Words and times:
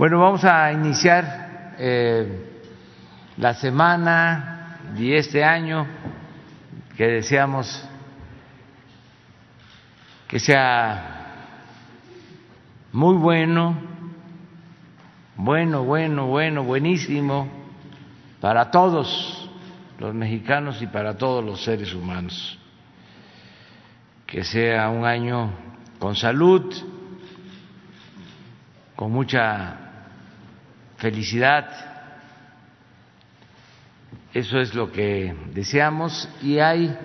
Bueno, 0.00 0.18
vamos 0.18 0.42
a 0.46 0.72
iniciar 0.72 1.74
eh, 1.78 2.62
la 3.36 3.52
semana 3.52 4.78
y 4.96 5.12
este 5.12 5.44
año 5.44 5.86
que 6.96 7.06
deseamos 7.06 7.86
que 10.26 10.38
sea 10.38 11.26
muy 12.92 13.14
bueno, 13.18 13.76
bueno, 15.36 15.84
bueno, 15.84 16.28
bueno, 16.28 16.64
buenísimo 16.64 17.46
para 18.40 18.70
todos 18.70 19.50
los 19.98 20.14
mexicanos 20.14 20.80
y 20.80 20.86
para 20.86 21.18
todos 21.18 21.44
los 21.44 21.62
seres 21.62 21.92
humanos. 21.92 22.58
Que 24.24 24.44
sea 24.44 24.88
un 24.88 25.04
año 25.04 25.50
con 25.98 26.16
salud, 26.16 26.74
con 28.96 29.12
mucha 29.12 29.89
felicidad. 31.00 31.68
Eso 34.32 34.60
es 34.60 34.74
lo 34.74 34.92
que 34.92 35.34
deseamos 35.52 36.28
y 36.40 36.58
hay 36.58 36.96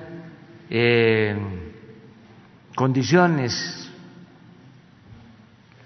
eh, 0.69 1.35
condiciones 2.75 3.89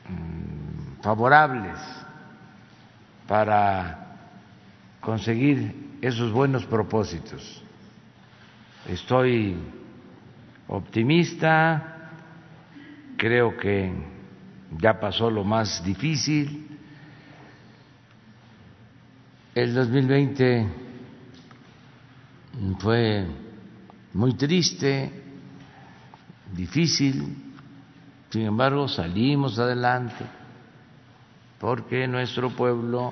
mm, 0.09 1.01
favorables 1.01 1.77
para 3.27 4.17
conseguir 4.99 5.97
esos 6.01 6.31
buenos 6.31 6.65
propósitos. 6.65 7.63
Estoy 8.87 9.55
optimista, 10.67 12.11
creo 13.17 13.55
que 13.55 13.93
ya 14.77 14.99
pasó 14.99 15.29
lo 15.29 15.43
más 15.43 15.83
difícil. 15.83 16.68
El 19.61 19.73
2020 19.73 20.67
fue 22.79 23.25
muy 24.13 24.33
triste, 24.35 25.11
difícil, 26.53 27.35
sin 28.29 28.43
embargo 28.43 28.87
salimos 28.87 29.59
adelante 29.59 30.23
porque 31.59 32.07
nuestro 32.07 32.51
pueblo 32.51 33.11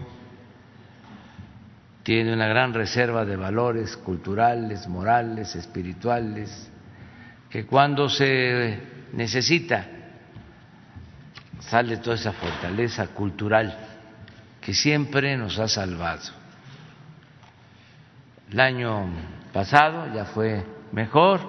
tiene 2.04 2.32
una 2.32 2.48
gran 2.48 2.74
reserva 2.74 3.26
de 3.26 3.36
valores 3.36 3.98
culturales, 3.98 4.88
morales, 4.88 5.54
espirituales, 5.54 6.72
que 7.50 7.66
cuando 7.66 8.08
se 8.08 8.80
necesita 9.12 9.86
sale 11.60 11.98
toda 11.98 12.16
esa 12.16 12.32
fortaleza 12.32 13.08
cultural 13.08 13.78
que 14.62 14.74
siempre 14.74 15.38
nos 15.38 15.60
ha 15.60 15.68
salvado. 15.68 16.37
El 18.52 18.60
año 18.62 19.10
pasado 19.52 20.14
ya 20.14 20.26
fue 20.26 20.64
mejor. 20.94 21.42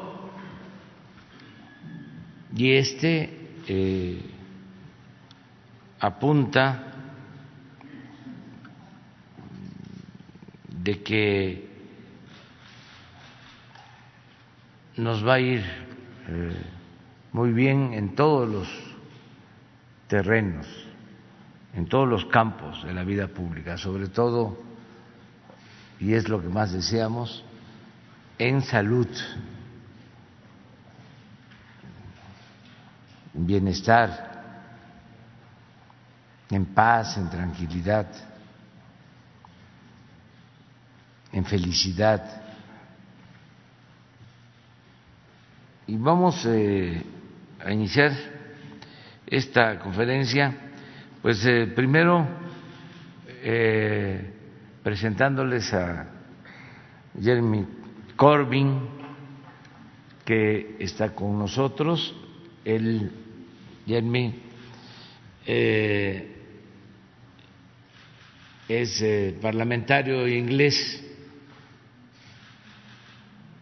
Y 2.57 2.73
este 2.73 3.51
eh, 3.69 4.21
apunta 6.01 6.87
de 10.69 11.03
que 11.03 11.69
nos 14.97 15.25
va 15.27 15.35
a 15.35 15.41
ir 15.41 15.61
eh, 16.29 16.63
muy 17.33 17.53
bien 17.53 17.93
en 17.93 18.17
todos 18.17 18.49
los 18.49 18.69
terrenos, 20.09 20.67
en 21.75 21.87
todos 21.87 22.09
los 22.09 22.25
campos 22.25 22.83
de 22.85 22.95
la 22.95 23.05
vida 23.05 23.29
pública, 23.29 23.77
sobre 23.77 24.09
todo, 24.09 24.68
y 26.01 26.15
es 26.15 26.29
lo 26.29 26.41
que 26.41 26.49
más 26.49 26.73
deseamos, 26.73 27.45
en 28.39 28.63
salud, 28.63 29.09
en 33.35 33.47
bienestar, 33.47 34.29
en 36.51 36.67
paz, 36.67 37.17
en 37.17 37.29
tranquilidad, 37.29 38.07
en 41.33 41.45
felicidad. 41.45 42.43
Y 45.87 45.97
vamos 45.97 46.45
eh, 46.47 47.03
a 47.65 47.73
iniciar 47.73 48.13
esta 49.27 49.79
conferencia, 49.81 50.55
pues 51.21 51.45
eh, 51.45 51.67
primero 51.75 52.27
eh, 53.43 54.38
presentándoles 54.89 55.75
a 55.75 56.07
Jeremy 57.21 57.63
Corbyn, 58.17 58.81
que 60.25 60.77
está 60.79 61.15
con 61.15 61.39
nosotros. 61.39 62.17
Él, 62.65 63.13
Jeremy, 63.87 64.35
eh, 65.45 66.37
es 68.67 69.03
eh, 69.03 69.39
parlamentario 69.43 70.27
inglés. 70.27 71.05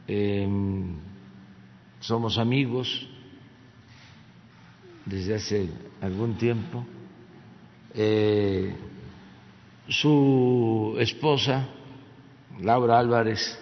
Eh, 0.07 0.49
somos 1.99 2.39
amigos 2.39 3.09
desde 5.05 5.35
hace 5.35 5.71
algún 6.01 6.39
tiempo. 6.39 6.87
Eh, 7.95 8.73
su 9.89 10.97
esposa, 10.99 11.67
Laura 12.61 12.99
Álvarez, 12.99 13.59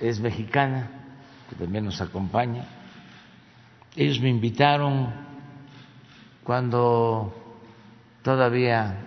es 0.00 0.20
mexicana, 0.20 0.90
que 1.48 1.56
también 1.56 1.84
nos 1.84 2.00
acompaña. 2.00 2.64
Ellos 3.96 4.20
me 4.20 4.28
invitaron 4.28 5.12
cuando 6.42 7.32
todavía 8.22 8.98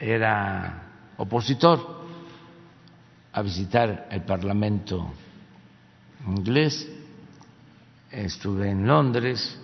era 0.00 0.82
opositor 1.16 2.02
a 3.32 3.42
visitar 3.42 4.08
el 4.10 4.22
Parlamento 4.22 5.12
inglés. 6.26 6.90
Estuve 8.10 8.70
en 8.70 8.86
Londres 8.86 9.58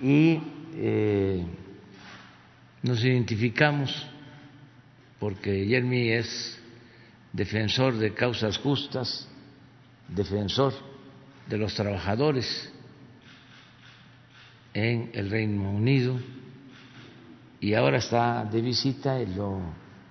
y 0.00 0.40
eh, 0.74 1.44
nos 2.82 3.04
identificamos 3.04 4.06
porque 5.18 5.66
Jeremy 5.66 6.10
es 6.10 6.58
defensor 7.32 7.94
de 7.94 8.14
causas 8.14 8.58
justas, 8.58 9.28
defensor 10.08 10.72
de 11.48 11.58
los 11.58 11.74
trabajadores 11.74 12.72
en 14.74 15.10
el 15.12 15.30
Reino 15.30 15.70
Unido 15.70 16.18
y 17.60 17.74
ahora 17.74 17.98
está 17.98 18.44
de 18.44 18.60
visita 18.60 19.20
y 19.20 19.26
lo 19.34 19.60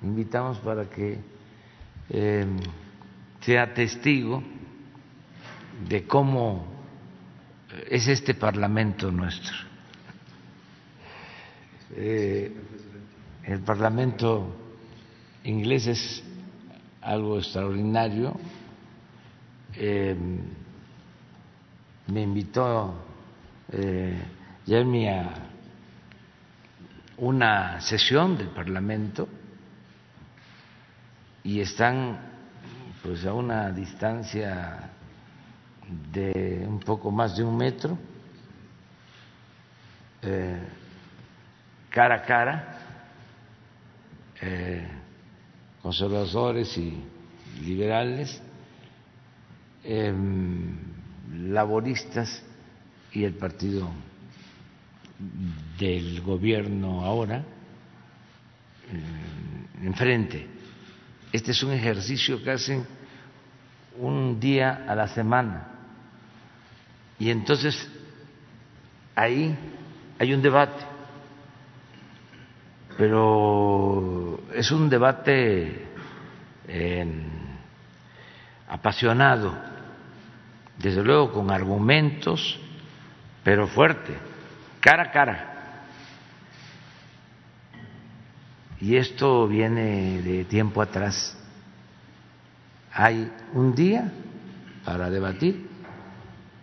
invitamos 0.01 0.57
para 0.59 0.89
que 0.89 1.17
eh, 2.09 2.45
sea 3.41 3.73
testigo 3.73 4.43
de 5.87 6.05
cómo 6.05 6.65
es 7.89 8.07
este 8.07 8.33
Parlamento 8.33 9.11
nuestro. 9.11 9.66
Eh, 11.95 12.51
el 13.45 13.59
Parlamento 13.61 14.55
inglés 15.43 15.87
es 15.87 16.23
algo 17.01 17.37
extraordinario. 17.37 18.37
Eh, 19.75 20.15
me 22.07 22.21
invitó 22.21 22.93
eh, 23.71 24.21
Jeremy 24.65 25.07
a 25.07 25.33
una 27.17 27.79
sesión 27.81 28.37
del 28.37 28.49
Parlamento 28.49 29.27
y 31.43 31.61
están 31.61 32.19
pues 33.01 33.25
a 33.25 33.33
una 33.33 33.71
distancia 33.71 34.91
de 36.11 36.65
un 36.67 36.79
poco 36.79 37.09
más 37.11 37.37
de 37.37 37.43
un 37.43 37.55
metro, 37.57 37.97
eh, 40.21 40.59
cara 41.89 42.15
a 42.15 42.21
cara, 42.23 42.77
eh, 44.41 44.87
conservadores 45.81 46.77
y 46.77 46.93
liberales, 47.61 48.41
eh, 49.83 50.13
laboristas 51.33 52.43
y 53.11 53.23
el 53.23 53.33
partido 53.33 53.89
del 55.79 56.21
gobierno 56.21 57.03
ahora 57.03 57.43
eh, 58.91 59.85
enfrente. 59.85 60.47
Este 61.31 61.51
es 61.51 61.63
un 61.63 61.71
ejercicio 61.71 62.41
que 62.43 62.51
hacen 62.51 62.85
un 63.97 64.39
día 64.39 64.85
a 64.87 64.95
la 64.95 65.07
semana. 65.07 65.67
Y 67.19 67.31
entonces 67.31 67.89
ahí 69.15 69.55
hay 70.19 70.33
un 70.33 70.41
debate 70.41 70.96
pero 72.97 74.39
es 74.53 74.71
un 74.71 74.89
debate 74.89 75.85
apasionado, 78.67 79.53
desde 80.77 81.03
luego 81.03 81.31
con 81.31 81.51
argumentos, 81.51 82.59
pero 83.43 83.67
fuerte, 83.67 84.13
cara 84.81 85.03
a 85.03 85.11
cara. 85.11 85.53
Y 88.79 88.95
esto 88.95 89.47
viene 89.47 90.21
de 90.21 90.45
tiempo 90.45 90.81
atrás. 90.81 91.35
Hay 92.91 93.31
un 93.53 93.73
día 93.73 94.11
para 94.83 95.09
debatir 95.09 95.67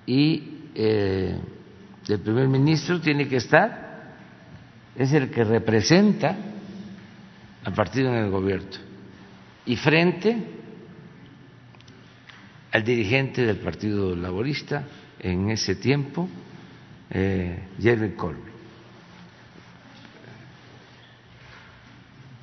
y 0.06 0.70
eh, 0.74 1.38
el 2.08 2.20
primer 2.20 2.48
ministro 2.48 3.00
tiene 3.00 3.28
que 3.28 3.36
estar, 3.36 3.83
es 4.96 5.12
el 5.12 5.30
que 5.30 5.44
representa 5.44 6.36
al 7.64 7.72
partido 7.72 8.08
en 8.08 8.24
el 8.24 8.30
gobierno 8.30 8.68
y 9.66 9.76
frente 9.76 10.36
al 12.72 12.84
dirigente 12.84 13.46
del 13.46 13.58
Partido 13.58 14.16
Laborista 14.16 14.84
en 15.20 15.48
ese 15.50 15.76
tiempo, 15.76 16.28
eh, 17.08 17.68
Jeremy 17.80 18.14
Corbyn. 18.14 18.52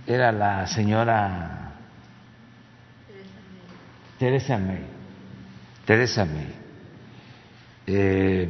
Era 0.07 0.31
la 0.31 0.65
señora 0.67 1.73
Teresa 4.17 4.57
May. 4.57 4.85
Teresa 5.85 6.25
May. 6.25 6.55
Eh, 7.87 8.47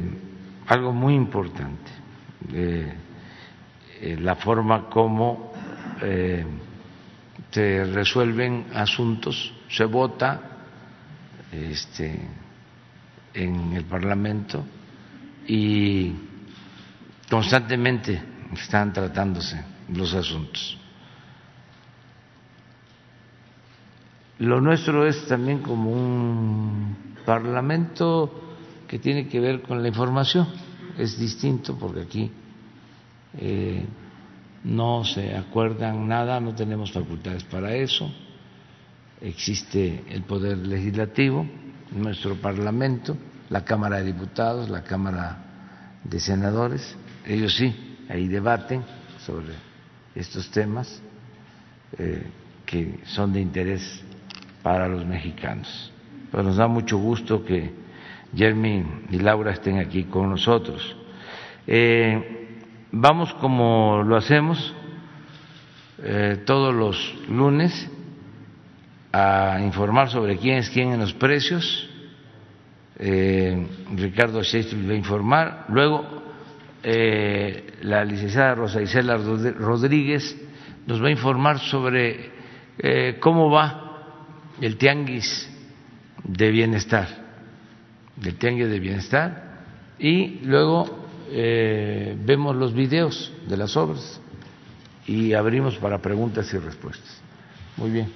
algo 0.68 0.92
muy 0.92 1.14
importante, 1.14 1.90
eh, 2.52 2.92
la 4.02 4.34
forma 4.36 4.88
como 4.88 5.52
se 7.52 7.84
resuelven 7.84 8.66
asuntos, 8.74 9.52
se 9.68 9.84
vota 9.84 10.40
este, 11.52 12.18
en 13.34 13.72
el 13.74 13.84
Parlamento 13.84 14.64
y 15.46 16.12
constantemente 17.28 18.22
están 18.54 18.92
tratándose 18.92 19.62
los 19.92 20.14
asuntos. 20.14 20.78
Lo 24.38 24.60
nuestro 24.60 25.06
es 25.06 25.26
también 25.26 25.58
como 25.60 25.90
un 25.90 27.14
parlamento 27.26 28.40
que 28.88 28.98
tiene 28.98 29.28
que 29.28 29.40
ver 29.40 29.60
con 29.62 29.82
la 29.82 29.88
información, 29.88 30.48
es 30.98 31.18
distinto 31.18 31.76
porque 31.78 32.00
aquí 32.00 32.30
eh, 33.38 33.84
no 34.64 35.04
se 35.04 35.36
acuerdan 35.36 36.06
nada, 36.06 36.40
no 36.40 36.54
tenemos 36.54 36.92
facultades 36.92 37.44
para 37.44 37.74
eso. 37.74 38.10
Existe 39.20 40.04
el 40.08 40.22
Poder 40.22 40.58
Legislativo, 40.58 41.46
nuestro 41.92 42.36
Parlamento, 42.36 43.16
la 43.50 43.64
Cámara 43.64 43.98
de 43.98 44.04
Diputados, 44.04 44.70
la 44.70 44.82
Cámara 44.82 45.38
de 46.04 46.20
Senadores. 46.20 46.96
Ellos 47.26 47.54
sí, 47.56 47.74
ahí 48.08 48.28
debaten 48.28 48.82
sobre 49.24 49.54
estos 50.14 50.50
temas 50.50 51.00
eh, 51.98 52.24
que 52.66 53.00
son 53.04 53.32
de 53.32 53.40
interés 53.40 54.02
para 54.62 54.88
los 54.88 55.04
mexicanos. 55.04 55.92
Pero 56.30 56.42
nos 56.42 56.56
da 56.56 56.66
mucho 56.66 56.98
gusto 56.98 57.44
que 57.44 57.70
Jeremy 58.34 58.84
y 59.10 59.18
Laura 59.18 59.52
estén 59.52 59.78
aquí 59.78 60.04
con 60.04 60.30
nosotros. 60.30 60.96
Eh, 61.66 62.41
Vamos 62.94 63.32
como 63.40 64.02
lo 64.02 64.16
hacemos 64.18 64.74
eh, 66.02 66.42
todos 66.44 66.74
los 66.74 67.26
lunes 67.26 67.90
a 69.10 69.60
informar 69.62 70.10
sobre 70.10 70.36
quién 70.36 70.58
es 70.58 70.68
quién 70.68 70.92
en 70.92 71.00
los 71.00 71.14
precios. 71.14 71.88
Eh, 72.98 73.66
Ricardo 73.96 74.42
Sheffield 74.42 74.90
va 74.90 74.92
a 74.92 74.96
informar. 74.96 75.64
Luego, 75.70 76.04
eh, 76.82 77.78
la 77.80 78.04
licenciada 78.04 78.56
Rosa 78.56 78.82
Isela 78.82 79.16
Rodríguez 79.16 80.36
nos 80.86 81.02
va 81.02 81.08
a 81.08 81.12
informar 81.12 81.60
sobre 81.60 82.30
cómo 83.20 83.50
va 83.50 84.02
el 84.60 84.76
tianguis 84.76 85.50
de 86.24 86.50
bienestar, 86.50 87.08
del 88.16 88.36
tianguis 88.36 88.68
de 88.68 88.80
bienestar. 88.80 89.50
Y 89.98 90.40
luego 90.42 91.01
eh, 91.34 92.16
vemos 92.24 92.54
los 92.54 92.74
videos 92.74 93.32
de 93.48 93.56
las 93.56 93.76
obras 93.76 94.20
y 95.06 95.32
abrimos 95.32 95.76
para 95.76 95.98
preguntas 95.98 96.52
y 96.52 96.58
respuestas. 96.58 97.20
Muy 97.76 97.90
bien. 97.90 98.12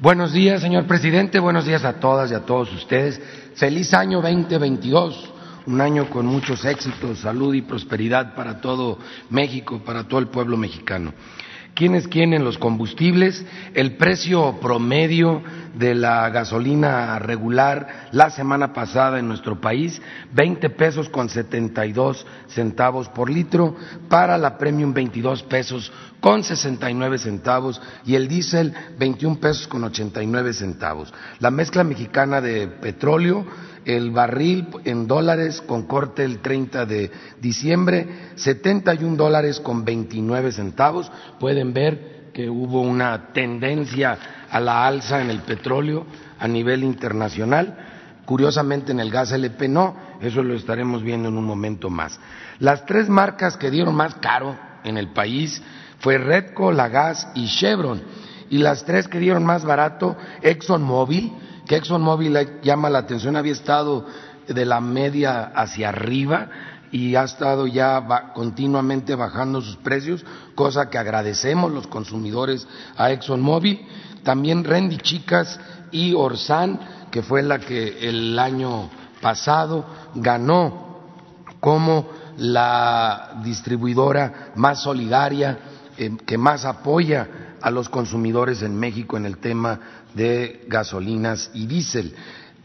Buenos 0.00 0.32
días, 0.32 0.60
señor 0.60 0.86
presidente. 0.86 1.38
Buenos 1.38 1.64
días 1.64 1.84
a 1.84 2.00
todas 2.00 2.30
y 2.30 2.34
a 2.34 2.40
todos 2.40 2.72
ustedes. 2.72 3.20
Feliz 3.54 3.92
año 3.94 4.20
2022, 4.22 5.30
un 5.66 5.80
año 5.80 6.08
con 6.08 6.26
muchos 6.26 6.64
éxitos, 6.64 7.18
salud 7.18 7.54
y 7.54 7.62
prosperidad 7.62 8.34
para 8.34 8.60
todo 8.60 8.98
México, 9.30 9.82
para 9.84 10.04
todo 10.04 10.20
el 10.20 10.28
pueblo 10.28 10.56
mexicano. 10.56 11.12
¿Quiénes 11.74 12.08
quieren 12.08 12.44
los 12.44 12.58
combustibles? 12.58 13.44
El 13.74 13.96
precio 13.96 14.58
promedio 14.60 15.42
de 15.74 15.94
la 15.94 16.28
gasolina 16.30 17.18
regular 17.18 18.08
la 18.12 18.30
semana 18.30 18.72
pasada 18.72 19.18
en 19.18 19.28
nuestro 19.28 19.60
país, 19.60 20.00
20 20.32 20.70
pesos 20.70 21.08
con 21.08 21.28
72 21.28 22.26
centavos 22.48 23.08
por 23.08 23.30
litro, 23.30 23.76
para 24.08 24.36
la 24.36 24.58
premium 24.58 24.92
22 24.92 25.42
pesos 25.44 25.92
con 26.20 26.42
69 26.42 27.18
centavos 27.18 27.80
y 28.04 28.14
el 28.14 28.28
diésel 28.28 28.74
21 28.98 29.40
pesos 29.40 29.66
con 29.68 29.84
89 29.84 30.52
centavos. 30.52 31.12
La 31.38 31.50
mezcla 31.50 31.84
mexicana 31.84 32.40
de 32.40 32.68
petróleo 32.68 33.46
el 33.84 34.10
barril 34.10 34.68
en 34.84 35.06
dólares 35.06 35.62
con 35.62 35.84
corte 35.84 36.24
el 36.24 36.40
30 36.40 36.86
de 36.86 37.10
diciembre, 37.40 38.32
71 38.36 39.16
dólares 39.16 39.60
con 39.60 39.84
29 39.84 40.52
centavos. 40.52 41.10
Pueden 41.38 41.72
ver 41.72 42.30
que 42.32 42.48
hubo 42.48 42.82
una 42.82 43.32
tendencia 43.32 44.18
a 44.50 44.60
la 44.60 44.86
alza 44.86 45.20
en 45.20 45.30
el 45.30 45.40
petróleo 45.40 46.06
a 46.38 46.48
nivel 46.48 46.84
internacional. 46.84 47.76
Curiosamente 48.24 48.92
en 48.92 49.00
el 49.00 49.10
gas 49.10 49.32
LP 49.32 49.68
no, 49.68 49.96
eso 50.20 50.42
lo 50.42 50.54
estaremos 50.54 51.02
viendo 51.02 51.28
en 51.28 51.36
un 51.36 51.44
momento 51.44 51.90
más. 51.90 52.20
Las 52.58 52.86
tres 52.86 53.08
marcas 53.08 53.56
que 53.56 53.70
dieron 53.70 53.94
más 53.94 54.14
caro 54.16 54.56
en 54.84 54.96
el 54.96 55.08
país 55.08 55.62
fue 55.98 56.18
Redco, 56.18 56.72
Lagas 56.72 57.28
y 57.34 57.46
Chevron. 57.48 58.02
Y 58.48 58.58
las 58.58 58.84
tres 58.84 59.06
que 59.06 59.18
dieron 59.18 59.44
más 59.44 59.64
barato, 59.64 60.16
ExxonMobil, 60.42 61.32
que 61.70 61.76
ExxonMobil 61.76 62.36
llama 62.64 62.90
la 62.90 62.98
atención, 62.98 63.36
había 63.36 63.52
estado 63.52 64.04
de 64.48 64.64
la 64.64 64.80
media 64.80 65.52
hacia 65.54 65.90
arriba 65.90 66.48
y 66.90 67.14
ha 67.14 67.22
estado 67.22 67.68
ya 67.68 68.32
continuamente 68.34 69.14
bajando 69.14 69.60
sus 69.60 69.76
precios, 69.76 70.24
cosa 70.56 70.90
que 70.90 70.98
agradecemos 70.98 71.70
los 71.70 71.86
consumidores 71.86 72.66
a 72.96 73.12
ExxonMobil. 73.12 73.86
También 74.24 74.64
Rendy 74.64 74.96
Chicas 74.96 75.60
y 75.92 76.12
Orsan, 76.12 76.80
que 77.12 77.22
fue 77.22 77.40
la 77.44 77.60
que 77.60 78.00
el 78.08 78.36
año 78.36 78.90
pasado 79.22 79.86
ganó 80.16 80.98
como 81.60 82.08
la 82.36 83.40
distribuidora 83.44 84.50
más 84.56 84.82
solidaria, 84.82 85.56
eh, 85.96 86.16
que 86.26 86.36
más 86.36 86.64
apoya 86.64 87.28
a 87.62 87.70
los 87.70 87.88
consumidores 87.88 88.62
en 88.62 88.76
México 88.76 89.16
en 89.16 89.26
el 89.26 89.38
tema 89.38 89.99
de 90.14 90.64
gasolinas 90.68 91.50
y 91.54 91.66
diésel 91.66 92.14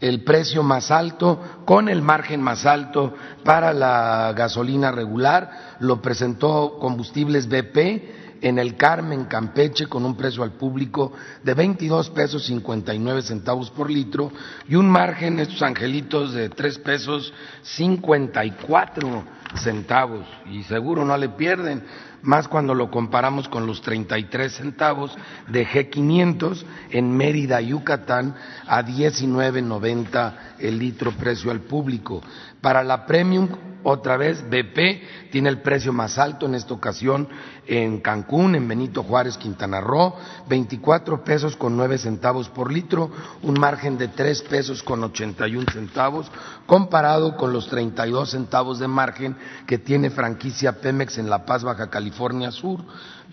el 0.00 0.24
precio 0.24 0.62
más 0.62 0.90
alto, 0.90 1.40
con 1.64 1.88
el 1.88 2.02
margen 2.02 2.42
más 2.42 2.66
alto 2.66 3.14
para 3.44 3.72
la 3.72 4.32
gasolina 4.36 4.92
regular, 4.92 5.76
lo 5.80 6.02
presentó 6.02 6.78
Combustibles 6.78 7.48
BP 7.48 8.26
en 8.42 8.58
el 8.58 8.76
Carmen, 8.76 9.24
Campeche, 9.24 9.86
con 9.86 10.04
un 10.04 10.14
precio 10.14 10.42
al 10.42 10.52
público 10.52 11.12
de 11.42 11.54
22 11.54 12.10
pesos 12.10 12.44
59 12.44 13.22
centavos 13.22 13.70
por 13.70 13.90
litro 13.90 14.30
y 14.68 14.74
un 14.74 14.88
margen, 14.88 15.40
estos 15.40 15.62
angelitos, 15.62 16.34
de 16.34 16.50
3 16.50 16.78
pesos 16.80 17.32
54 17.62 19.24
centavos. 19.62 20.26
Y 20.50 20.62
seguro 20.64 21.04
no 21.04 21.16
le 21.16 21.30
pierden, 21.30 21.82
más 22.26 22.48
cuando 22.48 22.74
lo 22.74 22.90
comparamos 22.90 23.48
con 23.48 23.66
los 23.66 23.80
33 23.80 24.52
centavos 24.52 25.16
de 25.48 25.66
G500 25.66 26.64
en 26.90 27.16
Mérida, 27.16 27.60
Yucatán, 27.60 28.34
a 28.66 28.82
19.90 28.82 30.34
el 30.58 30.78
litro 30.78 31.12
precio 31.12 31.50
al 31.50 31.60
público. 31.60 32.22
Para 32.66 32.82
la 32.82 33.06
Premium, 33.06 33.48
otra 33.84 34.16
vez, 34.16 34.42
BP 34.42 35.30
tiene 35.30 35.50
el 35.50 35.60
precio 35.60 35.92
más 35.92 36.18
alto 36.18 36.46
en 36.46 36.56
esta 36.56 36.74
ocasión 36.74 37.28
en 37.64 38.00
Cancún, 38.00 38.56
en 38.56 38.66
Benito 38.66 39.04
Juárez, 39.04 39.38
Quintana 39.38 39.80
Roo, 39.80 40.16
24 40.48 41.22
pesos 41.22 41.54
con 41.54 41.76
9 41.76 41.96
centavos 41.96 42.48
por 42.48 42.72
litro, 42.72 43.12
un 43.44 43.54
margen 43.54 43.98
de 43.98 44.08
3 44.08 44.42
pesos 44.42 44.82
con 44.82 45.04
81 45.04 45.64
centavos, 45.72 46.28
comparado 46.66 47.36
con 47.36 47.52
los 47.52 47.68
32 47.68 48.30
centavos 48.30 48.80
de 48.80 48.88
margen 48.88 49.36
que 49.68 49.78
tiene 49.78 50.10
franquicia 50.10 50.80
Pemex 50.80 51.18
en 51.18 51.30
La 51.30 51.46
Paz, 51.46 51.62
Baja 51.62 51.88
California 51.88 52.50
Sur, 52.50 52.80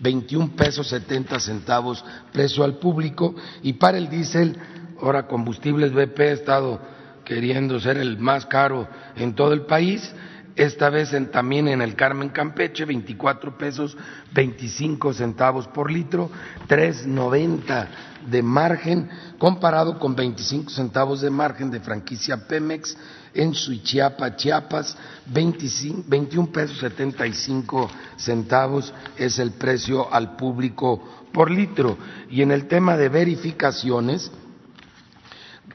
21 0.00 0.50
pesos 0.54 0.86
70 0.90 1.40
centavos 1.40 2.04
precio 2.32 2.62
al 2.62 2.76
público 2.76 3.34
y 3.64 3.72
para 3.72 3.98
el 3.98 4.08
diésel, 4.08 4.56
ahora 5.02 5.26
combustibles 5.26 5.92
BP 5.92 6.20
ha 6.20 6.30
estado 6.30 6.93
queriendo 7.24 7.80
ser 7.80 7.96
el 7.96 8.18
más 8.18 8.46
caro 8.46 8.88
en 9.16 9.34
todo 9.34 9.52
el 9.52 9.62
país, 9.62 10.12
esta 10.56 10.88
vez 10.88 11.10
también 11.32 11.66
en 11.66 11.82
el 11.82 11.96
Carmen 11.96 12.28
Campeche, 12.28 12.84
24 12.84 13.58
pesos 13.58 13.96
25 14.32 15.12
centavos 15.12 15.66
por 15.66 15.90
litro, 15.90 16.30
3.90 16.68 17.88
de 18.30 18.42
margen, 18.42 19.10
comparado 19.38 19.98
con 19.98 20.14
25 20.14 20.70
centavos 20.70 21.20
de 21.22 21.30
margen 21.30 21.72
de 21.72 21.80
franquicia 21.80 22.46
Pemex 22.46 22.96
en 23.34 23.52
Suichiapa, 23.52 24.36
Chiapas, 24.36 24.96
21 25.26 26.52
pesos 26.52 26.78
75 26.78 27.90
centavos 28.16 28.94
es 29.16 29.40
el 29.40 29.50
precio 29.52 30.12
al 30.12 30.36
público 30.36 31.26
por 31.32 31.50
litro. 31.50 31.98
Y 32.30 32.42
en 32.42 32.52
el 32.52 32.68
tema 32.68 32.96
de 32.96 33.08
verificaciones, 33.08 34.30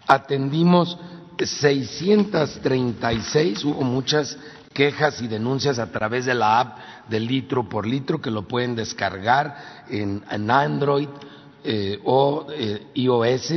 atendimos 0.08 0.98
636, 1.46 3.66
hubo 3.66 3.82
muchas 3.82 4.38
quejas 4.74 5.22
y 5.22 5.28
denuncias 5.28 5.80
a 5.80 5.92
través 5.92 6.26
de 6.26 6.34
la 6.34 6.60
app 6.60 6.78
de 7.10 7.20
litro 7.20 7.68
por 7.68 7.86
litro 7.86 8.22
que 8.22 8.32
lo 8.32 8.48
pueden 8.48 8.76
descargar 8.76 9.86
en, 9.90 10.24
Android 10.50 11.10
eh, 11.64 12.00
o 12.06 12.48
eh, 12.52 12.88
iOS. 12.96 13.54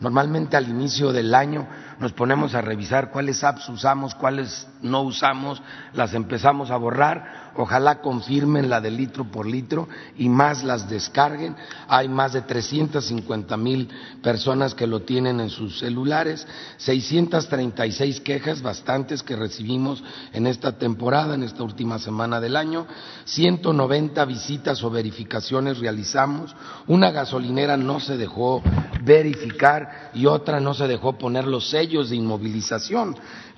Normalmente 0.00 0.56
al 0.56 0.68
inicio 0.68 1.12
del 1.12 1.34
año 1.34 1.66
nos 1.98 2.12
ponemos 2.12 2.54
a 2.54 2.60
revisar 2.60 3.10
cuáles 3.10 3.42
apps 3.42 3.68
usamos, 3.68 4.14
cuáles 4.14 4.68
no 4.90 5.02
usamos, 5.02 5.62
las 5.92 6.14
empezamos 6.14 6.70
a 6.70 6.76
borrar, 6.76 7.52
ojalá 7.56 8.00
confirmen 8.00 8.68
la 8.70 8.80
de 8.80 8.90
litro 8.90 9.24
por 9.24 9.46
litro 9.46 9.88
y 10.16 10.28
más 10.28 10.64
las 10.64 10.88
descarguen. 10.88 11.56
Hay 11.88 12.08
más 12.08 12.32
de 12.32 12.42
350 12.42 13.56
mil 13.56 13.88
personas 14.22 14.74
que 14.74 14.86
lo 14.86 15.02
tienen 15.02 15.40
en 15.40 15.50
sus 15.50 15.78
celulares, 15.78 16.46
636 16.78 18.20
quejas, 18.20 18.62
bastantes 18.62 19.22
que 19.22 19.36
recibimos 19.36 20.02
en 20.32 20.46
esta 20.46 20.78
temporada, 20.78 21.34
en 21.34 21.42
esta 21.42 21.62
última 21.62 21.98
semana 21.98 22.40
del 22.40 22.56
año, 22.56 22.86
190 23.24 24.24
visitas 24.24 24.82
o 24.82 24.90
verificaciones 24.90 25.78
realizamos, 25.78 26.54
una 26.86 27.10
gasolinera 27.10 27.76
no 27.76 28.00
se 28.00 28.16
dejó 28.16 28.62
verificar 29.02 30.10
y 30.14 30.26
otra 30.26 30.60
no 30.60 30.74
se 30.74 30.88
dejó 30.88 31.16
poner 31.16 31.46
los 31.46 31.70
sellos 31.70 32.10
de 32.10 32.16
inmovilización, 32.16 33.16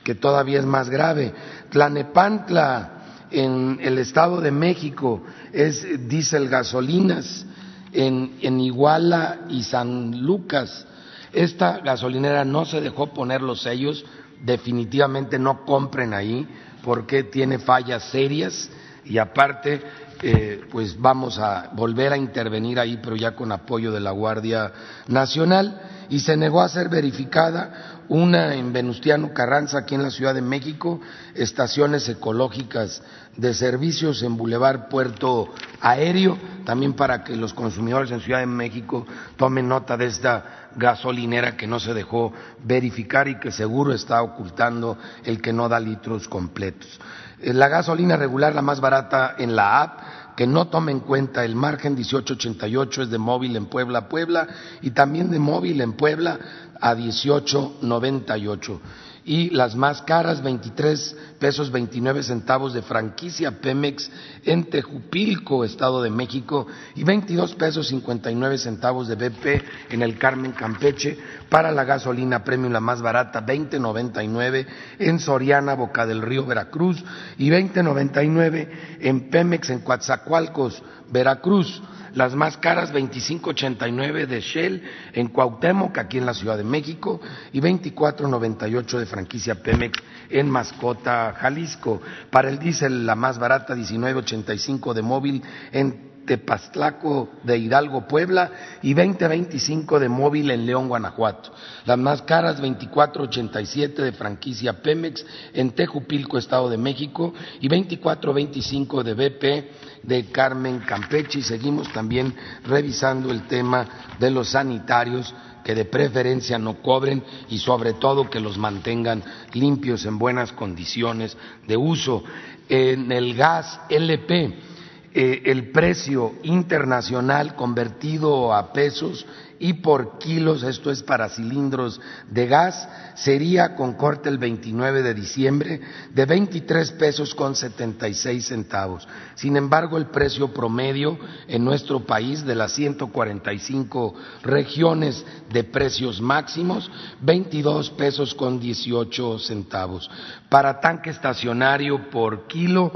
que 0.08 0.14
todavía 0.14 0.58
es 0.58 0.64
más 0.64 0.88
grave. 0.88 1.34
Tlanepantla, 1.68 2.92
en 3.30 3.78
el 3.82 3.98
Estado 3.98 4.40
de 4.40 4.50
México, 4.50 5.22
es 5.52 6.08
diésel 6.08 6.48
gasolinas, 6.48 7.44
en, 7.92 8.38
en 8.40 8.58
Iguala 8.58 9.40
y 9.50 9.64
San 9.64 10.22
Lucas. 10.22 10.86
Esta 11.30 11.80
gasolinera 11.80 12.46
no 12.46 12.64
se 12.64 12.80
dejó 12.80 13.12
poner 13.12 13.42
los 13.42 13.60
sellos, 13.60 14.02
definitivamente 14.42 15.38
no 15.38 15.66
compren 15.66 16.14
ahí 16.14 16.48
porque 16.82 17.24
tiene 17.24 17.58
fallas 17.58 18.04
serias 18.04 18.70
y 19.04 19.18
aparte 19.18 19.82
eh, 20.22 20.62
pues 20.70 20.98
vamos 20.98 21.38
a 21.38 21.68
volver 21.74 22.14
a 22.14 22.16
intervenir 22.16 22.80
ahí, 22.80 22.98
pero 23.02 23.14
ya 23.14 23.36
con 23.36 23.52
apoyo 23.52 23.92
de 23.92 24.00
la 24.00 24.12
Guardia 24.12 24.72
Nacional, 25.06 25.82
y 26.08 26.20
se 26.20 26.36
negó 26.36 26.62
a 26.62 26.68
ser 26.68 26.88
verificada 26.88 27.97
una 28.08 28.54
en 28.54 28.72
Venustiano 28.72 29.32
Carranza, 29.32 29.78
aquí 29.78 29.94
en 29.94 30.02
la 30.02 30.10
Ciudad 30.10 30.34
de 30.34 30.42
México, 30.42 31.00
estaciones 31.34 32.08
ecológicas 32.08 33.02
de 33.36 33.54
servicios 33.54 34.22
en 34.22 34.36
Boulevard 34.36 34.88
Puerto 34.88 35.48
Aéreo, 35.80 36.38
también 36.64 36.94
para 36.94 37.22
que 37.22 37.36
los 37.36 37.54
consumidores 37.54 38.10
en 38.10 38.20
Ciudad 38.20 38.40
de 38.40 38.46
México 38.46 39.06
tomen 39.36 39.68
nota 39.68 39.96
de 39.96 40.06
esta 40.06 40.70
gasolinera 40.76 41.56
que 41.56 41.66
no 41.66 41.80
se 41.80 41.94
dejó 41.94 42.32
verificar 42.64 43.28
y 43.28 43.38
que 43.38 43.52
seguro 43.52 43.92
está 43.92 44.22
ocultando 44.22 44.98
el 45.24 45.40
que 45.40 45.52
no 45.52 45.68
da 45.68 45.80
litros 45.80 46.28
completos. 46.28 46.98
Eh, 47.40 47.52
la 47.52 47.68
gasolina 47.68 48.16
regular, 48.16 48.54
la 48.54 48.62
más 48.62 48.80
barata 48.80 49.36
en 49.38 49.54
la 49.54 49.82
app, 49.82 50.00
que 50.38 50.46
no 50.46 50.68
tome 50.68 50.92
en 50.92 51.00
cuenta 51.00 51.44
el 51.44 51.56
margen 51.56 51.94
1888 51.94 53.02
es 53.02 53.10
de 53.10 53.18
móvil 53.18 53.56
en 53.56 53.66
Puebla, 53.66 54.08
Puebla, 54.08 54.46
y 54.82 54.92
también 54.92 55.32
de 55.32 55.40
móvil 55.40 55.80
en 55.80 55.94
Puebla 55.94 56.38
a 56.80 56.94
1898 56.94 58.80
y 59.28 59.50
las 59.50 59.76
más 59.76 60.00
caras, 60.00 60.42
23 60.42 61.16
pesos 61.38 61.70
29 61.70 62.22
centavos 62.22 62.72
de 62.72 62.80
franquicia 62.80 63.60
Pemex 63.60 64.10
en 64.46 64.70
Tejupilco, 64.70 65.66
Estado 65.66 66.00
de 66.02 66.08
México, 66.08 66.66
y 66.94 67.04
22 67.04 67.54
pesos 67.56 67.88
59 67.88 68.56
centavos 68.56 69.06
de 69.06 69.16
BP 69.16 69.92
en 69.92 70.00
el 70.00 70.16
Carmen 70.16 70.52
Campeche 70.52 71.18
para 71.50 71.70
la 71.72 71.84
gasolina 71.84 72.42
premium 72.42 72.72
la 72.72 72.80
más 72.80 73.02
barata, 73.02 73.44
20.99 73.44 74.66
en 74.98 75.18
Soriana, 75.20 75.74
Boca 75.74 76.06
del 76.06 76.22
Río, 76.22 76.46
Veracruz, 76.46 77.04
y 77.36 77.50
20.99 77.50 78.68
en 79.00 79.28
Pemex 79.28 79.68
en 79.68 79.80
Coatzacoalcos, 79.80 80.82
Veracruz 81.10 81.82
las 82.14 82.34
más 82.34 82.56
caras 82.56 82.92
25.89 82.92 84.26
de 84.26 84.40
Shell 84.40 84.82
en 85.12 85.28
Cuauhtémoc, 85.28 85.98
aquí 85.98 86.18
en 86.18 86.26
la 86.26 86.34
Ciudad 86.34 86.56
de 86.56 86.64
México, 86.64 87.20
y 87.52 87.60
24.98 87.60 88.98
de 88.98 89.06
franquicia 89.06 89.54
Pemex 89.56 89.98
en 90.30 90.50
Mascota, 90.50 91.34
Jalisco. 91.38 92.00
Para 92.30 92.48
el 92.48 92.58
diésel, 92.58 93.06
la 93.06 93.14
más 93.14 93.38
barata 93.38 93.74
19.85 93.74 94.92
de 94.94 95.02
móvil 95.02 95.42
en 95.72 96.07
Tepaztlaco 96.28 97.30
de 97.42 97.56
Hidalgo, 97.56 98.06
Puebla, 98.06 98.52
y 98.82 98.92
2025 98.92 99.98
de 99.98 100.10
móvil 100.10 100.50
en 100.50 100.66
León, 100.66 100.86
Guanajuato. 100.86 101.50
Las 101.86 101.96
más 101.96 102.20
caras, 102.22 102.58
2487 102.58 104.02
de 104.02 104.12
franquicia 104.12 104.82
Pemex 104.82 105.24
en 105.54 105.70
Tejupilco, 105.70 106.36
Estado 106.36 106.68
de 106.68 106.76
México, 106.76 107.32
y 107.60 107.68
2425 107.68 109.02
de 109.02 109.14
BP 109.14 110.04
de 110.06 110.26
Carmen 110.26 110.80
Campeche. 110.80 111.38
Y 111.38 111.42
seguimos 111.42 111.90
también 111.94 112.34
revisando 112.64 113.30
el 113.30 113.46
tema 113.46 113.88
de 114.20 114.30
los 114.30 114.50
sanitarios 114.50 115.34
que 115.64 115.74
de 115.74 115.86
preferencia 115.86 116.58
no 116.58 116.82
cobren 116.82 117.24
y 117.48 117.58
sobre 117.58 117.94
todo 117.94 118.28
que 118.28 118.40
los 118.40 118.58
mantengan 118.58 119.22
limpios 119.54 120.04
en 120.04 120.18
buenas 120.18 120.52
condiciones 120.52 121.36
de 121.66 121.76
uso. 121.76 122.22
En 122.68 123.10
el 123.12 123.34
gas 123.34 123.80
LP, 123.88 124.77
eh, 125.14 125.42
el 125.46 125.70
precio 125.70 126.34
internacional 126.42 127.54
convertido 127.54 128.52
a 128.54 128.72
pesos 128.72 129.24
y 129.58 129.72
por 129.74 130.18
kilos, 130.18 130.62
esto 130.62 130.90
es 130.90 131.02
para 131.02 131.28
cilindros 131.28 132.00
de 132.30 132.46
gas, 132.46 132.88
sería 133.14 133.74
con 133.74 133.94
corte 133.94 134.28
el 134.28 134.38
29 134.38 135.02
de 135.02 135.14
diciembre 135.14 135.80
de 136.12 136.26
23 136.26 136.92
pesos 136.92 137.34
con 137.34 137.56
76 137.56 138.46
centavos. 138.46 139.08
Sin 139.34 139.56
embargo, 139.56 139.96
el 139.96 140.06
precio 140.06 140.52
promedio 140.52 141.18
en 141.48 141.64
nuestro 141.64 142.00
país 142.00 142.44
de 142.44 142.54
las 142.54 142.72
145 142.72 144.14
regiones 144.42 145.24
de 145.50 145.64
precios 145.64 146.20
máximos, 146.20 146.90
22 147.22 147.90
pesos 147.90 148.34
con 148.34 148.60
18 148.60 149.38
centavos. 149.38 150.08
Para 150.48 150.80
tanque 150.80 151.10
estacionario 151.10 152.10
por 152.10 152.46
kilo, 152.46 152.92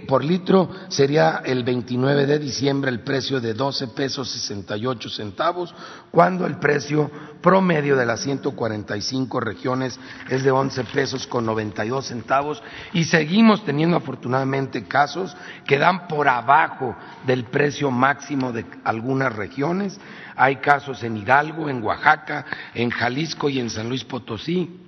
por 0.00 0.24
litro 0.24 0.70
sería 0.88 1.42
el 1.44 1.64
29 1.64 2.26
de 2.26 2.38
diciembre 2.38 2.90
el 2.90 3.00
precio 3.00 3.40
de 3.40 3.54
12 3.54 3.88
pesos 3.88 4.30
68 4.30 5.08
centavos, 5.10 5.74
cuando 6.10 6.46
el 6.46 6.58
precio 6.58 7.10
promedio 7.40 7.96
de 7.96 8.06
las 8.06 8.20
145 8.20 9.40
regiones 9.40 9.98
es 10.30 10.44
de 10.44 10.50
11 10.50 10.84
pesos 10.84 11.26
con 11.26 11.44
92 11.44 12.06
centavos 12.06 12.62
y 12.92 13.04
seguimos 13.04 13.64
teniendo 13.64 13.96
afortunadamente 13.96 14.84
casos 14.84 15.36
que 15.66 15.78
dan 15.78 16.06
por 16.06 16.28
abajo 16.28 16.96
del 17.26 17.44
precio 17.44 17.90
máximo 17.90 18.52
de 18.52 18.64
algunas 18.84 19.34
regiones. 19.34 19.98
Hay 20.36 20.56
casos 20.56 21.02
en 21.02 21.16
Hidalgo, 21.16 21.68
en 21.68 21.82
Oaxaca, 21.82 22.46
en 22.74 22.90
Jalisco 22.90 23.48
y 23.48 23.58
en 23.58 23.70
San 23.70 23.88
Luis 23.88 24.04
Potosí 24.04 24.81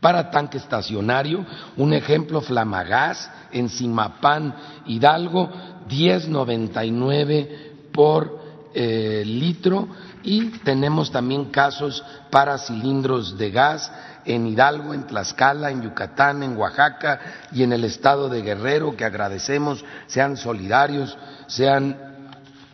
para 0.00 0.30
tanque 0.30 0.58
estacionario, 0.58 1.44
un 1.76 1.92
ejemplo 1.92 2.40
Flamagás 2.40 3.30
en 3.52 3.68
Simapán, 3.68 4.54
Hidalgo, 4.86 5.50
10.99 5.88 7.90
por 7.92 8.40
eh, 8.74 9.22
litro. 9.26 9.88
Y 10.22 10.46
tenemos 10.60 11.10
también 11.10 11.46
casos 11.46 12.04
para 12.30 12.58
cilindros 12.58 13.38
de 13.38 13.50
gas 13.50 13.90
en 14.24 14.46
Hidalgo, 14.46 14.94
en 14.94 15.06
Tlaxcala, 15.06 15.70
en 15.70 15.82
Yucatán, 15.82 16.42
en 16.42 16.56
Oaxaca 16.56 17.20
y 17.52 17.62
en 17.62 17.72
el 17.72 17.84
estado 17.84 18.28
de 18.28 18.42
Guerrero, 18.42 18.96
que 18.96 19.04
agradecemos, 19.04 19.84
sean 20.06 20.36
solidarios, 20.36 21.16
sean, 21.46 21.96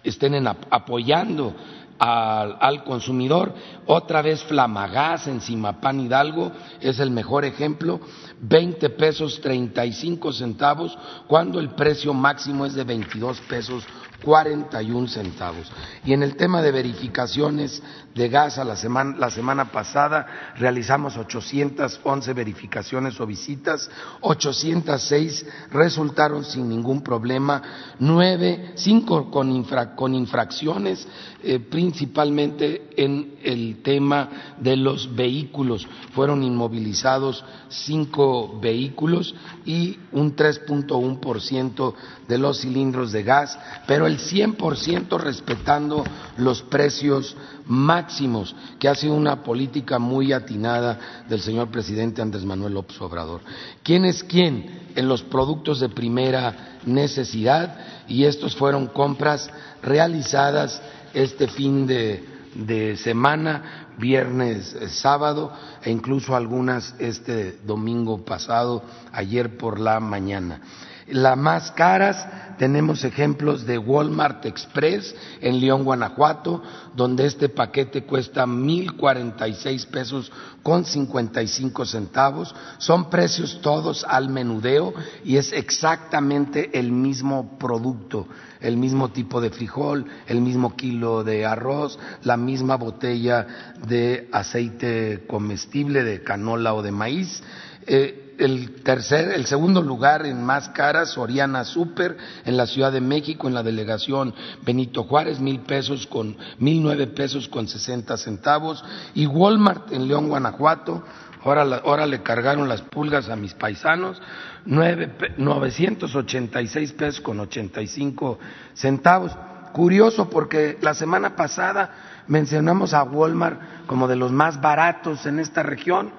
estén 0.03 0.47
apoyando 0.47 1.55
al, 1.99 2.85
consumidor. 2.85 3.55
Otra 3.87 4.23
vez 4.23 4.43
Flamagás 4.45 5.27
en 5.27 5.41
Simapán 5.41 6.01
Hidalgo 6.01 6.53
es 6.81 6.99
el 7.01 7.11
mejor 7.11 7.45
ejemplo, 7.45 8.01
20 8.41 8.91
pesos 8.91 9.41
35 9.41 10.33
centavos, 10.33 10.97
cuando 11.27 11.59
el 11.59 11.71
precio 11.71 12.13
máximo 12.13 12.67
es 12.67 12.75
de 12.75 12.85
22 12.85 13.41
pesos 13.43 13.85
41 14.23 15.09
centavos. 15.09 15.71
Y 16.05 16.13
en 16.13 16.23
el 16.23 16.37
tema 16.37 16.63
de 16.63 16.73
verificaciones 16.73 17.83
de 18.15 18.29
gas, 18.29 18.57
la 18.59 18.77
semana, 18.77 19.17
la 19.19 19.31
semana 19.31 19.71
pasada 19.71 20.55
realizamos 20.57 21.17
811 21.17 22.33
verificaciones 22.33 23.21
o 23.21 23.27
visitas, 23.27 23.91
806 24.21 25.47
resultaron 25.71 26.45
sin 26.45 26.69
ningún 26.69 27.03
problema, 27.03 27.63
nueve, 27.99 28.73
cinco 28.75 29.31
con, 29.31 29.65
con 29.95 30.15
infracciones, 30.15 31.07
eh, 31.43 31.61
principalmente 31.61 32.89
en 32.97 33.37
el 33.43 33.83
tema 33.83 34.57
de 34.59 34.77
los 34.77 35.15
vehículos. 35.15 35.87
Fueron 36.13 36.43
inmovilizados 36.43 37.45
cinco 37.69 38.26
vehículos 38.61 39.35
y 39.65 39.99
un 40.13 40.37
3.1% 40.37 41.95
de 42.29 42.39
los 42.39 42.61
cilindros 42.61 43.13
de 43.13 43.23
gas, 43.23 43.59
pero 43.87 44.07
el 44.07 44.19
100% 44.19 45.19
respetando 45.19 46.05
los 46.37 46.63
precios 46.63 47.37
máximos, 47.67 48.55
que 48.79 48.89
ha 48.89 48.95
sido 48.95 49.15
una 49.15 49.43
política 49.43 49.99
muy 49.99 50.33
atinada 50.33 51.25
del 51.29 51.41
señor 51.41 51.69
presidente 51.71 52.23
Andrés 52.23 52.45
Manuel 52.45 52.75
López 52.75 53.01
Obrador. 53.01 53.41
¿Quién 53.83 54.05
es 54.05 54.23
quién 54.23 54.89
en 54.95 55.09
los 55.09 55.23
productos 55.23 55.81
de 55.81 55.89
primera 55.89 56.79
necesidad? 56.85 57.79
Y 58.09 58.25
estos 58.25 58.55
fueron 58.57 58.87
compras 58.87 59.51
realizadas 59.83 60.81
este 61.13 61.49
fin 61.49 61.87
de, 61.87 62.25
de 62.55 62.97
semana, 62.97 63.86
viernes, 63.99 64.75
eh, 64.75 64.89
sábado 64.89 65.53
e 65.83 65.91
incluso 65.91 66.35
algunas 66.37 66.95
este 66.99 67.59
domingo 67.65 68.25
pasado, 68.25 68.83
ayer 69.13 69.57
por 69.57 69.79
la 69.79 70.01
mañana. 70.01 70.61
Las 71.09 71.37
más 71.37 71.71
caras 71.71 72.27
tenemos 72.59 73.05
ejemplos 73.05 73.65
de 73.65 73.79
Walmart 73.79 74.45
Express 74.45 75.15
en 75.41 75.61
León, 75.61 75.85
Guanajuato, 75.85 76.63
donde 76.97 77.27
este 77.27 77.49
paquete 77.49 78.03
cuesta 78.03 78.45
mil 78.45 78.97
cuarenta 78.97 79.47
y 79.47 79.55
seis 79.55 79.87
pesos 79.87 80.33
con 80.65 80.85
cincuenta 80.85 81.43
y 81.43 81.47
cinco 81.47 81.85
centavos. 81.85 82.53
Son 82.79 83.09
precios 83.09 83.61
todos 83.61 84.05
al 84.09 84.31
menudeo 84.31 84.95
y 85.25 85.37
es 85.37 85.53
exactamente 85.53 86.77
el 86.77 86.91
mismo 86.91 87.57
producto, 87.57 88.27
el 88.61 88.77
mismo 88.77 89.11
tipo 89.11 89.41
de 89.41 89.51
frijol, 89.51 90.07
el 90.27 90.41
mismo 90.41 90.77
kilo 90.77 91.25
de 91.25 91.47
arroz, 91.47 91.99
la 92.23 92.37
misma 92.37 92.77
botella 92.77 93.75
de 93.87 94.29
aceite 94.33 95.25
comestible 95.27 96.05
de 96.05 96.23
canola 96.23 96.75
o 96.75 96.83
de 96.83 96.93
maíz. 96.93 97.43
Eh, 97.87 98.23
el 98.39 98.83
tercer, 98.83 99.33
el 99.33 99.47
segundo 99.47 99.81
lugar 99.81 100.27
en 100.27 100.45
más 100.45 100.69
caras, 100.71 101.13
Soriana 101.13 101.65
Super, 101.65 102.17
en 102.45 102.57
la 102.57 102.67
Ciudad 102.67 102.93
de 102.93 103.01
México, 103.01 103.49
en 103.49 103.55
la 103.55 103.63
delegación 103.63 104.35
Benito 104.65 105.05
Juárez, 105.05 105.41
mil 105.41 105.61
pesos 105.61 106.07
con, 106.07 106.37
mil 106.59 106.83
nueve 106.83 107.07
pesos 107.07 107.49
con 107.49 107.69
sesenta 107.69 108.17
centavos, 108.17 108.85
y 109.15 109.27
Walmart 109.27 109.93
en 109.93 110.09
León, 110.09 110.29
Guanajuato, 110.29 111.03
ahora, 111.47 111.81
ahora 111.85 112.07
le 112.07 112.23
cargaron 112.23 112.69
las 112.69 112.83
pulgas 112.83 113.29
a 113.29 113.37
mis 113.37 113.55
paisanos, 113.55 114.21
nueve, 114.65 115.11
986 115.37 116.93
pesos 116.93 117.21
con 117.21 117.41
ochenta 117.41 117.81
y 117.81 117.87
cinco 117.87 118.39
centavos. 118.75 119.37
Curioso 119.73 120.31
porque 120.31 120.79
la 120.81 120.95
semana 120.95 121.37
pasada 121.37 122.25
mencionamos 122.29 122.95
a 122.95 123.03
Walmart 123.03 123.87
como 123.87 124.09
de 124.09 124.17
los 124.17 124.33
más 124.33 124.61
baratos 124.61 125.27
en 125.27 125.39
esta 125.39 125.63
región, 125.63 126.11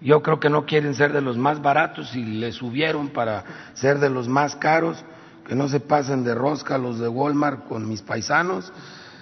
yo 0.00 0.22
creo 0.22 0.40
que 0.40 0.48
no 0.48 0.64
quieren 0.64 0.94
ser 0.94 1.12
de 1.12 1.20
los 1.20 1.36
más 1.36 1.60
baratos 1.60 2.14
y 2.14 2.24
le 2.24 2.52
subieron 2.52 3.08
para 3.08 3.44
ser 3.74 3.98
de 3.98 4.08
los 4.08 4.28
más 4.28 4.56
caros, 4.56 5.04
que 5.46 5.54
no 5.54 5.68
se 5.68 5.80
pasen 5.80 6.24
de 6.24 6.34
rosca 6.34 6.78
los 6.78 6.98
de 6.98 7.08
Walmart 7.08 7.66
con 7.68 7.88
mis 7.88 8.00
paisanos. 8.00 8.72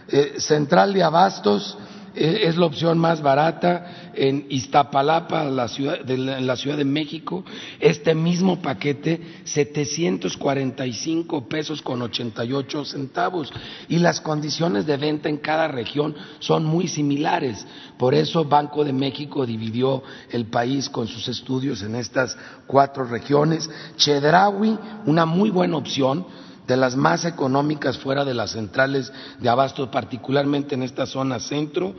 Eh, 0.09 0.35
Central 0.39 0.93
de 0.95 1.03
Abastos 1.03 1.77
es 2.15 2.57
la 2.57 2.67
opción 2.67 2.99
más 2.99 3.23
barata 3.23 4.11
en 4.15 4.47
Iztapalapa, 4.49 5.45
la 5.45 5.69
ciudad, 5.69 6.05
de 6.05 6.15
en 6.15 6.47
la 6.47 6.57
Ciudad 6.57 6.77
de 6.77 6.85
México. 6.85 7.45
Este 7.79 8.15
mismo 8.15 8.61
paquete, 8.61 9.21
745 9.45 11.49
pesos 11.49 11.83
con 11.83 12.03
88 12.03 12.85
centavos. 12.85 13.53
Y 13.89 13.99
las 13.99 14.21
condiciones 14.21 14.87
de 14.87 14.97
venta 14.97 15.29
en 15.29 15.39
cada 15.39 15.69
región 15.69 16.15
son 16.41 16.65
muy 16.65 16.89
similares. 16.89 17.65
Por 17.99 18.15
eso 18.15 18.45
Banco 18.45 18.85
de 18.85 18.93
México 18.93 19.47
dividió 19.47 20.03
el 20.31 20.47
país 20.47 20.89
con 20.89 21.07
sus 21.07 21.29
estudios 21.29 21.83
en 21.83 21.95
estas 21.95 22.37
cuatro 22.67 23.05
regiones. 23.05 23.71
Chedraui, 23.97 24.79
una 25.07 25.27
muy 25.27 25.51
buena 25.51 25.77
opción 25.77 26.27
de 26.69 26.77
las 26.77 26.97
más 26.97 27.25
económicas 27.25 27.97
fuera 27.97 28.27
de 28.27 28.35
las 28.35 28.53
centrales 28.53 29.11
de 29.41 29.49
abasto, 29.49 29.91
particularmente 29.91 30.75
en 30.75 30.83
esta 30.83 31.07
zona 31.07 31.41
centro, 31.41 31.95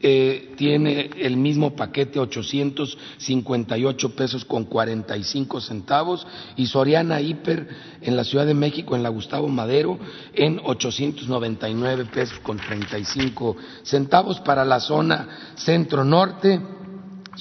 eh, 0.00 0.52
tiene 0.56 1.10
el 1.18 1.38
mismo 1.38 1.74
paquete 1.74 2.20
858 2.20 4.14
pesos 4.14 4.44
con 4.44 4.64
45 4.64 5.62
centavos 5.62 6.26
y 6.54 6.66
Soriana 6.66 7.22
Hiper 7.22 7.66
en 8.02 8.14
la 8.14 8.24
Ciudad 8.24 8.44
de 8.44 8.52
México, 8.52 8.94
en 8.94 9.02
la 9.02 9.08
Gustavo 9.08 9.48
Madero, 9.48 9.98
en 10.34 10.60
899 10.62 12.04
pesos 12.12 12.38
con 12.40 12.58
35 12.58 13.56
centavos 13.82 14.38
para 14.40 14.66
la 14.66 14.80
zona 14.80 15.54
centro-norte. 15.56 16.60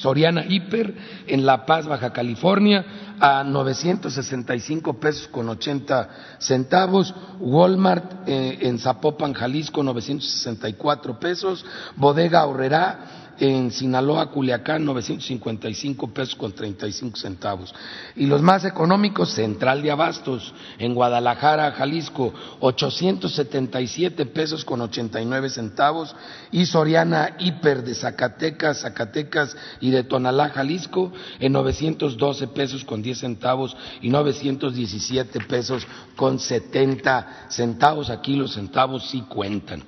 Soriana 0.02 0.46
Hiper 0.48 0.94
en 1.28 1.46
La 1.46 1.66
Paz, 1.66 1.86
Baja 1.86 2.12
California, 2.12 2.86
a 3.20 3.44
965 3.44 5.00
pesos 5.00 5.28
con 5.28 5.50
80 5.50 6.10
centavos, 6.40 7.14
Walmart 7.40 8.28
eh, 8.28 8.60
en 8.62 8.80
Zapopan, 8.80 9.34
Jalisco, 9.34 9.84
964 9.84 11.20
pesos, 11.20 11.66
Bodega 11.98 12.46
Horrera 12.46 13.18
en 13.39 13.71
Sinaloa, 13.71 14.30
Culiacán, 14.32 14.84
955 14.86 16.13
pesos 16.13 16.36
con 16.36 16.52
35 16.52 17.17
centavos. 17.17 17.73
Y 18.15 18.25
los 18.25 18.41
más 18.41 18.65
económicos, 18.65 19.32
Central 19.32 19.82
de 19.82 19.91
Abastos, 19.91 20.54
en 20.78 20.93
Guadalajara, 20.93 21.71
Jalisco, 21.71 22.34
877 22.60 24.25
pesos 24.25 24.65
con 24.65 24.82
89 24.82 25.49
centavos. 25.49 26.15
Y 26.52 26.65
Soriana 26.65 27.36
Hiper 27.39 27.84
de 27.84 27.95
Zacatecas, 27.95 28.82
Zacatecas 28.82 29.56
y 29.80 29.91
de 29.91 30.04
Tonalá, 30.04 30.49
Jalisco, 30.49 31.12
en 31.39 31.54
912 31.54 32.47
pesos 32.47 32.84
con 32.84 33.02
10 33.02 33.19
centavos 33.19 33.75
y 34.02 34.10
917 34.10 35.39
pesos 35.41 35.88
con 36.15 36.39
70 36.39 37.47
centavos. 37.49 38.10
Aquí 38.10 38.36
los 38.36 38.54
centavos 38.54 39.10
sí 39.10 39.21
cuentan. 39.21 39.84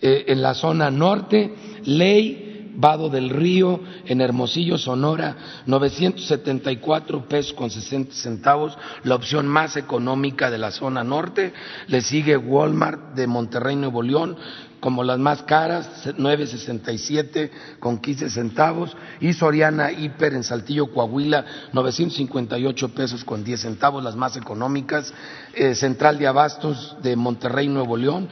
Eh, 0.00 0.26
en 0.28 0.42
la 0.42 0.54
zona 0.54 0.90
norte, 0.90 1.54
ley 1.84 2.57
Vado 2.80 3.08
del 3.08 3.30
Río, 3.30 3.80
en 4.06 4.20
Hermosillo, 4.20 4.78
Sonora, 4.78 5.64
974 5.66 7.26
pesos 7.26 7.52
con 7.52 7.70
60 7.70 8.14
centavos, 8.14 8.78
la 9.02 9.16
opción 9.16 9.48
más 9.48 9.76
económica 9.76 10.48
de 10.48 10.58
la 10.58 10.70
zona 10.70 11.02
norte. 11.02 11.52
Le 11.88 12.00
sigue 12.02 12.36
Walmart 12.36 13.16
de 13.16 13.26
Monterrey, 13.26 13.74
Nuevo 13.74 14.00
León, 14.00 14.36
como 14.80 15.02
las 15.02 15.18
más 15.18 15.42
caras, 15.42 15.88
9.67 16.04 17.50
con 17.80 17.98
15 17.98 18.30
centavos, 18.30 18.96
y 19.20 19.32
Soriana 19.32 19.90
Hiper 19.90 20.34
en 20.34 20.44
Saltillo, 20.44 20.92
Coahuila, 20.92 21.44
958 21.72 22.88
pesos 22.94 23.24
con 23.24 23.44
10 23.44 23.60
centavos, 23.60 24.04
las 24.04 24.16
más 24.16 24.36
económicas, 24.36 25.12
eh, 25.54 25.74
Central 25.74 26.18
de 26.18 26.26
Abastos 26.26 26.96
de 27.02 27.16
Monterrey, 27.16 27.68
Nuevo 27.68 27.96
León, 27.96 28.28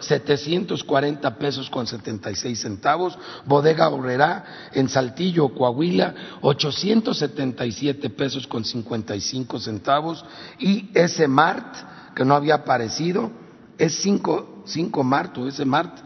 740 0.00 1.38
pesos 1.38 1.70
con 1.70 1.86
76 1.86 2.60
centavos, 2.60 3.18
Bodega 3.44 3.88
Obrera 3.88 4.44
en 4.72 4.88
Saltillo, 4.88 5.48
Coahuila, 5.54 6.14
877 6.42 8.10
pesos 8.10 8.46
con 8.46 8.64
55 8.64 9.60
centavos, 9.60 10.24
y 10.58 10.90
S 10.94 11.26
Mart, 11.28 11.74
que 12.14 12.24
no 12.24 12.34
había 12.34 12.56
aparecido, 12.56 13.30
es 13.78 13.94
cinco 13.96 14.55
5 14.66 15.02
Mart 15.02 15.38
ese 15.38 15.64
Mart 15.64 15.98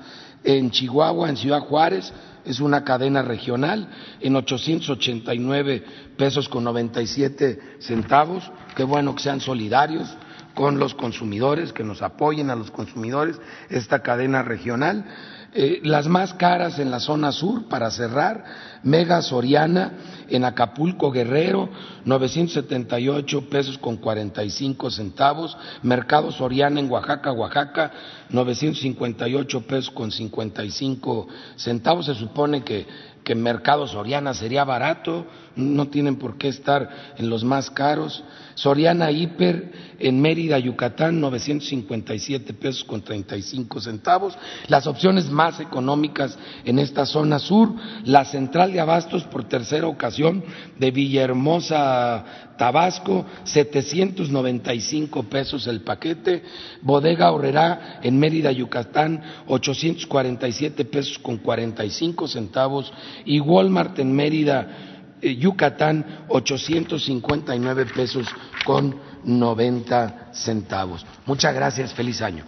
en 0.45 0.71
Chihuahua, 0.71 1.29
en 1.29 1.37
Ciudad 1.37 1.61
Juárez, 1.61 2.13
es 2.45 2.61
una 2.61 2.85
cadena 2.85 3.23
regional, 3.23 3.89
en 4.21 4.37
889 4.37 5.85
pesos 6.17 6.49
con 6.49 6.65
97 6.65 7.61
centavos. 7.81 8.51
Qué 8.75 8.85
bueno 8.85 9.15
que 9.15 9.23
sean 9.23 9.41
solidarios 9.41 10.09
con 10.55 10.79
los 10.79 10.95
consumidores, 10.95 11.73
que 11.73 11.85
nos 11.85 12.03
apoyen 12.03 12.51
a 12.51 12.57
los 12.57 12.71
consumidores, 12.71 13.39
esta 13.69 14.03
cadena 14.03 14.43
regional. 14.43 15.05
Eh, 15.53 15.81
las 15.83 16.07
más 16.07 16.35
caras 16.35 16.79
en 16.79 16.91
la 16.91 17.01
zona 17.01 17.33
sur, 17.33 17.69
para 17.69 17.91
cerrar, 17.91 18.45
Mega 18.83 19.21
Soriana 19.23 19.93
en 20.29 20.45
Acapulco 20.45 21.11
Guerrero, 21.11 21.69
978 22.05 23.49
pesos 23.51 23.79
con 23.79 23.97
45 23.97 24.91
centavos, 24.91 25.57
Mercado 25.83 26.31
Soriana 26.31 26.81
en 26.81 26.91
Oaxaca, 26.91 27.33
Oaxaca, 27.33 27.91
958 28.31 29.67
pesos 29.67 29.91
con 29.91 30.11
55 30.11 31.29
centavos. 31.57 32.07
Se 32.07 32.15
supone 32.15 32.63
que 32.63 32.87
que 33.25 33.35
Mercado 33.35 33.87
Soriana 33.87 34.35
sería 34.35 34.65
barato, 34.65 35.27
no 35.57 35.89
tienen 35.89 36.17
por 36.17 36.39
qué 36.39 36.49
estar 36.49 36.89
en 37.17 37.29
los 37.29 37.45
más 37.45 37.71
caros. 37.71 38.25
Soriana 38.61 39.11
Hiper 39.11 39.73
en 39.99 40.21
Mérida, 40.21 40.59
Yucatán, 40.59 41.19
957 41.19 42.53
pesos 42.53 42.85
con 42.85 43.01
35 43.01 43.81
centavos. 43.81 44.37
Las 44.69 44.87
opciones 44.87 45.31
más 45.31 45.61
económicas 45.61 46.39
en 46.67 46.79
esta 46.79 47.07
zona 47.07 47.39
sur, 47.39 47.73
la 48.05 48.27
central 48.27 48.75
de 48.75 48.81
abastos 48.81 49.25
por 49.25 49.45
tercera 49.45 49.87
ocasión 49.87 50.45
de 50.79 50.91
Villahermosa, 50.91 52.51
Tabasco, 52.59 53.25
795 53.45 55.23
pesos 55.23 55.67
el 55.67 55.81
paquete. 55.81 56.43
Bodega 56.83 57.33
Horrera 57.33 58.01
en 58.03 58.19
Mérida, 58.19 58.53
Yucatán, 58.53 59.23
847 59.47 60.85
pesos 60.85 61.19
con 61.19 61.39
45 61.39 62.29
centavos. 62.29 62.93
Y 63.25 63.41
Walmart 63.41 63.99
en 64.01 64.15
Mérida, 64.15 65.00
Yucatán 65.23 66.25
859 66.29 67.87
pesos 67.87 68.27
con 68.65 68.97
90 69.25 70.31
centavos. 70.33 71.05
Muchas 71.27 71.55
gracias, 71.55 71.95
feliz 71.95 72.23
año. 72.23 72.45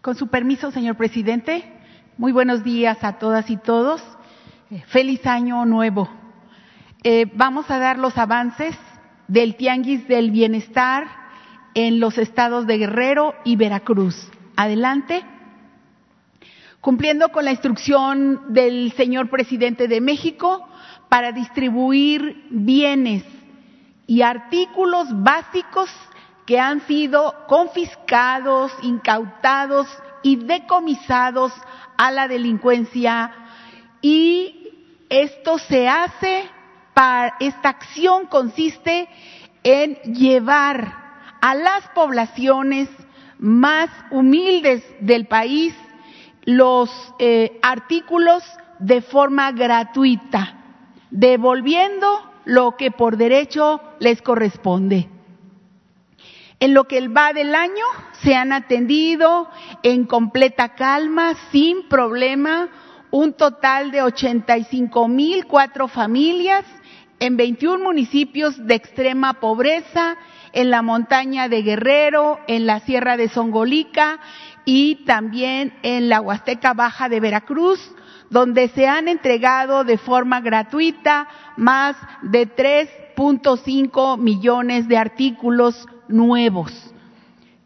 Con 0.00 0.16
su 0.16 0.26
permiso, 0.26 0.72
señor 0.72 0.96
presidente, 0.96 1.64
muy 2.18 2.32
buenos 2.32 2.64
días 2.64 2.98
a 3.04 3.18
todas 3.18 3.48
y 3.50 3.56
todos. 3.56 4.02
Eh, 4.70 4.82
feliz 4.88 5.24
año 5.26 5.64
nuevo. 5.64 6.08
Eh, 7.04 7.30
vamos 7.34 7.70
a 7.70 7.78
dar 7.78 7.98
los 7.98 8.18
avances 8.18 8.76
del 9.28 9.54
Tianguis 9.54 10.08
del 10.08 10.32
Bienestar 10.32 11.21
en 11.74 12.00
los 12.00 12.18
estados 12.18 12.66
de 12.66 12.78
Guerrero 12.78 13.34
y 13.44 13.56
Veracruz. 13.56 14.30
Adelante. 14.56 15.24
Cumpliendo 16.80 17.28
con 17.28 17.44
la 17.44 17.52
instrucción 17.52 18.52
del 18.52 18.92
señor 18.92 19.30
presidente 19.30 19.86
de 19.88 20.00
México 20.00 20.68
para 21.08 21.32
distribuir 21.32 22.46
bienes 22.50 23.24
y 24.06 24.22
artículos 24.22 25.06
básicos 25.22 25.88
que 26.46 26.58
han 26.58 26.80
sido 26.86 27.34
confiscados, 27.46 28.72
incautados 28.82 29.86
y 30.22 30.36
decomisados 30.36 31.52
a 31.96 32.10
la 32.10 32.26
delincuencia 32.26 33.30
y 34.00 34.70
esto 35.08 35.58
se 35.58 35.88
hace 35.88 36.44
para 36.94 37.36
esta 37.38 37.68
acción 37.68 38.26
consiste 38.26 39.08
en 39.62 39.94
llevar 40.12 41.01
a 41.42 41.54
las 41.56 41.86
poblaciones 41.88 42.88
más 43.38 43.90
humildes 44.10 44.84
del 45.00 45.26
país 45.26 45.74
los 46.44 46.88
eh, 47.18 47.58
artículos 47.62 48.42
de 48.78 49.02
forma 49.02 49.50
gratuita, 49.52 50.56
devolviendo 51.10 52.06
lo 52.44 52.76
que 52.76 52.92
por 52.92 53.16
derecho 53.16 53.80
les 53.98 54.22
corresponde. 54.22 55.08
En 56.60 56.74
lo 56.74 56.84
que 56.84 57.08
va 57.08 57.32
del 57.32 57.56
año 57.56 57.84
se 58.22 58.36
han 58.36 58.52
atendido 58.52 59.50
en 59.82 60.04
completa 60.04 60.74
calma, 60.76 61.34
sin 61.50 61.88
problema, 61.88 62.68
un 63.10 63.32
total 63.32 63.90
de 63.90 64.02
85 64.02 65.08
mil 65.08 65.46
cuatro 65.46 65.88
familias 65.88 66.64
en 67.18 67.36
21 67.36 67.82
municipios 67.82 68.64
de 68.64 68.74
extrema 68.74 69.34
pobreza 69.34 70.16
en 70.52 70.70
la 70.70 70.82
montaña 70.82 71.48
de 71.48 71.62
Guerrero, 71.62 72.38
en 72.46 72.66
la 72.66 72.80
sierra 72.80 73.16
de 73.16 73.28
Songolica 73.28 74.18
y 74.64 75.04
también 75.04 75.74
en 75.82 76.08
la 76.08 76.20
Huasteca 76.20 76.74
Baja 76.74 77.08
de 77.08 77.20
Veracruz, 77.20 77.80
donde 78.30 78.68
se 78.68 78.86
han 78.86 79.08
entregado 79.08 79.84
de 79.84 79.98
forma 79.98 80.40
gratuita 80.40 81.28
más 81.56 81.96
de 82.22 82.48
3.5 82.48 84.18
millones 84.18 84.88
de 84.88 84.96
artículos 84.96 85.86
nuevos. 86.08 86.72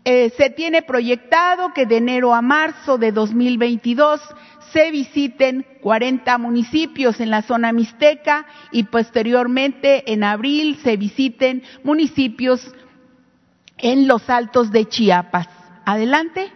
Eh, 0.05 0.33
se 0.37 0.51
tiene 0.51 0.83
proyectado 0.83 1.72
que 1.72 1.85
de 1.85 1.96
enero 1.96 2.33
a 2.33 2.40
marzo 2.40 2.96
de 2.96 3.11
2022 3.11 4.20
se 4.72 4.90
visiten 4.90 5.66
40 5.83 6.38
municipios 6.38 7.20
en 7.20 7.31
la 7.31 7.42
zona 7.42 7.72
mixteca 7.72 8.46
y 8.72 8.85
posteriormente 8.85 10.12
en 10.12 10.24
abril 10.24 10.79
se 10.83 10.96
visiten 10.96 11.62
municipios 11.85 12.74
en 13.79 14.09
los 14.09 14.29
altos 14.31 14.70
de 14.70 14.88
Chiapas. 14.88 15.48
Adelante. 15.85 16.55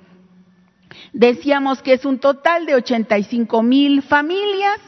Decíamos 1.13 1.81
que 1.81 1.93
es 1.93 2.05
un 2.05 2.19
total 2.19 2.67
de 2.67 2.75
85 2.75 3.63
mil 3.63 4.03
familias 4.03 4.79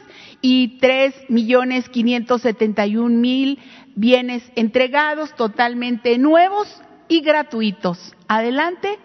y 0.42 0.78
3.571.000 0.78 3.58
bienes 3.96 4.44
entregados 4.54 5.34
totalmente 5.34 6.16
nuevos 6.18 6.68
y 7.10 7.20
gratuitos. 7.20 8.14
Adelante. 8.28 8.98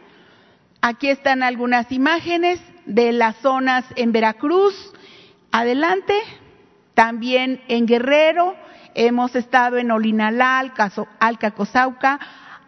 Aquí 0.79 1.09
están 1.09 1.41
algunas 1.41 1.91
imágenes 1.91 2.61
de 2.85 3.11
las 3.11 3.35
zonas 3.37 3.83
en 3.97 4.13
Veracruz. 4.13 4.93
Adelante. 5.51 6.13
También 6.93 7.61
en 7.67 7.87
Guerrero. 7.87 8.55
Hemos 8.93 9.35
estado 9.35 9.77
en 9.77 9.91
Olinalal, 9.91 10.71
Alcacozauca, 11.19 12.19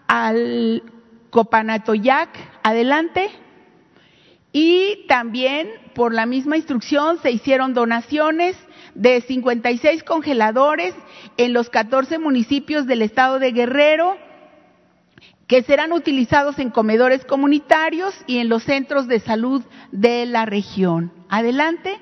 al 0.08 0.84
Copanatoyac. 1.30 2.30
Adelante. 2.63 3.30
Y 4.52 5.06
también, 5.08 5.69
por 5.93 6.15
la 6.15 6.26
misma 6.26 6.58
instrucción, 6.58 7.19
se 7.21 7.30
hicieron 7.30 7.76
donaciones 7.76 8.58
de 8.95 9.21
56 9.21 10.02
congeladores 10.02 10.95
en 11.38 11.54
los 11.54 11.69
14 11.69 12.17
municipios 12.17 12.88
del 12.88 13.04
estado 13.04 13.38
de 13.38 13.52
Guerrero 13.52 14.17
que 15.48 15.64
serán 15.64 15.94
utilizados 15.94 16.60
en 16.60 16.70
comedores 16.70 17.24
comunitarios 17.26 18.14
y 18.28 18.40
en 18.40 18.50
los 18.50 18.64
centros 18.64 19.08
de 19.08 19.20
salud 19.22 19.64
de 19.92 20.26
la 20.26 20.46
región. 20.46 21.12
Adelante. 21.30 21.98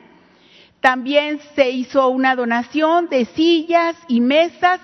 También 0.81 1.39
se 1.55 1.71
hizo 1.71 2.09
una 2.09 2.35
donación 2.35 3.07
de 3.09 3.25
sillas 3.25 3.95
y 4.07 4.21
mesas 4.21 4.79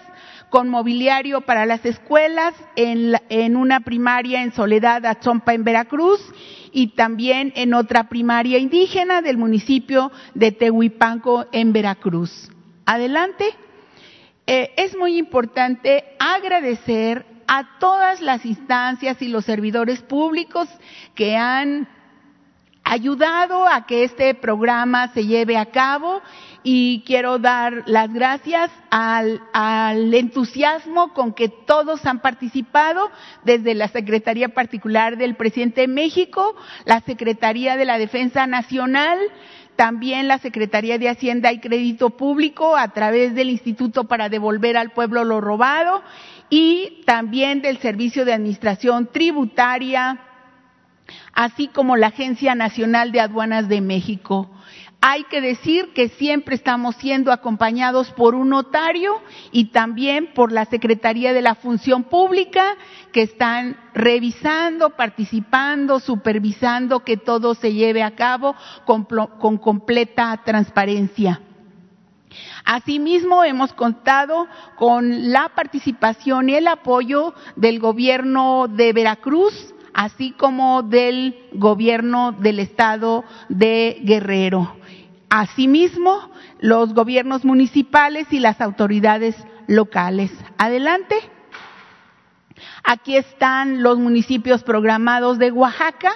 con 0.49 0.67
mobiliario 0.67 1.41
para 1.41 1.65
las 1.65 1.85
escuelas 1.85 2.53
en, 2.75 3.55
una 3.55 3.79
primaria 3.79 4.43
en 4.43 4.51
Soledad 4.51 5.05
Achompa 5.05 5.53
en 5.53 5.63
Veracruz 5.63 6.19
y 6.71 6.87
también 6.95 7.53
en 7.55 7.73
otra 7.73 8.09
primaria 8.09 8.57
indígena 8.57 9.21
del 9.21 9.37
municipio 9.37 10.11
de 10.33 10.51
Tehuipanco 10.51 11.45
en 11.51 11.71
Veracruz. 11.71 12.51
Adelante. 12.85 13.45
Eh, 14.47 14.73
es 14.75 14.97
muy 14.97 15.17
importante 15.17 16.03
agradecer 16.19 17.25
a 17.53 17.67
todas 17.79 18.21
las 18.21 18.45
instancias 18.45 19.21
y 19.21 19.27
los 19.27 19.43
servidores 19.43 20.01
públicos 20.01 20.69
que 21.15 21.35
han 21.35 21.85
ayudado 22.85 23.67
a 23.67 23.85
que 23.85 24.05
este 24.05 24.33
programa 24.35 25.09
se 25.09 25.25
lleve 25.25 25.57
a 25.57 25.65
cabo. 25.65 26.21
Y 26.63 27.03
quiero 27.05 27.39
dar 27.39 27.83
las 27.87 28.13
gracias 28.13 28.71
al, 28.89 29.41
al, 29.51 30.13
entusiasmo 30.13 31.13
con 31.13 31.33
que 31.33 31.49
todos 31.49 32.05
han 32.05 32.21
participado, 32.21 33.11
desde 33.43 33.75
la 33.75 33.89
Secretaría 33.89 34.47
Particular 34.47 35.17
del 35.17 35.35
Presidente 35.35 35.81
de 35.81 35.87
México, 35.89 36.55
la 36.85 37.01
Secretaría 37.01 37.75
de 37.75 37.83
la 37.83 37.97
Defensa 37.97 38.47
Nacional, 38.47 39.19
también 39.75 40.29
la 40.29 40.37
Secretaría 40.37 40.97
de 40.97 41.09
Hacienda 41.09 41.51
y 41.51 41.59
Crédito 41.59 42.11
Público 42.11 42.77
a 42.77 42.93
través 42.93 43.35
del 43.35 43.49
Instituto 43.49 44.05
para 44.05 44.29
devolver 44.29 44.77
al 44.77 44.91
pueblo 44.91 45.25
lo 45.25 45.41
robado 45.41 46.01
y 46.51 47.01
también 47.05 47.61
del 47.61 47.79
Servicio 47.79 48.25
de 48.25 48.33
Administración 48.33 49.09
Tributaria, 49.11 50.19
así 51.33 51.69
como 51.69 51.95
la 51.95 52.07
Agencia 52.07 52.53
Nacional 52.55 53.13
de 53.13 53.21
Aduanas 53.21 53.69
de 53.69 53.79
México. 53.79 54.51
Hay 54.99 55.23
que 55.23 55.39
decir 55.41 55.93
que 55.95 56.09
siempre 56.09 56.53
estamos 56.53 56.95
siendo 56.97 57.31
acompañados 57.31 58.11
por 58.11 58.35
un 58.35 58.49
notario 58.49 59.19
y 59.51 59.71
también 59.71 60.33
por 60.35 60.51
la 60.51 60.65
Secretaría 60.65 61.33
de 61.33 61.41
la 61.41 61.55
Función 61.55 62.03
Pública 62.03 62.75
que 63.13 63.23
están 63.23 63.77
revisando, 63.93 64.91
participando, 64.91 66.01
supervisando 66.01 66.99
que 66.99 67.15
todo 67.15 67.55
se 67.55 67.73
lleve 67.73 68.03
a 68.03 68.13
cabo 68.13 68.55
con, 68.85 69.05
con 69.05 69.57
completa 69.57 70.39
transparencia. 70.45 71.41
Asimismo, 72.65 73.43
hemos 73.43 73.73
contado 73.73 74.47
con 74.75 75.31
la 75.31 75.49
participación 75.49 76.49
y 76.49 76.55
el 76.55 76.67
apoyo 76.67 77.33
del 77.55 77.79
gobierno 77.79 78.67
de 78.67 78.93
Veracruz, 78.93 79.73
así 79.93 80.31
como 80.31 80.83
del 80.83 81.35
gobierno 81.53 82.31
del 82.31 82.59
estado 82.59 83.23
de 83.49 83.99
Guerrero. 84.03 84.75
Asimismo, 85.29 86.31
los 86.59 86.93
gobiernos 86.93 87.45
municipales 87.45 88.27
y 88.31 88.39
las 88.39 88.61
autoridades 88.61 89.35
locales. 89.67 90.31
Adelante. 90.57 91.15
Aquí 92.83 93.15
están 93.15 93.81
los 93.81 93.97
municipios 93.97 94.63
programados 94.63 95.39
de 95.39 95.51
Oaxaca, 95.51 96.11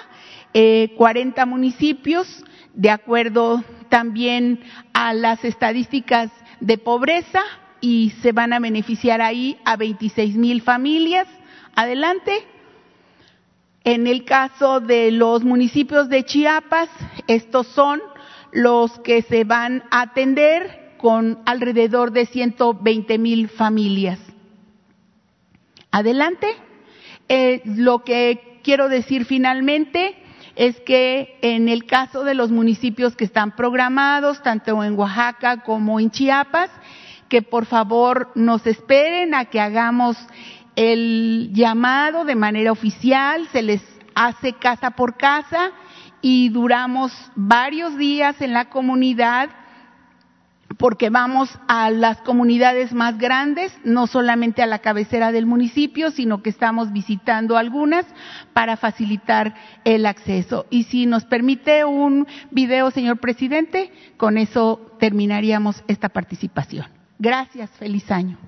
eh, 0.52 0.94
40 0.96 1.44
municipios, 1.46 2.44
de 2.74 2.90
acuerdo 2.90 3.64
también 3.88 4.60
a 4.92 5.12
las 5.14 5.44
estadísticas 5.44 6.30
de 6.60 6.78
pobreza 6.78 7.42
y 7.80 8.12
se 8.22 8.32
van 8.32 8.52
a 8.52 8.60
beneficiar 8.60 9.20
ahí 9.20 9.58
a 9.64 9.76
26 9.76 10.36
mil 10.36 10.62
familias. 10.62 11.26
Adelante. 11.74 12.32
En 13.84 14.06
el 14.06 14.24
caso 14.24 14.80
de 14.80 15.12
los 15.12 15.44
municipios 15.44 16.08
de 16.08 16.24
Chiapas, 16.24 16.88
estos 17.28 17.68
son 17.68 18.00
los 18.50 18.98
que 19.00 19.22
se 19.22 19.44
van 19.44 19.84
a 19.90 20.02
atender 20.02 20.94
con 20.98 21.38
alrededor 21.46 22.10
de 22.10 22.26
120 22.26 23.18
mil 23.18 23.48
familias. 23.48 24.18
Adelante. 25.92 26.48
Eh, 27.28 27.62
lo 27.64 28.04
que 28.04 28.60
quiero 28.62 28.88
decir 28.88 29.24
finalmente 29.24 30.16
es 30.56 30.80
que 30.80 31.38
en 31.42 31.68
el 31.68 31.84
caso 31.84 32.24
de 32.24 32.34
los 32.34 32.50
municipios 32.50 33.14
que 33.14 33.26
están 33.26 33.54
programados, 33.54 34.42
tanto 34.42 34.82
en 34.82 34.98
Oaxaca 34.98 35.62
como 35.62 36.00
en 36.00 36.10
Chiapas, 36.10 36.70
que 37.28 37.42
por 37.42 37.66
favor 37.66 38.32
nos 38.34 38.66
esperen 38.66 39.34
a 39.34 39.44
que 39.44 39.60
hagamos 39.60 40.16
el 40.74 41.50
llamado 41.52 42.24
de 42.24 42.34
manera 42.34 42.72
oficial, 42.72 43.46
se 43.52 43.62
les 43.62 43.82
hace 44.14 44.54
casa 44.54 44.92
por 44.92 45.16
casa 45.16 45.72
y 46.22 46.48
duramos 46.48 47.12
varios 47.34 47.96
días 47.98 48.40
en 48.40 48.52
la 48.54 48.70
comunidad 48.70 49.50
porque 50.78 51.10
vamos 51.10 51.58
a 51.68 51.90
las 51.90 52.18
comunidades 52.18 52.92
más 52.92 53.18
grandes, 53.18 53.76
no 53.84 54.06
solamente 54.06 54.62
a 54.62 54.66
la 54.66 54.80
cabecera 54.80 55.32
del 55.32 55.46
municipio, 55.46 56.10
sino 56.10 56.42
que 56.42 56.50
estamos 56.50 56.92
visitando 56.92 57.56
algunas 57.56 58.06
para 58.52 58.76
facilitar 58.76 59.54
el 59.84 60.06
acceso. 60.06 60.66
Y 60.70 60.84
si 60.84 61.06
nos 61.06 61.24
permite 61.24 61.84
un 61.84 62.26
video, 62.50 62.90
señor 62.90 63.18
presidente, 63.18 63.92
con 64.16 64.38
eso 64.38 64.92
terminaríamos 64.98 65.82
esta 65.88 66.08
participación. 66.08 66.86
Gracias, 67.18 67.70
feliz 67.70 68.10
año. 68.10 68.38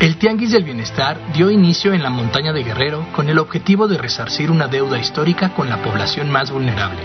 El 0.00 0.16
Tianguis 0.16 0.50
del 0.50 0.64
Bienestar 0.64 1.18
dio 1.34 1.50
inicio 1.50 1.92
en 1.92 2.02
la 2.02 2.08
montaña 2.08 2.54
de 2.54 2.64
Guerrero 2.64 3.06
con 3.14 3.28
el 3.28 3.38
objetivo 3.38 3.86
de 3.86 3.98
resarcir 3.98 4.50
una 4.50 4.66
deuda 4.66 4.98
histórica 4.98 5.50
con 5.50 5.68
la 5.68 5.82
población 5.82 6.30
más 6.30 6.50
vulnerable. 6.50 7.00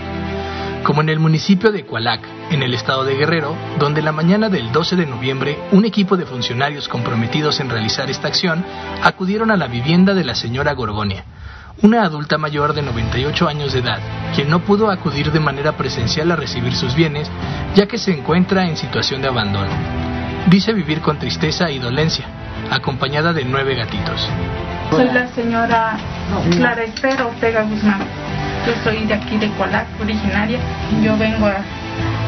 Como 0.82 1.02
en 1.02 1.10
el 1.10 1.20
municipio 1.20 1.72
de 1.72 1.84
Cualac, 1.84 2.22
en 2.50 2.62
el 2.62 2.72
estado 2.72 3.04
de 3.04 3.14
Guerrero, 3.14 3.54
donde 3.78 4.00
la 4.00 4.12
mañana 4.12 4.48
del 4.48 4.72
12 4.72 4.96
de 4.96 5.04
noviembre 5.04 5.58
un 5.72 5.84
equipo 5.84 6.16
de 6.16 6.24
funcionarios 6.24 6.88
comprometidos 6.88 7.60
en 7.60 7.68
realizar 7.68 8.08
esta 8.08 8.28
acción 8.28 8.64
acudieron 9.02 9.50
a 9.50 9.58
la 9.58 9.66
vivienda 9.66 10.14
de 10.14 10.24
la 10.24 10.34
señora 10.34 10.72
Gorgonia, 10.72 11.26
una 11.82 12.02
adulta 12.02 12.38
mayor 12.38 12.72
de 12.72 12.80
98 12.80 13.46
años 13.46 13.74
de 13.74 13.80
edad, 13.80 14.00
quien 14.34 14.48
no 14.48 14.60
pudo 14.60 14.90
acudir 14.90 15.32
de 15.32 15.40
manera 15.40 15.76
presencial 15.76 16.32
a 16.32 16.36
recibir 16.36 16.74
sus 16.74 16.94
bienes, 16.94 17.30
ya 17.74 17.86
que 17.86 17.98
se 17.98 18.16
encuentra 18.16 18.66
en 18.66 18.78
situación 18.78 19.20
de 19.20 19.28
abandono. 19.28 19.72
Dice 20.48 20.72
vivir 20.72 21.02
con 21.02 21.18
tristeza 21.18 21.70
y 21.70 21.78
dolencia, 21.78 22.24
acompañada 22.70 23.32
de 23.32 23.44
nueve 23.44 23.74
gatitos. 23.74 24.28
Soy 24.90 25.10
la 25.10 25.26
señora 25.28 25.96
Clara 26.52 26.82
Esther 26.84 27.20
Ortega 27.22 27.62
Guzmán. 27.62 28.00
Yo 28.66 28.72
soy 28.84 29.04
de 29.06 29.14
aquí 29.14 29.36
de 29.36 29.48
Cualac, 29.50 29.86
originaria. 30.00 30.58
Yo 31.02 31.16
vengo 31.16 31.46
a, 31.46 31.56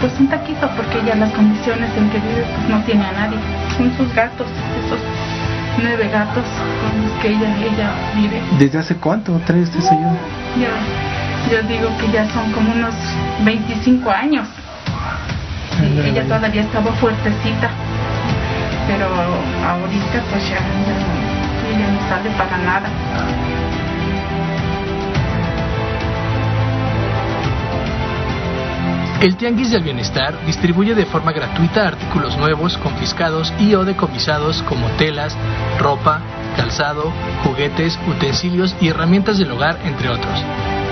pues 0.00 0.12
un 0.18 0.28
taquito 0.28 0.70
porque 0.74 1.02
ya 1.06 1.14
las 1.16 1.30
condiciones 1.32 1.90
en 1.96 2.08
que 2.08 2.18
vive 2.18 2.46
pues 2.54 2.68
no 2.68 2.82
tiene 2.84 3.04
a 3.04 3.12
nadie. 3.12 3.38
Son 3.76 3.94
sus 3.96 4.14
gatos, 4.14 4.46
esos 4.86 4.98
nueve 5.82 6.08
gatos 6.10 6.44
con 6.80 7.02
los 7.02 7.12
que 7.20 7.28
ella, 7.28 7.54
ella 7.58 7.90
vive. 8.14 8.40
¿Desde 8.58 8.78
hace 8.78 8.96
cuánto 8.96 9.32
trae 9.44 9.62
este 9.62 9.80
señor? 9.82 10.12
Yo, 10.56 11.52
yo 11.52 11.68
digo 11.68 11.90
que 11.98 12.10
ya 12.10 12.26
son 12.32 12.50
como 12.52 12.72
unos 12.72 12.94
25 13.44 14.10
años 14.10 14.48
ella 16.04 16.24
todavía 16.24 16.62
estaba 16.62 16.92
fuertecita, 16.92 17.70
pero 18.86 19.06
ahorita 19.06 20.22
pues 20.30 20.48
ya, 20.48 20.58
ella 21.68 21.90
no 21.92 22.08
sale 22.08 22.30
para 22.30 22.58
nada. 22.58 22.88
El 29.20 29.36
Tianguis 29.36 29.70
del 29.70 29.82
Bienestar 29.82 30.34
distribuye 30.44 30.94
de 30.94 31.06
forma 31.06 31.32
gratuita 31.32 31.88
artículos 31.88 32.36
nuevos, 32.36 32.76
confiscados 32.76 33.52
y 33.58 33.74
o 33.74 33.84
decomisados 33.84 34.62
como 34.64 34.86
telas, 34.98 35.34
ropa, 35.78 36.20
calzado, 36.54 37.12
juguetes, 37.42 37.98
utensilios 38.06 38.76
y 38.80 38.88
herramientas 38.88 39.38
del 39.38 39.50
hogar, 39.50 39.78
entre 39.84 40.10
otros 40.10 40.44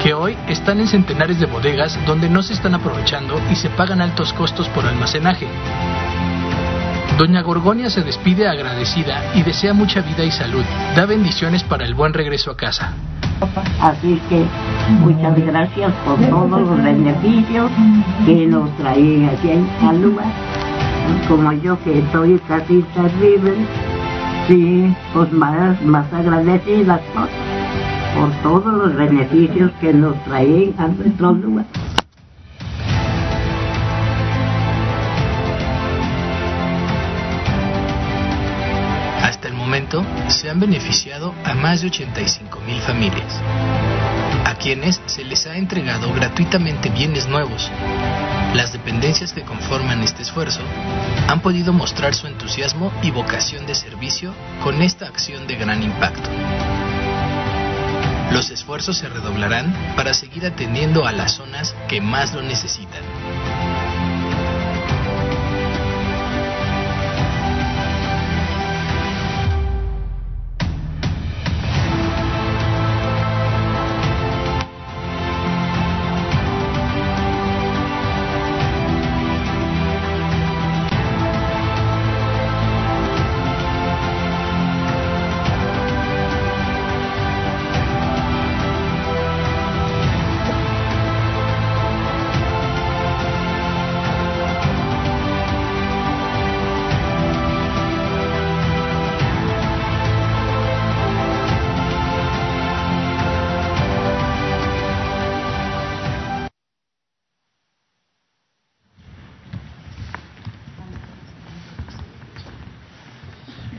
que 0.04 0.12
hoy 0.12 0.36
están 0.48 0.80
en 0.80 0.86
centenares 0.86 1.40
de 1.40 1.46
bodegas 1.46 1.98
donde 2.04 2.28
no 2.28 2.42
se 2.42 2.52
están 2.52 2.74
aprovechando 2.74 3.40
y 3.50 3.56
se 3.56 3.70
pagan 3.70 4.02
altos 4.02 4.34
costos 4.34 4.68
por 4.68 4.84
almacenaje. 4.84 5.48
Doña 7.16 7.40
Gorgonia 7.40 7.88
se 7.88 8.02
despide 8.02 8.46
agradecida 8.46 9.34
y 9.34 9.42
desea 9.42 9.72
mucha 9.72 10.02
vida 10.02 10.22
y 10.22 10.30
salud. 10.30 10.62
Da 10.94 11.06
bendiciones 11.06 11.62
para 11.62 11.86
el 11.86 11.94
buen 11.94 12.12
regreso 12.12 12.50
a 12.50 12.56
casa. 12.56 12.92
Así 13.80 14.20
que 14.28 14.44
muchas 15.00 15.42
gracias 15.42 15.90
por 16.04 16.18
todos 16.28 16.60
los 16.60 16.82
beneficios 16.82 17.70
que 18.26 18.46
nos 18.46 18.76
traen 18.76 19.30
aquí 19.30 19.52
en 19.52 19.66
Alúa. 19.88 20.24
Como 21.26 21.50
yo 21.52 21.82
que 21.82 22.00
estoy 22.00 22.38
casi 22.46 22.82
terrible, 22.94 23.54
sí, 24.48 24.94
pues 25.14 25.32
más, 25.32 25.80
más 25.80 26.12
agradecidas 26.12 27.00
por 28.14 28.31
todos 28.42 28.72
los 28.72 28.94
beneficios 28.94 29.72
que 29.81 29.92
nos 29.92 30.22
traen 30.24 30.74
a 30.79 30.88
nuestro 30.88 31.33
lugar. 31.33 31.66
Hasta 39.22 39.48
el 39.48 39.55
momento 39.55 40.05
se 40.29 40.48
han 40.48 40.61
beneficiado 40.61 41.35
a 41.44 41.55
más 41.55 41.81
de 41.81 41.88
85 41.88 42.61
mil 42.61 42.81
familias, 42.81 43.40
a 44.46 44.55
quienes 44.55 45.03
se 45.07 45.24
les 45.24 45.46
ha 45.46 45.57
entregado 45.57 46.12
gratuitamente 46.14 46.90
bienes 46.90 47.29
nuevos. 47.29 47.70
Las 48.55 48.72
dependencias 48.72 49.33
que 49.33 49.42
conforman 49.42 50.03
este 50.03 50.22
esfuerzo 50.22 50.61
han 51.29 51.40
podido 51.40 51.72
mostrar 51.72 52.14
su 52.14 52.29
entusiasmo 52.29 52.92
y 53.03 53.11
vocación 53.11 53.66
de 53.66 53.74
servicio 53.74 54.33
con 54.62 54.81
esta 54.81 55.07
acción 55.07 55.48
de 55.48 55.57
gran 55.57 55.83
impacto. 55.83 56.31
Los 58.32 58.50
esfuerzos 58.50 58.98
se 58.98 59.08
redoblarán 59.08 59.72
para 59.96 60.14
seguir 60.14 60.46
atendiendo 60.46 61.06
a 61.06 61.12
las 61.12 61.34
zonas 61.34 61.74
que 61.88 62.00
más 62.00 62.34
lo 62.34 62.42
necesitan. 62.42 63.02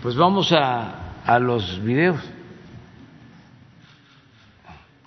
Pues 0.05 0.15
vamos 0.17 0.51
a, 0.51 1.23
a 1.25 1.39
los 1.39 1.83
videos. 1.83 2.19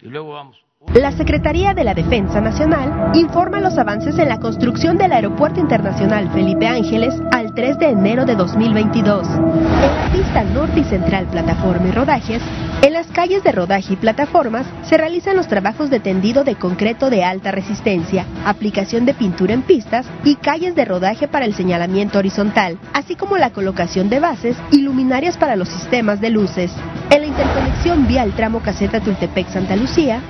Y 0.03 0.09
luego 0.09 0.33
vamos. 0.33 0.57
La 0.93 1.13
Secretaría 1.13 1.73
de 1.73 1.85
la 1.85 1.95
Defensa 1.95 2.41
Nacional 2.41 3.13
informa 3.15 3.61
los 3.61 3.79
avances 3.79 4.19
en 4.19 4.29
la 4.29 4.41
construcción 4.41 4.99
del 4.99 5.13
Aeropuerto 5.13 5.61
Internacional 5.61 6.29
Felipe 6.33 6.67
Ángeles 6.67 7.15
al 7.31 7.55
3 7.55 7.79
de 7.79 7.91
enero 7.91 8.25
de 8.25 8.35
2022. 8.35 9.29
En 9.29 9.81
la 9.81 10.11
pista 10.13 10.43
norte 10.43 10.81
y 10.81 10.85
central 10.85 11.27
plataforma 11.27 11.93
rodajes, 11.93 12.43
en 12.83 12.93
las 12.93 13.09
calles 13.09 13.43
de 13.43 13.51
rodaje 13.51 13.95
y 13.95 13.97
plataformas 13.97 14.67
se 14.83 14.97
realizan 14.97 15.37
los 15.37 15.49
trabajos 15.49 15.91
de 15.91 15.99
tendido 15.99 16.45
de 16.45 16.55
concreto 16.55 17.11
de 17.11 17.25
alta 17.25 17.51
resistencia, 17.51 18.25
aplicación 18.45 19.05
de 19.05 19.15
pintura 19.15 19.53
en 19.53 19.63
pistas 19.63 20.07
y 20.25 20.37
calles 20.37 20.77
de 20.77 20.85
rodaje 20.85 21.27
para 21.27 21.45
el 21.45 21.55
señalamiento 21.55 22.19
horizontal, 22.19 22.79
así 22.93 23.17
como 23.17 23.37
la 23.37 23.51
colocación 23.51 24.09
de 24.09 24.21
bases 24.21 24.57
y 24.71 24.83
luminarias 24.83 25.37
para 25.37 25.57
los 25.57 25.69
sistemas 25.69 26.21
de 26.21 26.31
luces. 26.31 26.71
En 27.11 27.23
la 27.23 27.27
interconexión 27.27 28.07
vial 28.07 28.33
tramo 28.37 28.61
caseta 28.61 29.01
Tultepec-Santa 29.01 29.75
Lucía, 29.75 30.21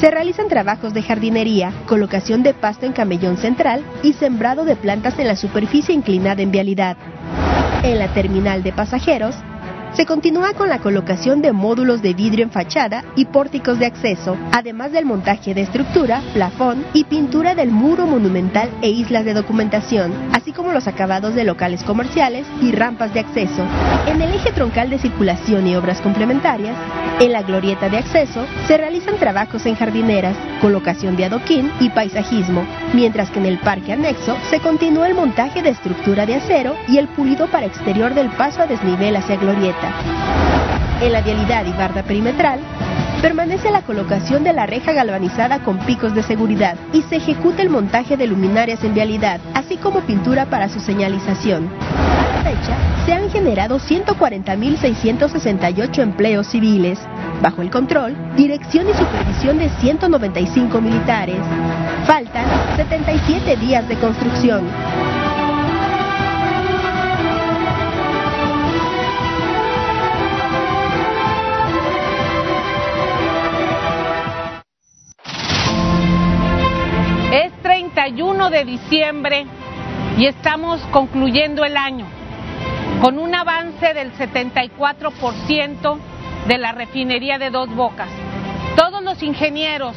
se 0.00 0.10
realizan 0.10 0.48
trabajos 0.48 0.94
de 0.94 1.02
jardinería, 1.02 1.72
colocación 1.86 2.42
de 2.42 2.54
pasto 2.54 2.86
en 2.86 2.92
camellón 2.92 3.36
central 3.36 3.82
y 4.02 4.14
sembrado 4.14 4.64
de 4.64 4.76
plantas 4.76 5.18
en 5.18 5.28
la 5.28 5.36
superficie 5.36 5.94
inclinada 5.94 6.40
en 6.40 6.52
vialidad. 6.52 6.96
En 7.82 7.98
la 7.98 8.08
terminal 8.08 8.62
de 8.62 8.72
pasajeros, 8.72 9.36
se 9.98 10.06
continúa 10.06 10.52
con 10.52 10.68
la 10.68 10.78
colocación 10.78 11.42
de 11.42 11.50
módulos 11.50 12.02
de 12.02 12.14
vidrio 12.14 12.44
en 12.44 12.52
fachada 12.52 13.02
y 13.16 13.24
pórticos 13.24 13.80
de 13.80 13.86
acceso, 13.86 14.36
además 14.52 14.92
del 14.92 15.04
montaje 15.04 15.54
de 15.54 15.62
estructura, 15.62 16.22
plafón 16.34 16.84
y 16.92 17.02
pintura 17.02 17.56
del 17.56 17.72
muro 17.72 18.06
monumental 18.06 18.70
e 18.80 18.90
islas 18.90 19.24
de 19.24 19.34
documentación, 19.34 20.12
así 20.32 20.52
como 20.52 20.70
los 20.70 20.86
acabados 20.86 21.34
de 21.34 21.42
locales 21.42 21.82
comerciales 21.82 22.46
y 22.62 22.70
rampas 22.70 23.12
de 23.12 23.18
acceso. 23.18 23.66
En 24.06 24.22
el 24.22 24.32
eje 24.32 24.52
troncal 24.52 24.88
de 24.88 25.00
circulación 25.00 25.66
y 25.66 25.74
obras 25.74 26.00
complementarias, 26.00 26.76
en 27.18 27.32
la 27.32 27.42
glorieta 27.42 27.88
de 27.88 27.98
acceso 27.98 28.46
se 28.68 28.78
realizan 28.78 29.16
trabajos 29.16 29.66
en 29.66 29.74
jardineras, 29.74 30.36
colocación 30.60 31.16
de 31.16 31.24
adoquín 31.24 31.72
y 31.80 31.90
paisajismo, 31.90 32.64
mientras 32.94 33.32
que 33.32 33.40
en 33.40 33.46
el 33.46 33.58
parque 33.58 33.94
anexo 33.94 34.36
se 34.48 34.60
continúa 34.60 35.08
el 35.08 35.16
montaje 35.16 35.60
de 35.60 35.70
estructura 35.70 36.24
de 36.24 36.36
acero 36.36 36.76
y 36.86 36.98
el 36.98 37.08
pulido 37.08 37.48
para 37.48 37.66
exterior 37.66 38.14
del 38.14 38.30
paso 38.30 38.62
a 38.62 38.66
desnivel 38.68 39.16
hacia 39.16 39.34
glorieta. 39.34 39.87
En 41.00 41.12
la 41.12 41.22
vialidad 41.22 41.64
y 41.66 41.72
barda 41.72 42.02
perimetral, 42.02 42.58
permanece 43.22 43.70
la 43.70 43.82
colocación 43.82 44.42
de 44.44 44.52
la 44.52 44.66
reja 44.66 44.92
galvanizada 44.92 45.60
con 45.60 45.78
picos 45.78 46.14
de 46.14 46.22
seguridad 46.22 46.76
y 46.92 47.00
se 47.02 47.16
ejecuta 47.16 47.62
el 47.62 47.70
montaje 47.70 48.16
de 48.16 48.26
luminarias 48.26 48.82
en 48.84 48.94
vialidad, 48.94 49.40
así 49.54 49.76
como 49.76 50.00
pintura 50.00 50.46
para 50.46 50.68
su 50.68 50.80
señalización. 50.80 51.68
A 51.68 52.36
la 52.36 52.42
fecha, 52.42 52.76
se 53.06 53.12
han 53.12 53.30
generado 53.30 53.78
140.668 53.78 56.00
empleos 56.00 56.48
civiles, 56.48 56.98
bajo 57.42 57.62
el 57.62 57.70
control, 57.70 58.16
dirección 58.36 58.88
y 58.88 58.94
supervisión 58.94 59.58
de 59.58 59.68
195 59.80 60.80
militares. 60.80 61.38
Faltan 62.06 62.46
77 62.76 63.56
días 63.56 63.88
de 63.88 63.96
construcción. 63.96 64.64
31 78.08 78.48
de 78.48 78.64
diciembre 78.64 79.46
y 80.16 80.24
estamos 80.24 80.80
concluyendo 80.92 81.62
el 81.62 81.76
año 81.76 82.06
con 83.02 83.18
un 83.18 83.34
avance 83.34 83.92
del 83.92 84.14
74% 84.14 85.98
de 86.46 86.56
la 86.56 86.72
refinería 86.72 87.38
de 87.38 87.50
Dos 87.50 87.68
Bocas. 87.68 88.08
Todos 88.76 89.02
los 89.02 89.22
ingenieros 89.22 89.94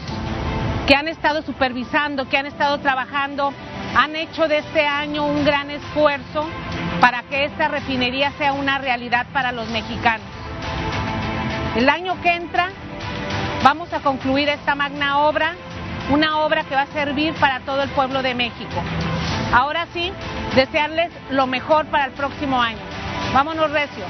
que 0.88 0.94
han 0.94 1.08
estado 1.08 1.42
supervisando, 1.42 2.28
que 2.28 2.36
han 2.36 2.48
estado 2.48 2.80
trabajando, 2.80 3.54
han 3.96 4.18
hecho 4.18 4.50
de 4.50 4.58
este 4.58 4.86
año 4.86 5.26
un 5.26 5.46
gran 5.46 5.72
esfuerzo 5.72 6.46
para 7.00 7.24
que 7.24 7.46
esta 7.46 7.70
refinería 7.70 8.34
sea 8.38 8.52
una 8.52 8.78
realidad 8.78 9.26
para 9.32 9.54
los 9.54 9.70
mexicanos. 9.70 10.28
El 11.78 11.88
año 11.88 12.22
que 12.22 12.34
entra 12.34 12.72
vamos 13.64 13.94
a 13.94 14.02
concluir 14.02 14.50
esta 14.50 14.76
magna 14.76 15.20
obra, 15.20 15.56
una 16.10 16.40
obra 16.40 16.64
que 16.64 16.76
va 16.76 16.82
a 16.82 16.88
servir 16.88 17.34
para 17.36 17.60
todo 17.62 17.84
el 17.84 17.90
pueblo 17.90 18.22
de 18.22 18.34
México. 18.36 18.82
Ahora 19.54 19.88
sí, 19.94 20.12
desearles 20.56 21.12
lo 21.30 21.48
mejor 21.48 21.86
para 21.88 22.06
el 22.06 22.12
próximo 22.12 22.62
año. 22.62 22.80
Vámonos 23.34 23.72
recios. 23.72 24.08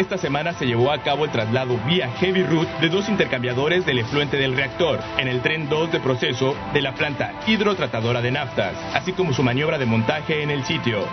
Esta 0.00 0.16
semana 0.16 0.54
se 0.54 0.64
llevó 0.64 0.92
a 0.92 1.02
cabo 1.02 1.26
el 1.26 1.30
traslado 1.30 1.76
vía 1.86 2.10
Heavy 2.20 2.42
Route 2.44 2.70
de 2.80 2.88
dos 2.88 3.10
intercambiadores 3.10 3.84
del 3.84 3.98
efluente 3.98 4.38
del 4.38 4.56
reactor 4.56 4.98
en 5.18 5.28
el 5.28 5.42
tren 5.42 5.68
2 5.68 5.92
de 5.92 6.00
proceso 6.00 6.56
de 6.72 6.80
la 6.80 6.94
planta 6.94 7.34
hidrotratadora 7.46 8.22
de 8.22 8.30
naftas, 8.30 8.76
así 8.94 9.12
como 9.12 9.34
su 9.34 9.42
maniobra 9.42 9.76
de 9.76 9.84
montaje 9.84 10.42
en 10.42 10.48
el 10.48 10.64
sitio. 10.64 11.06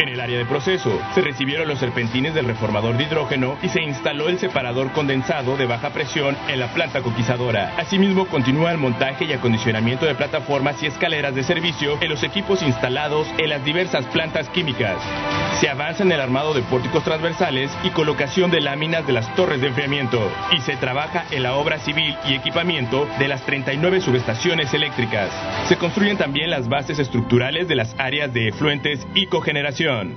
En 0.00 0.08
el 0.08 0.20
área 0.20 0.38
de 0.38 0.46
proceso 0.46 1.00
se 1.16 1.20
recibieron 1.20 1.66
los 1.66 1.80
serpentines 1.80 2.32
del 2.32 2.46
reformador 2.46 2.96
de 2.96 3.02
hidrógeno 3.02 3.58
y 3.60 3.70
se 3.70 3.82
instaló 3.82 4.28
el 4.28 4.38
separador 4.38 4.92
condensado 4.92 5.56
de 5.56 5.66
baja 5.66 5.90
presión 5.90 6.36
en 6.46 6.60
la 6.60 6.72
planta 6.72 7.02
coquizadora. 7.02 7.74
Asimismo, 7.76 8.28
continúa 8.28 8.70
el 8.70 8.78
montaje 8.78 9.24
y 9.24 9.32
acondicionamiento 9.32 10.06
de 10.06 10.14
plataformas 10.14 10.80
y 10.80 10.86
escaleras 10.86 11.34
de 11.34 11.42
servicio 11.42 11.98
en 12.00 12.08
los 12.08 12.22
equipos 12.22 12.62
instalados 12.62 13.26
en 13.36 13.50
las 13.50 13.64
diversas 13.64 14.06
plantas 14.06 14.48
químicas. 14.50 14.96
Se 15.58 15.68
avanza 15.68 16.04
en 16.04 16.12
el 16.12 16.20
armado 16.20 16.54
de 16.54 16.62
pórticos 16.62 17.02
transversales 17.02 17.76
y 17.82 17.90
colocación 17.90 18.27
de 18.28 18.60
láminas 18.60 19.06
de 19.06 19.14
las 19.14 19.34
torres 19.34 19.60
de 19.60 19.68
enfriamiento 19.68 20.20
y 20.52 20.60
se 20.60 20.76
trabaja 20.76 21.24
en 21.30 21.42
la 21.42 21.54
obra 21.54 21.78
civil 21.78 22.14
y 22.28 22.34
equipamiento 22.34 23.08
de 23.18 23.26
las 23.26 23.40
39 23.46 24.02
subestaciones 24.02 24.72
eléctricas. 24.74 25.30
Se 25.66 25.76
construyen 25.76 26.18
también 26.18 26.50
las 26.50 26.68
bases 26.68 26.98
estructurales 26.98 27.68
de 27.68 27.74
las 27.74 27.96
áreas 27.98 28.32
de 28.34 28.48
efluentes 28.48 29.04
y 29.14 29.26
cogeneración. 29.26 30.14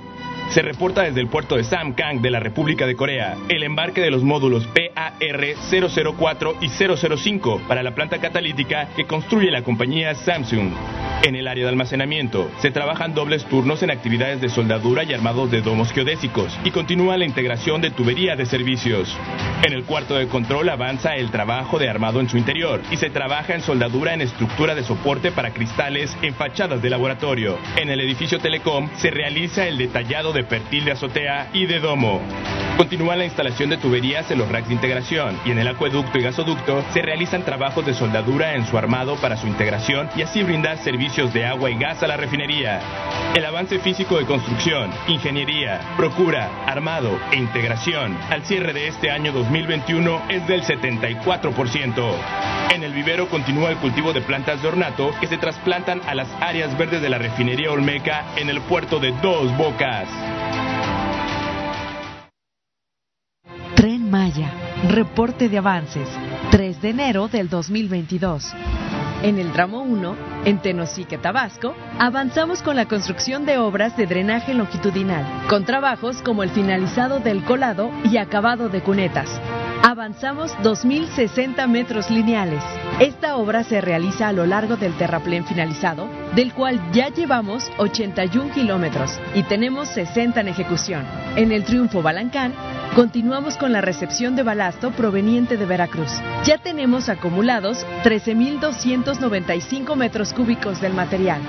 Se 0.52 0.60
reporta 0.60 1.00
desde 1.04 1.20
el 1.20 1.28
puerto 1.28 1.56
de 1.56 1.64
Samkang 1.64 2.20
de 2.20 2.30
la 2.30 2.38
República 2.38 2.86
de 2.86 2.94
Corea 2.94 3.38
el 3.48 3.62
embarque 3.62 4.02
de 4.02 4.10
los 4.10 4.22
módulos 4.22 4.68
PAR-004 4.74 6.56
y 6.60 6.68
005 6.68 7.62
para 7.66 7.82
la 7.82 7.94
planta 7.94 8.20
catalítica 8.20 8.88
que 8.94 9.06
construye 9.06 9.50
la 9.50 9.62
compañía 9.62 10.14
Samsung. 10.14 10.72
En 11.22 11.36
el 11.36 11.48
área 11.48 11.64
de 11.64 11.70
almacenamiento 11.70 12.50
se 12.58 12.70
trabajan 12.70 13.14
dobles 13.14 13.46
turnos 13.46 13.82
en 13.82 13.90
actividades 13.90 14.42
de 14.42 14.50
soldadura 14.50 15.04
y 15.04 15.14
armados 15.14 15.50
de 15.50 15.62
domos 15.62 15.90
geodésicos 15.90 16.58
y 16.64 16.70
continúa 16.70 17.16
la 17.16 17.24
integración 17.24 17.80
de 17.80 17.90
tubería 17.90 18.36
de 18.36 18.44
servicios. 18.44 19.16
En 19.62 19.72
el 19.72 19.84
cuarto 19.84 20.16
de 20.16 20.26
control 20.26 20.68
avanza 20.68 21.14
el 21.14 21.30
trabajo 21.30 21.78
de 21.78 21.88
armado 21.88 22.20
en 22.20 22.28
su 22.28 22.36
interior 22.36 22.82
y 22.90 22.98
se 22.98 23.08
trabaja 23.08 23.54
en 23.54 23.62
soldadura 23.62 24.12
en 24.12 24.20
estructura 24.20 24.74
de 24.74 24.82
soporte 24.82 25.32
para 25.32 25.54
cristales 25.54 26.14
en 26.20 26.34
fachadas 26.34 26.82
de 26.82 26.90
laboratorio. 26.90 27.56
En 27.76 27.88
el 27.88 28.00
edificio 28.00 28.38
Telecom 28.38 28.90
se 28.96 29.10
realiza 29.10 29.66
el 29.66 29.78
detallado 29.78 30.32
de 30.32 30.41
perfil 30.44 30.84
de 30.84 30.92
azotea 30.92 31.48
y 31.52 31.66
de 31.66 31.80
domo. 31.80 32.20
Continúa 32.76 33.16
la 33.16 33.24
instalación 33.24 33.70
de 33.70 33.76
tuberías 33.76 34.30
en 34.30 34.38
los 34.38 34.48
racks 34.48 34.68
de 34.68 34.74
integración 34.74 35.38
y 35.44 35.50
en 35.50 35.58
el 35.58 35.68
acueducto 35.68 36.18
y 36.18 36.22
gasoducto 36.22 36.82
se 36.92 37.02
realizan 37.02 37.44
trabajos 37.44 37.84
de 37.84 37.94
soldadura 37.94 38.54
en 38.54 38.66
su 38.66 38.78
armado 38.78 39.16
para 39.16 39.36
su 39.36 39.46
integración 39.46 40.08
y 40.16 40.22
así 40.22 40.42
brindar 40.42 40.78
servicios 40.78 41.32
de 41.32 41.44
agua 41.44 41.70
y 41.70 41.78
gas 41.78 42.02
a 42.02 42.06
la 42.06 42.16
refinería. 42.16 42.80
El 43.34 43.44
avance 43.44 43.78
físico 43.78 44.18
de 44.18 44.26
construcción, 44.26 44.90
ingeniería, 45.06 45.80
procura, 45.96 46.64
armado 46.66 47.20
e 47.30 47.36
integración 47.36 48.16
al 48.30 48.44
cierre 48.44 48.72
de 48.72 48.88
este 48.88 49.10
año 49.10 49.32
2021 49.32 50.22
es 50.28 50.46
del 50.46 50.62
74%. 50.62 52.14
En 52.74 52.82
el 52.82 52.92
vivero 52.92 53.28
continúa 53.28 53.70
el 53.70 53.76
cultivo 53.76 54.12
de 54.12 54.22
plantas 54.22 54.62
de 54.62 54.68
ornato 54.68 55.12
que 55.20 55.26
se 55.26 55.38
trasplantan 55.38 56.00
a 56.06 56.14
las 56.14 56.28
áreas 56.40 56.76
verdes 56.78 57.02
de 57.02 57.10
la 57.10 57.18
refinería 57.18 57.70
Olmeca 57.70 58.24
en 58.36 58.48
el 58.48 58.60
puerto 58.62 58.98
de 58.98 59.12
Dos 59.22 59.54
Bocas. 59.56 60.08
Tren 63.74 64.10
Maya, 64.10 64.52
reporte 64.88 65.48
de 65.48 65.58
avances, 65.58 66.08
3 66.50 66.82
de 66.82 66.90
enero 66.90 67.28
del 67.28 67.48
2022. 67.48 68.54
En 69.22 69.38
el 69.38 69.52
tramo 69.52 69.82
1, 69.82 70.16
en 70.44 70.58
Tenosique, 70.58 71.16
Tabasco, 71.16 71.74
avanzamos 71.98 72.60
con 72.60 72.74
la 72.74 72.86
construcción 72.86 73.46
de 73.46 73.58
obras 73.58 73.96
de 73.96 74.06
drenaje 74.06 74.52
longitudinal, 74.52 75.46
con 75.48 75.64
trabajos 75.64 76.20
como 76.22 76.42
el 76.42 76.50
finalizado 76.50 77.20
del 77.20 77.44
colado 77.44 77.90
y 78.04 78.16
acabado 78.16 78.68
de 78.68 78.82
cunetas. 78.82 79.40
Avanzamos 79.84 80.52
2.060 80.58 81.66
metros 81.66 82.08
lineales. 82.08 82.62
Esta 83.00 83.36
obra 83.36 83.64
se 83.64 83.80
realiza 83.80 84.28
a 84.28 84.32
lo 84.32 84.46
largo 84.46 84.76
del 84.76 84.96
terraplén 84.96 85.44
finalizado, 85.44 86.08
del 86.36 86.54
cual 86.54 86.80
ya 86.92 87.08
llevamos 87.08 87.68
81 87.78 88.54
kilómetros 88.54 89.18
y 89.34 89.42
tenemos 89.42 89.88
60 89.88 90.40
en 90.40 90.46
ejecución. 90.46 91.04
En 91.34 91.50
el 91.50 91.64
Triunfo 91.64 92.00
Balancán, 92.00 92.54
continuamos 92.94 93.56
con 93.56 93.72
la 93.72 93.80
recepción 93.80 94.36
de 94.36 94.44
balasto 94.44 94.92
proveniente 94.92 95.56
de 95.56 95.66
Veracruz. 95.66 96.12
Ya 96.44 96.58
tenemos 96.58 97.08
acumulados 97.08 97.84
13.295 98.04 99.96
metros 99.96 100.32
cúbicos 100.32 100.80
del 100.80 100.94
material. 100.94 101.40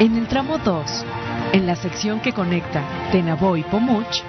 En 0.00 0.16
el 0.16 0.28
tramo 0.28 0.56
2, 0.56 1.04
en 1.52 1.66
la 1.66 1.76
sección 1.76 2.20
que 2.20 2.32
conecta 2.32 2.82
Tenabo 3.12 3.54
y 3.58 3.64
Pomuch, 3.64 4.22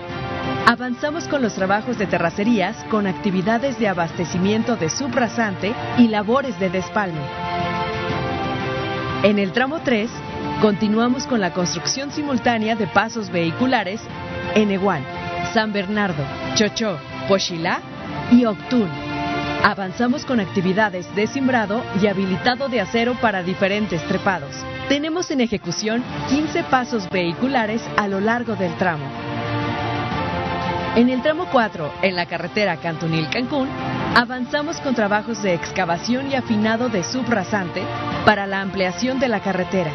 Avanzamos 0.80 1.27
con 1.27 1.41
los 1.41 1.55
trabajos 1.55 1.97
de 1.97 2.07
terracerías 2.07 2.86
con 2.86 3.05
actividades 3.05 3.77
de 3.80 3.89
abastecimiento 3.89 4.77
de 4.77 4.89
subrasante 4.89 5.73
y 5.97 6.07
labores 6.07 6.57
de 6.57 6.69
despalme. 6.69 7.19
En 9.23 9.39
el 9.39 9.51
tramo 9.51 9.82
3, 9.82 10.09
continuamos 10.61 11.27
con 11.27 11.41
la 11.41 11.51
construcción 11.51 12.11
simultánea 12.11 12.77
de 12.77 12.88
pasos 12.88 13.30
vehiculares 13.30 13.99
en 14.55 14.71
Eguán, 14.71 15.03
San 15.53 15.73
Bernardo, 15.73 16.23
Chochó, 16.55 16.97
Pochilá 17.27 17.82
y 18.32 18.45
Octún. 18.45 18.88
Avanzamos 19.65 20.23
con 20.23 20.39
actividades 20.39 21.13
de 21.13 21.27
simbrado 21.27 21.84
y 22.01 22.07
habilitado 22.07 22.69
de 22.69 22.80
acero 22.80 23.15
para 23.19 23.43
diferentes 23.43 24.01
trepados. 24.07 24.55
Tenemos 24.88 25.30
en 25.30 25.41
ejecución 25.41 26.01
15 26.30 26.63
pasos 26.63 27.09
vehiculares 27.09 27.82
a 27.97 28.07
lo 28.07 28.21
largo 28.21 28.55
del 28.55 28.73
tramo. 28.77 29.18
En 30.95 31.07
el 31.09 31.21
tramo 31.21 31.45
4, 31.51 31.91
en 32.01 32.15
la 32.15 32.25
carretera 32.25 32.77
Cantunil-Cancún, 32.77 33.69
avanzamos 34.15 34.81
con 34.81 34.95
trabajos 34.95 35.41
de 35.43 35.53
excavación 35.53 36.31
y 36.31 36.35
afinado 36.35 36.89
de 36.89 37.03
subrasante 37.03 37.83
para 38.25 38.47
la 38.47 38.61
ampliación 38.61 39.19
de 39.19 39.27
la 39.27 39.39
carretera. 39.39 39.91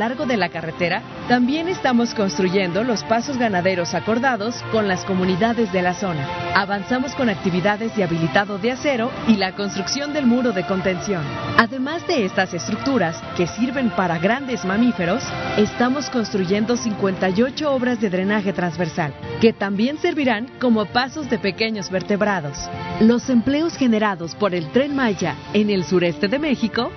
Largo 0.00 0.24
de 0.24 0.38
la 0.38 0.48
carretera, 0.48 1.02
también 1.28 1.68
estamos 1.68 2.14
construyendo 2.14 2.84
los 2.84 3.04
pasos 3.04 3.36
ganaderos 3.36 3.92
acordados 3.92 4.54
con 4.72 4.88
las 4.88 5.04
comunidades 5.04 5.70
de 5.74 5.82
la 5.82 5.92
zona. 5.92 6.26
Avanzamos 6.54 7.14
con 7.14 7.28
actividades 7.28 7.94
de 7.94 8.04
habilitado 8.04 8.56
de 8.56 8.72
acero 8.72 9.10
y 9.28 9.36
la 9.36 9.54
construcción 9.54 10.14
del 10.14 10.24
muro 10.24 10.52
de 10.52 10.64
contención. 10.64 11.22
Además 11.58 12.06
de 12.06 12.24
estas 12.24 12.54
estructuras 12.54 13.22
que 13.36 13.46
sirven 13.46 13.90
para 13.90 14.18
grandes 14.18 14.64
mamíferos, 14.64 15.22
estamos 15.58 16.08
construyendo 16.08 16.78
58 16.78 17.70
obras 17.70 18.00
de 18.00 18.08
drenaje 18.08 18.54
transversal, 18.54 19.12
que 19.38 19.52
también 19.52 19.98
servirán 19.98 20.46
como 20.58 20.86
pasos 20.86 21.28
de 21.28 21.38
pequeños 21.38 21.90
vertebrados. 21.90 22.56
Los 23.00 23.28
empleos 23.28 23.76
generados 23.76 24.34
por 24.34 24.54
el 24.54 24.72
tren 24.72 24.96
Maya 24.96 25.36
en 25.52 25.68
el 25.68 25.84
sureste 25.84 26.26
de 26.26 26.38
México 26.38 26.90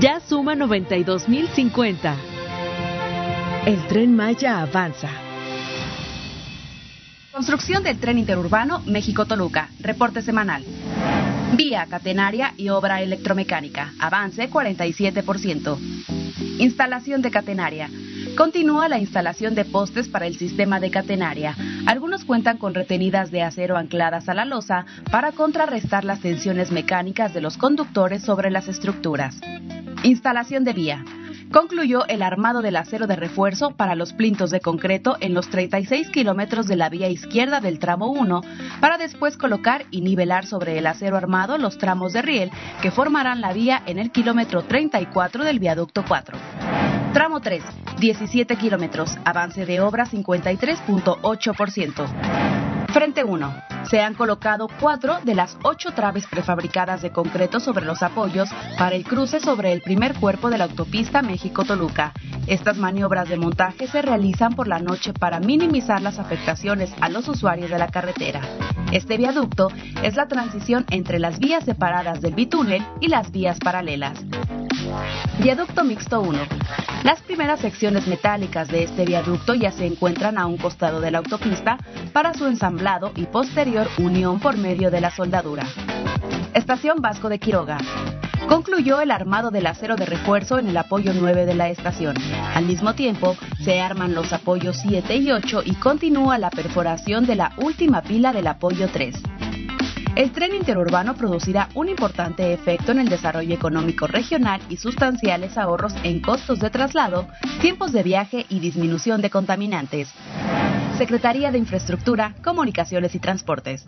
ya 0.00 0.20
suma 0.20 0.54
92.050. 0.54 2.45
El 3.66 3.84
tren 3.88 4.14
Maya 4.14 4.62
avanza. 4.62 5.10
Construcción 7.32 7.82
del 7.82 7.98
tren 7.98 8.16
interurbano 8.16 8.78
México-Toluca. 8.86 9.70
Reporte 9.80 10.22
semanal. 10.22 10.62
Vía 11.56 11.84
catenaria 11.90 12.54
y 12.56 12.68
obra 12.68 13.02
electromecánica. 13.02 13.92
Avance 13.98 14.48
47%. 14.48 15.78
Instalación 16.60 17.22
de 17.22 17.32
catenaria. 17.32 17.90
Continúa 18.36 18.88
la 18.88 19.00
instalación 19.00 19.56
de 19.56 19.64
postes 19.64 20.06
para 20.06 20.28
el 20.28 20.36
sistema 20.36 20.78
de 20.78 20.92
catenaria. 20.92 21.56
Algunos 21.86 22.24
cuentan 22.24 22.58
con 22.58 22.72
retenidas 22.72 23.32
de 23.32 23.42
acero 23.42 23.76
ancladas 23.76 24.28
a 24.28 24.34
la 24.34 24.44
losa 24.44 24.86
para 25.10 25.32
contrarrestar 25.32 26.04
las 26.04 26.20
tensiones 26.20 26.70
mecánicas 26.70 27.34
de 27.34 27.40
los 27.40 27.56
conductores 27.56 28.22
sobre 28.22 28.52
las 28.52 28.68
estructuras. 28.68 29.40
Instalación 30.04 30.62
de 30.62 30.72
vía. 30.72 31.04
Concluyó 31.52 32.06
el 32.08 32.22
armado 32.22 32.62
del 32.62 32.76
acero 32.76 33.06
de 33.06 33.16
refuerzo 33.16 33.70
para 33.70 33.94
los 33.94 34.12
plintos 34.12 34.50
de 34.50 34.60
concreto 34.60 35.16
en 35.20 35.34
los 35.34 35.48
36 35.48 36.10
kilómetros 36.10 36.66
de 36.66 36.76
la 36.76 36.88
vía 36.88 37.08
izquierda 37.08 37.60
del 37.60 37.78
tramo 37.78 38.10
1, 38.10 38.42
para 38.80 38.98
después 38.98 39.36
colocar 39.36 39.86
y 39.90 40.00
nivelar 40.00 40.46
sobre 40.46 40.78
el 40.78 40.86
acero 40.86 41.16
armado 41.16 41.58
los 41.58 41.78
tramos 41.78 42.12
de 42.12 42.22
riel 42.22 42.50
que 42.82 42.90
formarán 42.90 43.40
la 43.40 43.52
vía 43.52 43.82
en 43.86 43.98
el 43.98 44.10
kilómetro 44.10 44.64
34 44.64 45.44
del 45.44 45.58
viaducto 45.58 46.04
4. 46.06 46.36
Tramo 47.12 47.40
3, 47.40 47.62
17 47.98 48.56
kilómetros, 48.56 49.16
avance 49.24 49.64
de 49.64 49.80
obra 49.80 50.04
53.8%. 50.04 52.75
Frente 52.92 53.24
1. 53.24 53.54
Se 53.90 54.00
han 54.00 54.14
colocado 54.14 54.68
cuatro 54.80 55.18
de 55.22 55.34
las 55.34 55.56
ocho 55.62 55.92
traves 55.92 56.26
prefabricadas 56.26 57.02
de 57.02 57.10
concreto 57.10 57.60
sobre 57.60 57.84
los 57.84 58.02
apoyos 58.02 58.48
para 58.78 58.96
el 58.96 59.04
cruce 59.04 59.40
sobre 59.40 59.72
el 59.72 59.82
primer 59.82 60.14
cuerpo 60.14 60.50
de 60.50 60.58
la 60.58 60.64
autopista 60.64 61.22
México-Toluca. 61.22 62.12
Estas 62.46 62.76
maniobras 62.76 63.28
de 63.28 63.36
montaje 63.36 63.86
se 63.86 64.02
realizan 64.02 64.54
por 64.54 64.68
la 64.68 64.78
noche 64.78 65.12
para 65.12 65.40
minimizar 65.40 66.00
las 66.00 66.18
afectaciones 66.18 66.92
a 67.00 67.08
los 67.08 67.28
usuarios 67.28 67.70
de 67.70 67.78
la 67.78 67.88
carretera. 67.88 68.40
Este 68.92 69.16
viaducto 69.16 69.68
es 70.02 70.16
la 70.16 70.28
transición 70.28 70.84
entre 70.90 71.18
las 71.18 71.38
vías 71.38 71.64
separadas 71.64 72.20
del 72.20 72.34
bitúnel 72.34 72.84
y 73.00 73.08
las 73.08 73.30
vías 73.30 73.58
paralelas. 73.58 74.24
Viaducto 75.40 75.84
Mixto 75.84 76.20
1. 76.20 76.38
Las 77.04 77.20
primeras 77.20 77.60
secciones 77.60 78.06
metálicas 78.06 78.68
de 78.68 78.84
este 78.84 79.04
viaducto 79.04 79.54
ya 79.54 79.70
se 79.70 79.86
encuentran 79.86 80.38
a 80.38 80.46
un 80.46 80.56
costado 80.56 81.00
de 81.00 81.10
la 81.10 81.18
autopista 81.18 81.78
para 82.12 82.34
su 82.34 82.46
ensamblado 82.46 82.75
y 83.14 83.24
posterior 83.26 83.88
unión 83.98 84.38
por 84.38 84.56
medio 84.56 84.90
de 84.90 85.00
la 85.00 85.10
soldadura. 85.10 85.66
Estación 86.54 87.00
Vasco 87.00 87.28
de 87.28 87.38
Quiroga. 87.38 87.78
Concluyó 88.48 89.00
el 89.00 89.10
armado 89.10 89.50
del 89.50 89.66
acero 89.66 89.96
de 89.96 90.04
refuerzo 90.04 90.58
en 90.58 90.68
el 90.68 90.76
apoyo 90.76 91.12
9 91.14 91.46
de 91.46 91.54
la 91.54 91.68
estación. 91.68 92.16
Al 92.54 92.66
mismo 92.66 92.94
tiempo, 92.94 93.36
se 93.64 93.80
arman 93.80 94.14
los 94.14 94.32
apoyos 94.32 94.76
7 94.82 95.16
y 95.16 95.32
8 95.32 95.62
y 95.64 95.74
continúa 95.76 96.38
la 96.38 96.50
perforación 96.50 97.26
de 97.26 97.36
la 97.36 97.52
última 97.56 98.02
pila 98.02 98.32
del 98.32 98.46
apoyo 98.46 98.88
3 98.88 99.22
el 100.16 100.32
tren 100.32 100.54
interurbano 100.54 101.14
producirá 101.14 101.68
un 101.74 101.90
importante 101.90 102.54
efecto 102.54 102.90
en 102.90 103.00
el 103.00 103.08
desarrollo 103.10 103.54
económico 103.54 104.06
regional 104.06 104.62
y 104.70 104.78
sustanciales 104.78 105.58
ahorros 105.58 105.94
en 106.04 106.20
costos 106.20 106.58
de 106.58 106.70
traslado, 106.70 107.28
tiempos 107.60 107.92
de 107.92 108.02
viaje 108.02 108.46
y 108.48 108.60
disminución 108.60 109.20
de 109.20 109.28
contaminantes. 109.28 110.08
Secretaría 110.96 111.50
de 111.52 111.58
Infraestructura, 111.58 112.34
Comunicaciones 112.42 113.14
y 113.14 113.18
Transportes. 113.18 113.86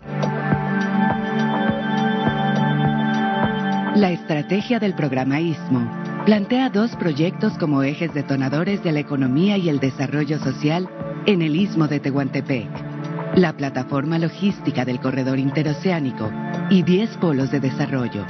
La 3.95 4.11
estrategia 4.11 4.79
del 4.79 4.93
programa 4.93 5.39
ISMO 5.39 5.89
plantea 6.25 6.69
dos 6.69 6.95
proyectos 6.95 7.57
como 7.57 7.83
ejes 7.83 8.13
detonadores 8.13 8.83
de 8.83 8.91
la 8.91 8.99
economía 8.99 9.57
y 9.57 9.69
el 9.69 9.79
desarrollo 9.79 10.39
social 10.39 10.87
en 11.25 11.41
el 11.41 11.55
Istmo 11.55 11.87
de 11.87 11.99
Tehuantepec 11.99 12.89
la 13.35 13.53
plataforma 13.53 14.17
logística 14.17 14.85
del 14.85 14.99
corredor 14.99 15.39
interoceánico 15.39 16.31
y 16.69 16.83
10 16.83 17.17
polos 17.17 17.51
de 17.51 17.59
desarrollo. 17.59 18.25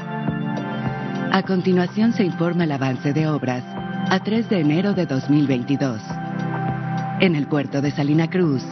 A 1.32 1.44
continuación 1.48 2.14
se 2.14 2.24
informa 2.24 2.66
el 2.66 2.72
avance 2.72 3.14
de 3.14 3.28
obras 3.28 3.64
a 4.10 4.20
3 4.24 4.50
de 4.50 4.60
enero 4.60 4.94
de 4.94 5.06
2022. 5.06 6.02
En 7.22 7.36
el 7.36 7.48
puerto 7.48 7.82
de 7.82 7.92
Salina 7.92 8.30
Cruz, 8.30 8.64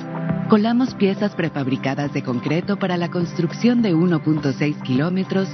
colamos 0.50 0.96
piezas 0.96 1.36
prefabricadas 1.36 2.14
de 2.14 2.24
concreto 2.24 2.78
para 2.78 2.98
la 2.98 3.10
construcción 3.10 3.82
de 3.82 3.94
1.6 3.94 4.82
kilómetros 4.84 5.50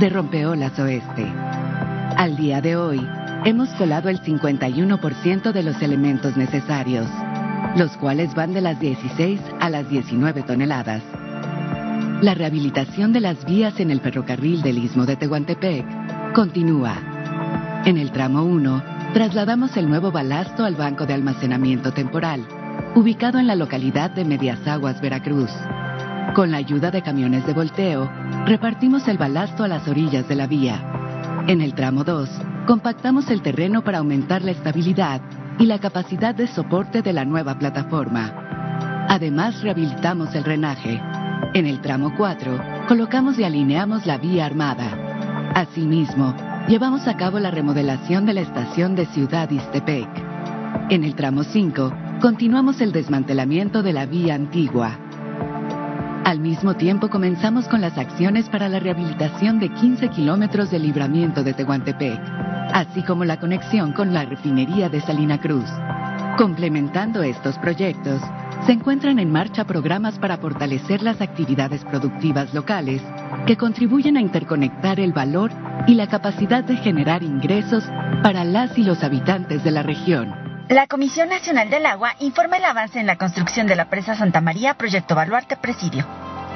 de 0.00 0.08
rompeolas 0.08 0.78
oeste. 0.78 1.24
Al 1.24 2.36
día 2.36 2.60
de 2.60 2.76
hoy, 2.76 3.00
hemos 3.44 3.68
colado 3.74 4.08
el 4.08 4.20
51% 4.20 5.52
de 5.52 5.62
los 5.62 5.80
elementos 5.82 6.36
necesarios 6.36 7.06
los 7.76 7.96
cuales 7.96 8.34
van 8.34 8.52
de 8.52 8.60
las 8.60 8.78
16 8.80 9.40
a 9.60 9.70
las 9.70 9.88
19 9.88 10.42
toneladas. 10.42 11.02
La 12.20 12.34
rehabilitación 12.34 13.12
de 13.12 13.20
las 13.20 13.44
vías 13.44 13.80
en 13.80 13.90
el 13.90 14.00
ferrocarril 14.00 14.62
del 14.62 14.78
Istmo 14.78 15.06
de 15.06 15.16
Tehuantepec 15.16 16.34
continúa. 16.34 16.94
En 17.84 17.96
el 17.96 18.12
tramo 18.12 18.44
1, 18.44 18.91
trasladamos 19.12 19.76
el 19.76 19.88
nuevo 19.88 20.10
balasto 20.10 20.64
al 20.64 20.74
banco 20.74 21.04
de 21.04 21.12
almacenamiento 21.12 21.92
temporal, 21.92 22.46
ubicado 22.94 23.38
en 23.38 23.46
la 23.46 23.54
localidad 23.54 24.10
de 24.10 24.24
Medias 24.24 24.66
Aguas, 24.66 25.00
Veracruz. 25.02 25.50
Con 26.34 26.50
la 26.50 26.56
ayuda 26.56 26.90
de 26.90 27.02
camiones 27.02 27.46
de 27.46 27.52
volteo, 27.52 28.10
repartimos 28.46 29.06
el 29.08 29.18
balasto 29.18 29.64
a 29.64 29.68
las 29.68 29.86
orillas 29.86 30.26
de 30.28 30.34
la 30.34 30.46
vía. 30.46 31.44
En 31.46 31.60
el 31.60 31.74
tramo 31.74 32.04
2, 32.04 32.28
compactamos 32.66 33.28
el 33.28 33.42
terreno 33.42 33.84
para 33.84 33.98
aumentar 33.98 34.42
la 34.42 34.52
estabilidad 34.52 35.20
y 35.58 35.66
la 35.66 35.78
capacidad 35.78 36.34
de 36.34 36.46
soporte 36.46 37.02
de 37.02 37.12
la 37.12 37.26
nueva 37.26 37.58
plataforma. 37.58 38.32
Además, 39.08 39.60
rehabilitamos 39.62 40.34
el 40.34 40.42
drenaje. 40.42 41.02
En 41.52 41.66
el 41.66 41.82
tramo 41.82 42.14
4, 42.16 42.86
colocamos 42.88 43.38
y 43.38 43.44
alineamos 43.44 44.06
la 44.06 44.16
vía 44.16 44.46
armada. 44.46 45.52
Asimismo, 45.54 46.34
llevamos 46.68 47.06
a 47.08 47.16
cabo 47.16 47.38
la 47.38 47.50
remodelación 47.50 48.26
de 48.26 48.34
la 48.34 48.40
estación 48.40 48.94
de 48.94 49.06
Ciudad 49.06 49.50
Istepec. 49.50 50.08
En 50.90 51.04
el 51.04 51.14
tramo 51.14 51.44
5, 51.44 51.92
continuamos 52.20 52.80
el 52.80 52.92
desmantelamiento 52.92 53.82
de 53.82 53.92
la 53.92 54.06
vía 54.06 54.34
antigua. 54.34 54.98
Al 56.24 56.40
mismo 56.40 56.74
tiempo 56.74 57.10
comenzamos 57.10 57.68
con 57.68 57.80
las 57.80 57.98
acciones 57.98 58.48
para 58.48 58.68
la 58.68 58.78
rehabilitación 58.78 59.58
de 59.58 59.68
15 59.68 60.08
kilómetros 60.10 60.70
de 60.70 60.78
libramiento 60.78 61.42
de 61.42 61.52
Tehuantepec 61.52 62.20
así 62.72 63.02
como 63.02 63.24
la 63.24 63.38
conexión 63.38 63.92
con 63.92 64.12
la 64.14 64.24
refinería 64.24 64.88
de 64.88 65.00
Salina 65.00 65.40
Cruz. 65.40 65.68
Complementando 66.36 67.22
estos 67.22 67.58
proyectos, 67.58 68.20
se 68.64 68.72
encuentran 68.72 69.18
en 69.18 69.30
marcha 69.30 69.64
programas 69.64 70.18
para 70.18 70.38
fortalecer 70.38 71.02
las 71.02 71.20
actividades 71.20 71.84
productivas 71.84 72.54
locales 72.54 73.02
que 73.46 73.58
contribuyen 73.58 74.16
a 74.16 74.20
interconectar 74.20 74.98
el 74.98 75.12
valor 75.12 75.50
y 75.86 75.94
la 75.94 76.08
capacidad 76.08 76.64
de 76.64 76.76
generar 76.76 77.22
ingresos 77.22 77.84
para 78.22 78.44
las 78.44 78.78
y 78.78 78.82
los 78.82 79.04
habitantes 79.04 79.62
de 79.62 79.72
la 79.72 79.82
región. 79.82 80.34
La 80.68 80.86
Comisión 80.86 81.28
Nacional 81.28 81.68
del 81.68 81.84
Agua 81.84 82.14
informa 82.20 82.56
el 82.56 82.64
avance 82.64 82.98
en 82.98 83.06
la 83.06 83.18
construcción 83.18 83.66
de 83.66 83.76
la 83.76 83.90
presa 83.90 84.14
Santa 84.14 84.40
María, 84.40 84.74
proyecto 84.74 85.14
Baluarte 85.14 85.56
Presidio. 85.56 86.06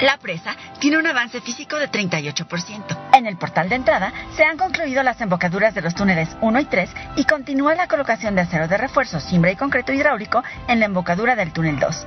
La 0.01 0.19
presa 0.19 0.55
tiene 0.79 0.99
un 0.99 1.07
avance 1.07 1.41
físico 1.41 1.79
de 1.79 1.91
38%. 1.91 3.09
En 3.15 3.27
el 3.27 3.39
portal 3.39 3.71
de 3.71 3.77
entrada 3.77 4.13
se 4.37 4.45
han 4.45 4.59
concluido 4.59 5.03
las 5.03 5.21
embocaduras 5.23 5.75
de 5.75 5.81
los 5.81 5.95
túneles 5.95 6.37
1 6.43 6.61
y 6.61 6.65
3 6.67 6.91
y 7.17 7.25
continúa 7.25 7.75
la 7.75 7.89
colocación 7.89 8.35
de 8.35 8.43
acero 8.43 8.69
de 8.69 8.77
refuerzo, 8.77 9.21
cimbra 9.21 9.53
y 9.53 9.57
concreto 9.57 9.95
hidráulico 9.95 10.43
en 10.69 10.81
la 10.81 10.87
embocadura 10.87 11.35
del 11.35 11.53
túnel 11.53 11.79
2. 11.79 12.07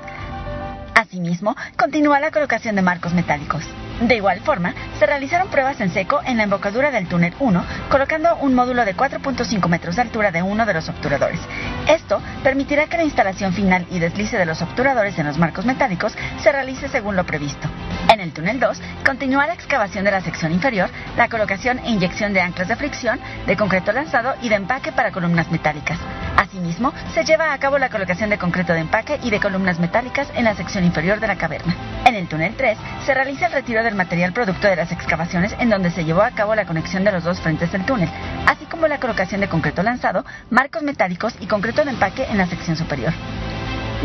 Asimismo, 0.94 1.56
continúa 1.78 2.20
la 2.20 2.30
colocación 2.30 2.76
de 2.76 2.84
marcos 2.84 3.14
metálicos. 3.14 3.64
De 4.02 4.16
igual 4.16 4.40
forma, 4.40 4.74
se 4.98 5.06
realizaron 5.06 5.50
pruebas 5.50 5.82
en 5.82 5.92
seco 5.92 6.22
en 6.26 6.38
la 6.38 6.44
embocadura 6.44 6.90
del 6.90 7.08
túnel 7.08 7.34
1, 7.38 7.66
colocando 7.90 8.38
un 8.38 8.56
módulo 8.56 8.86
de 8.86 8.96
4.5 8.96 9.68
metros 9.68 9.98
de 9.98 10.04
altura 10.04 10.32
de 10.32 10.42
uno 10.42 10.66
de 10.66 10.74
los 10.74 10.88
obturadores. 10.88 11.42
Esto 11.86 12.22
permitirá 12.42 12.88
que 12.88 12.96
la 12.96 13.04
instalación 13.04 13.52
final 13.52 13.86
y 13.92 14.00
deslice 14.00 14.38
de 14.38 14.46
los 14.46 14.62
obturadores 14.62 15.20
en 15.20 15.28
los 15.28 15.38
marcos 15.38 15.66
metálicos 15.66 16.16
se 16.42 16.52
realice 16.52 16.88
según 16.88 17.18
lo 17.18 17.26
previsto. 17.26 17.68
En 18.10 18.22
el 18.22 18.32
túnel 18.32 18.60
2, 18.60 18.82
continúa 19.06 19.48
la 19.48 19.54
excavación 19.54 20.06
de 20.06 20.12
la 20.12 20.22
sección 20.22 20.54
inferior, 20.54 20.90
la 21.18 21.28
colocación 21.28 21.80
e 21.80 21.92
inyección 21.92 22.34
de 22.34 22.42
anclas 22.42 22.70
de 22.70 22.78
fricción, 22.78 23.20
de 23.46 23.58
concreto 23.58 23.92
lanzado 23.92 24.34
y 24.42 24.48
de 24.48 24.56
empaque 24.56 24.94
para 24.94 25.12
columnas 25.12 25.52
metálicas. 25.52 26.00
Asimismo, 26.38 26.94
se 27.14 27.26
lleva 27.26 27.54
a 27.54 27.58
cabo 27.60 27.78
la 27.78 27.90
colocación 27.90 28.30
de 28.30 28.38
concreto 28.38 28.74
de 28.74 28.80
empaque 28.80 29.20
y 29.22 29.30
de 29.30 29.42
columnas 29.42 29.78
metálicas 29.78 30.32
en 30.36 30.46
la 30.46 30.56
sección 30.56 30.86
inferior 30.86 31.20
de 31.20 31.28
la 31.28 31.38
caverna. 31.38 31.76
En 32.06 32.16
el 32.16 32.28
túnel 32.28 32.56
3, 32.56 32.78
se 33.06 33.14
realiza 33.14 33.48
el 33.48 33.52
retiro 33.52 33.84
de 33.84 33.89
material 33.96 34.34
producto 34.34 34.68
de 34.68 34.76
las 34.76 34.92
excavaciones 34.92 35.56
en 35.60 35.70
donde 35.70 35.92
se 35.92 36.06
llevó 36.06 36.22
a 36.22 36.32
cabo 36.32 36.56
la 36.56 36.66
conexión 36.66 37.04
de 37.04 37.12
los 37.12 37.24
dos 37.24 37.40
frentes 37.42 37.72
del 37.72 37.86
túnel, 37.86 38.10
así 38.46 38.66
como 38.66 38.88
la 38.88 39.00
colocación 39.00 39.42
de 39.42 39.50
concreto 39.50 39.84
lanzado, 39.84 40.26
marcos 40.50 40.84
metálicos 40.84 41.34
y 41.40 41.48
concreto 41.48 41.84
de 41.84 41.92
empaque 41.92 42.26
en 42.26 42.38
la 42.38 42.48
sección 42.48 42.76
superior. 42.76 43.14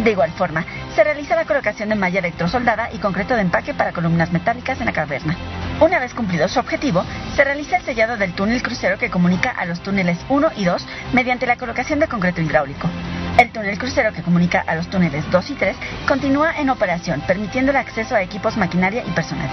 De 0.03 0.11
igual 0.11 0.33
forma, 0.33 0.65
se 0.95 1.03
realiza 1.03 1.35
la 1.35 1.45
colocación 1.45 1.89
de 1.89 1.97
malla 1.97 2.21
electrosoldada 2.21 2.89
y 2.93 2.99
concreto 2.99 3.35
de 3.35 3.43
empaque 3.43 3.75
para 3.75 3.93
columnas 3.93 4.31
metálicas 4.31 4.79
en 4.81 4.87
la 4.87 4.93
caverna. 4.93 5.37
Una 5.81 5.99
vez 5.99 6.15
cumplido 6.15 6.49
su 6.49 6.61
objetivo, 6.61 7.05
se 7.35 7.43
realiza 7.43 7.77
el 7.77 7.85
sellado 7.85 8.17
del 8.17 8.33
túnel 8.35 8.63
crucero 8.63 8.97
que 8.97 9.11
comunica 9.11 9.51
a 9.51 9.67
los 9.67 9.81
túneles 9.81 10.19
1 10.29 10.53
y 10.57 10.65
2 10.65 10.87
mediante 11.13 11.47
la 11.47 11.57
colocación 11.57 11.99
de 11.99 12.07
concreto 12.07 12.41
hidráulico. 12.41 12.89
El 13.39 13.51
túnel 13.51 13.79
crucero 13.79 14.13
que 14.13 14.23
comunica 14.23 14.61
a 14.61 14.77
los 14.77 14.89
túneles 14.89 15.29
2 15.31 15.51
y 15.51 15.55
3 15.55 15.77
continúa 16.07 16.57
en 16.57 16.71
operación, 16.71 17.21
permitiendo 17.27 17.73
el 17.73 17.77
acceso 17.77 18.15
a 18.15 18.23
equipos, 18.23 18.57
maquinaria 18.57 19.03
y 19.05 19.11
personal. 19.11 19.51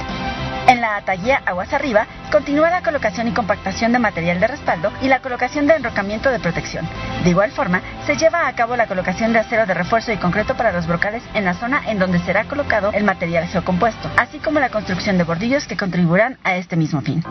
En 0.68 0.80
la 0.80 0.96
ataguía 0.96 1.42
Aguas 1.46 1.74
Arriba 1.74 2.06
continúa 2.32 2.70
la 2.70 2.84
colocación 2.84 3.28
y 3.28 3.34
compactación 3.34 3.92
de 3.92 4.00
material 4.00 4.40
de 4.40 4.48
respaldo 4.48 4.92
y 5.02 5.08
la 5.08 5.20
colocación 5.20 5.68
de 5.68 5.76
enrocamiento 5.76 6.30
de 6.30 6.40
protección. 6.40 6.88
De 7.24 7.30
igual 7.32 7.52
forma, 7.52 7.82
se 8.06 8.16
lleva 8.16 8.48
a 8.48 8.54
cabo 8.54 8.76
la 8.76 8.88
colocación 8.88 9.34
de 9.34 9.40
acero 9.40 9.66
de 9.66 9.74
refuerzo 9.74 10.14
y 10.14 10.18
concreto 10.18 10.56
para 10.56 10.72
los 10.72 10.88
brocales 10.88 11.24
en 11.34 11.46
la 11.46 11.54
zona 11.54 11.82
en 11.88 12.00
donde 12.00 12.20
será 12.20 12.46
colocado 12.46 12.92
el 12.94 13.04
material 13.04 13.48
geocompuesto, 13.48 14.10
así 14.18 14.40
como 14.40 14.60
la 14.60 14.70
construcción 14.70 15.18
de 15.18 15.24
bordillos 15.24 15.68
que 15.68 15.78
contribuirán 15.78 16.38
a 16.44 16.56
este 16.56 16.76
mismo 16.76 17.02
fin. 17.02 17.24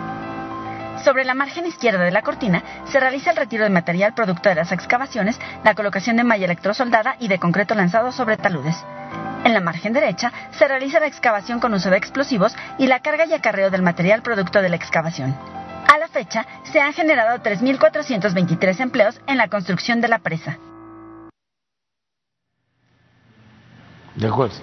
Sobre 1.05 1.24
la 1.24 1.34
margen 1.34 1.66
izquierda 1.66 2.05
de 2.05 2.11
la 2.11 2.22
cortina 2.22 2.62
se 2.84 3.01
realiza 3.01 3.30
el 3.30 3.36
retiro 3.36 3.64
de 3.64 3.70
material 3.70 4.12
producto 4.12 4.48
de 4.48 4.55
las 4.55 4.70
excavaciones, 4.70 5.40
la 5.64 5.74
colocación 5.74 6.16
de 6.16 6.24
malla 6.24 6.44
electrosoldada 6.44 7.16
y 7.18 7.28
de 7.28 7.38
concreto 7.38 7.74
lanzado 7.74 8.12
sobre 8.12 8.36
taludes. 8.36 8.76
En 9.44 9.55
la 9.55 9.61
margen 9.61 9.94
derecha 9.94 10.32
se 10.51 10.68
realiza 10.68 11.01
la 11.01 11.07
excavación 11.07 11.61
con 11.61 11.72
uso 11.72 11.88
de 11.88 11.96
explosivos 11.96 12.55
y 12.76 12.86
la 12.86 13.01
carga 13.01 13.24
y 13.24 13.32
acarreo 13.32 13.70
del 13.70 13.82
material 13.82 14.20
producto 14.20 14.61
de 14.61 14.68
la 14.68 14.76
excavación. 14.76 15.34
A 15.90 15.98
la 15.98 16.09
fecha, 16.09 16.46
se 16.64 16.80
han 16.80 16.92
generado 16.92 17.42
3.423 17.42 18.80
empleos 18.80 19.20
en 19.26 19.38
la 19.38 19.48
construcción 19.48 20.03
de 20.03 20.09
la 20.09 20.18
presa. 20.18 20.59
De 24.16 24.26
acuerdo. 24.26 24.56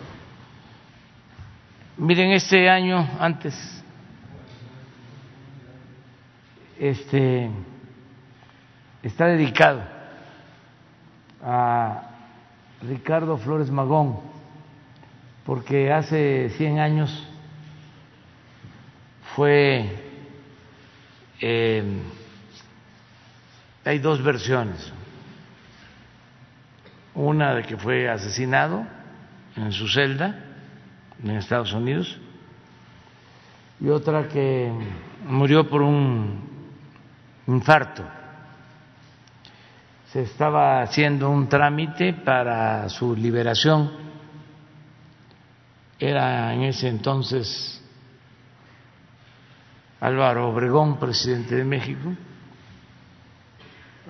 Miren, 1.97 2.31
este 2.31 2.69
año 2.69 3.07
antes 3.19 3.55
este, 6.77 7.49
está 9.01 9.25
dedicado 9.27 9.81
a 11.41 12.03
Ricardo 12.81 13.37
Flores 13.37 13.71
Magón, 13.71 14.19
porque 15.45 15.91
hace 15.91 16.49
100 16.49 16.79
años 16.79 17.27
fue, 19.35 19.89
eh, 21.39 22.01
hay 23.85 23.99
dos 23.99 24.21
versiones, 24.21 24.91
una 27.15 27.55
de 27.55 27.63
que 27.63 27.77
fue 27.77 28.09
asesinado 28.09 28.96
en 29.57 29.71
su 29.71 29.87
celda 29.87 30.35
en 31.23 31.31
Estados 31.31 31.73
Unidos 31.73 32.17
y 33.79 33.89
otra 33.89 34.27
que 34.27 34.71
murió 35.27 35.67
por 35.67 35.81
un 35.81 36.41
infarto. 37.47 38.03
Se 40.11 40.21
estaba 40.21 40.81
haciendo 40.81 41.29
un 41.29 41.47
trámite 41.47 42.13
para 42.13 42.87
su 42.89 43.15
liberación. 43.15 43.91
Era 45.99 46.53
en 46.53 46.63
ese 46.63 46.87
entonces 46.87 47.83
Álvaro 49.99 50.49
Obregón, 50.49 50.97
presidente 50.97 51.55
de 51.55 51.65
México. 51.65 52.13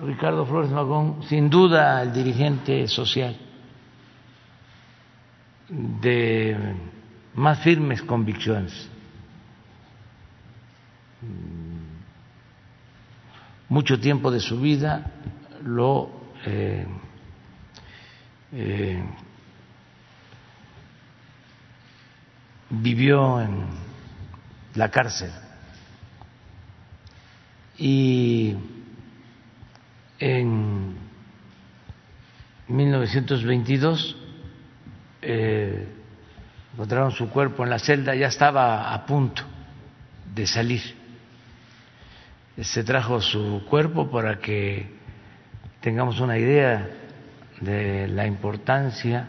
Ricardo 0.02 0.46
Flores 0.46 0.70
Magón, 0.70 1.24
sin 1.24 1.50
duda 1.50 2.00
el 2.02 2.12
dirigente 2.12 2.86
social 2.86 3.47
de 5.68 6.74
más 7.34 7.60
firmes 7.60 8.02
convicciones. 8.02 8.88
Mucho 13.68 14.00
tiempo 14.00 14.30
de 14.30 14.40
su 14.40 14.60
vida 14.60 15.12
lo 15.62 16.10
eh, 16.46 16.86
eh, 18.52 19.02
vivió 22.70 23.40
en 23.40 23.66
la 24.74 24.90
cárcel. 24.90 25.30
Y 27.76 28.56
en 30.18 30.96
1922 32.68 34.16
eh, 35.22 35.86
encontraron 36.74 37.12
su 37.12 37.28
cuerpo 37.30 37.64
en 37.64 37.70
la 37.70 37.78
celda, 37.78 38.14
ya 38.14 38.28
estaba 38.28 38.92
a 38.92 39.06
punto 39.06 39.42
de 40.34 40.46
salir 40.46 40.98
se 42.62 42.82
trajo 42.82 43.20
su 43.20 43.64
cuerpo 43.68 44.10
para 44.10 44.40
que 44.40 44.86
tengamos 45.80 46.20
una 46.20 46.38
idea 46.38 46.88
de 47.60 48.08
la 48.08 48.26
importancia 48.26 49.28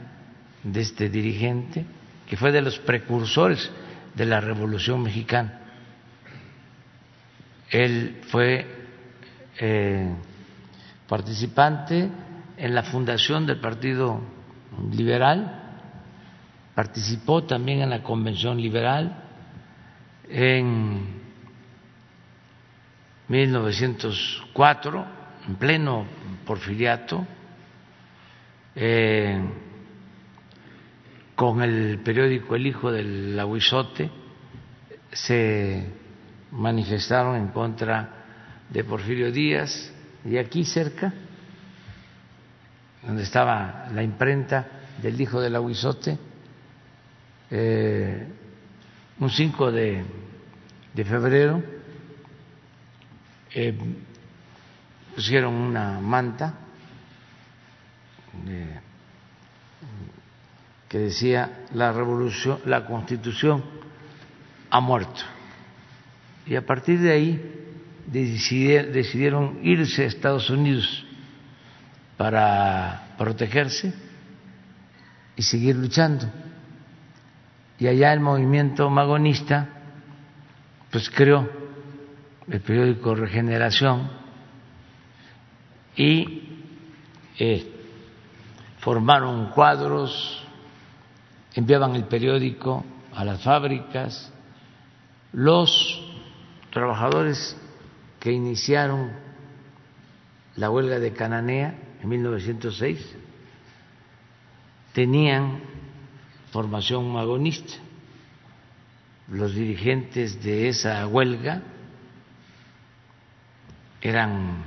de 0.64 0.82
este 0.82 1.10
dirigente, 1.10 1.86
que 2.28 2.38
fue 2.38 2.52
de 2.52 2.62
los 2.62 2.80
precursores 2.80 3.72
de 4.16 4.26
la 4.26 4.40
Revolución 4.40 5.04
Mexicana. 5.04 5.60
Él 7.70 8.22
fue 8.28 8.66
eh, 9.60 10.12
participante 11.08 12.10
en 12.58 12.76
la 12.76 12.84
fundación 12.84 13.46
del 13.46 13.60
Partido 13.60 14.22
Liberal, 14.92 15.69
participó 16.80 17.44
también 17.44 17.82
en 17.82 17.90
la 17.90 18.02
Convención 18.02 18.56
Liberal, 18.56 19.14
en 20.30 21.08
1904, 23.28 25.06
en 25.46 25.56
pleno 25.56 26.06
porfiriato, 26.46 27.28
eh, 28.78 29.42
con 31.36 31.62
el 31.62 32.00
periódico 32.00 32.56
El 32.56 32.68
Hijo 32.68 32.94
del 32.94 33.38
Aguizote, 33.38 34.10
se 35.12 35.86
manifestaron 36.52 37.36
en 37.36 37.50
contra 37.50 38.10
de 38.70 38.86
Porfirio 38.86 39.34
Díaz 39.34 39.94
y 40.24 40.38
aquí 40.38 40.64
cerca, 40.64 41.14
donde 43.06 43.24
estaba 43.24 43.90
la 43.94 44.02
imprenta 44.02 44.66
del 45.02 45.20
Hijo 45.20 45.42
del 45.42 45.58
Aguizote, 45.58 46.29
eh, 47.52 48.28
un 49.20 49.30
5 49.30 49.72
de 49.72 50.06
febrero, 51.06 51.64
eh, 53.54 53.74
pusieron 55.16 55.56
una 55.56 56.00
manta 56.00 56.54
eh, 58.48 58.80
que 60.88 61.00
decía 61.00 61.66
la 61.74 61.92
revolución, 61.92 62.60
la 62.66 62.86
constitución 62.86 63.64
ha 64.70 64.80
muerto. 64.80 65.22
Y 66.46 66.56
a 66.56 66.66
partir 66.66 67.00
de 67.00 67.12
ahí 67.12 67.56
decidieron 68.08 69.60
irse 69.64 70.04
a 70.04 70.08
Estados 70.08 70.50
Unidos 70.50 71.06
para 72.18 73.16
protegerse 73.18 73.94
y 75.36 75.44
seguir 75.44 75.76
luchando. 75.76 76.28
Y 77.80 77.88
allá 77.88 78.14
el 78.14 78.20
movimiento 78.20 78.90
magonista 78.90 79.70
pues 80.92 81.10
creó 81.10 81.50
el 82.50 82.62
periódico 82.62 83.16
Regeneración 83.16 84.10
y 85.96 86.60
eh, 87.38 87.72
formaron 88.80 89.52
cuadros, 89.52 90.44
enviaban 91.54 91.96
el 91.96 92.06
periódico 92.06 92.84
a 93.14 93.24
las 93.24 93.44
fábricas, 93.44 94.32
los 95.32 96.02
trabajadores 96.72 97.56
que 98.20 98.32
iniciaron 98.32 99.12
la 100.56 100.70
huelga 100.70 101.00
de 101.00 101.14
Cananea 101.14 101.76
en 102.02 102.10
1906 102.10 103.16
tenían 104.94 105.62
formación 106.52 107.12
magonista. 107.12 107.74
Los 109.28 109.54
dirigentes 109.54 110.42
de 110.44 110.70
esa 110.70 111.06
huelga 111.08 111.62
eran 114.02 114.64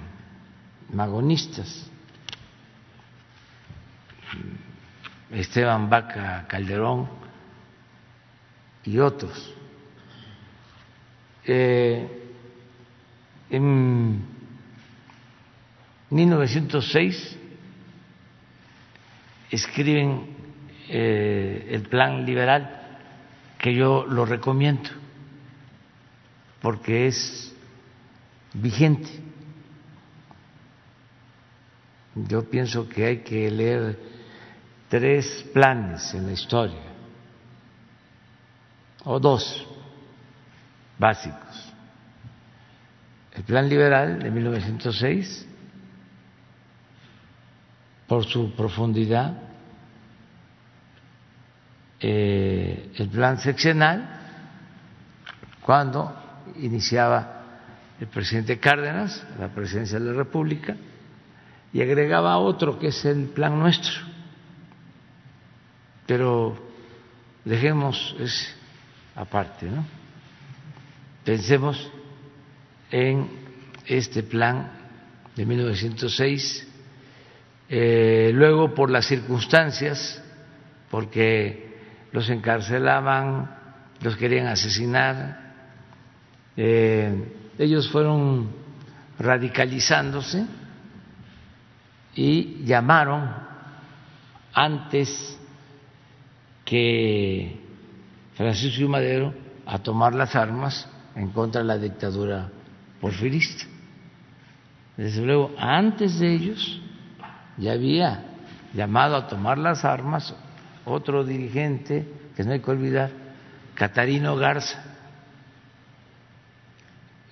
magonistas. 0.93 1.91
Esteban 5.31 5.89
Vaca 5.89 6.47
Calderón 6.47 7.09
y 8.85 8.99
otros. 8.99 9.55
Eh, 11.45 12.07
en 13.51 14.23
1906 16.11 17.39
escriben 19.51 20.32
eh, 20.95 21.69
el 21.71 21.89
plan 21.89 22.27
liberal, 22.27 22.69
que 23.59 23.75
yo 23.75 24.05
lo 24.05 24.27
recomiendo, 24.27 24.91
porque 26.61 27.07
es 27.07 27.57
vigente. 28.53 29.09
Yo 32.15 32.45
pienso 32.45 32.87
que 32.91 33.07
hay 33.07 33.19
que 33.21 33.51
leer 33.51 33.99
tres 34.91 35.49
planes 35.55 36.13
en 36.13 36.27
la 36.27 36.33
historia, 36.33 36.83
o 39.05 39.19
dos 39.19 39.67
básicos. 40.99 41.73
El 43.33 43.45
plan 43.45 43.67
liberal 43.67 44.19
de 44.19 44.31
1906, 44.31 45.49
por 48.07 48.27
su 48.27 48.55
profundidad, 48.55 49.52
eh, 52.03 52.91
el 52.97 53.09
plan 53.09 53.39
seccional, 53.39 54.21
cuando 55.61 56.13
iniciaba 56.61 57.43
el 58.01 58.09
presidente 58.09 58.59
Cárdenas 58.59 59.25
la 59.39 59.49
presidencia 59.49 59.99
de 60.01 60.07
la 60.07 60.13
República, 60.13 60.77
y 61.73 61.81
agregaba 61.81 62.37
otro 62.39 62.79
que 62.79 62.89
es 62.89 63.05
el 63.05 63.27
plan 63.27 63.59
nuestro. 63.59 63.93
Pero 66.07 66.59
dejemos 67.45 68.17
ese 68.19 68.49
aparte, 69.15 69.67
¿no? 69.67 69.85
Pensemos 71.25 71.91
en 72.91 73.29
este 73.87 74.23
plan 74.25 74.73
de 75.37 75.47
1906, 75.47 76.69
eh, 77.69 78.31
luego 78.35 78.75
por 78.75 78.91
las 78.91 79.07
circunstancias, 79.07 80.23
porque 80.91 81.72
los 82.13 82.29
encarcelaban, 82.29 83.51
los 84.01 84.17
querían 84.17 84.47
asesinar, 84.47 85.41
eh, 86.57 87.53
ellos 87.59 87.91
fueron 87.91 88.51
radicalizándose 89.19 90.47
y 92.15 92.65
llamaron 92.65 93.31
antes 94.53 95.39
que 96.65 97.59
Francisco 98.35 98.83
y 98.83 98.89
Madero 98.89 99.35
a 99.67 99.79
tomar 99.79 100.15
las 100.15 100.35
armas 100.35 100.89
en 101.15 101.31
contra 101.31 101.63
de 101.63 101.67
la 101.67 101.79
dictadura 101.79 102.51
porfirista. 103.01 103.65
Desde 104.97 105.23
luego, 105.23 105.53
antes 105.59 106.19
de 106.19 106.35
ellos 106.35 106.81
ya 107.57 107.73
había 107.73 108.25
llamado 108.75 109.17
a 109.17 109.27
tomar 109.27 109.59
las 109.59 109.85
armas 109.85 110.35
otro 110.85 111.25
dirigente, 111.25 112.07
que 112.37 112.45
no 112.45 112.53
hay 112.53 112.61
que 112.61 112.71
olvidar, 112.71 113.11
Catarino 113.75 114.37
Garza, 114.37 114.93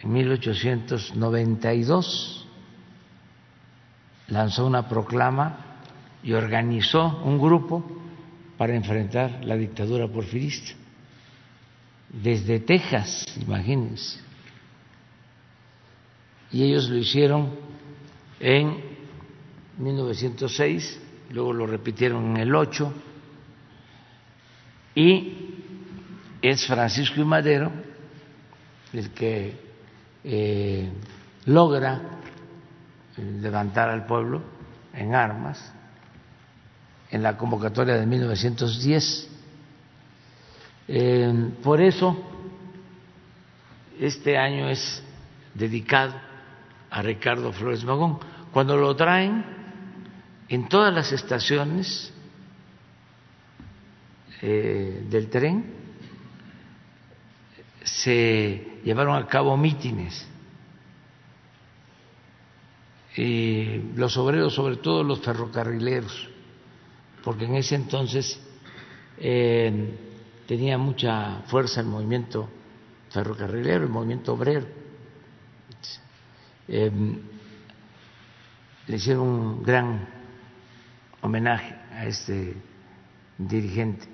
en 0.03 0.13
1892 0.13 2.47
lanzó 4.29 4.67
una 4.67 4.89
proclama 4.89 5.67
y 6.23 6.33
organizó 6.33 7.21
un 7.25 7.39
grupo 7.39 7.85
para 8.57 8.75
enfrentar 8.75 9.45
la 9.45 9.57
dictadura 9.57 10.09
porfirista. 10.09 10.73
Desde 12.09 12.61
Texas, 12.61 13.27
imagínense. 13.41 14.19
Y 16.53 16.63
ellos 16.65 16.89
lo 16.89 16.97
hicieron 16.97 17.51
en 18.41 18.83
1906, 19.79 21.01
luego 21.31 21.53
lo 21.53 21.67
repitieron 21.67 22.31
en 22.31 22.39
el 22.39 22.55
8, 22.55 22.93
y 24.95 25.55
es 26.43 26.67
Francisco 26.67 27.21
y 27.21 27.25
Madero 27.25 27.71
el 28.93 29.11
que 29.11 29.55
eh, 30.25 30.91
logra 31.47 32.01
levantar 33.17 33.91
al 33.91 34.07
pueblo 34.07 34.43
en 34.95 35.15
armas 35.15 35.73
en 37.11 37.23
la 37.23 37.37
convocatoria 37.37 37.97
de 37.97 38.07
1910. 38.07 39.29
Eh, 40.89 41.51
por 41.63 41.81
eso, 41.81 42.17
este 43.99 44.39
año 44.39 44.69
es 44.69 45.03
dedicado 45.55 46.15
a 46.91 47.03
Ricardo 47.03 47.53
Flores 47.53 47.85
Magón. 47.85 48.19
Cuando 48.53 48.77
lo 48.77 48.95
traen 48.97 49.45
en 50.49 50.69
todas 50.69 50.93
las 50.93 51.13
estaciones 51.13 52.13
eh, 54.43 55.05
del 55.09 55.29
tren, 55.29 55.75
se 57.83 58.81
llevaron 58.85 59.17
a 59.17 59.27
cabo 59.27 59.57
mítines 59.57 60.27
y 63.17 63.93
los 63.97 64.17
obreros, 64.17 64.55
sobre 64.55 64.77
todo 64.77 65.03
los 65.03 65.21
ferrocarrileros, 65.21 66.29
porque 67.25 67.45
en 67.45 67.57
ese 67.57 67.75
entonces 67.75 68.41
eh, 69.19 69.99
tenía 70.47 70.79
mucha 70.79 71.43
fuerza 71.47 71.81
el 71.81 71.87
movimiento 71.87 72.49
ferrocarrilero, 73.11 73.85
el 73.85 73.91
movimiento 73.91 74.35
obrero. 74.35 74.67
Eh, 76.69 76.91
le 78.87 78.97
hicieron 78.97 79.29
un 79.29 79.63
gran 79.63 80.09
homenaje 81.21 81.75
a 81.93 82.07
este 82.07 82.55
dirigente, 83.37 84.07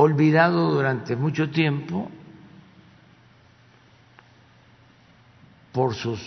olvidado 0.00 0.72
durante 0.72 1.14
mucho 1.14 1.50
tiempo 1.50 2.10
por 5.72 5.94
sus 5.94 6.20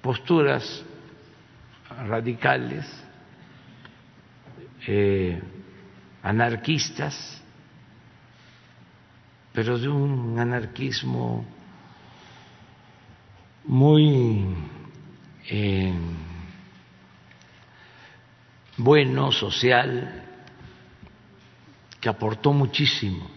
posturas 0.00 0.84
radicales, 2.06 2.86
eh, 4.86 5.40
anarquistas, 6.22 7.42
pero 9.52 9.78
de 9.78 9.88
un 9.88 10.38
anarquismo 10.38 11.44
muy 13.64 14.46
eh, 15.48 15.92
bueno, 18.78 19.30
social, 19.30 20.21
que 22.02 22.10
aportó 22.10 22.52
muchísimo. 22.52 23.30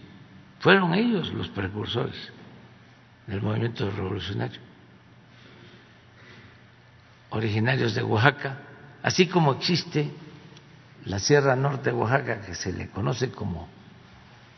Fueron 0.60 0.92
ellos 0.92 1.32
los 1.32 1.48
precursores 1.48 2.30
del 3.26 3.40
movimiento 3.40 3.90
revolucionario 3.90 4.60
originarios 7.30 7.94
de 7.94 8.02
Oaxaca, 8.02 8.58
así 9.02 9.26
como 9.28 9.52
existe 9.52 10.10
la 11.04 11.18
Sierra 11.18 11.54
Norte 11.54 11.90
de 11.90 11.96
Oaxaca, 11.96 12.40
que 12.40 12.54
se 12.54 12.72
le 12.72 12.88
conoce 12.88 13.30
como 13.30 13.68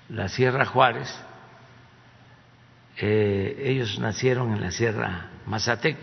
la 0.08 0.28
Sierra 0.28 0.64
Juárez, 0.64 1.14
eh, 2.96 3.56
ellos 3.64 3.98
nacieron 3.98 4.52
en 4.52 4.60
la 4.60 4.70
Sierra 4.70 5.30
Mazatec, 5.46 5.98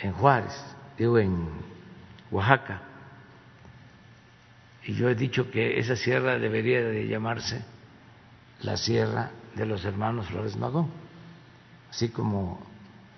en 0.00 0.12
Juárez, 0.12 0.54
digo 0.98 1.18
en 1.18 1.48
Oaxaca, 2.30 2.82
y 4.84 4.94
yo 4.94 5.08
he 5.08 5.14
dicho 5.14 5.50
que 5.50 5.78
esa 5.78 5.96
sierra 5.96 6.38
debería 6.38 6.82
de 6.82 7.06
llamarse 7.06 7.64
la 8.62 8.76
Sierra 8.76 9.30
de 9.54 9.66
los 9.66 9.84
Hermanos 9.84 10.26
Flores 10.28 10.56
Magón, 10.56 10.90
así 11.90 12.08
como 12.08 12.60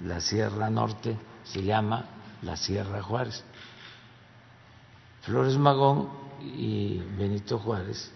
la 0.01 0.21
Sierra 0.21 0.71
Norte 0.71 1.17
se 1.45 1.63
llama 1.63 2.07
la 2.43 2.57
Sierra 2.57 3.03
Juárez. 3.03 3.45
Flores 5.23 5.57
Magón 5.57 6.11
y 6.41 6.99
Benito 7.17 7.59
Juárez, 7.59 8.13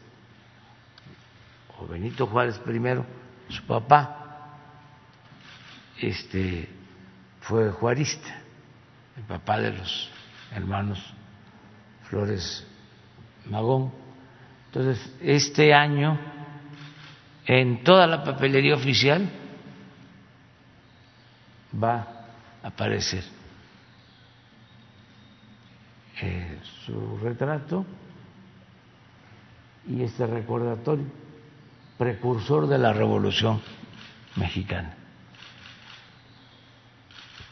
o 1.78 1.86
Benito 1.86 2.26
Juárez 2.26 2.58
primero, 2.58 3.04
su 3.48 3.64
papá, 3.64 4.56
este, 6.00 6.68
fue 7.40 7.70
juarista, 7.70 8.42
el 9.16 9.22
papá 9.24 9.58
de 9.58 9.72
los 9.72 10.10
hermanos 10.52 11.02
Flores 12.04 12.66
Magón. 13.48 13.92
Entonces, 14.66 15.14
este 15.20 15.72
año, 15.72 16.18
en 17.46 17.82
toda 17.82 18.06
la 18.06 18.22
papelería 18.22 18.74
oficial, 18.74 19.28
va 21.82 22.06
a 22.62 22.68
aparecer 22.68 23.24
eh, 26.20 26.58
su 26.84 27.18
retrato 27.18 27.84
y 29.88 30.02
este 30.02 30.26
recordatorio, 30.26 31.06
precursor 31.96 32.66
de 32.66 32.78
la 32.78 32.92
Revolución 32.92 33.60
Mexicana. 34.36 34.94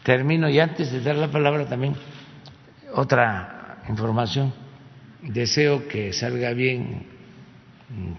Termino 0.03 0.49
y 0.49 0.61
antes 0.61 0.93
de 0.93 1.01
dar 1.01 1.17
la 1.17 1.29
palabra 1.29 1.67
también 1.67 1.97
otra 2.95 3.79
información 3.89 4.66
deseo 5.23 5.87
que 5.89 6.13
salga 6.13 6.53
bien 6.53 7.07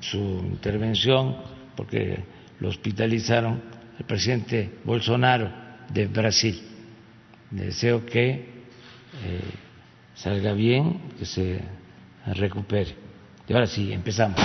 su 0.02 0.18
intervención 0.46 1.38
porque 1.76 2.24
lo 2.60 2.70
hospitalizaron 2.70 3.62
el 4.00 4.06
presidente 4.06 4.70
Bolsonaro 4.84 5.52
de 5.90 6.08
Brasil. 6.08 6.62
Deseo 7.52 8.06
que 8.06 8.32
eh, 8.32 8.46
salga 10.16 10.54
bien, 10.54 11.00
que 11.18 11.26
se 11.26 11.62
recupere. 12.34 12.96
Y 13.48 13.54
ahora 13.54 13.68
sí, 13.68 13.94
empezamos. 13.94 14.40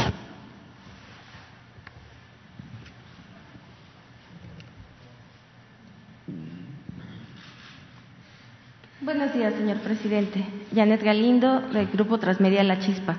Buenos 9.00 9.34
días, 9.34 9.54
señor 9.54 9.78
presidente. 9.78 10.61
Janet 10.74 11.02
Galindo, 11.02 11.60
del 11.60 11.86
Grupo 11.88 12.18
Transmedia 12.18 12.62
La 12.62 12.78
Chispa. 12.78 13.16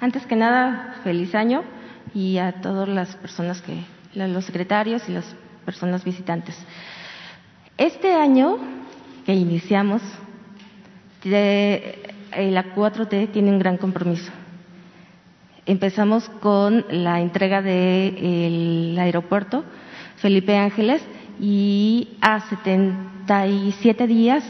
Antes 0.00 0.26
que 0.26 0.36
nada, 0.36 0.96
feliz 1.04 1.34
año 1.34 1.62
y 2.14 2.38
a 2.38 2.60
todas 2.60 2.88
las 2.88 3.16
personas 3.16 3.62
que, 3.62 3.84
los 4.14 4.44
secretarios 4.44 5.08
y 5.08 5.12
las 5.12 5.24
personas 5.64 6.04
visitantes. 6.04 6.56
Este 7.76 8.14
año 8.14 8.58
que 9.24 9.34
iniciamos, 9.34 10.02
eh, 11.24 12.14
la 12.50 12.74
4T 12.74 13.32
tiene 13.32 13.50
un 13.50 13.58
gran 13.58 13.76
compromiso. 13.76 14.32
Empezamos 15.64 16.28
con 16.40 16.84
la 16.90 17.20
entrega 17.20 17.60
del 17.60 18.96
aeropuerto 18.98 19.64
Felipe 20.16 20.56
Ángeles 20.56 21.02
y 21.40 22.16
a 22.20 22.40
77 22.40 24.06
días 24.06 24.44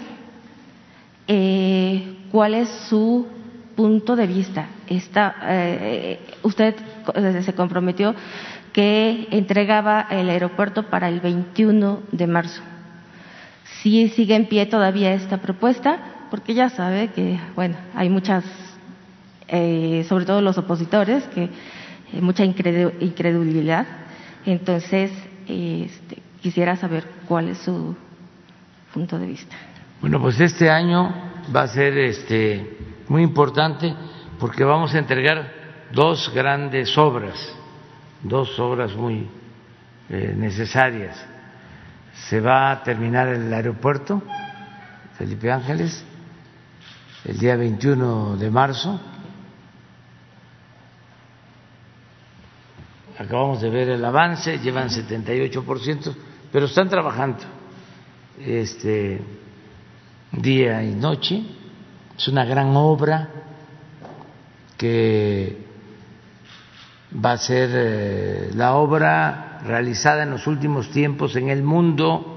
eh, 1.29 2.16
cuál 2.31 2.55
es 2.55 2.68
su 2.89 3.27
punto 3.74 4.16
de 4.16 4.27
vista. 4.27 4.68
Eh, 4.89 6.20
usted 6.43 6.74
eh, 7.14 7.43
se 7.43 7.55
comprometió 7.55 8.14
que 8.72 9.29
entregaba 9.31 10.07
el 10.11 10.29
aeropuerto 10.31 10.85
para 10.85 11.09
el 11.09 11.20
21 11.20 12.03
de 12.12 12.27
marzo. 12.27 12.62
Sí 13.83 14.09
sigue 14.11 14.35
en 14.35 14.47
pie 14.47 14.66
todavía 14.66 15.12
esta 15.14 15.39
propuesta, 15.39 15.99
porque 16.31 16.55
ya 16.55 16.68
sabe 16.68 17.09
que, 17.09 17.39
bueno, 17.55 17.77
hay 17.95 18.09
muchas, 18.09 18.45
sobre 20.09 20.24
todo 20.24 20.41
los 20.43 20.59
opositores, 20.59 21.24
que 21.29 21.49
mucha 22.20 22.45
incredulidad. 22.45 23.87
Entonces, 24.45 25.11
este, 25.49 26.22
quisiera 26.43 26.77
saber 26.77 27.05
cuál 27.27 27.49
es 27.49 27.59
su 27.59 27.97
punto 28.93 29.18
de 29.18 29.27
vista. 29.27 29.57
Bueno, 30.01 30.20
pues 30.20 30.38
este 30.40 30.70
año 30.70 31.14
va 31.55 31.62
a 31.62 31.68
ser 31.68 31.97
este, 31.97 32.78
muy 33.09 33.22
importante 33.22 33.94
porque 34.38 34.62
vamos 34.62 34.94
a 34.94 34.99
entregar 34.99 35.53
dos 35.92 36.30
grandes 36.34 36.97
obras, 36.99 37.55
dos 38.22 38.59
obras 38.59 38.94
muy 38.94 39.26
eh, 40.11 40.34
necesarias. 40.36 41.24
Se 42.28 42.40
va 42.40 42.70
a 42.70 42.82
terminar 42.82 43.28
el 43.28 43.53
aeropuerto 43.53 44.22
Felipe 45.16 45.51
Ángeles 45.51 46.05
el 47.24 47.38
día 47.38 47.57
21 47.57 48.36
de 48.36 48.51
marzo. 48.51 49.01
Acabamos 53.18 53.62
de 53.62 53.70
ver 53.70 53.88
el 53.88 54.05
avance, 54.05 54.59
llevan 54.59 54.90
78%, 54.90 56.14
pero 56.53 56.66
están 56.66 56.90
trabajando. 56.90 57.38
Este, 58.38 59.22
día 60.33 60.83
y 60.83 60.95
noche. 60.95 61.43
Es 62.16 62.29
una 62.29 62.45
gran 62.45 62.77
obra 62.77 63.29
que 64.77 65.64
va 67.24 67.33
a 67.33 67.39
ser 67.39 67.70
eh, 67.72 68.51
la 68.55 68.74
obra 68.74 69.61
realizada 69.64 70.22
en 70.22 70.31
los 70.31 70.47
últimos 70.47 70.91
tiempos 70.91 71.37
en 71.37 71.49
el 71.49 71.62
mundo 71.62 72.37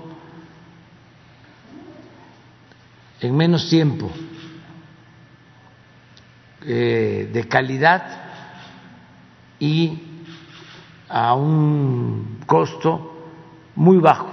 en 3.21 3.35
menos 3.35 3.69
tiempo, 3.69 4.09
eh, 6.65 7.29
de 7.31 7.47
calidad 7.47 8.03
y 9.59 9.99
a 11.09 11.33
un 11.33 12.39
costo 12.45 13.27
muy 13.75 13.97
bajo. 13.97 14.29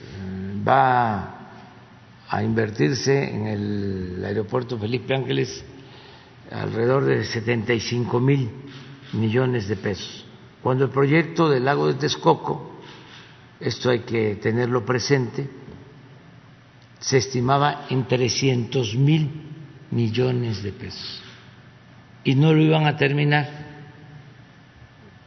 Eh, 0.00 0.62
va 0.66 1.37
a 2.28 2.42
invertirse 2.42 3.30
en 3.30 3.46
el 3.46 4.24
aeropuerto 4.24 4.78
Felipe 4.78 5.14
Ángeles 5.14 5.64
alrededor 6.50 7.04
de 7.04 7.24
75 7.24 8.20
mil 8.20 8.50
millones 9.14 9.68
de 9.68 9.76
pesos. 9.76 10.26
Cuando 10.62 10.84
el 10.84 10.90
proyecto 10.90 11.48
del 11.48 11.64
lago 11.64 11.86
de 11.86 11.94
Texcoco, 11.94 12.80
esto 13.60 13.90
hay 13.90 14.00
que 14.00 14.36
tenerlo 14.36 14.84
presente, 14.84 15.48
se 17.00 17.18
estimaba 17.18 17.86
en 17.88 18.06
300 18.06 18.94
mil 18.96 19.30
millones 19.90 20.62
de 20.62 20.72
pesos. 20.72 21.22
Y 22.24 22.34
no 22.34 22.52
lo 22.52 22.60
iban 22.60 22.86
a 22.86 22.96
terminar. 22.96 23.66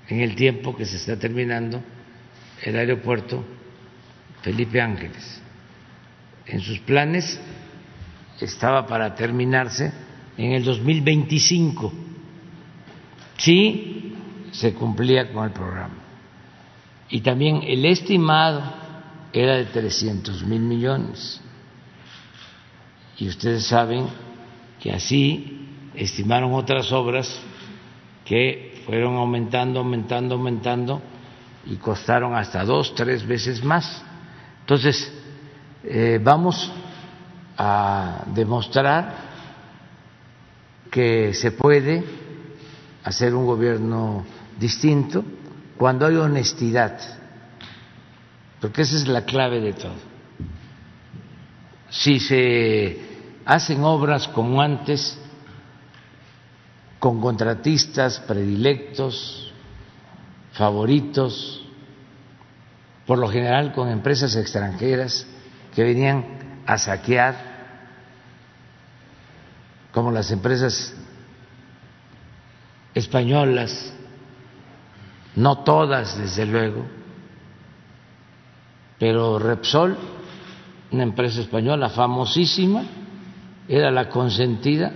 En 0.08 0.20
el 0.20 0.36
tiempo 0.36 0.76
que 0.76 0.86
se 0.86 0.98
está 0.98 1.18
terminando 1.18 1.82
el 2.64 2.76
aeropuerto 2.76 3.44
Felipe 4.42 4.82
Ángeles 4.82 5.42
en 6.52 6.60
sus 6.60 6.80
planes 6.80 7.40
estaba 8.40 8.86
para 8.86 9.16
terminarse 9.16 9.92
en 10.38 10.54
el 10.54 10.64
2025 10.64 11.94
si 13.38 14.14
se 14.52 14.74
cumplía 14.74 15.32
con 15.32 15.46
el 15.46 15.52
programa. 15.52 15.96
Y 17.10 17.22
también 17.22 17.62
el 17.64 17.86
estimado 17.86 18.62
era 19.34 19.56
de 19.56 19.66
300 19.66 20.44
mil 20.44 20.62
millones. 20.62 21.42
Y 23.18 23.28
ustedes 23.28 23.66
saben 23.66 24.08
que 24.80 24.92
así 24.92 25.68
estimaron 25.96 26.54
otras 26.54 26.92
obras 26.92 27.40
que 28.26 28.82
fueron 28.86 29.16
aumentando, 29.16 29.80
aumentando, 29.80 30.36
aumentando 30.36 31.02
y 31.66 31.76
costaron 31.76 32.36
hasta 32.36 32.64
dos, 32.64 32.96
tres 32.96 33.26
veces 33.26 33.64
más. 33.64 34.04
Entonces, 34.62 35.12
eh, 35.84 36.20
vamos 36.22 36.72
a 37.58 38.24
demostrar 38.34 39.16
que 40.92 41.34
se 41.34 41.52
puede 41.52 42.04
hacer 43.04 43.34
un 43.34 43.46
gobierno 43.46 44.26
distinto 44.60 45.24
cuando 45.78 46.06
hay 46.06 46.16
honestidad, 46.16 47.00
porque 48.60 48.84
esa 48.84 48.98
es 48.98 49.08
la 49.08 49.26
clave 49.26 49.60
de 49.60 49.74
todo. 49.74 49.96
Si 51.90 52.20
se 52.20 53.00
hacen 53.46 53.84
obras 53.84 54.28
como 54.28 54.62
antes, 54.62 55.18
con 57.00 57.20
contratistas 57.20 58.20
predilectos, 58.20 59.52
favoritos, 60.54 61.66
por 63.08 63.18
lo 63.18 63.28
general 63.28 63.74
con 63.74 63.90
empresas 63.90 64.36
extranjeras, 64.36 65.26
que 65.74 65.84
venían 65.84 66.26
a 66.66 66.78
saquear 66.78 67.52
como 69.92 70.12
las 70.12 70.32
empresas 70.32 70.96
españolas, 72.94 73.94
no 75.36 75.60
todas 75.60 76.18
desde 76.18 76.46
luego, 76.46 76.86
pero 79.00 79.40
Repsol, 79.40 79.98
una 80.92 81.04
empresa 81.04 81.42
española 81.42 81.90
famosísima, 81.90 82.84
era 83.68 83.92
la 83.92 84.10
consentida 84.10 84.92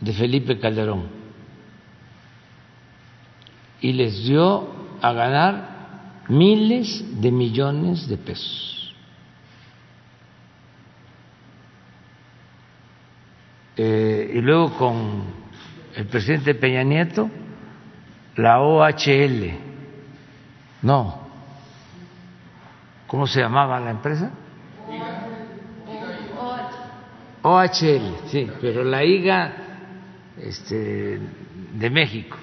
de 0.00 0.12
Felipe 0.12 0.58
Calderón 0.58 1.22
y 3.80 3.92
les 3.92 4.24
dio 4.24 4.68
a 5.00 5.12
ganar 5.12 6.24
miles 6.28 7.20
de 7.20 7.30
millones 7.30 8.08
de 8.08 8.16
pesos. 8.16 8.81
Eh, 13.84 14.34
y 14.34 14.40
luego 14.40 14.74
con 14.74 15.24
el 15.96 16.06
presidente 16.06 16.54
Peña 16.54 16.84
Nieto, 16.84 17.28
la 18.36 18.60
OHL, 18.60 19.58
no, 20.82 21.20
¿cómo 23.08 23.26
se 23.26 23.40
llamaba 23.40 23.80
la 23.80 23.90
empresa? 23.90 24.30
OHL, 27.42 28.28
sí, 28.28 28.48
pero 28.60 28.84
la 28.84 29.02
IGA 29.02 29.52
este, 30.38 31.18
de 31.72 31.90
México, 31.90 32.36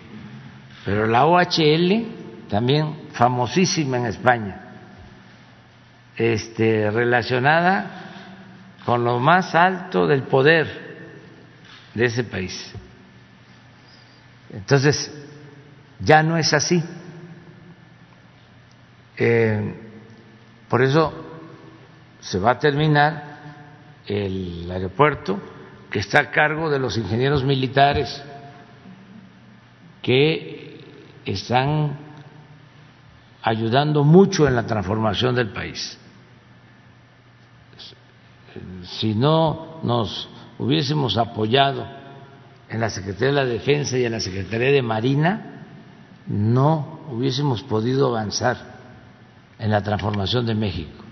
pero 0.84 1.08
la 1.08 1.26
OHL 1.26 2.50
también 2.50 3.08
famosísima 3.14 3.96
en 3.96 4.08
España, 4.08 4.62
este, 6.18 6.92
relacionada 6.92 7.86
con 8.86 9.06
lo 9.06 9.20
más 9.20 9.56
alto 9.56 10.06
del 10.06 10.24
poder 10.24 10.89
de 11.94 12.06
ese 12.06 12.24
país. 12.24 12.74
Entonces, 14.52 15.12
ya 16.00 16.24
no 16.24 16.38
es 16.38 16.54
así. 16.54 16.84
Eh, 19.18 19.76
por 20.70 20.82
eso 20.82 21.14
se 22.22 22.40
va 22.40 22.52
a 22.52 22.60
terminar 22.60 23.30
el 24.06 24.70
aeropuerto 24.72 25.40
que 25.90 26.00
está 26.00 26.20
a 26.20 26.32
cargo 26.32 26.70
de 26.70 26.80
los 26.80 26.98
ingenieros 26.98 27.44
militares 27.44 28.22
que 30.02 30.82
están 31.26 31.98
ayudando 33.42 34.04
mucho 34.04 34.48
en 34.48 34.56
la 34.56 34.66
transformación 34.66 35.36
del 35.36 35.52
país. 35.52 35.98
Si 38.84 39.14
no 39.14 39.80
nos 39.84 40.30
hubiésemos 40.60 41.18
apoyado 41.18 41.88
en 42.70 42.80
la 42.80 42.92
Secretaría 42.92 43.28
de 43.30 43.34
la 43.34 43.46
Defensa 43.46 43.98
y 43.98 44.06
en 44.06 44.12
la 44.12 44.20
Secretaría 44.20 44.72
de 44.72 44.82
Marina, 44.84 45.66
no 46.28 47.00
hubiésemos 47.10 47.64
podido 47.64 48.10
avanzar 48.10 48.78
en 49.58 49.72
la 49.72 49.82
transformación 49.82 50.46
de 50.46 50.54
México 50.54 51.10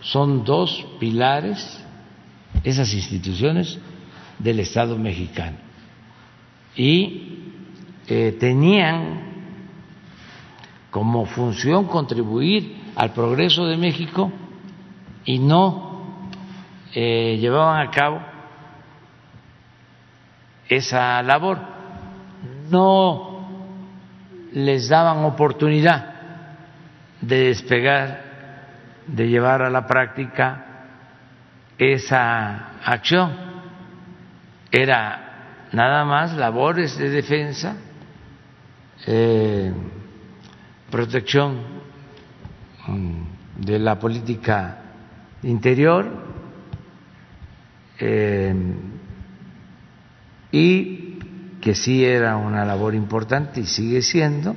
son 0.00 0.44
dos 0.44 0.86
pilares, 1.00 1.80
esas 2.62 2.92
instituciones 2.94 3.78
del 4.38 4.60
Estado 4.60 4.96
mexicano. 4.96 5.56
Y 6.76 7.38
eh, 8.06 8.36
tenían 8.38 9.24
como 10.90 11.26
función 11.26 11.86
contribuir 11.86 12.76
al 12.94 13.12
progreso 13.12 13.66
de 13.66 13.76
México 13.76 14.30
y 15.24 15.38
no 15.38 15.85
eh, 16.94 17.36
llevaban 17.40 17.86
a 17.86 17.90
cabo 17.90 18.20
esa 20.68 21.22
labor, 21.22 21.58
no 22.70 23.48
les 24.52 24.88
daban 24.88 25.24
oportunidad 25.24 26.14
de 27.20 27.44
despegar 27.48 28.26
de 29.06 29.28
llevar 29.28 29.62
a 29.62 29.70
la 29.70 29.86
práctica 29.86 30.64
esa 31.78 32.80
acción. 32.84 33.32
Era 34.70 35.68
nada 35.72 36.04
más 36.04 36.34
labores 36.34 36.98
de 36.98 37.10
defensa, 37.10 37.76
eh, 39.06 39.72
protección 40.90 41.60
mm, 42.86 43.22
de 43.58 43.78
la 43.78 43.98
política 43.98 44.78
interior 45.42 46.25
eh, 47.98 48.54
y 50.52 51.18
que 51.60 51.74
sí 51.74 52.04
era 52.04 52.36
una 52.36 52.64
labor 52.64 52.94
importante 52.94 53.60
y 53.60 53.66
sigue 53.66 54.02
siendo. 54.02 54.54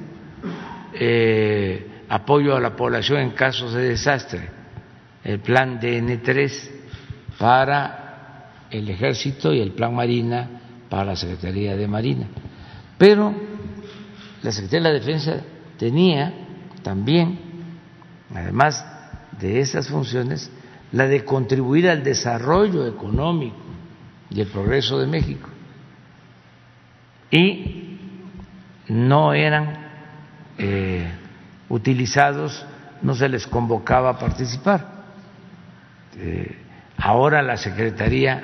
Eh, 0.94 2.04
apoyo 2.10 2.56
a 2.56 2.60
la 2.60 2.76
población 2.76 3.20
en 3.22 3.32
casos 3.32 3.74
de 3.74 3.90
desastre, 3.90 4.50
el 5.24 5.40
plan 5.40 5.80
DN3 5.80 6.70
para 7.38 8.66
el 8.70 8.90
ejército 8.90 9.54
y 9.54 9.60
el 9.60 9.72
plan 9.72 9.94
Marina 9.94 10.50
para 10.90 11.06
la 11.06 11.16
Secretaría 11.16 11.76
de 11.76 11.88
Marina. 11.88 12.28
Pero 12.98 13.34
la 14.42 14.52
Secretaría 14.52 14.90
de 14.90 14.94
la 14.94 15.00
Defensa 15.00 15.42
tenía 15.78 16.34
también, 16.84 17.40
además 18.34 18.86
de 19.40 19.60
esas 19.60 19.88
funciones, 19.88 20.52
la 20.92 21.08
de 21.08 21.24
contribuir 21.24 21.90
al 21.90 22.04
desarrollo 22.04 22.88
económico 22.88 23.58
y 24.30 24.42
el 24.42 24.48
progreso 24.48 25.00
de 25.00 25.08
México. 25.08 25.50
Y 27.32 27.98
no 28.88 29.34
eran 29.34 29.88
eh, 30.58 31.08
utilizados 31.70 32.66
no 33.02 33.16
se 33.16 33.30
les 33.30 33.48
convocaba 33.48 34.10
a 34.10 34.20
participar. 34.20 34.86
Eh, 36.18 36.58
ahora 36.98 37.42
la 37.42 37.56
Secretaría 37.56 38.44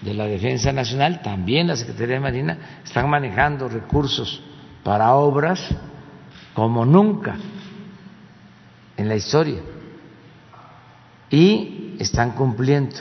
de 0.00 0.14
la 0.14 0.24
Defensa 0.24 0.72
Nacional, 0.72 1.20
también 1.22 1.66
la 1.66 1.76
Secretaría 1.76 2.14
de 2.14 2.20
Marina, 2.20 2.58
están 2.84 3.10
manejando 3.10 3.68
recursos 3.68 4.42
para 4.84 5.12
obras 5.14 5.60
como 6.54 6.86
nunca 6.86 7.36
en 8.96 9.08
la 9.08 9.16
historia 9.16 9.60
y 11.30 11.96
están 11.98 12.32
cumpliendo. 12.32 12.96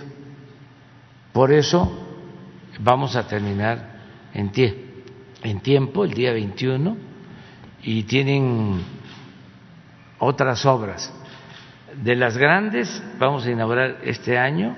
Por 1.33 1.51
eso 1.51 1.91
vamos 2.79 3.15
a 3.15 3.27
terminar 3.27 3.97
en, 4.33 4.51
en 5.43 5.59
tiempo, 5.61 6.03
el 6.03 6.13
día 6.13 6.33
21, 6.33 6.97
y 7.83 8.03
tienen 8.03 8.81
otras 10.19 10.65
obras. 10.65 11.13
De 12.03 12.15
las 12.15 12.37
grandes, 12.37 13.01
vamos 13.19 13.45
a 13.45 13.51
inaugurar 13.51 13.99
este 14.03 14.37
año 14.37 14.75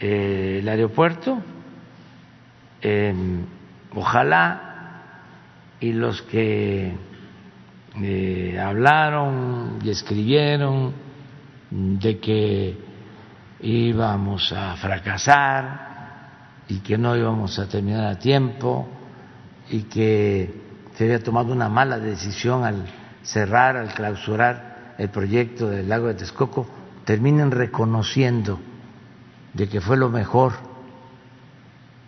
eh, 0.00 0.58
el 0.60 0.68
aeropuerto. 0.68 1.42
Em, 2.80 3.44
ojalá 3.94 4.68
y 5.80 5.92
los 5.92 6.22
que 6.22 6.92
eh, 8.02 8.58
hablaron 8.60 9.78
y 9.82 9.90
escribieron 9.90 10.92
de 11.70 12.18
que 12.18 12.78
íbamos 13.60 14.52
a 14.52 14.76
fracasar 14.76 15.88
y 16.68 16.80
que 16.80 16.96
no 16.96 17.16
íbamos 17.16 17.58
a 17.58 17.68
terminar 17.68 18.06
a 18.06 18.18
tiempo 18.18 18.88
y 19.70 19.82
que 19.82 20.62
se 20.94 21.04
había 21.04 21.22
tomado 21.22 21.52
una 21.52 21.68
mala 21.68 21.98
decisión 21.98 22.64
al 22.64 22.86
cerrar, 23.22 23.76
al 23.76 23.92
clausurar 23.94 24.94
el 24.98 25.10
proyecto 25.10 25.68
del 25.68 25.88
lago 25.88 26.08
de 26.08 26.14
Texcoco, 26.14 26.66
terminen 27.04 27.50
reconociendo 27.50 28.58
de 29.54 29.68
que 29.68 29.80
fue 29.80 29.96
lo 29.96 30.08
mejor, 30.08 30.52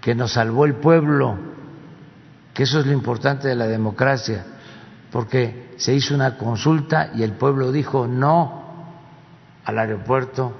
que 0.00 0.14
nos 0.14 0.32
salvó 0.32 0.64
el 0.64 0.74
pueblo, 0.74 1.38
que 2.54 2.64
eso 2.64 2.80
es 2.80 2.86
lo 2.86 2.92
importante 2.92 3.48
de 3.48 3.54
la 3.54 3.66
democracia, 3.66 4.44
porque 5.10 5.74
se 5.76 5.94
hizo 5.94 6.14
una 6.14 6.36
consulta 6.36 7.10
y 7.14 7.22
el 7.22 7.32
pueblo 7.32 7.72
dijo 7.72 8.06
no 8.06 8.59
al 9.70 9.78
aeropuerto 9.78 10.52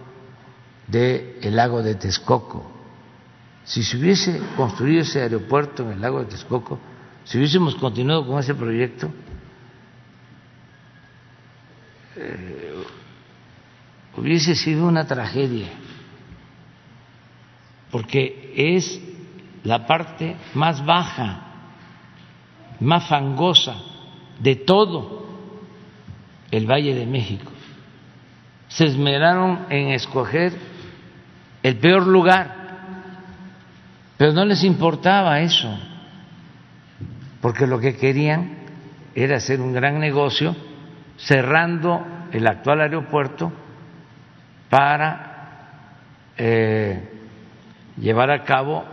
del 0.87 1.37
el 1.43 1.57
lago 1.57 1.83
de 1.83 1.97
Texcoco. 1.97 2.65
Si 3.65 3.83
se 3.83 3.97
hubiese 3.97 4.41
construido 4.57 5.03
ese 5.03 5.21
aeropuerto 5.21 5.83
en 5.83 5.93
el 5.93 6.01
lago 6.01 6.21
de 6.21 6.27
Texcoco, 6.27 6.79
si 7.25 7.39
hubiésemos 7.39 7.75
continuado 7.75 8.27
con 8.27 8.39
ese 8.39 8.55
proyecto, 8.55 9.11
eh, 12.17 12.85
hubiese 14.17 14.55
sido 14.55 14.87
una 14.87 15.07
tragedia, 15.07 15.69
porque 17.91 18.53
es 18.57 19.01
la 19.65 19.87
parte 19.87 20.37
más 20.55 20.85
baja, 20.85 21.47
más 22.79 23.09
fangosa 23.09 23.77
de 24.39 24.57
todo 24.57 25.27
el 26.51 26.67
Valle 26.67 26.95
de 26.95 27.07
México. 27.07 27.50
Se 28.71 28.87
esmeraron 28.87 29.67
en 29.69 29.89
escoger 29.89 30.55
el 31.63 31.77
peor 31.77 32.07
lugar 32.07 32.61
Pero 34.21 34.35
no 34.35 34.45
les 34.45 34.65
importaba 34.65 35.41
eso, 35.41 35.75
porque 37.41 37.67
lo 37.67 37.81
que 37.81 37.97
querían 37.97 38.67
era 39.15 39.39
hacer 39.39 39.63
un 39.63 39.73
gran 39.73 39.99
negocio 39.99 40.55
cerrando 41.17 42.05
el 42.31 42.47
actual 42.47 42.83
aeropuerto 42.83 43.51
para 44.69 45.97
eh, 46.37 47.03
llevar 47.97 48.31
a 48.31 48.45
cabo 48.45 48.85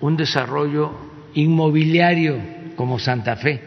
un 0.00 0.14
desarrollo 0.18 0.92
inmobiliario 1.32 2.38
como 2.76 2.98
Santa 2.98 3.36
Fe. 3.36 3.62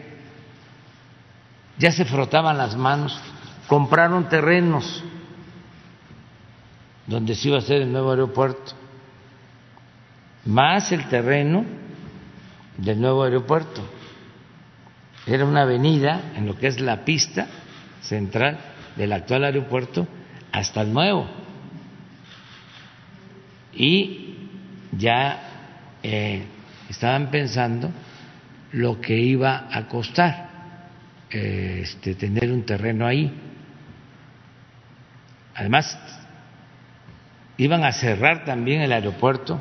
Ya 1.78 1.90
se 1.90 2.04
frotaban 2.04 2.56
las 2.56 2.76
manos, 2.76 3.20
compraron 3.72 4.28
terrenos 4.28 5.02
donde 7.06 7.34
se 7.34 7.48
iba 7.48 7.56
a 7.56 7.60
hacer 7.60 7.80
el 7.80 7.90
nuevo 7.90 8.10
aeropuerto, 8.10 8.74
más 10.44 10.92
el 10.92 11.08
terreno 11.08 11.64
del 12.76 13.00
nuevo 13.00 13.24
aeropuerto. 13.24 13.80
Era 15.26 15.46
una 15.46 15.62
avenida 15.62 16.32
en 16.36 16.46
lo 16.46 16.58
que 16.58 16.66
es 16.66 16.80
la 16.82 17.06
pista 17.06 17.46
central 18.02 18.58
del 18.94 19.10
actual 19.10 19.44
aeropuerto 19.44 20.06
hasta 20.52 20.82
el 20.82 20.92
nuevo. 20.92 21.26
Y 23.72 24.34
ya 24.98 25.96
eh, 26.02 26.44
estaban 26.90 27.30
pensando 27.30 27.90
lo 28.72 29.00
que 29.00 29.16
iba 29.16 29.66
a 29.72 29.88
costar 29.88 30.50
eh, 31.30 31.80
este, 31.84 32.14
tener 32.16 32.52
un 32.52 32.64
terreno 32.66 33.06
ahí. 33.06 33.41
Además, 35.54 35.98
iban 37.56 37.84
a 37.84 37.92
cerrar 37.92 38.44
también 38.44 38.80
el 38.80 38.92
aeropuerto 38.92 39.60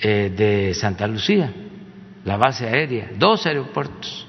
eh, 0.00 0.32
de 0.34 0.74
Santa 0.74 1.06
Lucía, 1.06 1.52
la 2.24 2.36
base 2.36 2.66
aérea, 2.66 3.10
dos 3.18 3.46
aeropuertos. 3.46 4.26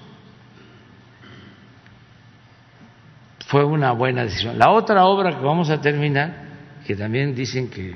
Fue 3.48 3.64
una 3.64 3.92
buena 3.92 4.24
decisión. 4.24 4.58
La 4.58 4.72
otra 4.72 5.06
obra 5.06 5.38
que 5.38 5.46
vamos 5.46 5.70
a 5.70 5.80
terminar, 5.80 6.44
que 6.88 6.96
también 6.96 7.36
dicen 7.36 7.70
que, 7.70 7.96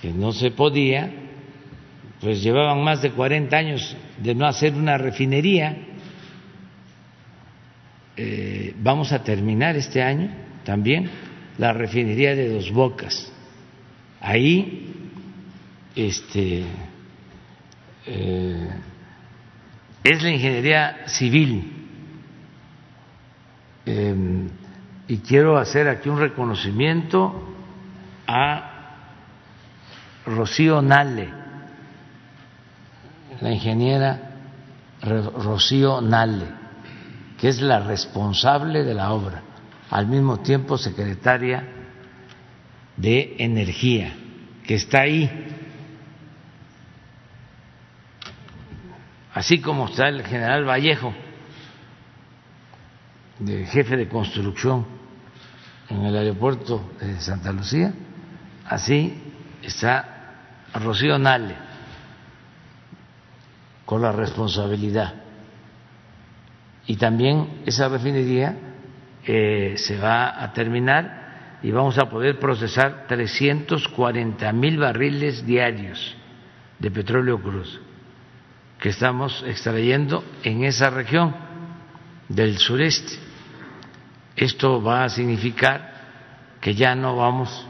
que 0.00 0.12
no 0.12 0.32
se 0.32 0.52
podía, 0.52 1.10
pues 2.20 2.40
llevaban 2.42 2.84
más 2.84 3.02
de 3.02 3.10
40 3.10 3.56
años 3.56 3.96
de 4.18 4.34
no 4.36 4.46
hacer 4.46 4.74
una 4.74 4.96
refinería. 4.96 5.76
Eh, 8.16 8.76
vamos 8.78 9.10
a 9.10 9.24
terminar 9.24 9.74
este 9.74 10.02
año 10.02 10.41
también 10.64 11.10
la 11.58 11.72
refinería 11.72 12.34
de 12.34 12.48
Dos 12.48 12.70
Bocas. 12.72 13.32
Ahí, 14.20 15.10
este, 15.94 16.64
eh, 18.06 18.68
es 20.04 20.22
la 20.22 20.30
ingeniería 20.30 21.06
civil. 21.06 21.72
Em, 23.84 24.48
y 25.08 25.18
quiero 25.18 25.58
hacer 25.58 25.88
aquí 25.88 26.08
un 26.08 26.20
reconocimiento 26.20 27.54
a 28.26 28.68
Rocío 30.24 30.80
Nale 30.80 31.42
la 33.42 33.50
ingeniera 33.50 34.30
Rocío 35.02 36.00
Nale, 36.00 36.46
que 37.38 37.48
es 37.48 37.60
la 37.60 37.80
responsable 37.80 38.84
de 38.84 38.94
la 38.94 39.12
obra, 39.12 39.42
al 39.92 40.06
mismo 40.06 40.40
tiempo 40.40 40.78
secretaria 40.78 41.68
de 42.96 43.36
Energía, 43.38 44.14
que 44.66 44.76
está 44.76 45.02
ahí, 45.02 45.30
así 49.34 49.60
como 49.60 49.88
está 49.88 50.08
el 50.08 50.24
general 50.24 50.66
Vallejo, 50.66 51.12
de 53.38 53.66
jefe 53.66 53.98
de 53.98 54.08
construcción 54.08 54.86
en 55.90 56.06
el 56.06 56.16
aeropuerto 56.16 56.92
de 56.98 57.20
Santa 57.20 57.52
Lucía, 57.52 57.92
así 58.64 59.12
está 59.62 60.68
Rocío 60.72 61.18
Nale 61.18 61.54
con 63.84 64.00
la 64.00 64.10
responsabilidad. 64.10 65.12
Y 66.86 66.96
también 66.96 67.62
esa 67.66 67.90
refinería 67.90 68.61
se 69.24 69.98
va 70.02 70.42
a 70.42 70.52
terminar 70.52 71.58
y 71.62 71.70
vamos 71.70 71.98
a 71.98 72.08
poder 72.08 72.38
procesar 72.38 73.06
340 73.06 74.52
mil 74.52 74.78
barriles 74.78 75.46
diarios 75.46 76.16
de 76.78 76.90
petróleo 76.90 77.40
cruz 77.40 77.80
que 78.80 78.88
estamos 78.88 79.44
extrayendo 79.46 80.24
en 80.42 80.64
esa 80.64 80.90
región 80.90 81.32
del 82.28 82.58
sureste. 82.58 83.12
Esto 84.34 84.82
va 84.82 85.04
a 85.04 85.08
significar 85.08 85.92
que 86.60 86.74
ya 86.74 86.96
no 86.96 87.14
vamos 87.14 87.64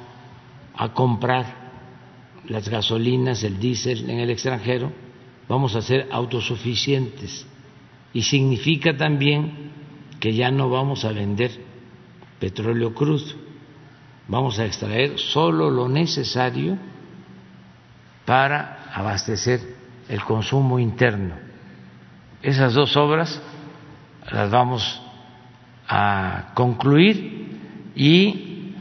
a 0.75 0.89
comprar 0.95 1.45
las 2.49 2.67
gasolinas, 2.67 3.45
el 3.45 3.59
diésel 3.59 4.09
en 4.09 4.21
el 4.21 4.31
extranjero, 4.31 4.91
vamos 5.49 5.77
a 5.77 5.83
ser 5.83 6.09
autosuficientes 6.11 7.47
y 8.15 8.23
significa 8.23 8.97
también 8.97 9.71
que 10.23 10.35
ya 10.35 10.53
no 10.53 10.71
vamos 10.71 11.05
a 11.05 11.11
vender 11.11 11.51
petróleo 12.39 12.95
crudo, 12.95 13.35
vamos 14.29 14.57
a 14.61 14.67
extraer 14.67 15.19
solo 15.19 15.69
lo 15.69 15.89
necesario 15.89 16.79
para 18.25 18.85
abastecer 18.95 19.59
el 20.09 20.23
consumo 20.23 20.79
interno. 20.79 21.35
Esas 22.41 22.73
dos 22.73 22.97
obras 22.97 23.43
las 24.31 24.49
vamos 24.49 25.03
a 25.89 26.53
concluir 26.55 27.91
y 27.97 28.75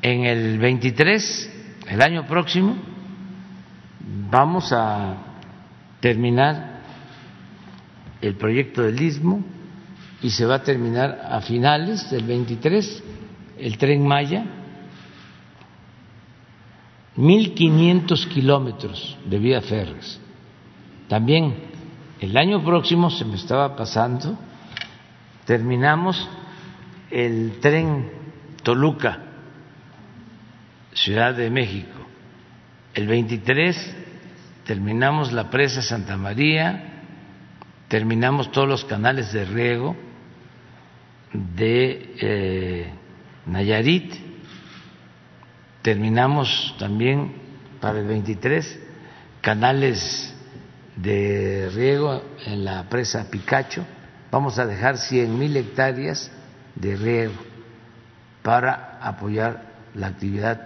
en 0.00 0.26
el 0.26 0.60
23, 0.60 1.80
el 1.88 2.02
año 2.02 2.24
próximo, 2.24 2.76
vamos 4.30 4.72
a 4.72 5.16
terminar 5.98 6.82
el 8.20 8.36
proyecto 8.36 8.82
del 8.82 9.02
istmo 9.02 9.57
y 10.22 10.30
se 10.30 10.44
va 10.44 10.56
a 10.56 10.62
terminar 10.62 11.26
a 11.30 11.40
finales 11.40 12.10
del 12.10 12.24
23 12.24 13.02
el 13.58 13.78
tren 13.78 14.06
Maya, 14.06 14.44
1.500 17.16 18.28
kilómetros 18.28 19.16
de 19.24 19.38
vía 19.38 19.60
férreas. 19.60 20.20
También 21.08 21.54
el 22.20 22.36
año 22.36 22.64
próximo, 22.64 23.10
se 23.10 23.24
me 23.24 23.36
estaba 23.36 23.76
pasando, 23.76 24.38
terminamos 25.44 26.28
el 27.10 27.58
tren 27.60 28.10
Toluca, 28.62 29.24
Ciudad 30.92 31.34
de 31.34 31.48
México. 31.48 31.96
El 32.94 33.06
23 33.06 33.96
terminamos 34.64 35.32
la 35.32 35.48
presa 35.48 35.80
Santa 35.80 36.16
María, 36.16 37.04
terminamos 37.86 38.50
todos 38.50 38.68
los 38.68 38.84
canales 38.84 39.32
de 39.32 39.44
riego 39.44 40.07
de 41.32 42.14
eh, 42.20 42.92
Nayarit, 43.46 44.14
terminamos 45.82 46.74
también 46.78 47.32
para 47.80 48.00
el 48.00 48.06
23 48.06 48.80
canales 49.40 50.34
de 50.96 51.70
riego 51.74 52.22
en 52.46 52.64
la 52.64 52.88
presa 52.88 53.30
Picacho, 53.30 53.84
vamos 54.30 54.58
a 54.58 54.66
dejar 54.66 54.98
100 54.98 55.38
mil 55.38 55.56
hectáreas 55.56 56.30
de 56.74 56.96
riego 56.96 57.34
para 58.42 58.98
apoyar 59.00 59.62
la 59.94 60.08
actividad 60.08 60.60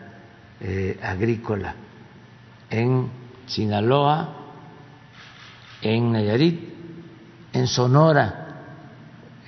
eh, 0.60 0.98
agrícola 1.02 1.74
en 2.70 3.10
Sinaloa, 3.46 4.36
en 5.82 6.12
Nayarit, 6.12 6.60
en 7.52 7.66
Sonora, 7.66 8.41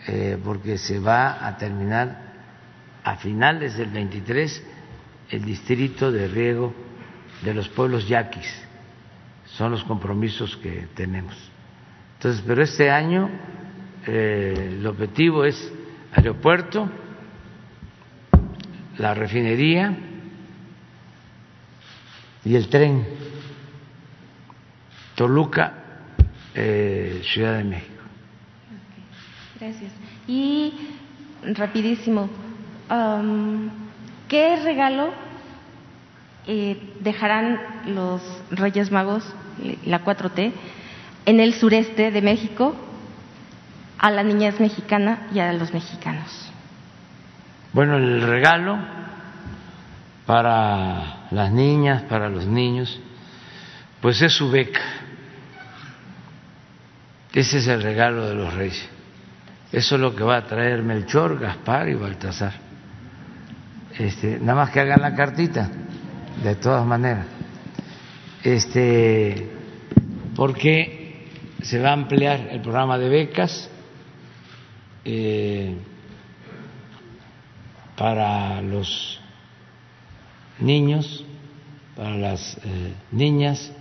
eh, 0.07 0.39
porque 0.43 0.79
se 0.79 0.99
va 0.99 1.47
a 1.47 1.57
terminar 1.57 2.35
a 3.03 3.17
finales 3.17 3.77
del 3.77 3.91
23 3.91 4.63
el 5.31 5.45
distrito 5.45 6.13
de 6.13 6.29
riego 6.29 6.75
de 7.43 7.55
los 7.55 7.69
pueblos 7.69 8.09
yaquis. 8.09 8.47
Son 9.47 9.71
los 9.71 9.85
compromisos 9.85 10.57
que 10.57 10.89
tenemos. 10.95 11.35
Entonces, 12.17 12.43
pero 12.47 12.63
este 12.63 12.91
año 12.91 13.31
eh, 14.07 14.77
el 14.79 14.87
objetivo 14.87 15.45
es 15.45 15.73
aeropuerto, 16.13 16.89
la 18.99 19.15
refinería 19.15 19.97
y 22.45 22.55
el 22.55 22.69
tren 22.69 23.07
Toluca, 25.15 25.75
eh, 26.55 27.23
Ciudad 27.25 27.59
de 27.59 27.65
México. 27.65 27.94
Gracias. 29.61 29.93
Y 30.27 30.73
rapidísimo, 31.43 32.29
¿qué 34.29 34.57
regalo 34.63 35.11
eh, 36.47 36.93
dejarán 37.01 37.61
los 37.87 38.21
Reyes 38.51 38.91
Magos, 38.91 39.25
la 39.85 40.05
4T, 40.05 40.53
en 41.27 41.41
el 41.41 41.55
sureste 41.55 42.11
de 42.11 42.23
México 42.23 42.75
a 43.99 44.11
la 44.11 44.23
niñez 44.23 44.61
mexicana 44.61 45.29
y 45.33 45.39
a 45.39 45.53
los 45.53 45.73
mexicanos? 45.73 46.51
Bueno, 47.73 47.97
el 47.97 48.23
regalo 48.23 48.79
para 50.27 51.27
las 51.31 51.53
niñas, 51.53 52.03
para 52.03 52.29
los 52.29 52.47
niños, 52.47 53.01
pues 54.01 54.21
es 54.23 54.33
su 54.33 54.51
beca. 54.51 54.81
Ese 57.33 57.59
es 57.59 57.67
el 57.67 57.83
regalo 57.83 58.29
de 58.29 58.35
los 58.35 58.55
reyes. 58.55 58.94
Eso 59.73 59.95
es 59.97 60.01
lo 60.01 60.15
que 60.15 60.23
va 60.23 60.37
a 60.37 60.47
traer 60.47 60.83
Melchor, 60.83 61.39
Gaspar 61.39 61.89
y 61.89 61.95
Baltasar. 61.95 62.53
Este, 63.99 64.39
nada 64.41 64.57
más 64.57 64.71
que 64.71 64.81
hagan 64.81 65.01
la 65.01 65.15
cartita, 65.15 65.71
de 66.43 66.55
todas 66.57 66.87
maneras. 66.87 67.27
Este, 68.43 69.51
porque 70.35 71.29
se 71.63 71.79
va 71.81 71.91
a 71.91 71.93
ampliar 71.93 72.49
el 72.51 72.61
programa 72.61 72.99
de 72.99 73.09
becas 73.09 73.71
eh, 75.05 75.77
para 77.97 78.61
los 78.61 79.21
niños, 80.59 81.25
para 81.97 82.17
las 82.17 82.59
eh, 82.65 82.95
niñas 83.13 83.73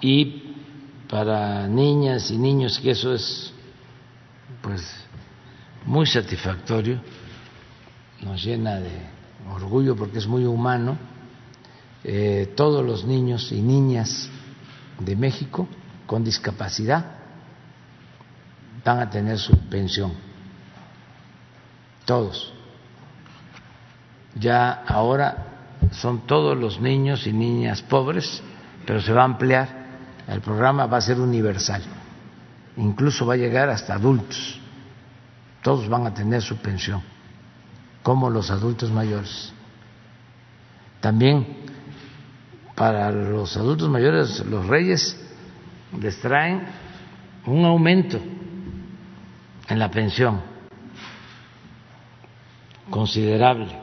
y 0.00 0.54
para 1.08 1.66
niñas 1.66 2.30
y 2.30 2.38
niños, 2.38 2.78
que 2.78 2.90
eso 2.90 3.14
es 3.14 3.52
pues 4.62 4.82
muy 5.84 6.06
satisfactorio, 6.06 7.00
nos 8.22 8.42
llena 8.44 8.76
de 8.80 8.90
orgullo 9.52 9.96
porque 9.96 10.18
es 10.18 10.26
muy 10.26 10.44
humano. 10.44 10.96
Eh, 12.04 12.52
todos 12.56 12.84
los 12.84 13.04
niños 13.04 13.50
y 13.52 13.60
niñas 13.60 14.28
de 15.00 15.16
México 15.16 15.68
con 16.06 16.24
discapacidad 16.24 17.04
van 18.84 19.00
a 19.00 19.10
tener 19.10 19.38
su 19.38 19.56
pensión, 19.68 20.12
todos. 22.04 22.52
Ya 24.34 24.84
ahora 24.86 25.46
son 25.92 26.26
todos 26.26 26.56
los 26.56 26.80
niños 26.80 27.26
y 27.26 27.32
niñas 27.32 27.82
pobres, 27.82 28.42
pero 28.86 29.00
se 29.00 29.12
va 29.12 29.22
a 29.22 29.24
ampliar, 29.24 29.68
el 30.26 30.40
programa 30.40 30.86
va 30.86 30.98
a 30.98 31.02
ser 31.02 31.20
universal, 31.20 31.82
incluso 32.78 33.26
va 33.26 33.34
a 33.34 33.36
llegar 33.36 33.68
hasta 33.68 33.94
adultos, 33.94 34.58
todos 35.62 35.88
van 35.88 36.06
a 36.06 36.14
tener 36.14 36.40
su 36.40 36.56
pensión, 36.56 37.02
como 38.02 38.30
los 38.30 38.50
adultos 38.50 38.90
mayores. 38.90 39.52
También 41.00 41.46
para 42.74 43.10
los 43.10 43.56
adultos 43.56 43.88
mayores, 43.88 44.44
los 44.46 44.66
reyes 44.66 45.20
les 46.00 46.18
traen 46.20 46.62
un 47.46 47.64
aumento 47.64 48.20
en 49.68 49.78
la 49.78 49.90
pensión 49.90 50.40
considerable. 52.88 53.76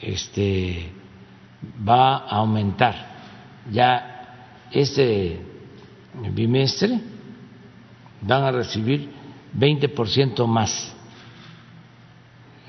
Este 0.00 0.92
va 1.88 2.18
a 2.18 2.36
aumentar. 2.36 2.94
Ya 3.70 4.66
este 4.70 5.40
bimestre 6.32 7.00
van 8.20 8.44
a 8.44 8.52
recibir 8.52 9.08
20% 9.56 10.46
más 10.46 10.94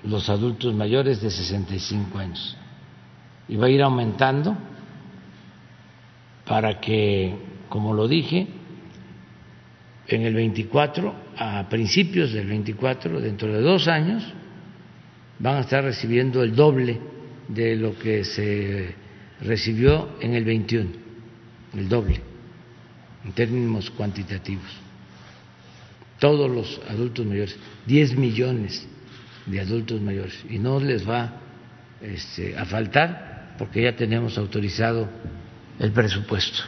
los 0.04 0.30
adultos 0.30 0.74
mayores 0.74 1.22
de 1.22 1.30
65 1.30 2.18
años 2.18 2.58
y 3.47 3.56
va 3.56 3.68
a 3.68 3.70
ir 3.70 3.82
aumentando 3.82 4.56
para 6.45 6.80
que 6.80 7.36
como 7.68 7.93
lo 7.93 8.08
dije 8.08 8.47
en 10.08 10.24
el 10.24 10.34
24, 10.34 11.14
a 11.38 11.70
principios 11.70 12.34
del 12.34 12.47
24, 12.47 13.22
dentro 13.22 13.54
de 13.54 13.62
dos 13.62 13.88
años, 13.88 14.24
van 15.38 15.58
a 15.58 15.60
estar 15.60 15.84
recibiendo 15.84 16.41
el 16.41 16.56
doble 16.56 17.00
de 17.47 17.76
lo 17.76 17.97
que 17.97 18.24
se 18.24 18.95
recibió 19.41 20.10
en 20.20 20.34
el 20.34 20.45
21, 20.45 20.89
el 21.76 21.88
doble, 21.88 22.20
en 23.24 23.32
términos 23.34 23.91
cuantitativos. 23.91 24.89
Todos 26.20 26.50
los 26.50 26.82
adultos 26.90 27.26
mayores, 27.26 27.56
10 27.86 28.18
millones 28.18 28.88
de 29.46 29.60
adultos 29.62 30.02
mayores, 30.02 30.46
y 30.50 30.60
no 30.60 30.80
les 30.80 31.08
va 31.10 31.34
este, 32.02 32.58
a 32.58 32.66
faltar 32.66 33.56
porque 33.58 33.84
ya 33.84 33.96
tenemos 33.96 34.38
autorizado 34.38 35.08
el 35.80 35.92
presupuesto. 35.92 36.64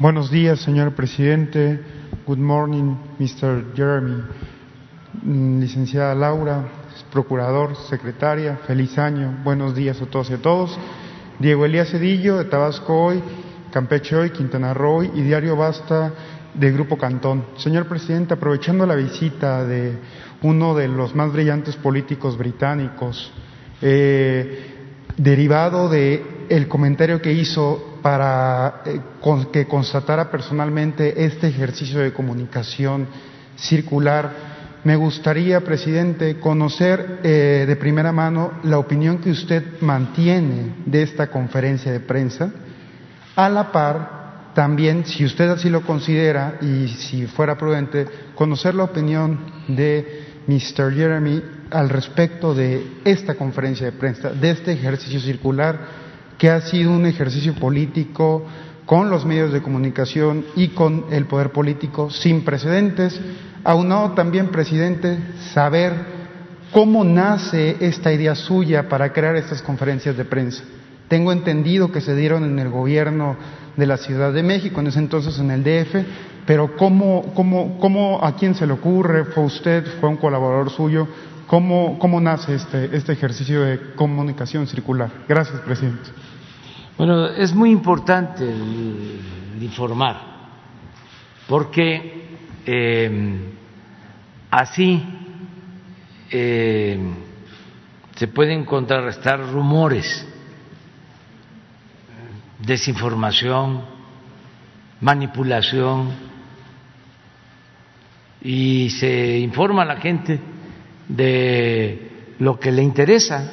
Buenos 0.00 0.30
días, 0.30 0.60
señor 0.60 0.94
presidente. 0.94 1.80
Good 2.24 2.38
morning, 2.38 2.96
Mr. 3.18 3.74
Jeremy. 3.74 4.22
Mm, 5.22 5.60
licenciada 5.60 6.14
Laura, 6.14 6.68
procurador, 7.10 7.74
secretaria, 7.88 8.58
feliz 8.66 8.96
año. 8.96 9.40
Buenos 9.42 9.74
días 9.74 10.00
a 10.00 10.06
todos 10.06 10.30
y 10.30 10.34
a 10.34 10.38
todos. 10.38 10.78
Diego 11.38 11.64
Elías 11.64 11.90
Cedillo, 11.90 12.38
de 12.38 12.46
Tabasco 12.46 13.04
Hoy, 13.04 13.22
Campeche 13.70 14.16
Hoy, 14.16 14.30
Quintana 14.30 14.74
Roo 14.74 15.04
y 15.04 15.22
Diario 15.22 15.56
Basta 15.56 16.12
de 16.52 16.72
Grupo 16.72 16.98
Cantón. 16.98 17.44
Señor 17.56 17.86
presidente, 17.86 18.34
aprovechando 18.34 18.84
la 18.86 18.96
visita 18.96 19.64
de 19.64 19.98
uno 20.42 20.74
de 20.74 20.88
los 20.88 21.14
más 21.14 21.32
brillantes 21.32 21.76
políticos 21.76 22.36
británicos, 22.36 23.30
eh, 23.80 24.74
derivado 25.16 25.88
de 25.88 26.46
el 26.48 26.66
comentario 26.66 27.20
que 27.22 27.32
hizo 27.32 27.98
para 28.02 28.82
eh, 28.84 29.00
que 29.52 29.66
constatara 29.66 30.30
personalmente 30.30 31.24
este 31.24 31.48
ejercicio 31.48 32.00
de 32.00 32.12
comunicación 32.12 33.06
circular. 33.56 34.47
Me 34.88 34.96
gustaría, 34.96 35.60
presidente, 35.60 36.40
conocer 36.40 37.20
eh, 37.22 37.66
de 37.68 37.76
primera 37.76 38.10
mano 38.10 38.52
la 38.62 38.78
opinión 38.78 39.18
que 39.18 39.30
usted 39.30 39.82
mantiene 39.82 40.76
de 40.86 41.02
esta 41.02 41.26
conferencia 41.26 41.92
de 41.92 42.00
prensa, 42.00 42.50
a 43.36 43.50
la 43.50 43.70
par 43.70 44.54
también, 44.54 45.04
si 45.04 45.26
usted 45.26 45.50
así 45.50 45.68
lo 45.68 45.82
considera 45.82 46.56
y 46.62 46.88
si 46.88 47.26
fuera 47.26 47.58
prudente, 47.58 48.06
conocer 48.34 48.74
la 48.74 48.84
opinión 48.84 49.40
de 49.68 50.24
Mr. 50.46 50.94
Jeremy 50.94 51.42
al 51.70 51.90
respecto 51.90 52.54
de 52.54 52.82
esta 53.04 53.34
conferencia 53.34 53.84
de 53.84 53.92
prensa, 53.92 54.30
de 54.30 54.52
este 54.52 54.72
ejercicio 54.72 55.20
circular 55.20 55.80
que 56.38 56.48
ha 56.48 56.62
sido 56.62 56.92
un 56.92 57.04
ejercicio 57.04 57.54
político 57.56 58.46
con 58.86 59.10
los 59.10 59.26
medios 59.26 59.52
de 59.52 59.60
comunicación 59.60 60.46
y 60.56 60.68
con 60.68 61.04
el 61.10 61.26
poder 61.26 61.52
político 61.52 62.08
sin 62.08 62.42
precedentes, 62.42 63.20
aunado 63.68 64.12
también, 64.12 64.48
presidente, 64.48 65.18
saber 65.52 65.92
cómo 66.72 67.04
nace 67.04 67.76
esta 67.80 68.10
idea 68.10 68.34
suya 68.34 68.88
para 68.88 69.12
crear 69.12 69.36
estas 69.36 69.60
conferencias 69.60 70.16
de 70.16 70.24
prensa. 70.24 70.64
Tengo 71.08 71.32
entendido 71.32 71.92
que 71.92 72.00
se 72.00 72.16
dieron 72.16 72.44
en 72.44 72.58
el 72.58 72.70
gobierno 72.70 73.36
de 73.76 73.86
la 73.86 73.98
Ciudad 73.98 74.32
de 74.32 74.42
México, 74.42 74.80
en 74.80 74.86
ese 74.86 75.00
entonces 75.00 75.38
en 75.38 75.50
el 75.50 75.62
DF, 75.62 75.96
pero 76.46 76.78
¿cómo, 76.78 77.34
cómo, 77.34 77.78
cómo 77.78 78.24
a 78.24 78.36
quién 78.36 78.54
se 78.54 78.66
le 78.66 78.72
ocurre? 78.72 79.26
¿Fue 79.26 79.44
usted? 79.44 79.84
¿Fue 80.00 80.08
un 80.08 80.16
colaborador 80.16 80.70
suyo? 80.70 81.06
¿Cómo, 81.46 81.98
cómo 81.98 82.22
nace 82.22 82.54
este, 82.54 82.96
este 82.96 83.12
ejercicio 83.12 83.60
de 83.60 83.94
comunicación 83.96 84.66
circular? 84.66 85.10
Gracias, 85.28 85.60
presidente. 85.60 86.08
Bueno, 86.96 87.26
es 87.26 87.54
muy 87.54 87.70
importante 87.70 88.46
informar, 89.60 90.16
porque 91.46 92.38
eh, 92.64 93.57
así 94.50 95.02
eh, 96.30 96.98
se 98.16 98.28
pueden 98.28 98.64
contrarrestar 98.64 99.40
rumores, 99.40 100.26
desinformación, 102.60 103.84
manipulación, 105.00 106.28
y 108.40 108.90
se 108.90 109.38
informa 109.38 109.82
a 109.82 109.86
la 109.86 109.96
gente 109.96 110.40
de 111.08 112.34
lo 112.38 112.58
que 112.58 112.70
le 112.70 112.82
interesa 112.82 113.52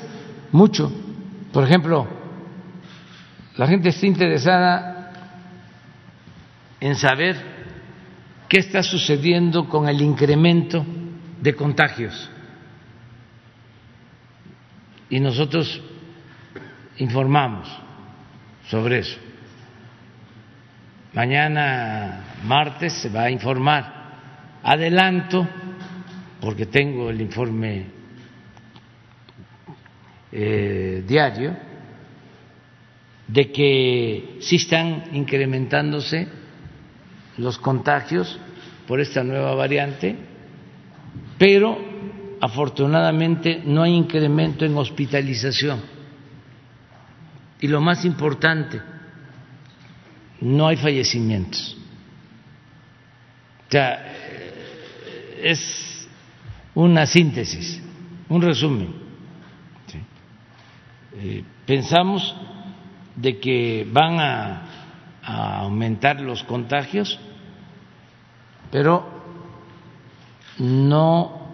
mucho. 0.51 0.91
Por 1.51 1.63
ejemplo, 1.63 2.07
la 3.57 3.67
gente 3.67 3.89
está 3.89 4.05
interesada 4.05 5.11
en 6.79 6.95
saber 6.95 7.54
qué 8.55 8.59
está 8.59 8.81
sucediendo 8.81 9.67
con 9.67 9.89
el 9.89 10.01
incremento 10.01 10.85
de 11.41 11.53
contagios. 11.53 12.31
Y 15.09 15.19
nosotros 15.19 15.81
informamos 16.99 17.67
sobre 18.69 18.99
eso. 18.99 19.17
Mañana, 21.11 22.37
martes, 22.45 22.93
se 22.93 23.09
va 23.09 23.23
a 23.23 23.29
informar 23.29 24.61
adelanto, 24.63 25.45
porque 26.39 26.65
tengo 26.65 27.09
el 27.09 27.19
informe 27.19 27.87
eh, 30.31 31.03
diario, 31.05 31.57
de 33.27 33.51
que 33.51 34.37
sí 34.39 34.55
están 34.55 35.09
incrementándose 35.11 36.44
los 37.37 37.57
contagios 37.57 38.39
por 38.87 38.99
esta 38.99 39.23
nueva 39.23 39.55
variante, 39.55 40.15
pero 41.37 41.77
afortunadamente 42.41 43.61
no 43.65 43.83
hay 43.83 43.93
incremento 43.93 44.65
en 44.65 44.77
hospitalización. 44.77 45.81
Y 47.59 47.67
lo 47.67 47.81
más 47.81 48.05
importante, 48.05 48.81
no 50.41 50.67
hay 50.67 50.77
fallecimientos. 50.77 51.77
O 53.67 53.71
sea, 53.71 54.13
es 55.41 56.07
una 56.75 57.05
síntesis, 57.05 57.81
un 58.29 58.41
resumen. 58.41 59.05
Eh, 61.17 61.43
pensamos 61.65 62.35
de 63.15 63.39
que 63.39 63.87
van 63.89 64.19
a, 64.19 64.64
aumentar 65.25 66.21
los 66.21 66.43
contagios, 66.43 67.19
pero 68.71 69.05
no 70.59 71.47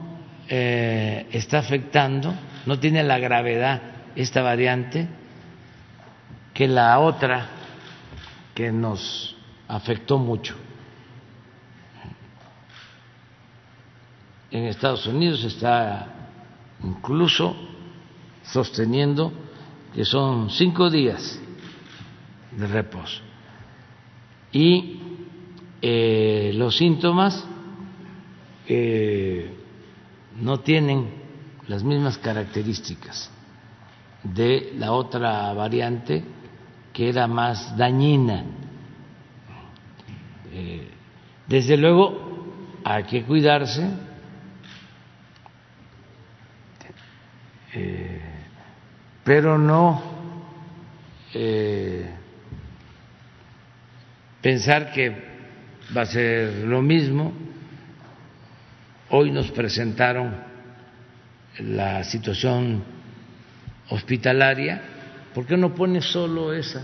eh, 0.48 1.27
está 1.31 1.60
afectando, 1.60 2.34
no 2.65 2.80
tiene 2.80 3.03
la 3.03 3.18
gravedad 3.19 3.81
esta 4.15 4.41
variante 4.41 5.07
que 6.53 6.68
la 6.68 6.99
otra 6.99 7.48
que 8.53 8.72
nos 8.72 9.35
afectó 9.68 10.18
mucho. 10.18 10.56
En 14.52 14.65
Estados 14.65 15.07
Unidos 15.07 15.45
está 15.45 16.07
incluso 16.84 17.56
sosteniendo 18.43 19.31
que 19.93 20.03
son 20.03 20.49
cinco 20.49 20.89
días 20.89 21.39
de 22.52 22.68
reposo. 22.68 23.31
Y 24.53 24.99
eh, 25.82 26.52
los 26.56 26.78
síntomas 26.78 27.45
eh, 28.68 29.49
no 30.40 30.60
tienen 30.60 31.10
las 31.68 31.84
mismas 31.84 32.18
características 32.18 33.32
de 34.23 34.73
la 34.78 34.91
otra 34.91 35.53
variante 35.53 36.23
que 36.94 37.10
era 37.10 37.28
más 37.28 37.76
dañina. 37.78 38.44
Eh, 40.53 40.88
desde 41.48 41.78
luego 41.78 42.45
hay 42.84 43.03
que 43.06 43.23
cuidarse, 43.23 43.90
pero 49.23 49.57
no 49.57 50.02
pensar 54.41 54.91
que 54.91 55.09
va 55.95 56.01
a 56.01 56.05
ser 56.05 56.65
lo 56.65 56.81
mismo. 56.81 57.34
Hoy 59.09 59.31
nos 59.31 59.51
presentaron 59.51 60.35
la 61.59 62.03
situación 62.03 62.84
hospitalaria. 63.89 64.81
¿Por 65.34 65.45
qué 65.45 65.57
no 65.57 65.73
pone 65.73 66.01
solo 66.01 66.53
esa 66.53 66.81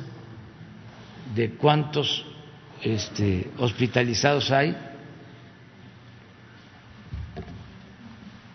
de 1.36 1.52
cuántos 1.52 2.26
este, 2.82 3.50
hospitalizados 3.58 4.52
hay? 4.52 4.76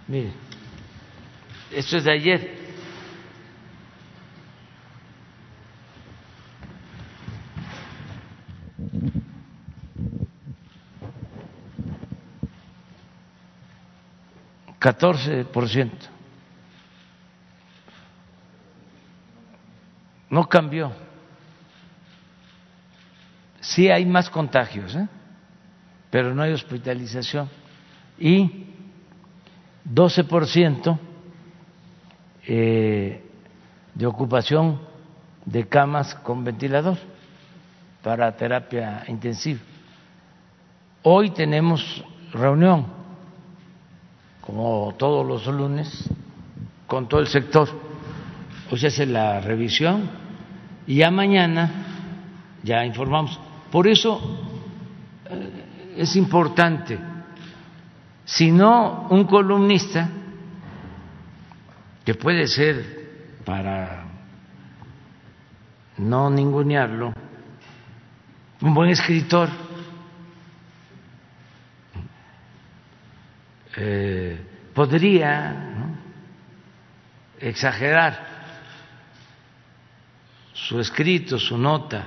Mire, 0.08 0.30
esto 1.74 1.96
es 1.96 2.04
de 2.04 2.12
ayer. 2.12 2.61
14%. 14.82 15.90
No 20.28 20.48
cambió. 20.48 20.92
Sí 23.60 23.88
hay 23.88 24.04
más 24.04 24.28
contagios, 24.28 24.94
¿eh? 24.96 25.06
pero 26.10 26.34
no 26.34 26.42
hay 26.42 26.52
hospitalización. 26.52 27.48
Y 28.18 28.66
12% 29.88 30.98
eh, 32.48 33.24
de 33.94 34.06
ocupación 34.06 34.80
de 35.44 35.68
camas 35.68 36.14
con 36.16 36.42
ventilador 36.42 36.98
para 38.02 38.36
terapia 38.36 39.04
intensiva. 39.06 39.60
Hoy 41.04 41.30
tenemos 41.30 42.04
reunión 42.32 43.01
como 44.43 44.94
todos 44.98 45.27
los 45.27 45.47
lunes, 45.47 46.10
con 46.86 47.09
todo 47.09 47.20
el 47.20 47.28
sector. 47.28 47.69
Hoy 48.70 48.78
se 48.78 48.89
hace 48.89 49.06
la 49.06 49.40
revisión 49.40 50.10
y 50.86 50.97
ya 50.97 51.10
mañana 51.10 51.70
ya 52.62 52.85
informamos. 52.85 53.39
Por 53.70 53.86
eso 53.86 54.20
eh, 55.31 55.94
es 55.97 56.16
importante, 56.16 56.98
si 58.24 58.51
no 58.51 59.06
un 59.10 59.24
columnista, 59.24 60.09
que 62.05 62.14
puede 62.14 62.48
ser 62.48 63.39
para 63.44 64.05
no 65.98 66.31
ningunearlo, 66.31 67.12
un 68.60 68.74
buen 68.74 68.90
escritor, 68.90 69.48
Eh, 73.76 74.38
podría 74.74 75.72
exagerar 77.38 78.32
su 80.52 80.78
escrito, 80.78 81.38
su 81.38 81.56
nota, 81.56 82.06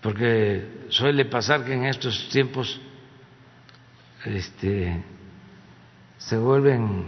porque 0.00 0.86
suele 0.88 1.26
pasar 1.26 1.64
que 1.64 1.74
en 1.74 1.84
estos 1.84 2.28
tiempos 2.30 2.80
este, 4.24 5.02
se 6.18 6.38
vuelven 6.38 7.04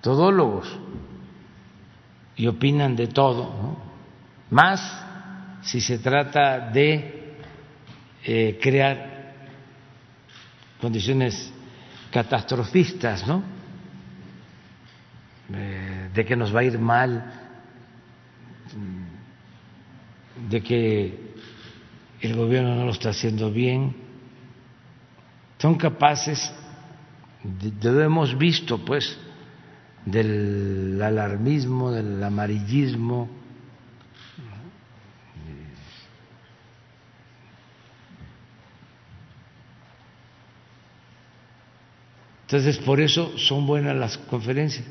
todólogos 0.00 0.78
y 2.36 2.46
opinan 2.46 2.96
de 2.96 3.08
todo, 3.08 3.76
más 4.50 5.04
si 5.62 5.80
se 5.80 5.98
trata 5.98 6.70
de 6.70 7.36
eh, 8.24 8.58
crear 8.62 9.13
condiciones 10.80 11.52
catastrofistas, 12.10 13.26
¿no? 13.26 13.42
Eh, 15.52 16.10
de 16.14 16.24
que 16.24 16.36
nos 16.36 16.54
va 16.54 16.60
a 16.60 16.64
ir 16.64 16.78
mal, 16.78 17.32
de 20.48 20.62
que 20.62 21.34
el 22.20 22.34
gobierno 22.34 22.74
no 22.74 22.84
lo 22.86 22.92
está 22.92 23.10
haciendo 23.10 23.50
bien. 23.50 23.94
Son 25.58 25.76
capaces, 25.76 26.52
lo 27.82 28.02
hemos 28.02 28.36
visto, 28.38 28.84
pues, 28.84 29.18
del 30.04 31.00
alarmismo, 31.02 31.90
del 31.90 32.22
amarillismo, 32.22 33.28
Entonces, 42.54 42.78
por 42.84 43.00
eso 43.00 43.36
son 43.36 43.66
buenas 43.66 43.96
las 43.96 44.16
conferencias. 44.16 44.84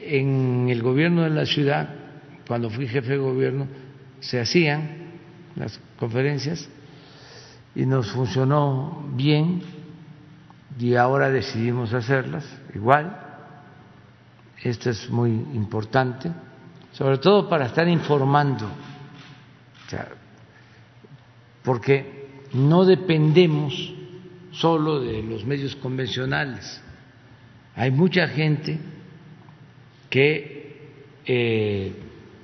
En 0.00 0.70
el 0.70 0.80
gobierno 0.80 1.20
de 1.20 1.28
la 1.28 1.44
ciudad, 1.44 1.86
cuando 2.48 2.70
fui 2.70 2.88
jefe 2.88 3.10
de 3.10 3.18
gobierno, 3.18 3.66
se 4.20 4.40
hacían 4.40 4.88
las 5.54 5.78
conferencias 5.98 6.66
y 7.74 7.84
nos 7.84 8.10
funcionó 8.10 9.06
bien 9.14 9.60
y 10.78 10.94
ahora 10.94 11.28
decidimos 11.28 11.92
hacerlas 11.92 12.46
igual. 12.74 13.20
Esto 14.62 14.88
es 14.88 15.10
muy 15.10 15.28
importante, 15.28 16.32
sobre 16.92 17.18
todo 17.18 17.50
para 17.50 17.66
estar 17.66 17.86
informando, 17.86 18.66
porque 21.62 22.46
no 22.54 22.86
dependemos 22.86 23.92
solo 24.54 25.00
de 25.00 25.22
los 25.22 25.44
medios 25.44 25.76
convencionales. 25.76 26.80
Hay 27.76 27.90
mucha 27.90 28.28
gente 28.28 28.78
que 30.10 30.76
eh, 31.26 31.92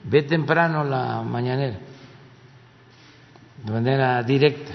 ve 0.05 0.23
temprano 0.23 0.85
la 0.85 1.23
mañanera 1.23 1.79
de 3.65 3.73
manera 3.73 4.23
directa. 4.23 4.73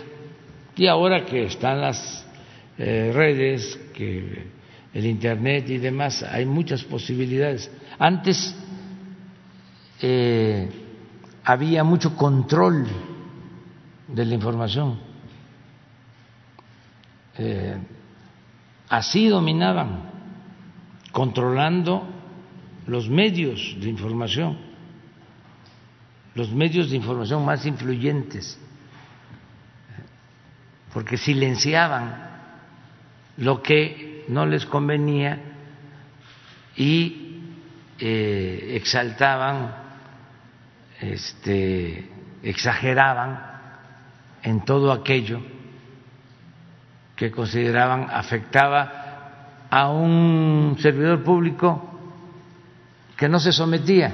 Y 0.75 0.87
ahora 0.87 1.25
que 1.25 1.45
están 1.45 1.81
las 1.81 2.25
eh, 2.77 3.11
redes, 3.13 3.79
que 3.93 4.47
el 4.93 5.05
Internet 5.05 5.69
y 5.69 5.77
demás, 5.77 6.23
hay 6.23 6.45
muchas 6.45 6.83
posibilidades. 6.83 7.69
Antes 7.97 8.55
eh, 10.01 10.69
había 11.43 11.83
mucho 11.83 12.15
control 12.15 12.85
de 14.07 14.25
la 14.25 14.35
información. 14.35 14.99
Eh, 17.37 17.77
así 18.89 19.27
dominaban, 19.27 20.09
controlando 21.11 22.07
los 22.87 23.09
medios 23.09 23.75
de 23.79 23.89
información, 23.89 24.57
los 26.33 26.51
medios 26.51 26.89
de 26.89 26.97
información 26.97 27.43
más 27.43 27.65
influyentes, 27.65 28.59
porque 30.93 31.17
silenciaban 31.17 32.25
lo 33.37 33.61
que 33.61 34.25
no 34.29 34.45
les 34.45 34.65
convenía 34.65 35.39
y 36.77 37.41
eh, 37.99 38.73
exaltaban, 38.75 39.75
este, 41.01 42.09
exageraban 42.43 43.39
en 44.43 44.63
todo 44.63 44.91
aquello 44.91 45.54
que 47.15 47.31
consideraban 47.31 48.07
afectaba 48.11 49.67
a 49.69 49.89
un 49.89 50.75
servidor 50.79 51.23
público 51.23 51.91
que 53.17 53.29
no 53.29 53.39
se 53.39 53.51
sometía. 53.51 54.13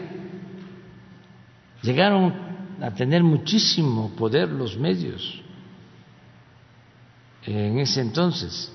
Llegaron 1.82 2.34
a 2.82 2.91
tener 2.91 3.23
muchísimo 3.23 4.11
poder 4.15 4.49
los 4.49 4.78
medios 4.78 5.41
en 7.45 7.80
ese 7.80 8.02
entonces. 8.02 8.72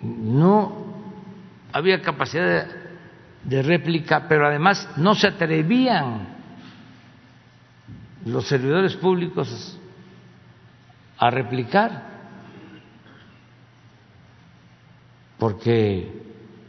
No 0.00 0.94
había 1.72 2.00
capacidad 2.00 2.66
de, 3.44 3.62
réplica, 3.62 4.26
pero 4.28 4.46
además 4.46 4.88
no 4.96 5.14
se 5.14 5.26
atrevían 5.26 6.37
los 8.24 8.46
servidores 8.46 8.96
públicos 8.96 9.78
a 11.18 11.30
replicar 11.30 12.08
porque 15.38 16.12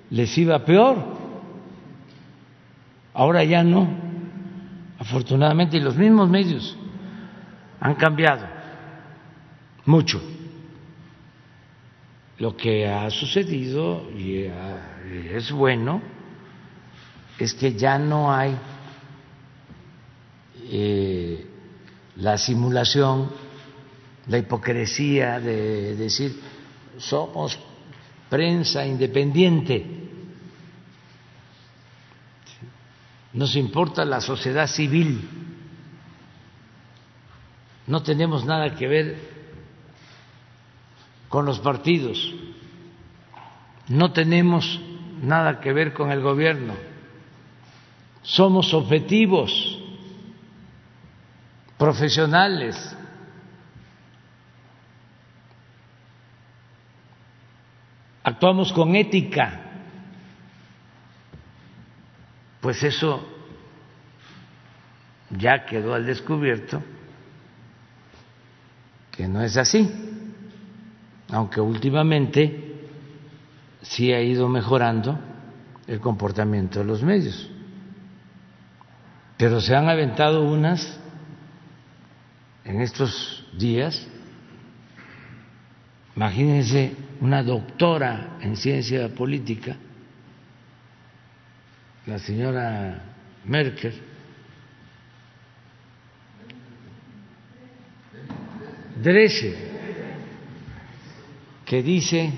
les 0.10 0.38
iba 0.38 0.64
peor. 0.64 1.18
Ahora 3.14 3.44
ya 3.44 3.64
no, 3.64 3.88
afortunadamente, 5.00 5.78
y 5.78 5.82
los 5.82 5.98
mismos 5.98 6.30
medios 6.30 6.78
han 7.80 7.96
cambiado 7.96 8.46
mucho. 9.86 10.22
Lo 12.38 12.56
que 12.56 12.88
ha 12.88 13.10
sucedido, 13.10 14.10
y 14.12 14.46
es 15.34 15.52
bueno, 15.52 16.02
es 17.38 17.54
que 17.54 17.74
ya 17.74 17.98
no 17.98 18.32
hay 18.32 18.56
eh, 20.72 21.46
la 22.18 22.38
simulación, 22.38 23.30
la 24.28 24.38
hipocresía 24.38 25.40
de 25.40 25.96
decir 25.96 26.40
somos 27.00 27.58
prensa 28.30 28.86
independiente. 28.86 29.86
Nos 33.34 33.56
importa 33.56 34.06
la 34.06 34.22
sociedad 34.22 34.68
civil. 34.68 35.28
No 37.88 38.04
tenemos 38.04 38.46
nada 38.46 38.76
que 38.76 38.88
ver 38.88 39.18
con 41.30 41.46
los 41.46 41.60
partidos. 41.60 42.34
No 43.88 44.12
tenemos 44.12 44.80
nada 45.22 45.60
que 45.60 45.74
ver 45.74 45.94
con 45.94 46.12
el 46.12 46.22
gobierno. 46.22 46.74
Somos 48.22 48.74
objetivos, 48.74 49.80
profesionales 51.80 52.76
actuamos 58.22 58.74
con 58.74 58.96
ética, 58.96 59.62
pues 62.60 62.84
eso 62.84 63.26
ya 65.32 65.66
quedó 65.66 65.94
al 65.94 66.06
descubierto 66.06 66.84
que 69.12 69.28
no 69.30 69.42
es 69.42 69.56
así, 69.56 69.90
aunque 71.32 71.62
últimamente 71.62 72.88
sí 73.82 74.12
ha 74.12 74.22
ido 74.22 74.50
mejorando 74.50 75.18
el 75.88 76.02
comportamiento 76.02 76.80
de 76.80 76.86
los 76.86 77.04
medios. 77.04 77.50
Pero 79.38 79.62
se 79.62 79.76
han 79.76 79.88
aventado 79.88 80.44
unas 80.44 80.99
en 82.66 82.82
estos 82.82 83.46
días, 83.58 84.08
imagínense 86.16 86.96
una 87.22 87.44
doctora 87.44 88.38
en 88.42 88.56
ciencia 88.56 89.10
política, 89.10 89.76
la 92.06 92.20
señora 92.20 93.04
Merkel, 93.46 94.02
Drescher, 99.02 99.56
que 101.66 101.82
dice 101.82 102.34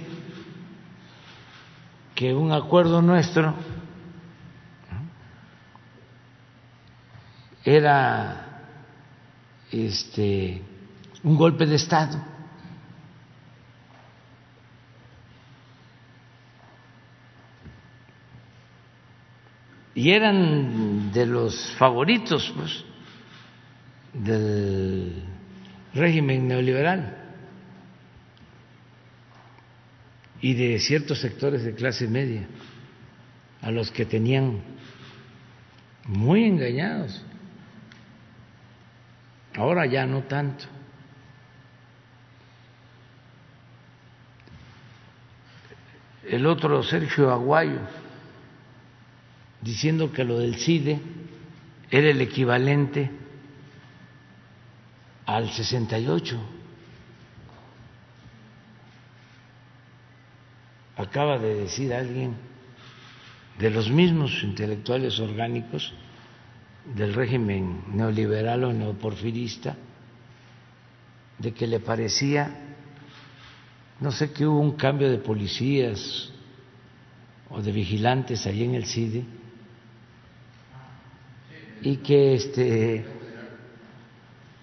que 2.14 2.36
un 2.36 2.52
acuerdo 2.52 3.02
nuestro 3.02 3.56
era 7.64 8.41
este 9.72 10.62
un 11.24 11.36
golpe 11.38 11.66
de 11.66 11.76
estado 11.76 12.32
y 19.94 20.12
eran 20.12 21.12
de 21.12 21.26
los 21.26 21.74
favoritos 21.78 22.52
pues, 22.56 22.84
del 24.14 25.14
régimen 25.94 26.48
neoliberal 26.48 27.18
y 30.42 30.54
de 30.54 30.80
ciertos 30.80 31.20
sectores 31.20 31.64
de 31.64 31.76
clase 31.76 32.08
media 32.08 32.48
a 33.62 33.70
los 33.70 33.92
que 33.92 34.06
tenían 34.06 34.60
muy 36.08 36.46
engañados. 36.46 37.24
Ahora 39.56 39.86
ya 39.86 40.06
no 40.06 40.24
tanto. 40.24 40.66
El 46.24 46.46
otro, 46.46 46.82
Sergio 46.84 47.32
Aguayo, 47.32 47.80
diciendo 49.62 50.12
que 50.12 50.24
lo 50.24 50.40
del 50.40 50.56
CIDE 50.56 51.00
era 51.90 52.10
el 52.10 52.22
equivalente 52.22 53.12
al 55.26 55.50
68. 55.52 56.40
Acaba 60.96 61.38
de 61.38 61.56
decir 61.56 61.94
alguien 61.94 62.36
de 63.60 63.70
los 63.70 63.90
mismos 63.90 64.44
intelectuales 64.44 65.20
orgánicos 65.20 65.94
del 66.86 67.14
régimen 67.14 67.84
neoliberal 67.94 68.64
o 68.64 68.74
neoporfirista, 68.74 69.76
de 71.38 71.54
que 71.54 71.68
le 71.68 71.80
parecía, 71.80 72.50
no 74.00 74.12
sé, 74.12 74.32
que 74.32 74.46
hubo 74.46 74.60
un 74.60 74.74
cambio 74.74 75.10
de 75.10 75.18
policías 75.18 76.32
o 77.50 77.62
de 77.62 77.72
vigilantes 77.72 78.46
allí 78.48 78.64
en 78.64 78.76
el 78.76 78.86
CIDE, 78.86 79.26
y 81.84 81.98
que 81.98 82.36
este, 82.36 83.06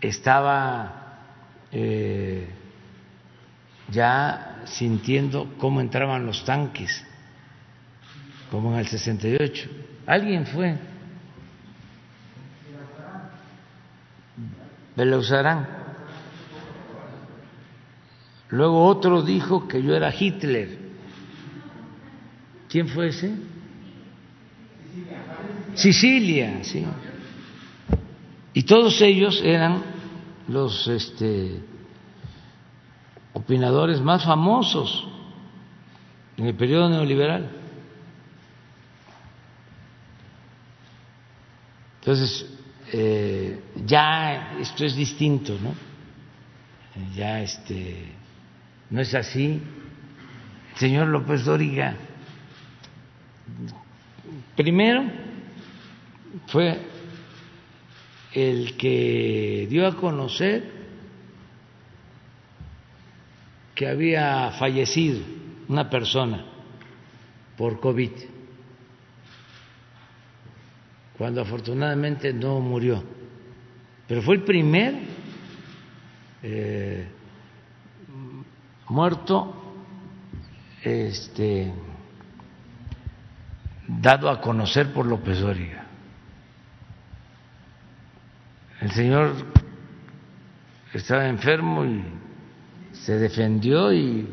estaba 0.01 1.19
eh, 1.73 2.49
ya 3.91 4.63
sintiendo 4.67 5.55
cómo 5.59 5.81
entraban 5.81 6.27
los 6.27 6.45
tanques, 6.45 7.05
como 8.51 8.73
en 8.73 8.79
el 8.79 8.87
68. 8.87 9.69
Alguien 10.07 10.47
fue. 10.47 10.77
Belauzarán. 14.99 15.69
Luego 18.49 18.85
otro 18.85 19.23
dijo 19.23 19.69
que 19.69 19.81
yo 19.81 19.95
era 19.95 20.13
Hitler. 20.13 20.77
¿Quién 22.69 22.89
fue 22.89 23.09
ese? 23.09 23.33
Sicilia, 25.75 26.65
sí. 26.65 26.85
Y 28.55 28.65
todos 28.65 29.01
ellos 29.01 29.41
eran 29.45 29.85
los 30.49 30.89
este, 30.89 31.61
opinadores 33.35 34.01
más 34.01 34.25
famosos 34.25 35.07
en 36.37 36.47
el 36.47 36.57
periodo 36.57 36.89
neoliberal. 36.89 37.49
Entonces, 42.01 42.58
eh, 42.93 43.61
ya 43.87 44.59
esto 44.61 44.85
es 44.85 44.97
distinto, 44.97 45.59
¿no? 45.61 45.75
Ya 47.15 47.41
este, 47.43 48.13
no 48.91 49.01
es 49.01 49.15
así. 49.15 49.61
El 50.73 50.79
señor 50.79 51.09
López 51.09 51.45
Dóriga, 51.45 51.97
primero 54.57 55.05
fue 56.47 56.79
el 58.33 58.77
que 58.77 59.67
dio 59.69 59.87
a 59.87 59.97
conocer 59.97 60.79
que 63.75 63.87
había 63.87 64.51
fallecido 64.53 65.21
una 65.69 65.89
persona 65.89 66.45
por 67.57 67.81
COVID, 67.81 68.11
cuando 71.19 71.43
afortunadamente 71.43 72.33
no 72.33 72.61
murió, 72.61 73.03
pero 74.07 74.23
fue 74.23 74.37
el 74.37 74.45
primer 74.45 74.95
eh, 76.43 77.09
muerto 78.89 79.55
este, 80.83 81.73
dado 83.87 84.31
a 84.31 84.41
conocer 84.41 84.93
por 84.93 85.07
López 85.07 85.41
Dóriga. 85.41 85.87
El 88.81 88.93
señor 88.93 89.35
estaba 90.95 91.29
enfermo 91.29 91.85
y 91.85 92.05
se 92.93 93.19
defendió 93.19 93.93
y 93.93 94.29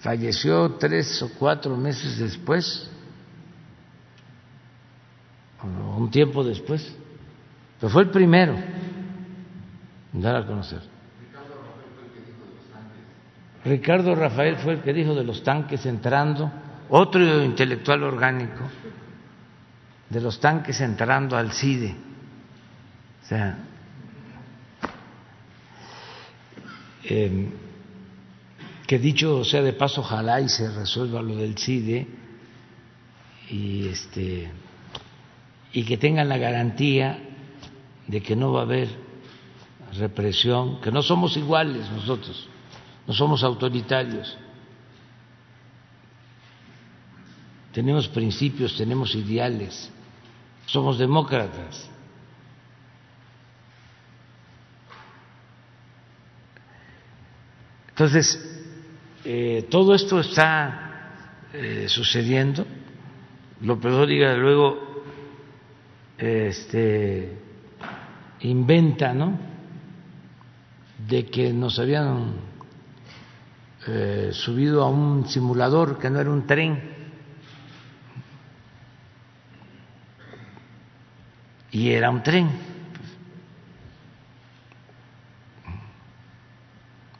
falleció 0.00 0.76
tres 0.80 1.20
o 1.22 1.30
cuatro 1.38 1.76
meses 1.76 2.18
después, 2.18 2.90
un 5.62 6.10
tiempo 6.10 6.44
después, 6.44 6.94
pero 7.80 7.92
fue 7.92 8.02
el 8.02 8.10
primero 8.10 8.54
en 10.12 10.20
dar 10.20 10.36
a 10.36 10.46
conocer. 10.46 10.80
Ricardo 13.64 14.14
Rafael 14.14 14.56
fue 14.56 14.74
el 14.74 14.80
que 14.80 14.92
dijo 14.92 15.14
de 15.14 15.24
los 15.24 15.42
tanques 15.42 15.86
entrando, 15.86 16.50
otro 16.88 17.42
intelectual 17.42 18.02
orgánico, 18.02 18.64
de 20.10 20.20
los 20.20 20.40
tanques 20.40 20.80
entrando 20.80 21.36
al 21.36 21.52
CIDE. 21.52 21.94
O 23.22 23.26
sea, 23.26 23.58
eh, 27.04 27.48
que 28.86 28.98
dicho 28.98 29.44
sea 29.44 29.62
de 29.62 29.72
paso, 29.72 30.00
ojalá 30.00 30.40
y 30.40 30.48
se 30.48 30.70
resuelva 30.70 31.22
lo 31.22 31.36
del 31.36 31.56
CIDE 31.56 32.06
y 33.48 33.88
este 33.88 34.50
y 35.72 35.84
que 35.84 35.96
tengan 35.96 36.28
la 36.28 36.38
garantía 36.38 37.18
de 38.06 38.20
que 38.20 38.36
no 38.36 38.52
va 38.52 38.60
a 38.60 38.64
haber 38.64 38.88
represión, 39.98 40.80
que 40.80 40.90
no 40.90 41.02
somos 41.02 41.36
iguales 41.36 41.90
nosotros, 41.90 42.48
no 43.06 43.14
somos 43.14 43.42
autoritarios. 43.42 44.36
Tenemos 47.72 48.08
principios, 48.08 48.76
tenemos 48.76 49.14
ideales, 49.14 49.90
somos 50.66 50.98
demócratas. 50.98 51.88
Entonces, 57.88 58.38
eh, 59.24 59.66
todo 59.70 59.94
esto 59.94 60.20
está 60.20 60.92
eh, 61.52 61.86
sucediendo. 61.88 62.66
López 63.60 63.92
Dóriga 63.92 64.34
luego 64.34 64.91
este, 66.22 67.36
inventa, 68.40 69.12
¿no? 69.12 69.38
De 71.08 71.26
que 71.26 71.52
nos 71.52 71.78
habían 71.78 72.34
eh, 73.86 74.30
subido 74.32 74.82
a 74.82 74.88
un 74.88 75.26
simulador 75.26 75.98
que 75.98 76.10
no 76.10 76.20
era 76.20 76.30
un 76.30 76.46
tren. 76.46 76.92
Y 81.70 81.90
era 81.90 82.10
un 82.10 82.22
tren. 82.22 82.50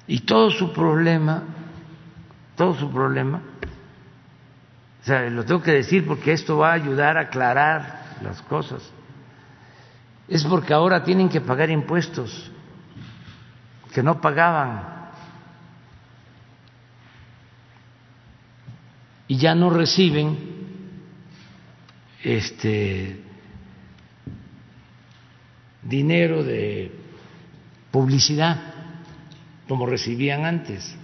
Y 0.07 0.21
todo 0.21 0.51
su 0.51 0.73
problema 0.73 1.53
todo 2.57 2.75
su 2.75 2.91
problema. 2.91 3.43
O 5.01 5.05
sea, 5.05 5.29
lo 5.31 5.45
tengo 5.45 5.63
que 5.63 5.73
decir 5.73 6.07
porque 6.07 6.33
esto 6.33 6.59
va 6.59 6.71
a 6.71 6.75
ayudar 6.75 7.17
a 7.17 7.23
aclarar 7.23 8.02
las 8.23 8.41
cosas. 8.43 8.83
Es 10.29 10.45
porque 10.45 10.73
ahora 10.73 11.03
tienen 11.05 11.29
que 11.29 11.41
pagar 11.41 11.71
impuestos 11.71 12.51
que 13.93 14.03
no 14.03 14.21
pagaban. 14.21 15.03
Y 19.29 19.37
ya 19.37 19.55
no 19.55 19.71
reciben 19.71 20.39
este 22.23 23.23
dinero 25.83 26.45
de 26.45 26.93
publicidad 27.91 28.61
como 29.69 29.87
recibían 29.87 30.45
antes. 30.45 30.97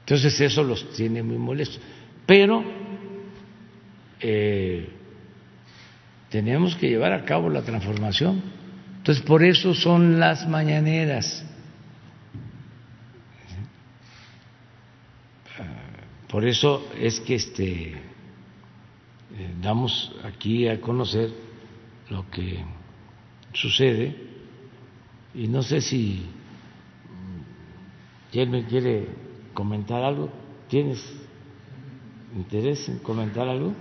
Entonces 0.00 0.38
eso 0.40 0.62
los 0.62 0.90
tiene 0.92 1.22
muy 1.22 1.38
molestos. 1.38 1.80
Pero 2.26 2.64
eh, 4.20 4.88
tenemos 6.30 6.76
que 6.76 6.88
llevar 6.88 7.12
a 7.12 7.24
cabo 7.24 7.48
la 7.50 7.62
transformación. 7.62 8.42
Entonces 8.98 9.22
por 9.24 9.42
eso 9.42 9.74
son 9.74 10.18
las 10.18 10.48
mañaneras. 10.48 11.44
Por 16.28 16.44
eso 16.44 16.88
es 16.98 17.20
que 17.20 17.36
este 17.36 17.92
eh, 17.92 19.54
damos 19.62 20.12
aquí 20.24 20.66
a 20.66 20.80
conocer 20.80 21.30
lo 22.10 22.28
que 22.30 22.64
sucede 23.52 24.16
y 25.32 25.46
no 25.46 25.62
sé 25.62 25.80
si 25.80 26.26
él 28.40 28.50
me 28.50 28.64
quiere 28.64 29.08
comentar 29.52 30.02
algo? 30.02 30.30
¿Tienes 30.68 31.00
interés 32.36 32.88
en 32.88 32.98
comentar 32.98 33.48
algo? 33.48 33.74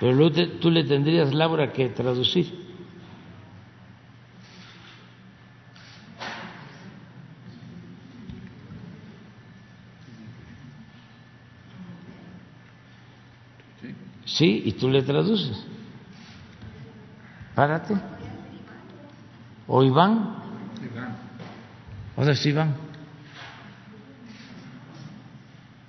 Pero 0.00 0.12
luego 0.12 0.34
tú 0.60 0.70
le 0.70 0.84
tendrías, 0.84 1.32
Laura, 1.32 1.72
que 1.72 1.88
traducir. 1.90 2.64
Sí, 14.24 14.62
y 14.64 14.72
tú 14.72 14.90
le 14.90 15.02
traduces. 15.02 15.64
Párate. 17.54 17.94
¿O 19.68 19.82
Iván? 19.84 20.42
¿Dónde 22.16 22.32
está 22.32 22.48
Iván? 22.48 22.83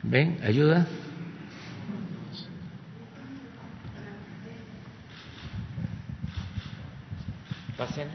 Ven, 0.07 0.37
ayuda. 0.43 0.85
Pasen. 7.75 8.07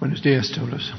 Buenos 0.00 0.20
días 0.20 0.50
a 0.50 0.54
todos. 0.56 0.94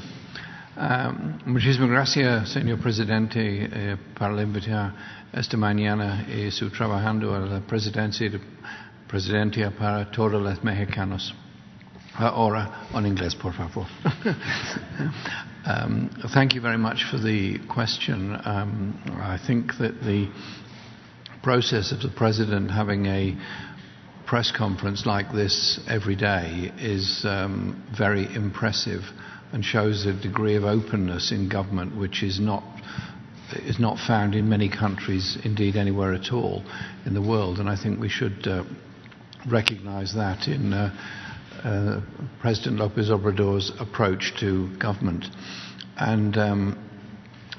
Um, 0.76 1.52
muchísimas 1.52 1.90
gracias, 1.90 2.48
señor 2.48 2.78
presidente, 2.78 3.68
eh, 3.70 3.96
por 4.14 4.32
la 4.32 4.42
invitar 4.42 4.92
esta 5.30 5.58
mañana 5.58 6.24
y 6.26 6.50
su 6.50 6.70
trabajando 6.70 7.34
a 7.34 7.40
la 7.40 7.60
presidencia, 7.60 8.30
presidencia 9.06 9.70
para 9.70 10.10
todos 10.10 10.42
los 10.42 10.64
mexicanos. 10.64 11.34
Ahora 12.14 12.70
en 12.94 13.06
inglés, 13.06 13.34
por 13.34 13.52
favor. 13.52 13.86
um, 15.66 16.10
thank 16.32 16.54
you 16.54 16.60
very 16.60 16.76
much 16.78 17.04
for 17.10 17.18
the 17.18 17.58
question. 17.68 18.36
Um, 18.44 19.00
I 19.20 19.38
think 19.44 19.78
that 19.78 20.00
the 20.02 20.30
process 21.42 21.92
of 21.92 22.00
the 22.00 22.08
President 22.14 22.70
having 22.70 23.06
a 23.06 23.36
press 24.26 24.50
conference 24.50 25.06
like 25.06 25.32
this 25.32 25.78
every 25.88 26.16
day 26.16 26.72
is 26.78 27.24
um, 27.26 27.82
very 27.96 28.24
impressive 28.34 29.02
and 29.52 29.64
shows 29.64 30.06
a 30.06 30.12
degree 30.12 30.56
of 30.56 30.64
openness 30.64 31.30
in 31.30 31.48
government 31.48 31.96
which 31.98 32.22
is 32.22 32.40
not 32.40 32.64
is 33.66 33.78
not 33.78 33.98
found 33.98 34.34
in 34.34 34.48
many 34.48 34.68
countries, 34.68 35.36
indeed 35.44 35.76
anywhere 35.76 36.12
at 36.14 36.32
all 36.32 36.62
in 37.06 37.14
the 37.14 37.22
world. 37.22 37.58
And 37.58 37.68
I 37.68 37.76
think 37.76 38.00
we 38.00 38.08
should 38.08 38.46
uh, 38.48 38.64
recognize 39.48 40.14
that 40.14 40.48
in 40.48 40.72
uh, 40.72 40.90
uh, 41.64 42.00
President 42.40 42.78
Lopez 42.78 43.10
Obrador's 43.10 43.72
approach 43.80 44.32
to 44.40 44.68
government. 44.78 45.24
And 45.96 46.36
um, 46.36 46.90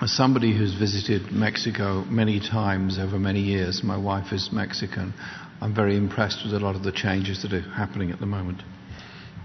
as 0.02 0.16
somebody 0.16 0.56
who's 0.56 0.76
visited 0.76 1.32
Mexico 1.32 2.04
many 2.06 2.40
times 2.40 3.00
over 3.00 3.18
many 3.18 3.42
years, 3.42 3.82
my 3.84 3.98
wife 3.98 4.32
is 4.32 4.50
Mexican, 4.52 5.14
I'm 5.62 5.74
very 5.74 5.96
impressed 5.96 6.44
with 6.46 6.54
a 6.54 6.60
lot 6.60 6.76
of 6.76 6.84
the 6.84 6.92
changes 6.92 7.42
that 7.44 7.54
are 7.54 7.62
happening 7.62 8.12
at 8.12 8.20
the 8.20 8.26
moment. 8.26 8.62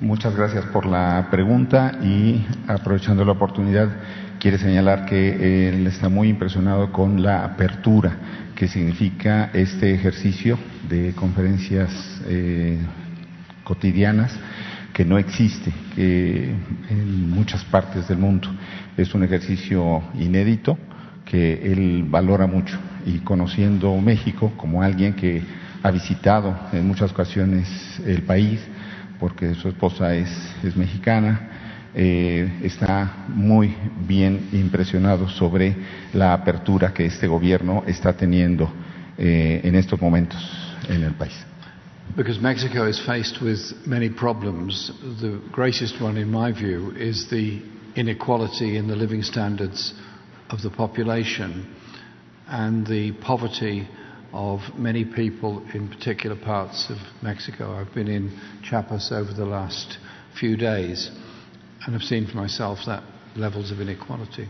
Muchas 0.00 0.34
gracias 0.34 0.64
por 0.72 0.86
la 0.86 1.28
pregunta 1.30 1.92
y 2.02 2.44
aprovechando 2.66 3.24
la 3.24 3.32
oportunidad 3.32 3.88
quiere 4.38 4.56
señalar 4.56 5.04
que 5.04 5.68
él 5.68 5.86
está 5.86 6.08
muy 6.08 6.28
impresionado 6.28 6.90
con 6.90 7.22
la 7.22 7.44
apertura 7.44 8.16
que 8.56 8.66
significa 8.66 9.50
este 9.52 9.92
ejercicio 9.94 10.58
de 10.88 11.14
conferencias 11.14 11.90
eh, 12.26 12.78
cotidianas 13.70 14.36
que 14.92 15.04
no 15.04 15.16
existe 15.16 15.72
en 15.96 17.30
muchas 17.30 17.64
partes 17.66 18.08
del 18.08 18.18
mundo. 18.18 18.48
Es 18.96 19.14
un 19.14 19.22
ejercicio 19.22 20.02
inédito 20.18 20.76
que 21.24 21.72
él 21.72 22.04
valora 22.08 22.48
mucho 22.48 22.76
y 23.06 23.18
conociendo 23.18 23.96
México 24.00 24.52
como 24.56 24.82
alguien 24.82 25.12
que 25.14 25.40
ha 25.84 25.90
visitado 25.92 26.58
en 26.72 26.84
muchas 26.84 27.12
ocasiones 27.12 27.68
el 28.04 28.22
país, 28.22 28.58
porque 29.20 29.54
su 29.54 29.68
esposa 29.68 30.16
es, 30.16 30.28
es 30.64 30.76
mexicana, 30.76 31.40
eh, 31.94 32.58
está 32.64 33.24
muy 33.28 33.72
bien 34.08 34.48
impresionado 34.52 35.28
sobre 35.28 35.76
la 36.12 36.32
apertura 36.32 36.92
que 36.92 37.06
este 37.06 37.28
gobierno 37.28 37.84
está 37.86 38.12
teniendo 38.14 38.68
eh, 39.16 39.60
en 39.62 39.76
estos 39.76 40.00
momentos 40.00 40.42
en 40.88 41.04
el 41.04 41.12
país. 41.12 41.49
Because 42.16 42.40
Mexico 42.40 42.86
is 42.88 43.00
faced 43.06 43.40
with 43.40 43.86
many 43.86 44.10
problems. 44.10 44.90
The 45.20 45.40
greatest 45.52 46.02
one, 46.02 46.16
in 46.16 46.28
my 46.28 46.50
view, 46.50 46.90
is 46.90 47.30
the 47.30 47.62
inequality 47.94 48.76
in 48.76 48.88
the 48.88 48.96
living 48.96 49.22
standards 49.22 49.94
of 50.50 50.60
the 50.60 50.70
population 50.70 51.72
and 52.48 52.84
the 52.84 53.12
poverty 53.22 53.88
of 54.32 54.60
many 54.76 55.04
people 55.04 55.64
in 55.72 55.88
particular 55.88 56.34
parts 56.34 56.90
of 56.90 56.96
Mexico. 57.22 57.72
I've 57.74 57.94
been 57.94 58.08
in 58.08 58.36
Chiapas 58.64 59.12
over 59.12 59.32
the 59.32 59.46
last 59.46 59.98
few 60.38 60.56
days 60.56 61.10
and 61.86 61.94
have 61.94 62.02
seen 62.02 62.26
for 62.26 62.36
myself 62.36 62.80
that 62.86 63.04
levels 63.36 63.70
of 63.70 63.80
inequality. 63.80 64.48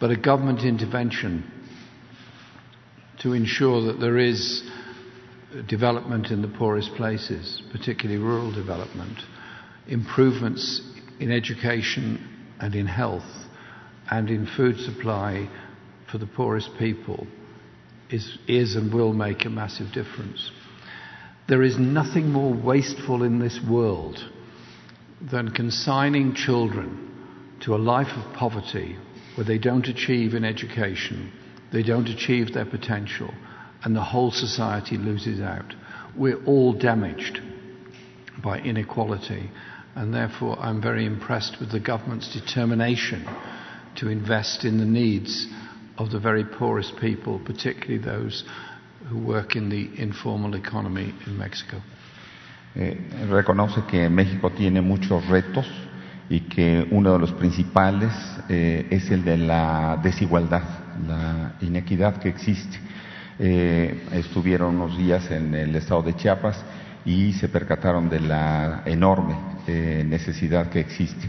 But 0.00 0.10
a 0.10 0.16
government 0.16 0.60
intervention 0.60 1.50
to 3.20 3.32
ensure 3.32 3.86
that 3.86 4.00
there 4.00 4.18
is 4.18 4.62
development 5.66 6.30
in 6.30 6.42
the 6.42 6.48
poorest 6.48 6.94
places, 6.94 7.62
particularly 7.72 8.20
rural 8.20 8.52
development, 8.52 9.18
improvements 9.86 10.82
in 11.20 11.30
education 11.32 12.46
and 12.60 12.74
in 12.74 12.86
health 12.86 13.46
and 14.10 14.30
in 14.30 14.46
food 14.56 14.78
supply 14.78 15.48
for 16.10 16.18
the 16.18 16.26
poorest 16.26 16.70
people 16.78 17.26
is, 18.10 18.38
is 18.46 18.76
and 18.76 18.92
will 18.92 19.12
make 19.12 19.44
a 19.44 19.50
massive 19.50 19.92
difference. 19.92 20.50
There 21.48 21.62
is 21.62 21.78
nothing 21.78 22.30
more 22.30 22.52
wasteful 22.52 23.22
in 23.22 23.38
this 23.38 23.58
world 23.68 24.18
than 25.30 25.50
consigning 25.50 26.34
children 26.34 27.56
to 27.60 27.74
a 27.74 27.76
life 27.76 28.08
of 28.16 28.34
poverty 28.34 28.96
where 29.34 29.46
they 29.46 29.58
don't 29.58 29.86
achieve 29.86 30.34
in 30.34 30.44
education, 30.44 31.32
they 31.72 31.82
don't 31.82 32.08
achieve 32.08 32.52
their 32.52 32.66
potential, 32.66 33.32
and 33.84 33.94
the 33.94 34.02
whole 34.02 34.30
society 34.30 34.96
loses 34.96 35.40
out. 35.40 35.74
We're 36.16 36.42
all 36.44 36.72
damaged 36.72 37.40
by 38.42 38.58
inequality, 38.58 39.50
and 39.94 40.12
therefore 40.12 40.58
I'm 40.58 40.80
very 40.80 41.06
impressed 41.06 41.58
with 41.60 41.70
the 41.70 41.80
government's 41.80 42.32
determination 42.32 43.26
to 43.96 44.08
invest 44.08 44.64
in 44.64 44.78
the 44.78 44.84
needs 44.84 45.46
of 45.96 46.10
the 46.10 46.20
very 46.20 46.44
poorest 46.44 46.96
people, 47.00 47.40
particularly 47.44 47.98
those 47.98 48.44
who 49.08 49.18
work 49.18 49.56
in 49.56 49.68
the 49.68 49.90
informal 50.00 50.54
economy 50.54 51.14
in 51.26 51.36
Mexico. 51.36 51.80
Eh, 52.76 52.94
reconoce 53.28 53.84
que 53.86 54.08
México 54.08 54.50
tiene 54.50 54.80
muchos 54.80 55.26
retos 55.26 55.66
y 56.28 56.40
que 56.40 56.86
uno 56.90 57.12
de 57.14 57.18
los 57.18 57.32
principales 57.32 58.12
eh, 58.48 58.86
es 58.90 59.10
el 59.10 59.24
de 59.24 59.36
la 59.38 59.98
desigualdad, 60.02 60.62
la 61.06 61.54
inequidad 61.60 62.18
que 62.18 62.28
existe. 62.28 62.78
Eh, 63.38 64.04
estuvieron 64.12 64.76
unos 64.76 64.98
días 64.98 65.30
en 65.30 65.54
el 65.54 65.74
estado 65.76 66.02
de 66.02 66.16
Chiapas 66.16 66.64
y 67.04 67.32
se 67.34 67.48
percataron 67.48 68.08
de 68.08 68.20
la 68.20 68.82
enorme 68.84 69.34
necesidad 69.68 70.70
que 70.70 70.80
existe. 70.80 71.28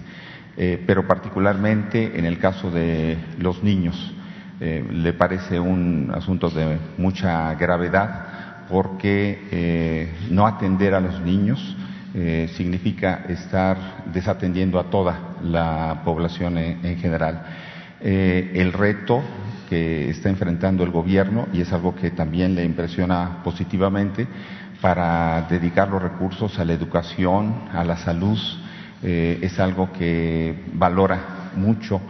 pero 0.88 1.06
particularmente 1.06 2.18
en 2.18 2.26
el 2.26 2.38
caso 2.38 2.72
de 2.72 3.18
los 3.38 3.64
niños, 3.64 4.14
le 4.60 5.14
parece 5.14 5.60
un 5.60 6.10
asunto 6.16 6.50
de 6.50 6.78
mucha 6.98 7.54
gravedad 7.56 8.40
porque 8.70 9.48
eh, 9.52 10.14
no 10.30 10.46
atender 10.46 10.94
a 10.94 11.00
los 11.00 11.20
niños 11.22 11.76
eh, 12.14 12.50
significa 12.56 13.26
estar 13.28 14.06
desatendiendo 14.14 14.80
a 14.80 14.90
toda 14.90 15.36
la 15.44 16.02
población 16.06 16.58
en, 16.58 16.98
general. 16.98 17.44
Eh, 18.02 18.52
el 18.56 18.72
reto 18.72 19.22
que 19.70 20.10
está 20.10 20.30
enfrentando 20.30 20.84
el 20.84 20.92
gobierno, 20.92 21.48
y 21.54 21.62
es 21.62 21.72
algo 21.72 21.96
que 21.96 22.12
también 22.12 22.56
le 22.56 22.66
impresiona 22.66 23.42
positivamente, 23.44 24.28
para 24.82 25.46
dedicar 25.50 25.90
los 25.90 26.02
recursos 26.02 26.58
a 26.58 26.66
la 26.66 26.74
educación, 26.74 27.70
a 27.74 27.84
la 27.84 27.98
salud, 27.98 28.40
es 29.02 29.60
algo 29.60 29.92
que 29.94 30.66
valora 30.74 31.52
mucho 31.56 32.02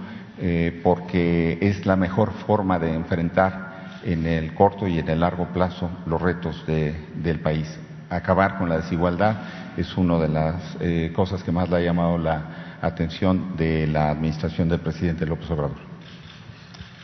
porque 0.84 1.58
es 1.62 1.86
la 1.86 1.96
mejor 1.96 2.32
forma 2.46 2.80
de 2.80 2.94
enfrentar 2.94 3.70
en 4.04 4.26
el 4.26 4.54
corto 4.54 4.88
y 4.88 5.00
en 5.00 5.10
el 5.10 5.20
largo 5.20 5.48
plazo 5.48 5.90
los 6.06 6.22
retos 6.22 6.66
de, 6.66 6.96
del 7.16 7.40
país. 7.40 7.68
Acabar 8.10 8.58
con 8.58 8.70
la 8.70 8.78
desigualdad 8.78 9.36
es 9.78 9.96
una 9.98 10.18
de 10.18 10.28
las 10.28 10.78
eh, 10.80 11.12
cosas 11.16 11.44
que 11.44 11.52
más 11.52 11.70
le 11.70 11.78
ha 11.78 11.82
llamado 11.82 12.18
la 12.18 12.78
atención 12.82 13.56
de 13.58 13.88
la 13.88 14.10
administración 14.10 14.70
del 14.70 14.80
presidente 14.80 15.26
López 15.26 15.50
Obrador. 15.52 15.89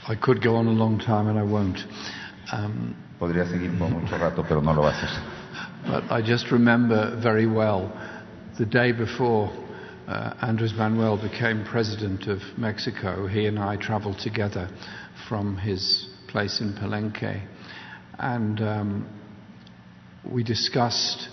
I 0.08 0.16
could 0.16 0.42
go 0.44 0.56
on 0.56 0.68
a 0.68 0.72
long 0.72 1.00
time 1.00 1.28
and 1.28 1.40
I 1.40 1.44
won't. 1.44 1.80
Um, 2.52 2.96
Podría 3.20 3.50
seguir 3.50 3.76
por 3.78 3.90
mucho 3.90 4.18
rato, 4.18 4.44
pero 4.48 4.62
no 4.62 4.72
lo 4.74 4.84
va 4.84 4.90
a 4.90 4.94
hacer. 4.94 5.10
But 5.88 6.12
I 6.12 6.22
just 6.22 6.52
remember 6.52 7.20
very 7.22 7.48
well 7.48 7.92
the 8.58 8.66
day 8.66 8.92
before 8.92 9.52
uh, 10.08 10.36
Andres 10.42 10.74
Manuel 10.74 11.18
became 11.18 11.66
president 11.66 12.28
of 12.28 12.40
Mexico, 12.58 13.26
he 13.26 13.48
and 13.48 13.58
I 13.58 13.78
traveled 13.78 14.20
together 14.20 14.70
from 15.28 15.58
his 15.58 16.08
place 16.28 16.62
in 16.62 16.74
Palenque. 16.74 17.42
And 18.20 18.62
um, 18.62 19.10
we 20.24 20.44
discussed 20.44 21.30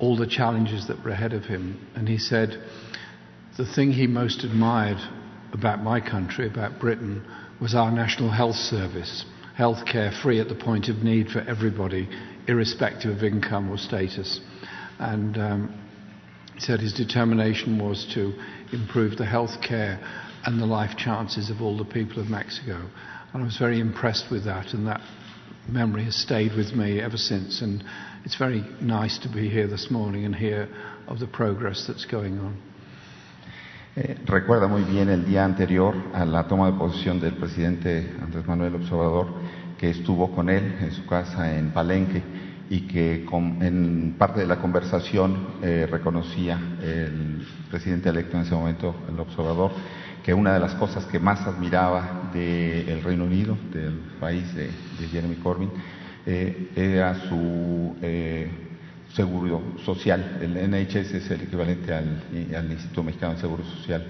all 0.00 0.16
the 0.16 0.26
challenges 0.26 0.88
that 0.88 1.04
were 1.04 1.10
ahead 1.10 1.32
of 1.32 1.44
him. 1.44 1.86
And 1.94 2.08
he 2.08 2.18
said 2.18 2.60
the 3.56 3.66
thing 3.66 3.92
he 3.92 4.06
most 4.06 4.42
admired 4.42 4.98
about 5.58 5.82
my 5.82 6.00
country, 6.00 6.46
about 6.46 6.78
Britain, 6.78 7.24
was 7.60 7.74
our 7.74 7.90
National 7.90 8.30
Health 8.30 8.56
Service. 8.56 9.24
Healthcare 9.58 10.12
free 10.22 10.40
at 10.40 10.48
the 10.48 10.54
point 10.54 10.88
of 10.88 11.02
need 11.02 11.28
for 11.28 11.40
everybody, 11.40 12.08
irrespective 12.46 13.16
of 13.16 13.24
income 13.24 13.70
or 13.70 13.78
status. 13.78 14.40
And 14.98 15.38
um, 15.38 15.82
he 16.54 16.60
said 16.60 16.80
his 16.80 16.92
determination 16.92 17.78
was 17.78 18.06
to 18.14 18.34
improve 18.72 19.16
the 19.16 19.24
health 19.24 19.62
care 19.66 19.98
and 20.44 20.60
the 20.60 20.66
life 20.66 20.96
chances 20.96 21.50
of 21.50 21.62
all 21.62 21.76
the 21.76 21.84
people 21.84 22.20
of 22.20 22.28
Mexico. 22.28 22.88
And 23.32 23.42
I 23.42 23.44
was 23.44 23.56
very 23.56 23.80
impressed 23.80 24.30
with 24.30 24.44
that, 24.44 24.74
and 24.74 24.86
that 24.86 25.00
memory 25.68 26.04
has 26.04 26.16
stayed 26.16 26.54
with 26.54 26.72
me 26.72 27.00
ever 27.00 27.16
since. 27.16 27.62
And 27.62 27.82
it's 28.24 28.36
very 28.36 28.64
nice 28.80 29.18
to 29.18 29.28
be 29.28 29.48
here 29.48 29.66
this 29.66 29.90
morning 29.90 30.24
and 30.24 30.34
hear 30.34 30.68
of 31.08 31.18
the 31.18 31.26
progress 31.26 31.86
that's 31.86 32.04
going 32.04 32.38
on. 32.38 32.62
Eh, 33.98 34.14
recuerda 34.26 34.68
muy 34.68 34.82
bien 34.82 35.08
el 35.08 35.24
día 35.24 35.42
anterior 35.42 35.94
a 36.12 36.26
la 36.26 36.46
toma 36.46 36.66
de 36.66 36.76
posición 36.76 37.18
del 37.18 37.32
presidente 37.32 38.12
Andrés 38.20 38.46
Manuel 38.46 38.74
Observador, 38.74 39.28
que 39.78 39.88
estuvo 39.88 40.32
con 40.32 40.50
él 40.50 40.76
en 40.82 40.92
su 40.92 41.06
casa 41.06 41.56
en 41.56 41.70
Palenque 41.70 42.22
y 42.68 42.80
que 42.80 43.24
en 43.24 44.14
parte 44.18 44.40
de 44.40 44.46
la 44.46 44.56
conversación 44.56 45.38
eh, 45.62 45.88
reconocía 45.90 46.60
el 46.82 47.46
presidente 47.70 48.10
electo 48.10 48.36
en 48.36 48.42
ese 48.42 48.54
momento, 48.54 48.94
el 49.08 49.18
observador, 49.18 49.70
que 50.22 50.34
una 50.34 50.52
de 50.52 50.60
las 50.60 50.74
cosas 50.74 51.06
que 51.06 51.18
más 51.18 51.46
admiraba 51.46 52.28
del 52.34 53.02
Reino 53.02 53.24
Unido, 53.24 53.56
del 53.72 53.94
país 54.20 54.54
de, 54.54 54.68
Jeremy 55.10 55.36
Corbyn, 55.36 55.70
eh, 56.26 56.70
era 56.76 57.14
su 57.14 57.96
eh, 58.02 58.65
seguro 59.16 59.62
social. 59.84 60.38
El 60.42 60.70
NHS 60.70 61.14
es 61.14 61.30
el 61.30 61.42
equivalente 61.42 61.92
al, 61.92 62.70
Instituto 62.70 63.02
Mexicano 63.02 63.32
del 63.32 63.40
Seguro 63.40 63.64
Social 63.64 64.06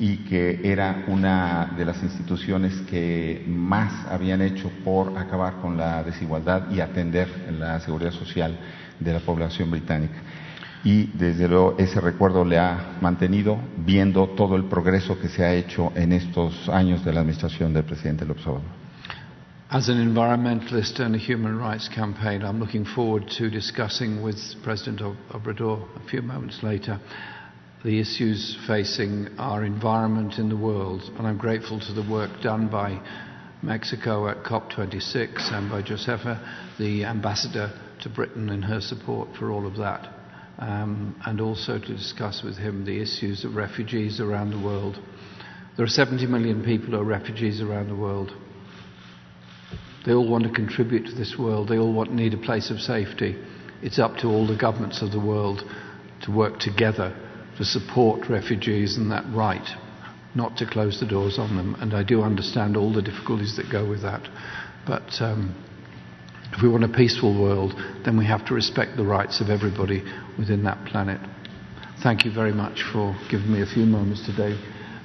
y 0.00 0.18
que 0.18 0.60
era 0.64 1.04
una 1.08 1.74
de 1.76 1.84
las 1.84 2.02
instituciones 2.02 2.72
que 2.88 3.44
más 3.46 4.06
habían 4.10 4.40
hecho 4.40 4.70
por 4.84 5.18
acabar 5.18 5.56
con 5.60 5.76
la 5.76 6.02
desigualdad 6.02 6.70
y 6.70 6.80
atender 6.80 7.28
la 7.58 7.78
seguridad 7.80 8.12
social 8.12 8.56
de 8.98 9.12
la 9.12 9.20
población 9.20 9.70
británica. 9.70 10.16
Y 10.84 11.06
desde 11.14 11.48
luego 11.48 11.74
ese 11.78 12.00
recuerdo 12.00 12.44
le 12.44 12.58
ha 12.58 12.96
mantenido 13.00 13.58
viendo 13.76 14.28
todo 14.28 14.54
el 14.56 14.64
progreso 14.64 15.18
que 15.20 15.28
se 15.28 15.44
ha 15.44 15.52
hecho 15.52 15.92
en 15.96 16.12
estos 16.12 16.68
años 16.68 17.04
de 17.04 17.12
la 17.12 17.20
administración 17.20 17.74
del 17.74 17.84
presidente 17.84 18.24
López 18.24 18.46
Obrador. 18.46 18.87
As 19.70 19.90
an 19.90 19.98
environmentalist 19.98 20.98
and 20.98 21.14
a 21.14 21.18
human 21.18 21.58
rights 21.58 21.88
campaign, 21.88 22.42
I'm 22.42 22.58
looking 22.58 22.86
forward 22.86 23.28
to 23.36 23.50
discussing 23.50 24.22
with 24.22 24.38
President 24.62 25.00
Obrador 25.30 25.86
a 25.94 26.08
few 26.08 26.22
moments 26.22 26.62
later 26.62 26.98
the 27.84 28.00
issues 28.00 28.56
facing 28.66 29.28
our 29.36 29.64
environment 29.64 30.38
in 30.38 30.48
the 30.48 30.56
world. 30.56 31.02
And 31.18 31.26
I'm 31.26 31.36
grateful 31.36 31.78
to 31.80 31.92
the 31.92 32.10
work 32.10 32.30
done 32.40 32.68
by 32.68 32.98
Mexico 33.60 34.30
at 34.30 34.42
COP26 34.42 35.52
and 35.52 35.70
by 35.70 35.82
Josefa, 35.82 36.40
the 36.78 37.04
ambassador 37.04 37.70
to 38.00 38.08
Britain, 38.08 38.48
and 38.48 38.64
her 38.64 38.80
support 38.80 39.28
for 39.38 39.50
all 39.50 39.66
of 39.66 39.76
that. 39.76 40.08
Um, 40.60 41.20
and 41.26 41.42
also 41.42 41.78
to 41.78 41.94
discuss 41.94 42.42
with 42.42 42.56
him 42.56 42.86
the 42.86 43.02
issues 43.02 43.44
of 43.44 43.54
refugees 43.54 44.18
around 44.18 44.50
the 44.50 44.58
world. 44.58 44.98
There 45.76 45.84
are 45.84 45.88
70 45.90 46.24
million 46.24 46.64
people 46.64 46.92
who 46.92 47.00
are 47.00 47.04
refugees 47.04 47.60
around 47.60 47.88
the 47.88 47.94
world. 47.94 48.32
They 50.06 50.12
all 50.12 50.28
want 50.28 50.44
to 50.44 50.50
contribute 50.50 51.06
to 51.06 51.14
this 51.14 51.36
world. 51.38 51.68
They 51.68 51.78
all 51.78 51.92
want 51.92 52.12
need 52.12 52.34
a 52.34 52.38
place 52.38 52.70
of 52.70 52.80
safety. 52.80 53.36
It's 53.82 53.98
up 53.98 54.16
to 54.18 54.28
all 54.28 54.46
the 54.46 54.56
governments 54.56 55.02
of 55.02 55.12
the 55.12 55.20
world 55.20 55.62
to 56.22 56.30
work 56.30 56.58
together 56.58 57.14
to 57.58 57.64
support 57.64 58.28
refugees 58.28 58.96
and 58.96 59.10
that 59.10 59.24
right, 59.34 59.68
not 60.34 60.56
to 60.56 60.66
close 60.66 61.00
the 61.00 61.06
doors 61.06 61.38
on 61.38 61.56
them. 61.56 61.74
And 61.80 61.92
I 61.92 62.04
do 62.04 62.22
understand 62.22 62.76
all 62.76 62.92
the 62.92 63.02
difficulties 63.02 63.56
that 63.56 63.70
go 63.70 63.88
with 63.88 64.02
that. 64.02 64.22
But 64.86 65.20
um, 65.20 65.54
if 66.52 66.62
we 66.62 66.68
want 66.68 66.84
a 66.84 66.88
peaceful 66.88 67.38
world, 67.40 67.74
then 68.04 68.16
we 68.16 68.24
have 68.26 68.46
to 68.46 68.54
respect 68.54 68.96
the 68.96 69.04
rights 69.04 69.40
of 69.40 69.50
everybody 69.50 70.04
within 70.38 70.62
that 70.64 70.86
planet. 70.86 71.20
Thank 72.02 72.24
you 72.24 72.32
very 72.32 72.52
much 72.52 72.84
for 72.92 73.18
giving 73.28 73.52
me 73.52 73.60
a 73.60 73.66
few 73.66 73.84
moments 73.84 74.24
today. 74.24 74.56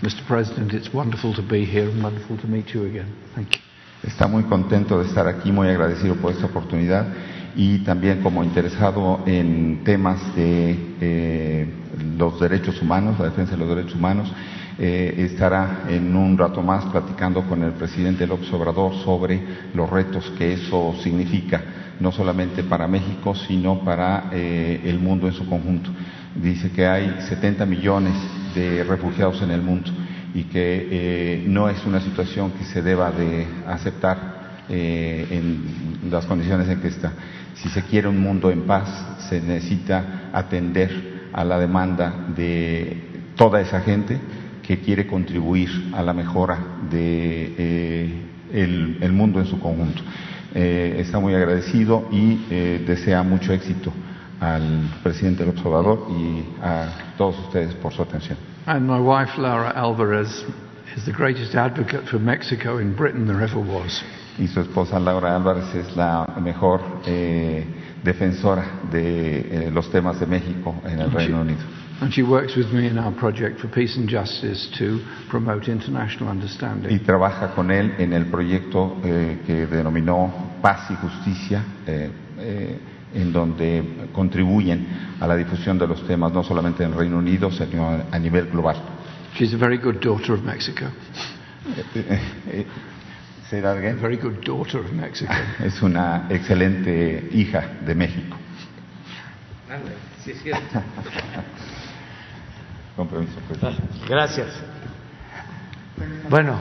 Mr. 0.02 0.26
President, 0.28 0.74
it's 0.74 0.94
wonderful 0.94 1.34
to 1.34 1.42
be 1.42 1.66
here 1.66 1.90
and 1.90 2.04
wonderful 2.04 2.38
to 2.38 2.48
meet 2.48 2.70
you 2.70 2.86
again. 2.86 3.16
Thank 3.34 3.56
you. 3.56 3.63
Está 4.04 4.28
muy 4.28 4.44
contento 4.44 5.00
de 5.00 5.06
estar 5.06 5.28
aquí, 5.28 5.50
muy 5.50 5.70
agradecido 5.70 6.16
por 6.16 6.34
esta 6.34 6.48
oportunidad 6.48 7.08
y 7.56 7.80
también 7.80 8.22
como 8.22 8.44
interesado 8.44 9.22
en 9.26 9.82
temas 9.86 10.36
de 10.36 10.96
eh, 11.00 11.68
los 12.18 12.38
derechos 12.38 12.82
humanos, 12.82 13.18
la 13.18 13.26
defensa 13.26 13.54
de 13.54 13.60
los 13.60 13.70
derechos 13.70 13.96
humanos, 13.96 14.30
eh, 14.78 15.16
estará 15.20 15.84
en 15.88 16.14
un 16.18 16.38
rato 16.38 16.62
más 16.62 16.84
platicando 16.86 17.44
con 17.44 17.64
el 17.64 17.72
presidente 17.72 18.28
López 18.28 18.52
Obrador 18.52 18.94
sobre 19.06 19.42
los 19.74 19.90
retos 19.90 20.30
que 20.38 20.54
eso 20.54 20.96
significa, 21.02 21.62
no 22.02 22.12
solamente 22.12 22.62
para 22.62 22.90
México, 22.90 23.34
sino 23.34 23.86
para 23.86 24.26
eh, 24.34 24.82
el 24.84 25.00
mundo 25.00 25.28
en 25.28 25.34
su 25.34 25.48
conjunto. 25.48 25.92
Dice 26.36 26.72
que 26.72 26.86
hay 26.86 27.22
70 27.30 27.66
millones 27.66 28.16
de 28.54 28.84
refugiados 28.84 29.42
en 29.42 29.52
el 29.52 29.62
mundo 29.62 29.92
y 30.34 30.44
que 30.46 30.88
eh, 30.92 31.44
no 31.48 31.70
es 31.70 31.86
una 31.86 32.00
situación 32.00 32.52
que 32.52 32.66
se 32.66 32.82
deba 32.82 33.12
de 33.12 33.46
aceptar 33.68 34.44
eh, 34.70 35.28
en 35.30 36.10
las 36.10 36.26
condiciones 36.26 36.70
en 36.70 36.80
que 36.80 36.88
está. 36.88 37.12
Si 37.56 37.68
se 37.68 37.84
quiere 37.84 38.08
un 38.08 38.20
mundo 38.20 38.50
en 38.50 38.62
paz, 38.62 38.88
se 39.30 39.42
necesita 39.42 40.30
atender 40.32 41.30
a 41.34 41.44
la 41.44 41.60
demanda 41.60 42.28
de 42.34 43.26
toda 43.36 43.60
esa 43.60 43.82
gente 43.82 44.18
que 44.62 44.80
quiere 44.80 45.06
contribuir 45.06 45.70
a 45.94 46.02
la 46.02 46.14
mejora 46.14 46.58
de 46.90 47.56
eh, 47.58 48.22
el, 48.54 49.12
mundo 49.12 49.42
en 49.42 49.48
su 49.48 49.60
conjunto. 49.60 50.02
Eh, 50.56 50.96
está 51.00 51.20
muy 51.20 51.34
agradecido 51.34 52.08
y 52.12 52.38
desea 52.86 53.22
mucho 53.22 53.52
éxito 53.52 53.92
al 54.40 54.90
presidente 55.04 55.46
López 55.46 55.66
Obrador 55.66 56.08
y 56.10 56.64
a 56.64 57.16
todos 57.18 57.38
ustedes 57.40 57.74
por 57.76 57.92
su 57.92 58.02
atención. 58.02 58.53
And 58.66 58.88
my 58.88 59.00
wife, 59.00 59.38
Laura 59.38 59.74
Alvarez, 59.76 60.44
is 60.96 61.06
the 61.06 61.12
greatest 61.12 61.54
advocate 61.56 62.08
for 62.08 62.18
Mexico 62.20 62.78
in 62.78 62.96
Britain 62.96 63.28
there 63.28 63.42
ever 63.42 63.60
was. 63.60 64.02
Y 64.40 64.48
su 64.48 64.62
esposa 64.62 65.00
Laura 65.00 65.36
Álvarez 65.36 65.76
es 65.76 65.96
la 65.96 66.26
mejor 66.42 66.82
eh, 67.06 67.66
defensora 68.04 68.66
de 68.92 69.68
eh, 69.68 69.72
los 69.72 69.92
temas 69.92 70.20
de 70.20 70.26
México 70.26 70.76
en 70.86 71.00
el 71.00 71.06
And 71.08 71.14
Reino 71.14 71.38
she- 71.38 71.42
Unido. 71.42 71.62
And 72.02 72.12
she 72.12 72.24
works 72.24 72.56
with 72.58 72.72
me 72.74 72.88
in 72.88 72.98
our 72.98 73.14
project 73.16 73.60
for 73.60 73.68
peace 73.70 73.96
and 73.98 74.10
justice 74.10 74.68
to 74.80 75.00
promote 75.30 75.68
international 75.70 76.28
Y 76.30 76.32
understanding. 76.32 77.00
trabaja 77.06 77.54
con 77.54 77.70
él 77.70 77.94
en 78.00 78.12
el 78.14 78.26
proyecto 78.26 78.98
eh, 79.04 79.40
que 79.46 79.68
denominó 79.68 80.34
Paz 80.62 80.90
y 80.90 80.96
Justicia, 80.96 81.64
en 83.14 83.32
donde 83.32 84.10
contribuyen 84.12 84.88
a 85.20 85.28
la 85.28 85.36
difusión 85.36 85.78
de 85.78 85.88
los 85.88 86.06
temas 86.08 86.32
no 86.34 86.44
solamente 86.44 86.84
en 86.84 86.96
Reino 86.96 87.18
Unido, 87.18 87.52
sino 87.52 88.04
a, 88.12 88.20
nivel 88.20 88.48
global. 88.48 88.76
She's 89.36 89.54
a 89.54 89.58
very 89.58 89.78
good 89.78 90.00
daughter 90.00 90.34
of 90.34 90.44
Mexico. 90.44 90.86
Say 93.50 93.62
that 93.62 93.78
again. 93.78 93.98
A 93.98 94.02
very 94.02 94.18
good 94.18 94.44
daughter 94.44 94.80
of 94.80 94.92
Mexico. 94.92 95.32
Es 95.64 95.82
una 95.82 96.28
excelente 96.30 97.30
hija 97.32 97.80
de 97.86 97.96
México. 97.96 98.38
Sí, 100.24 100.32
es 100.32 100.42
cierto. 100.42 100.64
Con 102.96 103.08
permiso, 103.08 103.40
presidente. 103.48 103.82
Gracias. 104.08 104.48
Bueno, 106.30 106.60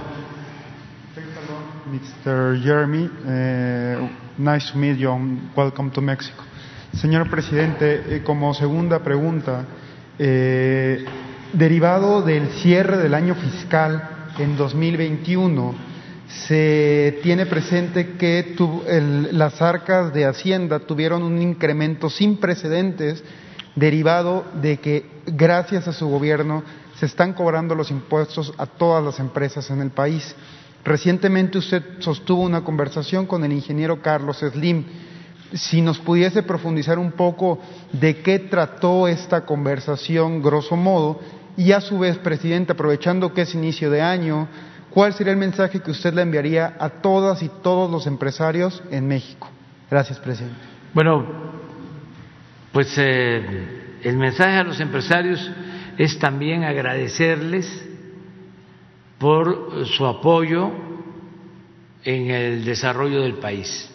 Mr. 2.24 2.58
Jeremy, 2.62 3.10
eh, 3.26 4.08
nice 4.38 4.72
to 4.72 4.78
meet 4.78 4.98
you 4.98 5.10
welcome 5.56 5.90
to 5.90 6.00
Mexico. 6.00 6.42
Señor 6.94 7.30
presidente, 7.30 8.16
eh, 8.16 8.22
como 8.22 8.54
segunda 8.54 9.00
pregunta, 9.00 9.64
eh, 10.18 11.04
derivado 11.52 12.22
del 12.22 12.48
cierre 12.48 12.98
del 12.98 13.14
año 13.14 13.34
fiscal 13.34 14.30
en 14.38 14.56
2021, 14.56 15.74
se 16.28 17.18
tiene 17.22 17.46
presente 17.46 18.12
que 18.16 18.54
las 19.32 19.60
arcas 19.60 20.12
de 20.14 20.24
Hacienda 20.24 20.80
tuvieron 20.80 21.22
un 21.22 21.40
incremento 21.42 22.08
sin 22.08 22.38
precedentes 22.38 23.22
derivado 23.74 24.44
de 24.60 24.78
que 24.78 25.06
gracias 25.26 25.88
a 25.88 25.92
su 25.92 26.08
gobierno 26.08 26.62
se 26.98 27.06
están 27.06 27.32
cobrando 27.32 27.74
los 27.74 27.90
impuestos 27.90 28.52
a 28.58 28.66
todas 28.66 29.04
las 29.04 29.18
empresas 29.18 29.70
en 29.70 29.80
el 29.80 29.90
país. 29.90 30.34
Recientemente 30.84 31.58
usted 31.58 31.82
sostuvo 32.00 32.42
una 32.42 32.64
conversación 32.64 33.26
con 33.26 33.44
el 33.44 33.52
ingeniero 33.52 34.02
Carlos 34.02 34.38
Slim. 34.38 34.84
Si 35.52 35.80
nos 35.80 35.98
pudiese 35.98 36.42
profundizar 36.42 36.98
un 36.98 37.12
poco 37.12 37.60
de 37.92 38.18
qué 38.22 38.38
trató 38.38 39.06
esta 39.06 39.44
conversación, 39.44 40.42
grosso 40.42 40.76
modo, 40.76 41.20
y 41.56 41.72
a 41.72 41.80
su 41.80 41.98
vez, 41.98 42.18
presidente, 42.18 42.72
aprovechando 42.72 43.32
que 43.32 43.42
es 43.42 43.54
inicio 43.54 43.90
de 43.90 44.00
año, 44.00 44.48
¿cuál 44.90 45.12
sería 45.12 45.32
el 45.32 45.38
mensaje 45.38 45.80
que 45.80 45.90
usted 45.90 46.14
le 46.14 46.22
enviaría 46.22 46.74
a 46.78 46.88
todas 46.88 47.42
y 47.42 47.50
todos 47.62 47.90
los 47.90 48.06
empresarios 48.06 48.82
en 48.90 49.06
México? 49.06 49.48
Gracias, 49.90 50.18
presidente. 50.18 50.56
bueno, 50.94 51.26
pues 52.72 52.94
eh, 52.96 53.98
el 54.02 54.16
mensaje 54.16 54.56
a 54.56 54.64
los 54.64 54.80
empresarios 54.80 55.50
es 55.98 56.18
también 56.18 56.64
agradecerles 56.64 57.91
por 59.22 59.86
su 59.86 60.04
apoyo 60.04 60.72
en 62.02 62.28
el 62.32 62.64
desarrollo 62.64 63.22
del 63.22 63.34
país. 63.34 63.88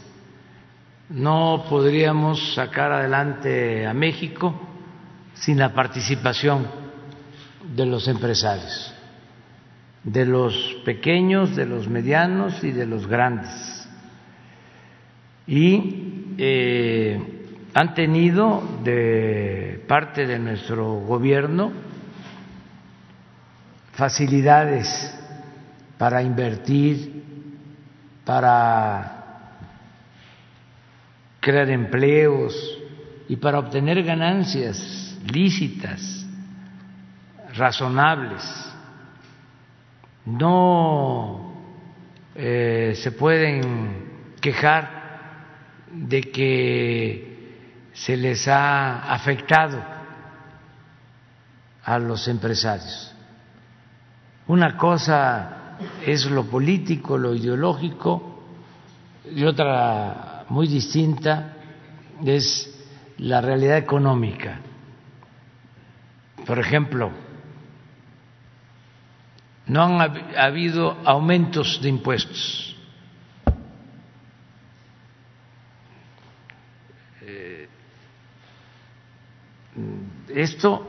No 1.10 1.66
podríamos 1.70 2.54
sacar 2.54 2.94
adelante 2.94 3.86
a 3.86 3.94
México 3.94 4.58
sin 5.34 5.60
la 5.60 5.74
participación 5.74 6.66
de 7.76 7.86
los 7.86 8.08
empresarios, 8.08 8.94
de 10.06 10.26
los 10.26 10.56
pequeños, 10.86 11.58
de 11.58 11.66
los 11.66 11.90
medianos 11.90 12.64
y 12.64 12.72
de 12.72 12.86
los 12.86 13.06
grandes. 13.06 13.86
Y 15.46 16.36
eh, 16.38 17.20
han 17.74 17.94
tenido 17.94 18.64
de 18.82 19.84
parte 19.90 20.26
de 20.26 20.40
nuestro 20.40 21.02
gobierno 21.02 21.87
facilidades 23.98 25.12
para 25.98 26.22
invertir, 26.22 27.24
para 28.24 29.24
crear 31.40 31.68
empleos 31.72 32.56
y 33.28 33.36
para 33.38 33.58
obtener 33.58 34.04
ganancias 34.04 35.18
lícitas, 35.26 36.28
razonables. 37.56 38.44
No 40.26 41.56
eh, 42.36 42.94
se 42.96 43.12
pueden 43.14 44.36
quejar 44.40 45.88
de 45.92 46.22
que 46.22 47.90
se 47.94 48.16
les 48.16 48.48
ha 48.48 49.12
afectado 49.12 49.84
a 51.84 51.98
los 51.98 52.28
empresarios. 52.28 53.17
Una 54.48 54.78
cosa 54.78 55.78
es 56.06 56.26
lo 56.26 56.46
político, 56.46 57.18
lo 57.18 57.36
ideológico, 57.36 58.44
y 59.30 59.44
otra 59.44 60.46
muy 60.50 60.68
distinta 60.68 61.54
es 62.24 62.74
la 63.18 63.42
realidad 63.42 63.78
económica. 63.78 64.62
Por 66.46 66.60
ejemplo, 66.60 67.12
no 69.66 69.84
han 69.84 70.38
habido 70.38 70.98
aumentos 71.04 71.82
de 71.82 71.90
impuestos. 71.90 72.76
Eh, 77.22 77.68
esto 80.30 80.88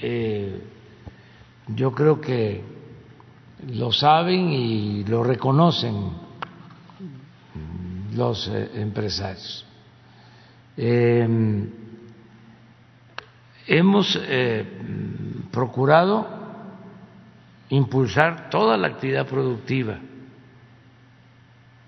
eh, 0.00 0.73
yo 1.68 1.92
creo 1.92 2.20
que 2.20 2.62
lo 3.68 3.92
saben 3.92 4.50
y 4.50 5.04
lo 5.04 5.22
reconocen 5.24 6.10
los 8.14 8.48
eh, 8.48 8.70
empresarios. 8.74 9.66
hemos 13.66 14.18
procurado 15.50 16.26
impulsar 17.70 18.50
toda 18.50 18.76
la 18.76 18.88
actividad 18.88 19.26
productiva. 19.26 19.98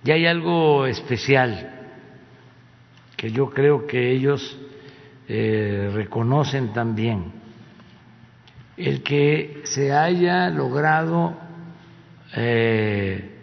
Y 0.05 0.11
hay 0.11 0.27
algo 0.27 0.87
especial 0.87 1.89
que 3.17 3.31
yo 3.31 3.51
creo 3.51 3.87
que 3.87 4.13
ellos 4.13 4.57
eh, 5.29 5.91
reconocen 5.93 6.73
también, 6.73 7.33
el 8.77 9.03
que 9.03 9.63
se 9.65 9.93
haya 9.93 10.51
logrado 10.51 11.35
eh, 12.35 13.37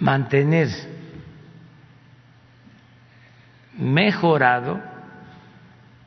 mantener 0.00 0.68
mejorado 3.78 4.80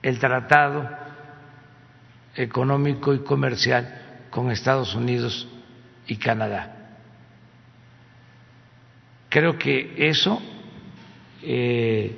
el 0.01 0.19
tratado 0.19 0.89
económico 2.35 3.13
y 3.13 3.19
comercial 3.19 4.01
con 4.29 4.51
Estados 4.51 4.93
Unidos 4.95 5.47
y 6.07 6.17
Canadá. 6.17 6.73
Creo 9.29 9.57
que 9.57 9.95
eso 10.09 10.41
eh, 11.41 12.15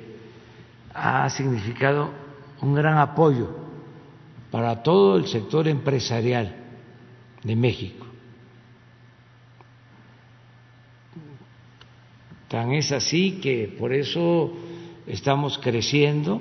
ha 0.94 1.28
significado 1.30 2.12
un 2.62 2.74
gran 2.74 2.98
apoyo 2.98 3.48
para 4.50 4.82
todo 4.82 5.16
el 5.16 5.26
sector 5.26 5.68
empresarial 5.68 6.54
de 7.42 7.56
México. 7.56 8.06
Tan 12.48 12.72
es 12.72 12.90
así 12.90 13.40
que 13.40 13.74
por 13.78 13.92
eso 13.92 14.52
estamos 15.06 15.58
creciendo 15.58 16.40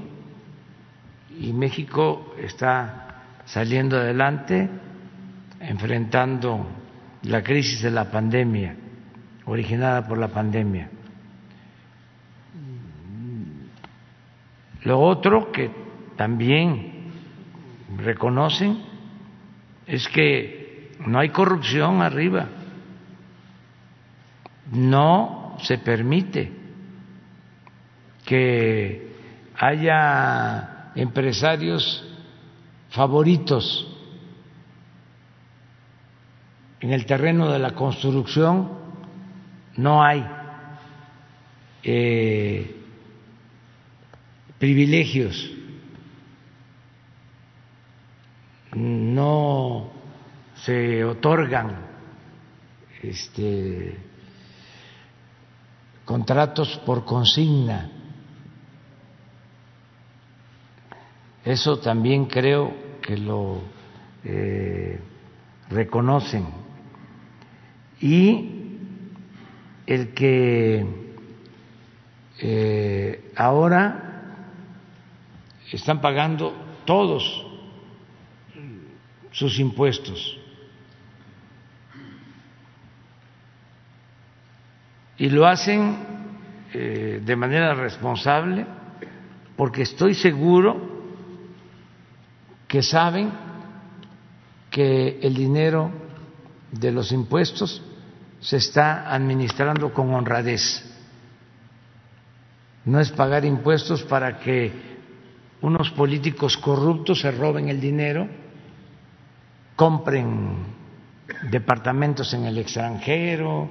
y 1.40 1.54
México 1.54 2.34
está 2.38 3.24
saliendo 3.46 3.98
adelante, 3.98 4.70
enfrentando 5.60 6.66
la 7.24 7.44
crisis 7.44 7.82
de 7.82 7.92
la 7.92 8.10
pandemia, 8.10 8.76
originada 9.46 10.08
por 10.08 10.18
la 10.18 10.30
pandemia. 10.30 10.90
Lo 14.84 15.00
otro 15.00 15.52
que 15.52 15.89
también 16.20 17.14
reconocen 17.96 18.84
es 19.88 20.06
que 20.10 20.92
no 21.08 21.18
hay 21.18 21.30
corrupción 21.30 22.02
arriba, 22.02 22.50
no 24.74 25.56
se 25.62 25.78
permite 25.78 26.52
que 28.26 29.14
haya 29.58 30.92
empresarios 30.94 32.06
favoritos 32.90 33.88
en 36.82 36.92
el 36.92 37.06
terreno 37.06 37.50
de 37.50 37.60
la 37.60 37.72
construcción 37.72 38.74
no 39.78 40.04
hay 40.04 40.28
eh, 41.82 42.76
privilegios, 44.58 45.59
no 48.74 49.90
se 50.56 51.04
otorgan 51.04 51.76
este, 53.02 53.98
contratos 56.06 56.82
por 56.86 57.06
consigna 57.06 57.90
Eso 61.50 61.80
también 61.80 62.26
creo 62.26 62.72
que 63.02 63.18
lo 63.18 63.62
eh, 64.24 65.00
reconocen. 65.70 66.46
Y 68.02 68.76
el 69.88 70.14
que 70.14 70.86
eh, 72.40 73.32
ahora 73.36 74.36
están 75.72 76.02
pagando 76.02 76.54
todos 76.86 77.48
sus 79.32 79.60
impuestos. 79.60 80.38
Y 85.18 85.30
lo 85.30 85.46
hacen 85.46 85.98
eh, 86.74 87.22
de 87.24 87.36
manera 87.36 87.74
responsable 87.74 88.66
porque 89.58 89.82
estoy 89.82 90.14
seguro 90.14 90.88
que 92.68 92.82
saben 92.82 93.32
que 94.72 95.20
el 95.22 95.34
dinero 95.34 95.92
de 96.72 96.92
los 96.92 97.12
impuestos 97.12 97.82
se 98.40 98.58
está 98.58 99.14
administrando 99.14 99.92
con 99.94 100.14
honradez. 100.14 100.86
No 102.86 103.00
es 103.00 103.12
pagar 103.12 103.44
impuestos 103.44 104.04
para 104.04 104.40
que 104.40 104.72
unos 105.62 105.90
políticos 105.92 106.56
corruptos 106.56 107.22
se 107.22 107.32
roben 107.32 107.68
el 107.68 107.82
dinero, 107.82 108.28
compren 109.80 110.58
departamentos 111.50 112.34
en 112.34 112.44
el 112.44 112.58
extranjero, 112.58 113.70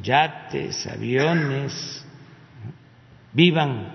yates, 0.00 0.86
aviones, 0.86 2.06
vivan 3.32 3.88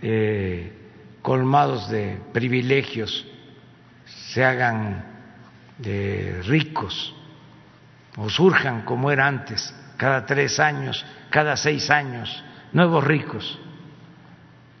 eh, 0.00 0.72
colmados 1.20 1.90
de 1.90 2.20
privilegios 2.32 3.26
se 4.04 4.44
hagan 4.44 5.04
de 5.78 6.40
ricos 6.44 7.12
o 8.16 8.30
surjan 8.30 8.82
como 8.82 9.10
era 9.10 9.26
antes, 9.26 9.74
cada 9.96 10.24
tres 10.24 10.60
años, 10.60 11.04
cada 11.30 11.56
seis 11.56 11.90
años, 11.90 12.44
nuevos 12.72 13.02
ricos. 13.02 13.58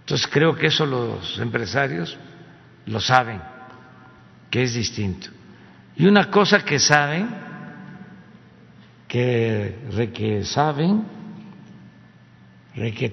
Entonces 0.02 0.28
creo 0.28 0.54
que 0.54 0.68
eso 0.68 0.86
los 0.86 1.36
empresarios 1.40 2.16
lo 2.86 3.00
saben, 3.00 3.49
que 4.50 4.62
es 4.62 4.74
distinto. 4.74 5.28
Y 5.96 6.06
una 6.06 6.30
cosa 6.30 6.64
que 6.64 6.78
saben, 6.78 7.28
que, 9.06 10.10
que 10.12 10.44
saben, 10.44 11.04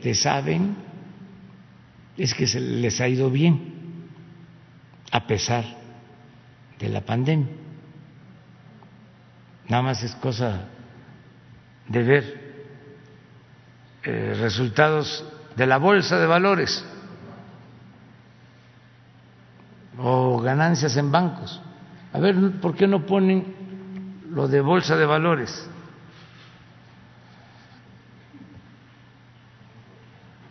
te 0.02 0.16
saben, 0.16 0.76
es 2.18 2.34
que 2.34 2.48
se 2.48 2.60
les 2.60 3.00
ha 3.00 3.08
ido 3.08 3.30
bien 3.30 3.74
a 5.12 5.28
pesar 5.28 5.66
de 6.80 6.90
la 6.90 7.02
pandemia. 7.02 7.48
Nada 9.68 9.84
más 9.84 10.04
es 10.04 10.16
cosa 10.16 10.70
de 11.88 12.04
ver 12.04 12.48
eh, 14.04 14.34
resultados 14.40 15.26
de 15.56 15.66
la 15.66 15.78
bolsa 15.78 16.20
de 16.20 16.28
valores 16.28 16.86
o 20.00 20.40
ganancias 20.40 20.96
en 20.98 21.12
bancos. 21.12 21.62
A 22.14 22.20
ver, 22.20 22.36
¿por 22.62 22.76
qué 22.76 22.88
no 22.88 23.06
ponen 23.06 23.56
lo 24.32 24.48
de 24.48 24.62
bolsa 24.62 24.96
de 24.96 25.06
valores? 25.06 25.70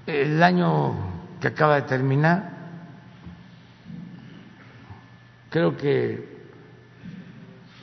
El 0.06 0.42
año 0.42 0.94
que 1.40 1.48
acaba 1.48 1.76
de 1.76 1.82
terminar. 1.82 2.56
Creo 5.50 5.76
que 5.76 6.36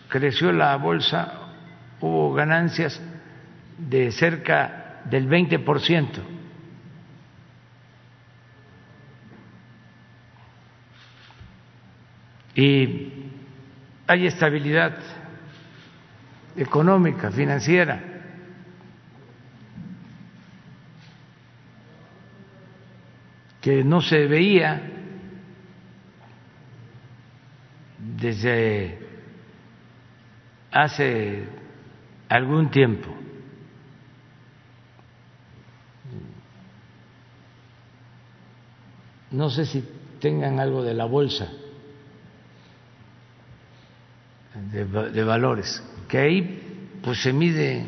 creció 0.10 0.52
la 0.52 0.76
bolsa, 0.78 1.34
hubo 2.00 2.34
ganancias 2.34 3.02
de 3.78 4.12
cerca 4.12 5.02
del 5.06 5.28
20%. 5.28 6.43
Y 12.56 13.12
hay 14.08 14.28
estabilidad 14.28 14.98
económica, 16.56 17.32
financiera. 17.32 18.10
que 23.64 23.82
no 23.82 24.02
se 24.02 24.28
veía 24.28 24.82
desde 27.98 29.00
hace 30.70 31.48
algún 32.28 32.70
tiempo. 32.72 33.08
No 39.32 39.50
sé 39.50 39.66
si 39.66 39.82
tengan 40.20 40.60
algo 40.60 40.84
de 40.84 40.94
la 40.94 41.06
bolsa 41.06 41.50
de, 44.72 45.24
valores, 45.24 45.82
que 46.08 46.18
ahí 46.18 47.00
pues 47.02 47.22
se 47.22 47.34
mide 47.34 47.86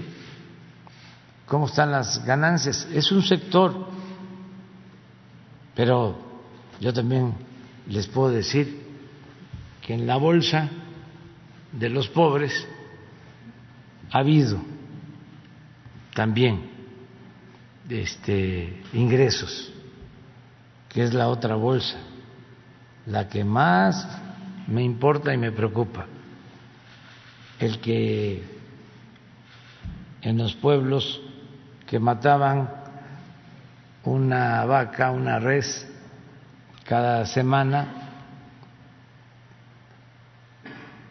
cómo 1.45 1.67
están 1.67 1.91
las 1.91 2.23
ganancias. 2.25 2.87
Es 2.93 3.11
un 3.11 3.23
sector, 3.23 3.87
pero 5.75 6.17
yo 6.79 6.93
también 6.93 7.33
les 7.87 8.07
puedo 8.07 8.29
decir 8.29 8.83
que 9.81 9.93
en 9.93 10.07
la 10.07 10.17
bolsa 10.17 10.69
de 11.71 11.89
los 11.89 12.07
pobres 12.09 12.67
ha 14.11 14.19
habido 14.19 14.59
también 16.13 16.69
este, 17.89 18.81
ingresos, 18.93 19.71
que 20.89 21.03
es 21.03 21.13
la 21.13 21.27
otra 21.27 21.55
bolsa, 21.55 21.97
la 23.05 23.27
que 23.27 23.43
más 23.43 24.07
me 24.67 24.83
importa 24.83 25.33
y 25.33 25.37
me 25.37 25.51
preocupa, 25.51 26.07
el 27.59 27.79
que 27.79 28.43
en 30.21 30.37
los 30.37 30.55
pueblos 30.55 31.21
que 31.87 31.99
mataban 31.99 32.69
una 34.03 34.65
vaca, 34.65 35.11
una 35.11 35.39
res 35.39 35.87
cada 36.83 37.25
semana, 37.25 37.87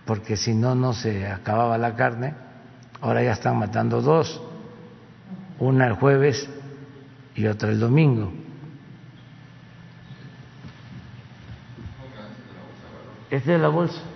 porque 0.04 0.36
si 0.36 0.54
no, 0.54 0.74
no 0.74 0.92
se 0.92 1.26
acababa 1.26 1.78
la 1.78 1.94
carne, 1.94 2.34
ahora 3.00 3.22
ya 3.22 3.32
están 3.32 3.58
matando 3.58 4.02
dos, 4.02 4.40
una 5.58 5.86
el 5.86 5.94
jueves 5.94 6.48
y 7.34 7.46
otra 7.46 7.70
el 7.70 7.80
domingo. 7.80 8.32
Es 13.30 13.46
la 13.46 13.68
bolsa. 13.68 14.13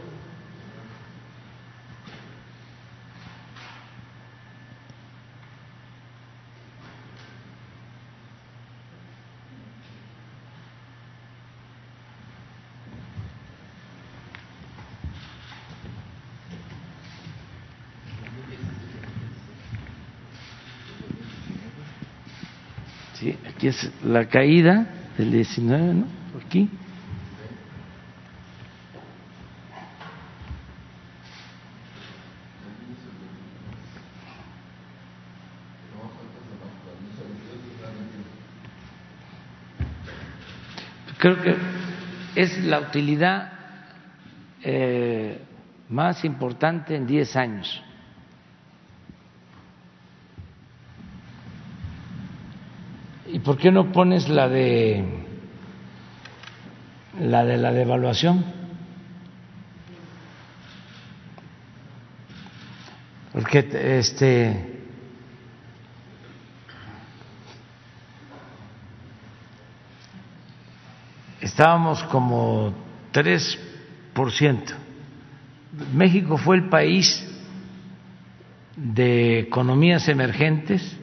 Es 23.69 23.91
la 24.03 24.27
caída 24.27 24.87
del 25.19 25.31
19, 25.31 25.93
¿no? 25.93 26.07
Aquí. 26.43 26.71
Creo 41.19 41.43
que 41.43 41.57
es 42.37 42.65
la 42.65 42.81
utilidad 42.81 43.53
eh, 44.63 45.43
más 45.91 46.25
importante 46.25 46.97
en 46.97 47.07
10 47.07 47.37
años. 47.37 47.85
Por 53.49 53.57
qué 53.57 53.73
no 53.73 53.93
pones 53.93 54.29
la 54.29 54.47
de 54.47 55.03
la 57.19 57.47
de 57.47 57.57
la 57.57 57.73
devaluación? 57.73 58.45
Porque 63.33 63.67
este 63.99 64.83
estábamos 71.41 72.05
como 72.05 72.75
3%. 73.15 74.75
México 75.95 76.37
fue 76.37 76.57
el 76.57 76.69
país 76.69 77.27
de 78.77 79.39
economías 79.39 80.07
emergentes 80.07 80.99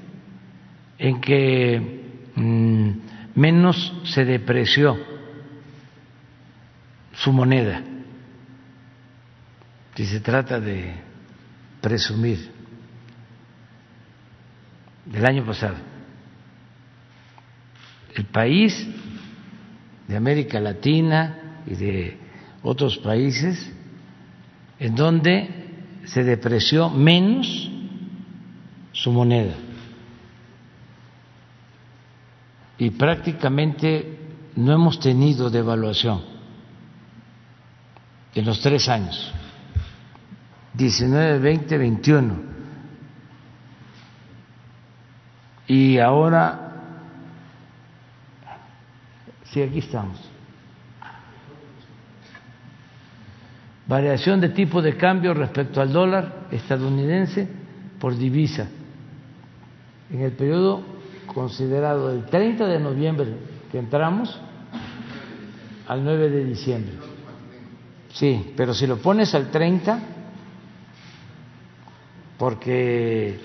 en 1.00 1.20
que 1.20 2.05
menos 2.36 3.94
se 4.06 4.26
depreció 4.26 4.98
su 7.14 7.32
moneda, 7.32 7.82
si 9.96 10.06
se 10.06 10.20
trata 10.20 10.60
de 10.60 10.94
presumir, 11.82 12.52
del 15.06 15.26
año 15.26 15.46
pasado. 15.46 15.76
El 18.16 18.26
país 18.26 18.88
de 20.08 20.16
América 20.16 20.60
Latina 20.60 21.62
y 21.66 21.76
de 21.76 22.18
otros 22.64 22.98
países 22.98 23.72
en 24.80 24.96
donde 24.96 25.50
se 26.06 26.24
depreció 26.24 26.90
menos 26.90 27.70
su 28.92 29.12
moneda. 29.12 29.56
Y 32.78 32.90
prácticamente 32.92 34.20
no 34.56 34.74
hemos 34.74 35.00
tenido 35.00 35.50
devaluación 35.50 36.22
en 38.34 38.46
los 38.46 38.60
tres 38.60 38.90
años, 38.90 39.34
19, 40.74 41.40
20, 41.40 41.78
21. 41.78 42.56
Y 45.68 45.98
ahora, 45.98 46.74
sí, 49.46 49.62
aquí 49.62 49.80
estamos. 49.80 50.20
Variación 53.88 54.42
de 54.42 54.50
tipo 54.50 54.82
de 54.82 54.98
cambio 54.98 55.34
respecto 55.34 55.80
al 55.80 55.94
dólar 55.94 56.48
estadounidense 56.52 57.48
por 58.00 58.18
divisa. 58.18 58.68
En 60.12 60.22
el 60.22 60.34
periodo 60.34 60.95
considerado 61.28 62.10
del 62.10 62.26
30 62.26 62.68
de 62.68 62.80
noviembre 62.80 63.38
que 63.72 63.80
entramos 63.80 64.40
al 65.88 66.04
9 66.04 66.30
de 66.30 66.46
diciembre. 66.46 66.94
Sí, 68.14 68.54
pero 68.56 68.74
si 68.74 68.88
lo 68.88 68.98
pones 68.98 69.36
al 69.36 69.52
30, 69.52 70.00
porque 72.38 73.40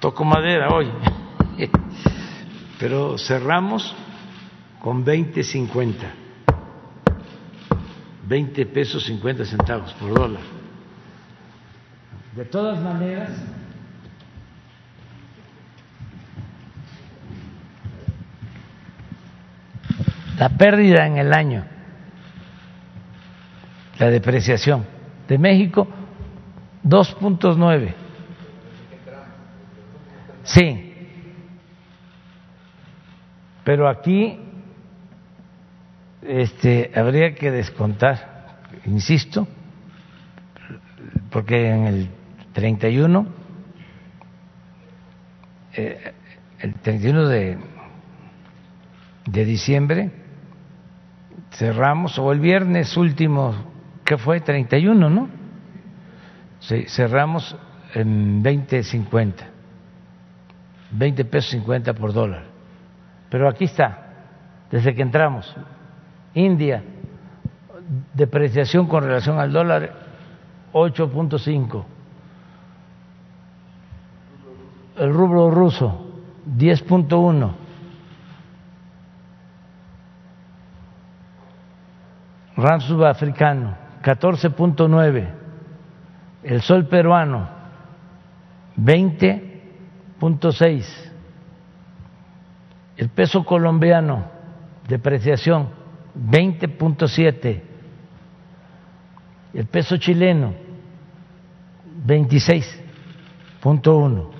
toco 0.00 0.24
madera 0.24 0.68
hoy, 0.74 0.88
pero 2.78 3.16
cerramos 3.16 3.94
con 4.80 5.04
20.50, 5.04 5.94
20 8.26 8.66
pesos 8.66 9.04
50 9.04 9.44
centavos 9.44 9.92
por 9.94 10.12
dólar. 10.12 10.42
De 12.36 12.44
todas 12.44 12.82
maneras, 12.82 13.30
la 20.38 20.48
pérdida 20.50 21.06
en 21.06 21.18
el 21.18 21.32
año, 21.32 21.64
la 23.98 24.10
depreciación. 24.10 24.84
De 25.28 25.38
México, 25.38 25.88
2.9. 26.84 27.94
Sí, 30.42 30.94
pero 33.64 33.88
aquí 33.88 34.38
este, 36.20 36.90
habría 36.94 37.34
que 37.34 37.50
descontar, 37.50 38.58
insisto, 38.84 39.48
porque 41.30 41.70
en 41.70 41.86
el 41.86 42.08
31 42.52 43.26
eh, 45.76 46.12
el 46.60 46.74
31 46.74 47.28
de, 47.28 47.58
de 49.26 49.44
diciembre 49.44 50.23
cerramos, 51.56 52.18
o 52.18 52.32
el 52.32 52.40
viernes 52.40 52.96
último, 52.96 53.54
que 54.04 54.16
fue 54.16 54.40
31, 54.40 55.10
¿no? 55.10 55.28
Sí, 56.60 56.84
cerramos 56.88 57.56
en 57.94 58.42
20.50, 58.42 59.34
20 60.90 61.24
pesos 61.24 61.50
50 61.50 61.94
por 61.94 62.12
dólar. 62.12 62.44
Pero 63.30 63.48
aquí 63.48 63.64
está, 63.64 63.98
desde 64.70 64.94
que 64.94 65.02
entramos, 65.02 65.54
India, 66.34 66.82
depreciación 68.14 68.86
con 68.86 69.04
relación 69.04 69.38
al 69.38 69.52
dólar 69.52 69.92
8.5 70.72 71.84
el 74.98 75.12
rublo 75.12 75.50
ruso 75.50 76.06
10.1, 76.56 77.52
rand 82.64 82.82
sudafricano 82.82 83.76
14.9, 84.02 85.28
el 86.42 86.60
sol 86.62 86.86
peruano 86.86 87.48
20.6, 88.78 90.84
el 92.96 93.08
peso 93.10 93.44
colombiano 93.44 94.24
depreciación 94.88 95.68
20.7, 96.16 97.62
el 99.54 99.66
peso 99.66 99.98
chileno 99.98 100.54
26.1 102.06 104.30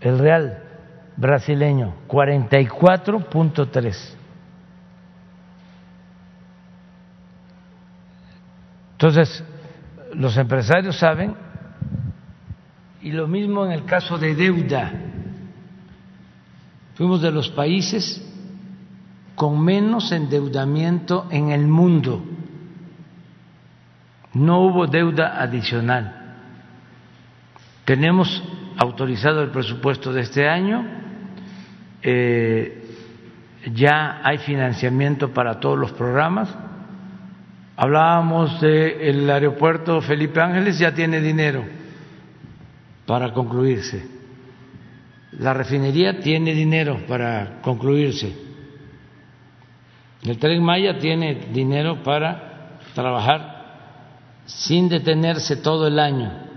el 0.00 0.18
real 0.18 0.62
brasileño 1.16 1.94
44.3. 2.08 4.19
Entonces, 9.00 9.42
los 10.12 10.36
empresarios 10.36 10.94
saben, 10.98 11.34
y 13.00 13.12
lo 13.12 13.26
mismo 13.26 13.64
en 13.64 13.72
el 13.72 13.86
caso 13.86 14.18
de 14.18 14.34
deuda, 14.34 14.92
fuimos 16.96 17.22
de 17.22 17.30
los 17.30 17.48
países 17.48 18.22
con 19.34 19.64
menos 19.64 20.12
endeudamiento 20.12 21.28
en 21.30 21.50
el 21.50 21.66
mundo. 21.66 22.22
No 24.34 24.66
hubo 24.66 24.86
deuda 24.86 25.40
adicional. 25.40 26.36
Tenemos 27.86 28.44
autorizado 28.76 29.42
el 29.42 29.48
presupuesto 29.48 30.12
de 30.12 30.20
este 30.20 30.46
año, 30.46 30.84
eh, 32.02 32.84
ya 33.72 34.20
hay 34.22 34.36
financiamiento 34.36 35.32
para 35.32 35.58
todos 35.58 35.78
los 35.78 35.92
programas. 35.92 36.54
Hablábamos 37.82 38.60
del 38.60 39.30
aeropuerto 39.30 40.02
Felipe 40.02 40.38
Ángeles, 40.38 40.78
ya 40.78 40.92
tiene 40.92 41.18
dinero 41.18 41.64
para 43.06 43.32
concluirse. 43.32 44.06
La 45.38 45.54
refinería 45.54 46.20
tiene 46.20 46.52
dinero 46.52 47.00
para 47.08 47.62
concluirse. 47.62 48.36
El 50.24 50.38
tren 50.38 50.62
Maya 50.62 50.98
tiene 50.98 51.46
dinero 51.54 52.02
para 52.02 52.80
trabajar 52.94 54.42
sin 54.44 54.90
detenerse 54.90 55.56
todo 55.56 55.86
el 55.86 55.98
año 55.98 56.50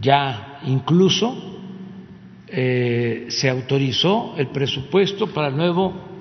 ya 0.00 0.58
incluso 0.64 1.36
eh, 2.48 3.26
se 3.28 3.48
autorizó 3.48 4.34
el 4.36 4.48
presupuesto 4.48 5.28
para 5.28 5.46
el 5.48 5.56
nuevo 5.56 6.15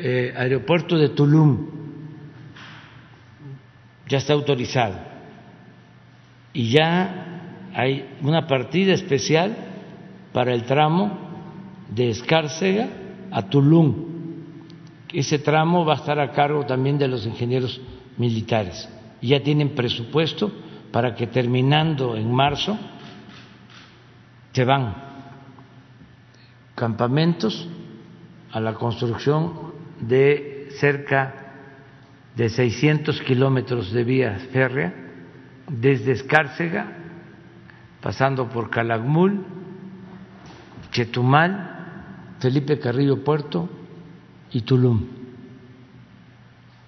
eh, 0.00 0.32
aeropuerto 0.36 0.96
de 0.96 1.08
Tulum. 1.08 1.66
Ya 4.08 4.18
está 4.18 4.32
autorizado. 4.32 4.94
Y 6.52 6.70
ya 6.70 7.68
hay 7.74 8.08
una 8.22 8.46
partida 8.46 8.94
especial 8.94 9.56
para 10.32 10.54
el 10.54 10.64
tramo 10.64 11.18
de 11.90 12.10
Escárcega 12.10 12.88
a 13.32 13.42
Tulum. 13.42 14.06
Ese 15.12 15.40
tramo 15.40 15.84
va 15.84 15.94
a 15.94 15.96
estar 15.96 16.20
a 16.20 16.30
cargo 16.32 16.64
también 16.64 16.96
de 16.96 17.08
los 17.08 17.26
ingenieros 17.26 17.80
militares. 18.16 18.88
Ya 19.20 19.42
tienen 19.42 19.74
presupuesto 19.74 20.52
para 20.92 21.14
que 21.14 21.26
terminando 21.26 22.16
en 22.16 22.32
marzo 22.32 22.78
se 24.52 24.64
van 24.64 24.94
campamentos 26.74 27.68
a 28.52 28.60
la 28.60 28.74
construcción 28.74 29.67
de 30.00 30.68
cerca 30.78 31.34
de 32.36 32.48
600 32.48 33.20
kilómetros 33.22 33.92
de 33.92 34.04
vía 34.04 34.38
férrea 34.52 34.94
desde 35.68 36.12
Escárcega, 36.12 36.86
pasando 38.00 38.48
por 38.48 38.70
Calakmul, 38.70 39.44
Chetumal, 40.90 42.36
Felipe 42.40 42.78
Carrillo 42.78 43.22
Puerto 43.24 43.68
y 44.52 44.62
Tulum. 44.62 45.04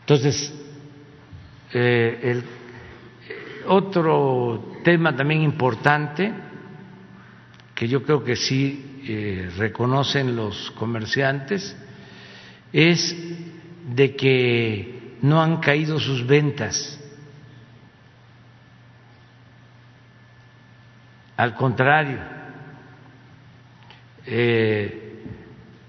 Entonces, 0.01 0.55
eh, 1.73 2.19
el 2.23 2.39
eh, 2.39 2.45
otro 3.69 4.79
tema 4.83 5.15
también 5.15 5.43
importante 5.43 6.33
que 7.75 7.89
yo 7.89 8.03
creo 8.03 8.25
que 8.25 8.37
sí 8.37 9.03
eh, 9.05 9.51
reconocen 9.57 10.37
los 10.37 10.71
comerciantes, 10.73 11.77
es 12.73 13.17
de 13.95 14.17
que 14.17 15.17
no 15.23 15.43
han 15.43 15.59
caído 15.59 15.99
sus 15.99 16.27
ventas. 16.27 16.99
Al 21.37 21.55
contrario, 21.55 22.19
eh, 24.27 25.25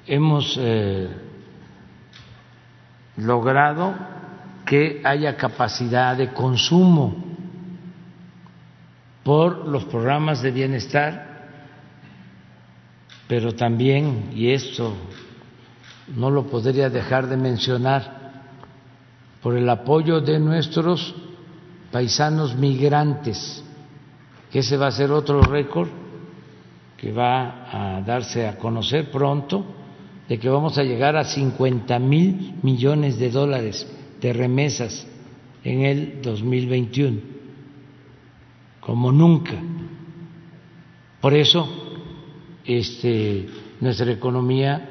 hemos 0.08 0.58
eh, 0.60 1.10
logrado 3.18 3.95
que 4.66 5.02
haya 5.03 5.36
capacidad 5.36 6.16
de 6.16 6.32
consumo 6.32 7.26
por 9.24 9.68
los 9.68 9.84
programas 9.86 10.41
de 10.41 10.52
bienestar 10.52 11.32
pero 13.32 13.56
también, 13.56 14.30
y 14.36 14.52
esto 14.52 14.94
no 16.07 16.30
lo 16.30 16.48
podría 16.48 16.90
dejar 16.90 17.28
de 17.28 17.38
mencionar, 17.38 18.22
por 19.41 19.57
el 19.57 19.68
apoyo 19.69 20.22
de 20.22 20.40
nuestros 20.40 21.15
paisanos 21.91 22.56
migrantes, 22.56 23.64
que 24.52 24.60
ese 24.60 24.78
va 24.78 24.88
a 24.88 24.91
ser 24.91 25.11
otro 25.11 25.41
récord 25.41 25.90
que 26.98 27.11
va 27.11 27.98
a 27.98 28.02
darse 28.02 28.48
a 28.48 28.57
conocer 28.57 29.10
pronto, 29.10 29.65
de 30.30 30.38
que 30.38 30.48
vamos 30.48 30.78
a 30.78 30.84
llegar 30.84 31.18
a 31.18 31.23
50 31.23 31.98
mil 31.98 32.53
millones 32.61 33.18
de 33.18 33.32
dólares 33.32 33.88
de 34.22 34.32
remesas 34.32 35.07
en 35.64 35.82
el 35.82 36.22
2021, 36.22 37.19
como 38.80 39.11
nunca. 39.11 39.56
Por 41.19 41.34
eso 41.34 41.68
este, 42.64 43.49
nuestra 43.80 44.11
economía 44.11 44.91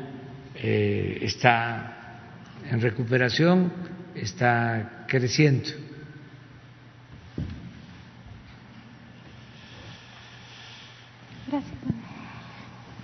eh, 0.62 1.18
está 1.22 1.96
en 2.70 2.80
recuperación, 2.80 3.72
está 4.14 5.04
creciendo. 5.08 5.70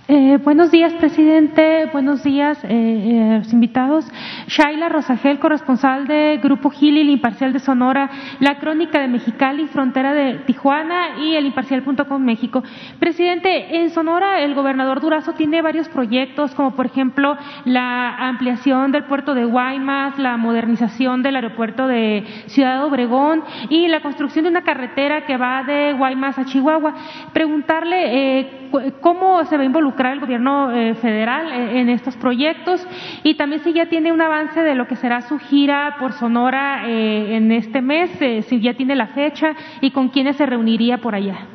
Eh, 0.09 0.37
buenos 0.41 0.71
días, 0.71 0.93
presidente. 0.93 1.87
Buenos 1.91 2.23
días, 2.23 2.63
eh, 2.63 2.69
eh, 2.69 3.37
los 3.39 3.51
invitados. 3.51 4.09
Shaila 4.47 4.87
Rosagel, 4.87 5.37
corresponsal 5.37 6.07
de 6.07 6.39
Grupo 6.41 6.69
Gili, 6.69 7.01
el 7.01 7.09
Imparcial 7.09 7.51
de 7.51 7.59
Sonora, 7.59 8.09
La 8.39 8.57
Crónica 8.57 9.01
de 9.01 9.09
Mexicali, 9.09 9.67
Frontera 9.67 10.13
de 10.13 10.35
Tijuana 10.45 11.19
y 11.19 11.35
el 11.35 11.47
Imparcial.com 11.47 12.23
México. 12.23 12.63
Presidente, 12.99 13.81
en 13.81 13.89
Sonora 13.89 14.39
el 14.39 14.55
gobernador 14.55 15.01
Durazo 15.01 15.33
tiene 15.33 15.61
varios 15.61 15.89
proyectos, 15.89 16.55
como 16.55 16.71
por 16.71 16.85
ejemplo 16.85 17.35
la 17.65 18.15
ampliación 18.29 18.93
del 18.93 19.03
puerto 19.03 19.33
de 19.33 19.43
Guaymas, 19.43 20.17
la 20.17 20.37
modernización 20.37 21.21
del 21.21 21.35
aeropuerto 21.35 21.85
de 21.85 22.23
Ciudad 22.45 22.85
Obregón 22.85 23.43
y 23.67 23.89
la 23.89 23.99
construcción 23.99 24.43
de 24.43 24.51
una 24.51 24.61
carretera 24.61 25.25
que 25.25 25.35
va 25.35 25.63
de 25.63 25.91
Guaymas 25.91 26.39
a 26.39 26.45
Chihuahua. 26.45 26.93
Preguntarle 27.33 28.66
cómo 29.01 29.43
se 29.45 29.57
va 29.57 29.63
a 29.63 29.65
involucrar 29.65 30.13
el 30.13 30.19
gobierno 30.19 30.71
eh, 30.71 30.93
federal 30.95 31.51
eh, 31.51 31.79
en 31.79 31.89
estos 31.89 32.15
proyectos 32.15 32.85
y 33.23 33.33
también 33.35 33.63
si 33.63 33.73
ya 33.73 33.87
tiene 33.87 34.11
una 34.11 34.27
avance 34.27 34.61
de 34.61 34.75
lo 34.75 34.85
que 34.87 34.95
será 34.95 35.21
su 35.21 35.39
gira 35.39 35.95
por 35.99 36.13
Sonora 36.13 36.87
eh, 36.87 37.35
en 37.35 37.51
este 37.51 37.81
mes, 37.81 38.11
eh, 38.21 38.43
si 38.47 38.61
ya 38.61 38.75
tiene 38.75 38.95
la 38.95 39.07
fecha 39.07 39.55
y 39.81 39.89
con 39.91 40.09
quiénes 40.09 40.37
se 40.37 40.45
reuniría 40.45 40.99
por 40.99 41.15
allá. 41.15 41.47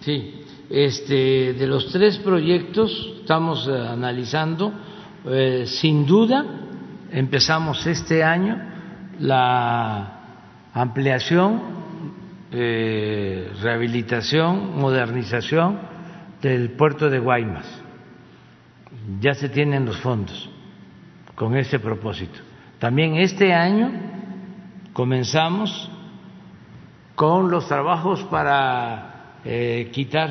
Sí, 0.00 0.42
este, 0.70 1.52
de 1.54 1.66
los 1.66 1.92
tres 1.92 2.16
proyectos 2.18 3.18
estamos 3.20 3.68
analizando, 3.68 4.72
sin 5.66 6.06
duda, 6.06 6.46
empezamos 7.12 7.86
este 7.86 8.24
año 8.24 8.58
la 9.18 10.22
ampliación, 10.72 11.60
rehabilitación, 12.50 14.80
modernización 14.80 15.89
del 16.42 16.70
puerto 16.72 17.10
de 17.10 17.18
Guaymas. 17.18 17.66
Ya 19.20 19.34
se 19.34 19.48
tienen 19.48 19.86
los 19.86 20.00
fondos 20.00 20.48
con 21.34 21.56
ese 21.56 21.78
propósito. 21.78 22.38
También 22.78 23.16
este 23.16 23.52
año 23.52 23.90
comenzamos 24.92 25.90
con 27.14 27.50
los 27.50 27.68
trabajos 27.68 28.22
para 28.24 29.36
eh, 29.44 29.90
quitar 29.92 30.30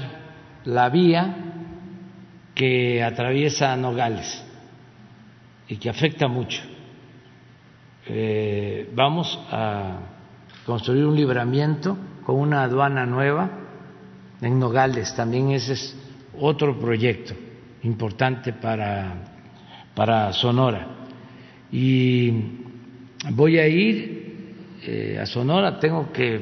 la 0.66 0.90
vía 0.90 1.36
que 2.56 3.04
atraviesa 3.04 3.76
Nogales 3.76 4.46
y 5.68 5.78
que 5.78 5.90
afecta 5.90 6.28
mucho. 6.28 6.62
Eh, 8.08 8.90
vamos 8.96 9.40
a 9.52 10.00
construir 10.66 11.06
un 11.06 11.16
libramiento 11.16 11.96
con 12.26 12.38
una 12.38 12.64
aduana 12.64 13.06
nueva 13.06 13.50
en 14.42 14.60
Nogales, 14.60 15.14
también 15.16 15.52
ese 15.52 15.74
es 15.74 15.96
otro 16.40 16.80
proyecto 16.80 17.34
importante 17.84 18.54
para, 18.54 19.14
para 19.96 20.32
Sonora. 20.34 20.88
Y 21.72 22.32
voy 23.32 23.58
a 23.60 23.68
ir 23.68 24.56
eh, 24.84 25.20
a 25.22 25.26
Sonora, 25.26 25.80
tengo 25.80 26.12
que 26.12 26.42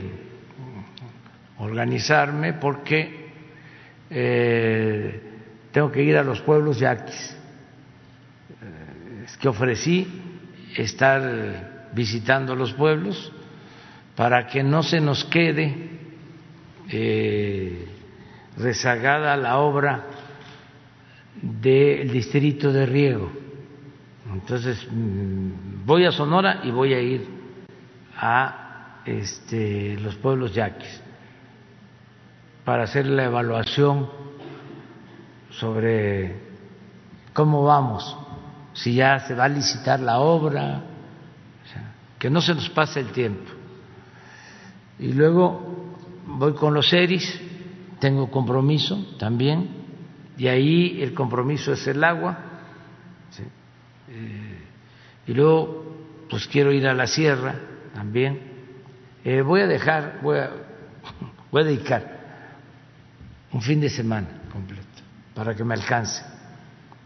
organizarme 1.59 2.53
porque 2.53 3.27
eh, 4.09 5.21
tengo 5.71 5.91
que 5.91 6.03
ir 6.03 6.17
a 6.17 6.23
los 6.23 6.41
pueblos 6.41 6.79
yaquis. 6.79 7.35
Eh, 8.61 9.23
es 9.25 9.37
que 9.37 9.47
ofrecí 9.47 10.07
estar 10.75 11.89
visitando 11.93 12.55
los 12.55 12.73
pueblos 12.73 13.31
para 14.15 14.47
que 14.47 14.63
no 14.63 14.83
se 14.83 14.99
nos 14.99 15.25
quede 15.25 15.96
rezagada 18.57 19.35
la 19.37 19.57
obra 19.59 20.05
del 21.41 22.11
distrito 22.11 22.71
de 22.71 22.85
riego 22.85 23.47
entonces, 24.33 24.85
mm, 24.89 25.85
voy 25.85 26.05
a 26.05 26.11
Sonora 26.11 26.61
y 26.63 26.71
voy 26.71 26.93
a 26.93 27.01
ir 27.01 27.27
a 28.17 29.01
este, 29.05 29.97
los 29.99 30.15
pueblos 30.15 30.53
yaquis 30.53 31.01
para 32.65 32.83
hacer 32.83 33.05
la 33.05 33.25
evaluación 33.25 34.09
sobre 35.49 36.35
cómo 37.33 37.63
vamos, 37.63 38.17
si 38.73 38.95
ya 38.95 39.19
se 39.19 39.33
va 39.33 39.45
a 39.45 39.49
licitar 39.49 40.01
la 40.01 40.19
obra, 40.19 40.83
que 42.19 42.29
no 42.29 42.41
se 42.41 42.53
nos 42.53 42.69
pase 42.69 42.99
el 42.99 43.11
tiempo. 43.11 43.49
Y 44.99 45.13
luego 45.13 45.66
voy 46.27 46.53
con 46.53 46.73
los 46.73 46.91
ERIS, 46.93 47.41
tengo 47.99 48.29
compromiso 48.29 49.15
también, 49.17 49.69
y 50.37 50.47
ahí 50.47 51.01
el 51.01 51.13
compromiso 51.13 51.73
es 51.73 51.87
el 51.87 52.03
agua 52.03 52.37
y 55.27 55.33
luego 55.33 55.83
pues 56.29 56.47
quiero 56.47 56.71
ir 56.71 56.87
a 56.87 56.93
la 56.93 57.07
sierra 57.07 57.55
también. 57.93 58.39
Eh, 59.23 59.41
voy 59.41 59.61
a 59.61 59.67
dejar, 59.67 60.19
voy 60.21 60.39
a, 60.39 60.51
voy 61.51 61.61
a 61.61 61.65
dedicar 61.65 62.17
un 63.51 63.61
fin 63.61 63.81
de 63.81 63.89
semana 63.89 64.27
completo 64.51 64.85
para 65.33 65.55
que 65.55 65.63
me 65.63 65.73
alcance, 65.73 66.23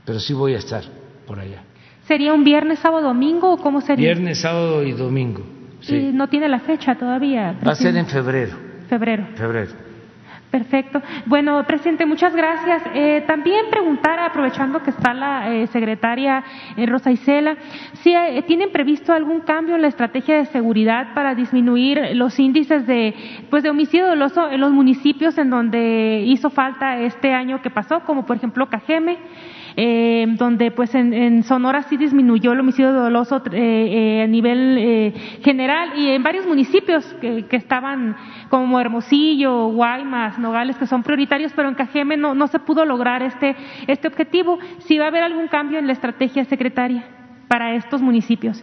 pero 0.05 0.19
sí 0.19 0.33
voy 0.33 0.53
a 0.53 0.57
estar 0.57 0.83
por 1.25 1.39
allá. 1.39 1.63
¿Sería 2.07 2.33
un 2.33 2.43
viernes, 2.43 2.79
sábado, 2.79 3.07
domingo 3.07 3.53
o 3.53 3.57
cómo 3.57 3.81
sería? 3.81 4.13
Viernes, 4.13 4.39
sábado 4.39 4.83
y 4.83 4.91
domingo. 4.91 5.43
Sí. 5.81 6.11
no 6.13 6.27
tiene 6.27 6.47
la 6.47 6.59
fecha 6.59 6.95
todavía. 6.95 7.57
Va 7.65 7.71
a 7.71 7.75
ser 7.75 7.95
en 7.95 8.05
febrero. 8.05 8.70
Febrero. 8.91 9.23
Febrero. 9.35 9.71
Perfecto. 10.51 11.01
Bueno, 11.27 11.63
presidente, 11.65 12.05
muchas 12.05 12.35
gracias. 12.35 12.83
Eh, 12.93 13.23
también 13.25 13.67
preguntar, 13.71 14.19
aprovechando 14.19 14.83
que 14.83 14.89
está 14.89 15.13
la 15.13 15.49
eh, 15.49 15.67
secretaria 15.67 16.43
eh, 16.75 16.85
Rosa 16.87 17.09
Isela, 17.09 17.55
si 18.03 18.13
tienen 18.47 18.73
previsto 18.73 19.13
algún 19.13 19.39
cambio 19.39 19.75
en 19.75 19.83
la 19.83 19.87
estrategia 19.87 20.35
de 20.35 20.45
seguridad 20.47 21.13
para 21.13 21.35
disminuir 21.35 22.01
los 22.15 22.37
índices 22.37 22.85
de, 22.85 23.15
pues, 23.49 23.63
de 23.63 23.69
homicidio 23.69 24.07
doloso 24.07 24.51
en 24.51 24.59
los 24.59 24.73
municipios 24.73 25.37
en 25.37 25.49
donde 25.49 26.25
hizo 26.27 26.49
falta 26.49 26.99
este 26.99 27.31
año 27.31 27.61
que 27.61 27.69
pasó, 27.69 28.01
como 28.01 28.25
por 28.25 28.35
ejemplo 28.35 28.67
Cajeme 28.67 29.19
eh, 29.77 30.25
donde 30.37 30.71
pues 30.71 30.93
en, 30.95 31.43
Sonora 31.43 31.83
sí 31.83 31.97
disminuyó 31.97 32.53
el 32.53 32.59
homicidio 32.59 32.91
doloso 32.91 33.41
eh, 33.51 34.19
eh, 34.19 34.23
a 34.23 34.27
nivel 34.27 34.77
eh, 34.77 35.13
general 35.43 35.97
y 35.97 36.09
en 36.09 36.23
varios 36.23 36.45
municipios 36.45 37.05
que, 37.21 37.45
estaban 37.51 38.15
como 38.51 38.81
Hermosillo, 38.81 39.67
Guaymas, 39.67 40.37
Nogales, 40.37 40.75
que 40.75 40.85
son 40.85 41.03
prioritarios, 41.03 41.53
pero 41.55 41.69
en 41.69 41.75
Cajeme 41.75 42.17
no, 42.17 42.35
no 42.35 42.47
se 42.47 42.59
pudo 42.59 42.83
lograr 42.83 43.23
este, 43.23 43.55
este 43.87 44.09
objetivo. 44.09 44.59
Si 44.79 44.97
va 44.97 45.05
a 45.05 45.07
haber 45.07 45.23
algún 45.23 45.47
cambio 45.47 45.79
en 45.79 45.87
la 45.87 45.93
estrategia 45.93 46.43
secretaria 46.43 47.05
para 47.47 47.73
estos 47.75 48.01
municipios. 48.01 48.61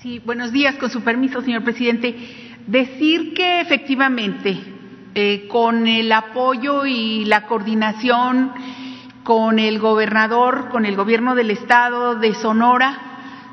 Sí, 0.00 0.20
buenos 0.22 0.52
días, 0.52 0.74
con 0.76 0.90
su 0.90 1.00
permiso, 1.00 1.40
señor 1.40 1.64
presidente. 1.64 2.14
Decir 2.66 3.32
que 3.32 3.62
efectivamente, 3.62 4.58
eh, 5.14 5.48
con 5.48 5.86
el 5.86 6.12
apoyo 6.12 6.84
y 6.84 7.24
la 7.24 7.46
coordinación 7.46 8.52
con 9.30 9.60
el 9.60 9.78
gobernador, 9.78 10.70
con 10.70 10.84
el 10.84 10.96
gobierno 10.96 11.36
del 11.36 11.52
estado 11.52 12.16
de 12.16 12.34
Sonora, 12.34 12.98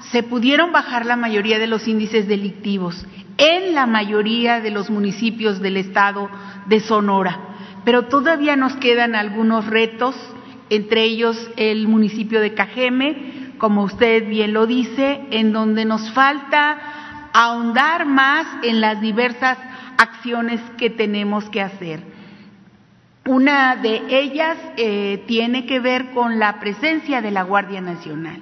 se 0.10 0.24
pudieron 0.24 0.72
bajar 0.72 1.06
la 1.06 1.16
mayoría 1.16 1.60
de 1.60 1.68
los 1.68 1.88
índices 1.88 2.28
delictivos 2.28 3.06
en 3.38 3.76
la 3.76 3.86
mayoría 3.86 4.60
de 4.60 4.72
los 4.72 4.90
municipios 4.90 5.62
del 5.62 5.78
estado 5.78 6.32
de 6.66 6.80
Sonora. 6.80 7.38
Pero 7.86 8.06
todavía 8.06 8.56
nos 8.56 8.76
quedan 8.78 9.14
algunos 9.14 9.68
retos, 9.68 10.16
entre 10.72 11.04
ellos 11.04 11.48
el 11.58 11.88
municipio 11.88 12.42
de 12.42 12.56
Cajeme, 12.56 13.52
como 13.60 13.84
usted 13.84 14.28
bien 14.28 14.54
lo 14.54 14.66
dice, 14.66 15.28
en 15.30 15.54
donde 15.54 15.86
nos 15.86 16.10
falta 16.12 17.30
ahondar 17.34 18.08
más 18.08 18.48
en 18.64 18.82
las 18.82 19.00
diversas 19.00 19.60
acciones 20.00 20.60
que 20.80 20.90
tenemos 20.90 21.48
que 21.52 21.62
hacer. 21.62 22.17
Una 23.28 23.76
de 23.76 24.04
ellas 24.08 24.58
eh, 24.78 25.26
tiene 25.28 25.66
que 25.66 25.82
ver 25.82 26.12
con 26.12 26.40
la 26.40 26.62
presencia 26.62 27.22
de 27.22 27.30
la 27.30 27.44
Guardia 27.44 27.82
Nacional. 27.82 28.42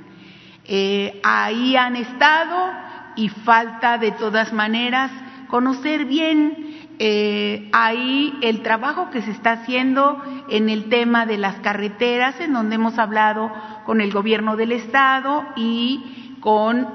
Eh, 0.63 1.19
ahí 1.23 1.75
han 1.75 1.95
estado 1.95 2.71
y 3.15 3.29
falta 3.29 3.97
de 3.97 4.11
todas 4.11 4.53
maneras 4.53 5.09
conocer 5.47 6.05
bien 6.05 6.77
eh, 6.99 7.67
ahí 7.73 8.31
el 8.43 8.61
trabajo 8.61 9.09
que 9.09 9.23
se 9.23 9.31
está 9.31 9.53
haciendo 9.53 10.21
en 10.49 10.69
el 10.69 10.87
tema 10.87 11.25
de 11.25 11.39
las 11.39 11.55
carreteras, 11.61 12.39
en 12.39 12.53
donde 12.53 12.75
hemos 12.75 12.99
hablado 12.99 13.51
con 13.85 14.01
el 14.01 14.11
gobierno 14.13 14.55
del 14.55 14.71
Estado 14.71 15.47
y 15.55 16.35
con 16.41 16.89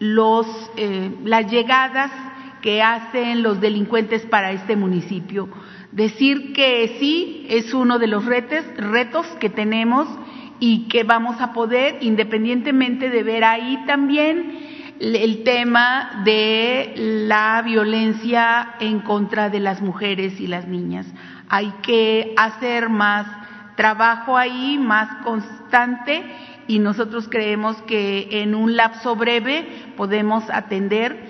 los, 0.00 0.46
las 1.22 1.48
llegadas 1.48 2.10
que 2.60 2.82
hacen 2.82 3.44
los 3.44 3.60
delincuentes 3.60 4.26
para 4.26 4.50
este 4.50 4.74
municipio. 4.74 5.48
Decir 5.92 6.52
que 6.52 6.96
sí 7.00 7.46
es 7.48 7.74
uno 7.74 7.98
de 7.98 8.06
los 8.06 8.24
retos, 8.24 8.64
retos 8.76 9.26
que 9.40 9.50
tenemos 9.50 10.06
y 10.60 10.88
que 10.88 11.04
vamos 11.04 11.40
a 11.40 11.52
poder, 11.52 11.98
independientemente 12.00 13.10
de 13.10 13.22
ver 13.22 13.44
ahí 13.44 13.82
también 13.86 14.70
el 15.00 15.42
tema 15.42 16.22
de 16.24 16.92
la 16.96 17.62
violencia 17.62 18.74
en 18.78 19.00
contra 19.00 19.48
de 19.48 19.60
las 19.60 19.80
mujeres 19.80 20.38
y 20.38 20.46
las 20.46 20.68
niñas. 20.68 21.06
Hay 21.48 21.72
que 21.82 22.34
hacer 22.36 22.90
más 22.90 23.26
trabajo 23.76 24.36
ahí, 24.36 24.78
más 24.78 25.24
constante 25.24 26.22
y 26.68 26.78
nosotros 26.78 27.28
creemos 27.28 27.80
que 27.82 28.42
en 28.42 28.54
un 28.54 28.76
lapso 28.76 29.16
breve 29.16 29.66
podemos 29.96 30.44
atender 30.50 31.29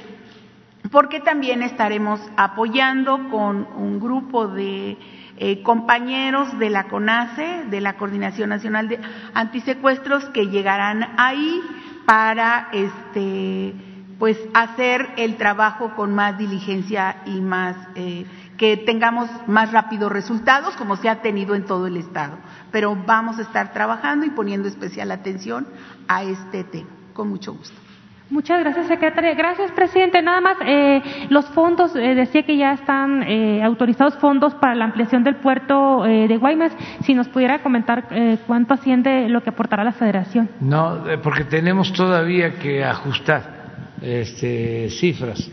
porque 0.90 1.20
también 1.20 1.62
estaremos 1.62 2.20
apoyando 2.36 3.28
con 3.30 3.66
un 3.76 4.00
grupo 4.00 4.48
de 4.48 4.96
eh, 5.36 5.62
compañeros 5.62 6.58
de 6.58 6.70
la 6.70 6.84
CONACE, 6.88 7.64
de 7.70 7.80
la 7.80 7.96
Coordinación 7.96 8.50
Nacional 8.50 8.88
de 8.88 9.00
Antisecuestros, 9.34 10.24
que 10.30 10.48
llegarán 10.48 11.14
ahí 11.16 11.60
para 12.06 12.68
este 12.72 13.74
pues 14.18 14.38
hacer 14.52 15.14
el 15.16 15.36
trabajo 15.36 15.94
con 15.96 16.14
más 16.14 16.36
diligencia 16.36 17.22
y 17.24 17.40
más 17.40 17.74
eh, 17.94 18.26
que 18.58 18.76
tengamos 18.76 19.30
más 19.46 19.72
rápidos 19.72 20.12
resultados, 20.12 20.76
como 20.76 20.96
se 20.96 21.08
ha 21.08 21.22
tenido 21.22 21.54
en 21.54 21.64
todo 21.64 21.86
el 21.86 21.96
Estado. 21.96 22.36
Pero 22.70 22.94
vamos 23.06 23.38
a 23.38 23.42
estar 23.42 23.72
trabajando 23.72 24.26
y 24.26 24.30
poniendo 24.30 24.68
especial 24.68 25.10
atención 25.10 25.66
a 26.06 26.22
este 26.22 26.64
tema, 26.64 26.90
con 27.14 27.30
mucho 27.30 27.54
gusto. 27.54 27.89
Muchas 28.30 28.60
gracias, 28.60 28.86
secretaria. 28.86 29.34
Gracias, 29.34 29.72
presidente. 29.72 30.22
Nada 30.22 30.40
más, 30.40 30.56
eh, 30.64 31.02
los 31.30 31.46
fondos, 31.46 31.96
eh, 31.96 32.14
decía 32.14 32.44
que 32.44 32.56
ya 32.56 32.74
están 32.74 33.24
eh, 33.24 33.60
autorizados 33.60 34.14
fondos 34.18 34.54
para 34.54 34.76
la 34.76 34.84
ampliación 34.84 35.24
del 35.24 35.34
puerto 35.36 36.06
eh, 36.06 36.28
de 36.28 36.36
Guaymas. 36.36 36.72
Si 37.02 37.12
nos 37.12 37.28
pudiera 37.28 37.60
comentar 37.60 38.06
eh, 38.12 38.38
cuánto 38.46 38.74
asciende 38.74 39.28
lo 39.28 39.42
que 39.42 39.50
aportará 39.50 39.82
la 39.82 39.90
federación. 39.90 40.48
No, 40.60 41.08
eh, 41.10 41.18
porque 41.18 41.42
tenemos 41.42 41.92
todavía 41.92 42.54
que 42.54 42.84
ajustar 42.84 43.96
este, 44.00 44.88
cifras, 44.90 45.50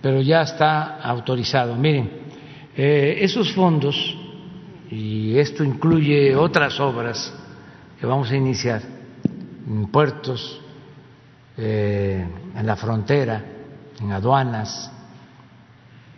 pero 0.00 0.22
ya 0.22 0.40
está 0.40 1.02
autorizado. 1.02 1.76
Miren, 1.76 2.24
esos 2.74 3.54
fondos, 3.54 3.94
y 4.90 5.38
esto 5.38 5.64
incluye 5.64 6.34
otras 6.34 6.80
obras 6.80 7.32
que 8.00 8.06
vamos 8.06 8.30
a 8.30 8.36
iniciar, 8.36 8.80
en 9.68 9.86
puertos, 9.86 10.62
eh, 11.56 12.26
en 12.54 12.66
la 12.66 12.76
frontera, 12.76 13.42
en 14.00 14.12
aduanas, 14.12 14.92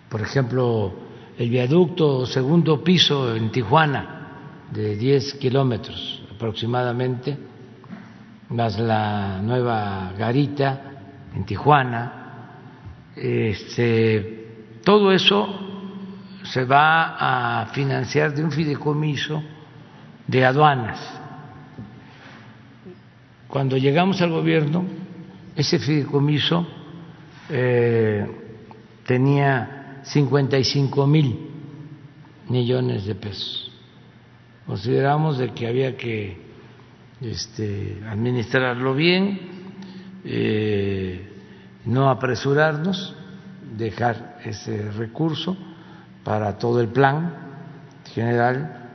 por 0.09 0.21
ejemplo, 0.21 0.93
el 1.37 1.51
viaducto 1.51 2.27
segundo 2.27 2.83
piso 2.83 3.35
en 3.37 3.53
Tijuana, 3.53 4.67
de 4.71 4.97
10 4.97 5.35
kilómetros 5.35 6.23
aproximadamente, 6.35 7.37
más 8.51 8.79
la 8.79 9.41
nueva 9.43 10.13
garita 10.19 10.81
en 11.35 11.45
Tijuana, 11.45 12.19
este, 13.15 14.81
todo 14.85 15.13
eso 15.13 15.49
se 16.45 16.65
va 16.65 17.61
a 17.61 17.67
financiar 17.67 18.35
de 18.35 18.43
un 18.43 18.51
fideicomiso 18.51 19.43
de 20.27 20.45
aduanas. 20.45 20.99
Cuando 23.49 23.77
llegamos 23.77 24.21
al 24.21 24.31
gobierno, 24.31 24.85
ese 25.59 25.81
fideicomiso 25.81 26.65
eh, 27.51 28.25
tenía 29.05 30.03
55 30.05 31.05
mil 31.09 31.51
millones 32.49 33.05
de 33.07 33.17
pesos. 33.17 33.73
Consideramos 34.65 35.37
de 35.37 35.53
que 35.53 35.67
había 35.67 35.97
que 35.97 36.41
este, 37.21 38.01
administrarlo 38.09 38.95
bien, 38.95 39.41
eh, 40.25 41.29
no 41.87 42.09
apresurarnos, 42.09 43.17
dejar 43.77 44.39
ese 44.45 44.93
recurso 44.93 45.57
para 46.23 46.57
todo 46.57 46.81
el 46.81 46.87
plan 46.89 47.35
general 48.15 48.91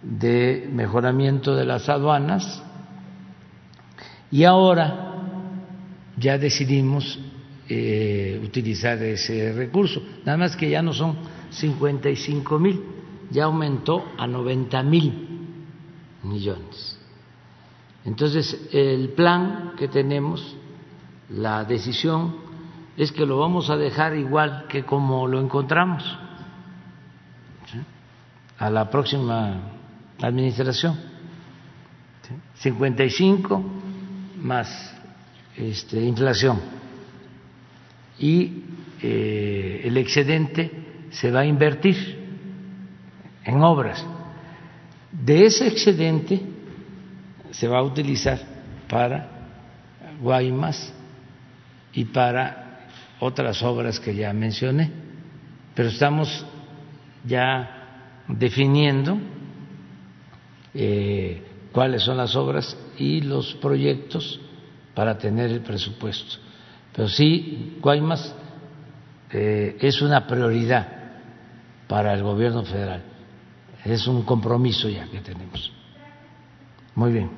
de 0.00 0.70
mejoramiento 0.72 1.54
de 1.54 1.66
las 1.66 1.86
aduanas 1.90 2.62
y 4.30 4.44
ahora 4.44 5.07
ya 6.18 6.38
decidimos 6.38 7.18
eh, 7.68 8.40
utilizar 8.42 9.02
ese 9.02 9.52
recurso, 9.52 10.02
nada 10.24 10.38
más 10.38 10.56
que 10.56 10.70
ya 10.70 10.82
no 10.82 10.92
son 10.92 11.16
55 11.50 12.58
mil, 12.58 12.82
ya 13.30 13.44
aumentó 13.44 14.04
a 14.16 14.26
90 14.26 14.82
mil 14.82 15.28
millones. 16.22 16.98
Entonces, 18.04 18.68
el 18.72 19.10
plan 19.10 19.72
que 19.76 19.88
tenemos, 19.88 20.56
la 21.30 21.64
decisión 21.64 22.36
es 22.96 23.12
que 23.12 23.26
lo 23.26 23.38
vamos 23.38 23.70
a 23.70 23.76
dejar 23.76 24.16
igual 24.16 24.66
que 24.68 24.84
como 24.84 25.26
lo 25.26 25.40
encontramos 25.40 26.04
a 28.58 28.70
la 28.70 28.90
próxima 28.90 29.60
administración. 30.20 30.96
¿sí? 32.26 32.34
55 32.54 33.62
más 34.42 34.97
este, 35.58 36.00
inflación 36.00 36.60
y 38.18 38.62
eh, 39.02 39.82
el 39.84 39.96
excedente 39.96 40.70
se 41.10 41.30
va 41.30 41.40
a 41.40 41.46
invertir 41.46 42.18
en 43.44 43.62
obras. 43.62 44.04
De 45.10 45.46
ese 45.46 45.66
excedente 45.66 46.40
se 47.50 47.66
va 47.66 47.78
a 47.78 47.82
utilizar 47.82 48.38
para 48.88 49.28
Guaymas 50.20 50.92
y 51.92 52.04
para 52.04 52.88
otras 53.20 53.62
obras 53.62 53.98
que 53.98 54.14
ya 54.14 54.32
mencioné, 54.32 54.90
pero 55.74 55.88
estamos 55.88 56.44
ya 57.24 58.20
definiendo 58.28 59.18
eh, 60.74 61.42
cuáles 61.72 62.02
son 62.02 62.16
las 62.16 62.36
obras 62.36 62.76
y 62.98 63.22
los 63.22 63.54
proyectos 63.54 64.40
para 64.98 65.16
tener 65.16 65.48
el 65.52 65.60
presupuesto. 65.60 66.38
Pero 66.92 67.06
sí, 67.06 67.78
Guaymas 67.80 68.34
eh, 69.30 69.76
es 69.80 70.02
una 70.02 70.26
prioridad 70.26 70.88
para 71.86 72.14
el 72.14 72.24
gobierno 72.24 72.64
federal, 72.64 73.04
es 73.84 74.08
un 74.08 74.24
compromiso 74.24 74.88
ya 74.88 75.06
que 75.06 75.20
tenemos. 75.20 75.72
Muy 76.96 77.12
bien. 77.12 77.30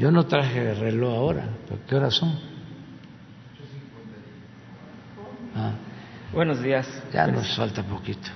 Yo 0.00 0.10
no 0.10 0.26
traje 0.26 0.68
el 0.68 0.78
reloj 0.78 1.14
ahora, 1.14 1.48
¿pero 1.68 1.80
¿qué 1.88 1.94
horas 1.94 2.14
son? 2.14 2.36
Ah. 5.54 5.74
Buenos 6.32 6.60
días. 6.60 6.88
Ya 7.12 7.28
nos 7.28 7.54
falta 7.54 7.84
poquito. 7.84 8.30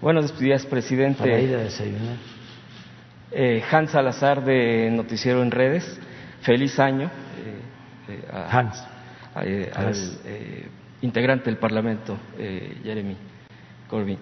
Buenos 0.00 0.38
días, 0.38 0.64
presidente. 0.64 1.18
Para 1.18 1.38
ir 1.38 1.54
a 1.56 1.58
desayunar. 1.58 2.31
Eh, 3.34 3.62
Hans 3.70 3.92
Salazar 3.92 4.44
de 4.44 4.90
Noticiero 4.90 5.42
en 5.42 5.50
Redes. 5.50 5.98
Feliz 6.42 6.78
año. 6.78 7.06
Eh, 7.06 8.12
eh, 8.12 8.28
a, 8.30 8.58
Hans. 8.58 8.86
A, 9.34 9.40
al 9.40 9.94
integrante 11.00 11.46
del 11.46 11.56
Parlamento, 11.56 12.16
Jeremy 12.84 13.16
Corbyn. 13.88 14.18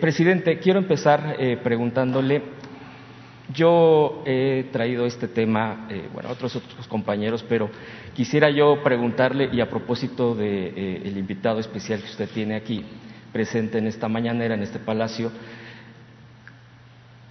presidente, 0.00 0.58
quiero 0.58 0.78
empezar 0.78 1.36
preguntándole. 1.62 2.40
Yo 3.52 4.22
he 4.24 4.68
traído 4.72 5.04
este 5.04 5.28
tema, 5.28 5.88
bueno, 6.14 6.30
otros 6.30 6.56
otros 6.56 6.86
compañeros, 6.86 7.44
pero 7.46 7.68
quisiera 8.14 8.48
yo 8.48 8.82
preguntarle 8.82 9.50
y 9.52 9.60
a 9.60 9.68
propósito 9.68 10.34
del 10.34 10.74
de, 10.74 10.96
el 11.04 11.18
invitado 11.18 11.58
especial 11.58 12.00
que 12.00 12.06
usted 12.06 12.30
tiene 12.30 12.54
aquí 12.54 12.82
presente 13.32 13.78
en 13.78 13.88
esta 13.88 14.08
mañanera 14.08 14.54
en 14.54 14.62
este 14.62 14.78
palacio 14.78 15.30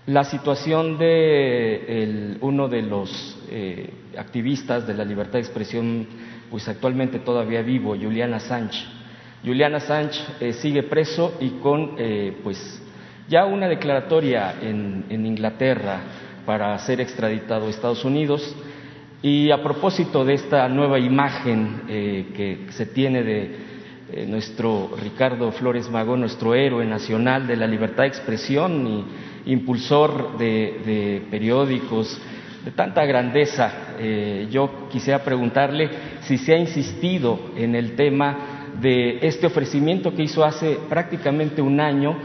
la 0.09 0.23
situación 0.23 0.97
de 0.97 2.37
uno 2.41 2.67
de 2.67 2.81
los 2.81 3.37
eh, 3.51 3.93
activistas 4.17 4.87
de 4.87 4.95
la 4.95 5.05
libertad 5.05 5.33
de 5.33 5.41
expresión, 5.41 6.07
pues 6.49 6.67
actualmente 6.67 7.19
todavía 7.19 7.61
vivo, 7.61 7.95
Julian 7.95 8.33
Assange. 8.33 8.83
Julian 9.45 9.75
Assange 9.75 10.19
eh, 10.39 10.53
sigue 10.53 10.81
preso 10.81 11.37
y 11.39 11.49
con, 11.61 11.93
eh, 11.99 12.35
pues, 12.43 12.81
ya 13.27 13.45
una 13.45 13.67
declaratoria 13.67 14.55
en, 14.59 15.05
en, 15.09 15.27
Inglaterra 15.27 15.99
para 16.43 16.75
ser 16.79 17.01
extraditado 17.01 17.67
a 17.67 17.69
Estados 17.69 18.03
Unidos. 18.03 18.55
Y 19.21 19.51
a 19.51 19.61
propósito 19.61 20.25
de 20.25 20.33
esta 20.33 20.67
nueva 20.69 20.97
imagen 20.97 21.81
que 21.85 22.67
se 22.69 22.85
tiene 22.85 23.21
de 23.21 24.25
nuestro 24.27 24.91
Ricardo 25.03 25.51
Flores 25.51 25.89
Magón, 25.89 26.21
nuestro 26.21 26.55
héroe 26.55 26.85
nacional 26.85 27.45
de 27.45 27.57
la 27.57 27.67
libertad 27.67 28.03
de 28.03 28.07
expresión 28.07 28.87
y 28.87 29.05
impulsor 29.45 30.37
de, 30.37 30.81
de 30.85 31.21
periódicos 31.29 32.19
de 32.63 32.71
tanta 32.71 33.05
grandeza, 33.05 33.95
eh, 33.99 34.47
yo 34.51 34.89
quisiera 34.91 35.23
preguntarle 35.23 35.89
si 36.21 36.37
se 36.37 36.53
ha 36.53 36.57
insistido 36.57 37.51
en 37.55 37.75
el 37.75 37.95
tema 37.95 38.71
de 38.81 39.19
este 39.21 39.47
ofrecimiento 39.47 40.13
que 40.13 40.23
hizo 40.23 40.43
hace 40.43 40.77
prácticamente 40.89 41.61
un 41.61 41.79
año 41.79 42.17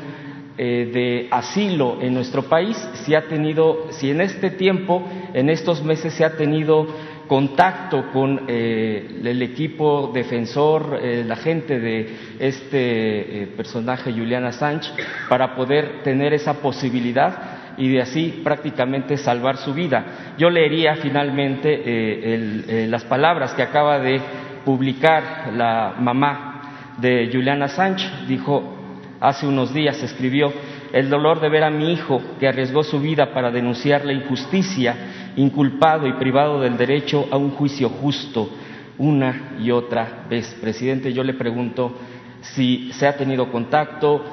eh, 0.56 0.90
de 0.92 1.28
asilo 1.30 1.98
en 2.00 2.14
nuestro 2.14 2.42
país, 2.44 2.76
si 3.04 3.14
ha 3.14 3.26
tenido, 3.26 3.88
si 3.90 4.10
en 4.10 4.20
este 4.20 4.50
tiempo, 4.50 5.02
en 5.32 5.50
estos 5.50 5.82
meses 5.82 6.14
se 6.14 6.24
ha 6.24 6.36
tenido 6.36 6.86
contacto 7.26 8.10
con 8.12 8.42
eh, 8.48 9.20
el 9.24 9.42
equipo 9.42 10.10
defensor, 10.12 10.98
eh, 11.00 11.24
la 11.26 11.36
gente 11.36 11.80
de 11.80 12.16
este 12.38 13.42
eh, 13.42 13.46
personaje, 13.56 14.12
Juliana 14.12 14.52
Sánchez, 14.52 14.92
para 15.28 15.54
poder 15.54 16.02
tener 16.02 16.34
esa 16.34 16.54
posibilidad 16.54 17.74
y 17.76 17.88
de 17.88 18.02
así 18.02 18.40
prácticamente 18.44 19.16
salvar 19.16 19.56
su 19.56 19.74
vida. 19.74 20.34
Yo 20.38 20.48
leería 20.48 20.96
finalmente 20.96 22.86
las 22.88 23.04
palabras 23.04 23.52
que 23.54 23.62
acaba 23.62 23.98
de 23.98 24.20
publicar 24.64 25.50
la 25.52 25.96
mamá 25.98 26.94
de 26.98 27.28
Juliana 27.32 27.66
Sánchez. 27.66 28.28
Dijo, 28.28 28.76
hace 29.20 29.48
unos 29.48 29.74
días 29.74 30.00
escribió, 30.04 30.52
el 30.92 31.10
dolor 31.10 31.40
de 31.40 31.48
ver 31.48 31.64
a 31.64 31.70
mi 31.70 31.92
hijo 31.92 32.22
que 32.38 32.46
arriesgó 32.46 32.84
su 32.84 33.00
vida 33.00 33.34
para 33.34 33.50
denunciar 33.50 34.04
la 34.04 34.12
injusticia 34.12 34.94
inculpado 35.36 36.06
y 36.06 36.12
privado 36.14 36.60
del 36.60 36.76
derecho 36.76 37.26
a 37.30 37.36
un 37.36 37.50
juicio 37.50 37.88
justo, 37.88 38.48
una 38.98 39.56
y 39.60 39.70
otra 39.70 40.24
vez. 40.28 40.56
Presidente, 40.60 41.12
yo 41.12 41.22
le 41.24 41.34
pregunto 41.34 41.94
si 42.40 42.90
se 42.92 43.06
ha 43.06 43.16
tenido 43.16 43.50
contacto, 43.50 44.24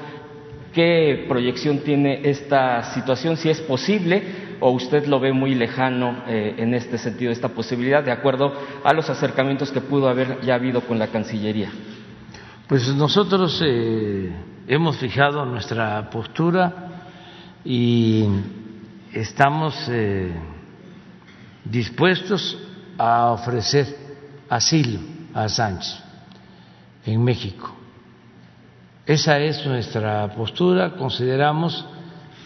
qué 0.73 1.25
proyección 1.27 1.79
tiene 1.79 2.21
esta 2.23 2.83
situación, 2.93 3.37
si 3.37 3.49
es 3.49 3.61
posible 3.61 4.51
o 4.59 4.71
usted 4.71 5.07
lo 5.07 5.19
ve 5.19 5.33
muy 5.33 5.55
lejano 5.55 6.23
eh, 6.27 6.55
en 6.57 6.73
este 6.73 6.97
sentido, 6.97 7.31
esta 7.31 7.49
posibilidad, 7.49 8.03
de 8.03 8.11
acuerdo 8.11 8.53
a 8.83 8.93
los 8.93 9.09
acercamientos 9.09 9.71
que 9.71 9.81
pudo 9.81 10.07
haber 10.07 10.41
ya 10.41 10.55
habido 10.55 10.81
con 10.81 10.99
la 10.99 11.07
Cancillería. 11.07 11.71
Pues 12.67 12.87
nosotros 12.95 13.61
eh, 13.65 14.31
hemos 14.67 14.97
fijado 14.97 15.45
nuestra 15.45 16.09
postura 16.09 16.89
y 17.65 18.25
estamos 19.13 19.75
eh, 19.89 20.31
dispuestos 21.65 22.57
a 22.97 23.31
ofrecer 23.31 23.97
asilo 24.49 24.99
a 25.33 25.47
Sánchez 25.47 26.01
en 27.05 27.23
México. 27.23 27.75
Esa 29.05 29.39
es 29.39 29.65
nuestra 29.65 30.27
postura. 30.35 30.91
Consideramos 30.91 31.85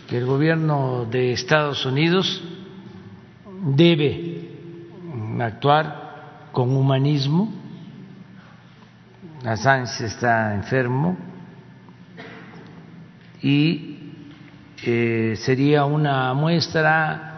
que 0.07 0.17
el 0.17 0.25
gobierno 0.25 1.05
de 1.05 1.33
Estados 1.33 1.85
Unidos 1.85 2.41
debe 3.75 4.49
actuar 5.39 6.49
con 6.51 6.75
humanismo. 6.75 7.51
Assange 9.43 10.05
está 10.05 10.55
enfermo 10.55 11.17
y 13.41 14.13
eh, 14.83 15.35
sería 15.37 15.85
una 15.85 16.33
muestra 16.33 17.34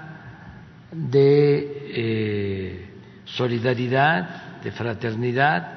de 0.92 1.92
eh, 1.94 2.90
solidaridad, 3.26 4.62
de 4.62 4.72
fraternidad, 4.72 5.74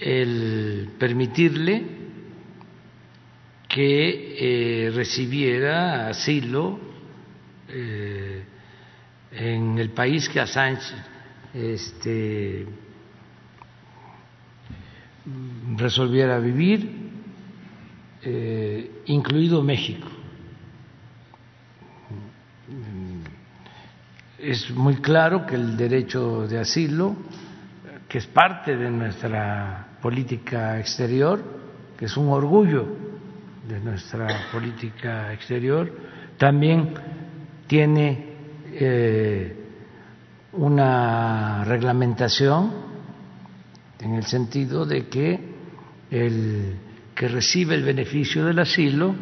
el 0.00 0.90
permitirle 0.98 1.82
que 3.68 4.86
eh, 4.86 4.90
recibiera 4.90 6.08
asilo 6.08 6.78
eh, 7.68 8.44
en 9.32 9.78
el 9.78 9.90
país 9.90 10.28
que 10.28 10.40
Assange 10.40 10.94
este, 11.52 12.66
resolviera 15.76 16.38
vivir, 16.38 17.04
incluido 19.06 19.62
México. 19.62 20.13
Es 24.44 24.70
muy 24.72 24.96
claro 24.96 25.46
que 25.46 25.54
el 25.54 25.74
derecho 25.74 26.46
de 26.46 26.58
asilo, 26.58 27.16
que 28.06 28.18
es 28.18 28.26
parte 28.26 28.76
de 28.76 28.90
nuestra 28.90 29.96
política 30.02 30.78
exterior, 30.78 31.42
que 31.96 32.04
es 32.04 32.16
un 32.18 32.28
orgullo 32.28 32.86
de 33.66 33.80
nuestra 33.80 34.26
política 34.52 35.32
exterior, 35.32 35.90
también 36.36 36.92
tiene 37.66 38.34
eh, 38.70 39.56
una 40.52 41.64
reglamentación 41.64 42.70
en 43.98 44.14
el 44.16 44.24
sentido 44.24 44.84
de 44.84 45.08
que 45.08 45.40
el 46.10 46.76
que 47.14 47.28
recibe 47.28 47.76
el 47.76 47.82
beneficio 47.82 48.44
del 48.44 48.58
asilo 48.58 49.14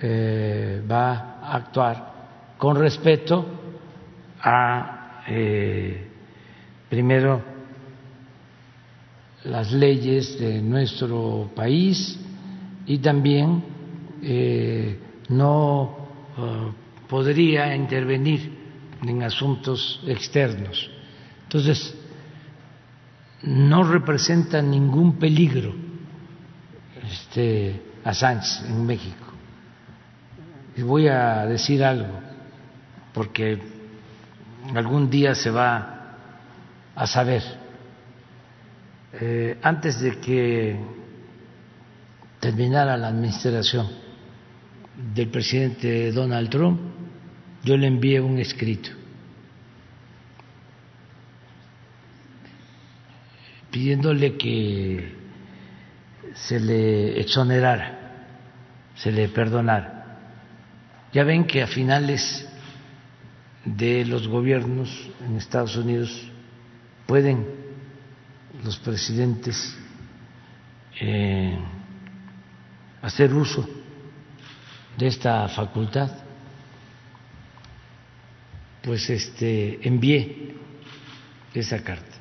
eh, 0.00 0.80
va 0.88 1.40
a 1.42 1.56
actuar 1.56 2.14
con 2.56 2.76
respeto 2.76 3.63
a 4.44 5.22
eh, 5.26 6.06
primero 6.90 7.42
las 9.44 9.72
leyes 9.72 10.38
de 10.38 10.60
nuestro 10.60 11.50
país 11.54 12.18
y 12.86 12.98
también 12.98 13.62
eh, 14.22 14.98
no 15.30 15.96
eh, 16.36 16.72
podría 17.08 17.74
intervenir 17.74 18.52
en 19.02 19.22
asuntos 19.22 20.02
externos. 20.06 20.90
Entonces, 21.44 21.94
no 23.42 23.82
representa 23.82 24.60
ningún 24.62 25.18
peligro 25.18 25.74
este, 27.10 27.82
Assange 28.04 28.66
en 28.66 28.86
México. 28.86 29.24
Y 30.76 30.82
voy 30.82 31.08
a 31.08 31.46
decir 31.46 31.84
algo, 31.84 32.18
porque 33.12 33.73
algún 34.74 35.10
día 35.10 35.34
se 35.34 35.50
va 35.50 36.16
a 36.94 37.06
saber. 37.06 37.42
Eh, 39.12 39.58
antes 39.62 40.00
de 40.00 40.18
que 40.18 40.76
terminara 42.40 42.96
la 42.96 43.08
administración 43.08 43.88
del 45.14 45.28
presidente 45.28 46.12
Donald 46.12 46.50
Trump, 46.50 46.80
yo 47.62 47.76
le 47.76 47.86
envié 47.86 48.20
un 48.20 48.38
escrito 48.38 48.90
pidiéndole 53.74 54.36
que 54.36 55.12
se 56.32 56.60
le 56.60 57.20
exonerara, 57.20 57.98
se 58.94 59.10
le 59.10 59.28
perdonara. 59.28 60.18
Ya 61.12 61.24
ven 61.24 61.44
que 61.44 61.60
a 61.60 61.66
finales 61.66 62.48
de 63.64 64.04
los 64.04 64.28
gobiernos 64.28 64.90
en 65.26 65.36
Estados 65.36 65.76
Unidos 65.76 66.30
pueden 67.06 67.46
los 68.62 68.78
presidentes 68.78 69.76
eh, 71.00 71.58
hacer 73.02 73.32
uso 73.34 73.68
de 74.96 75.06
esta 75.08 75.48
facultad, 75.48 76.10
pues 78.82 79.10
este 79.10 79.86
envié 79.86 80.54
esa 81.52 81.82
carta. 81.82 82.16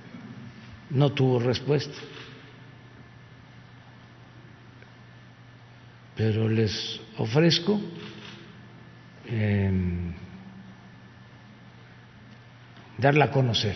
No 0.89 1.11
tuvo 1.11 1.39
respuesta. 1.39 1.97
Pero 6.15 6.47
les 6.47 7.01
ofrezco 7.17 7.81
em, 9.25 10.13
darla 13.03 13.25
a 13.25 13.31
conocer 13.31 13.75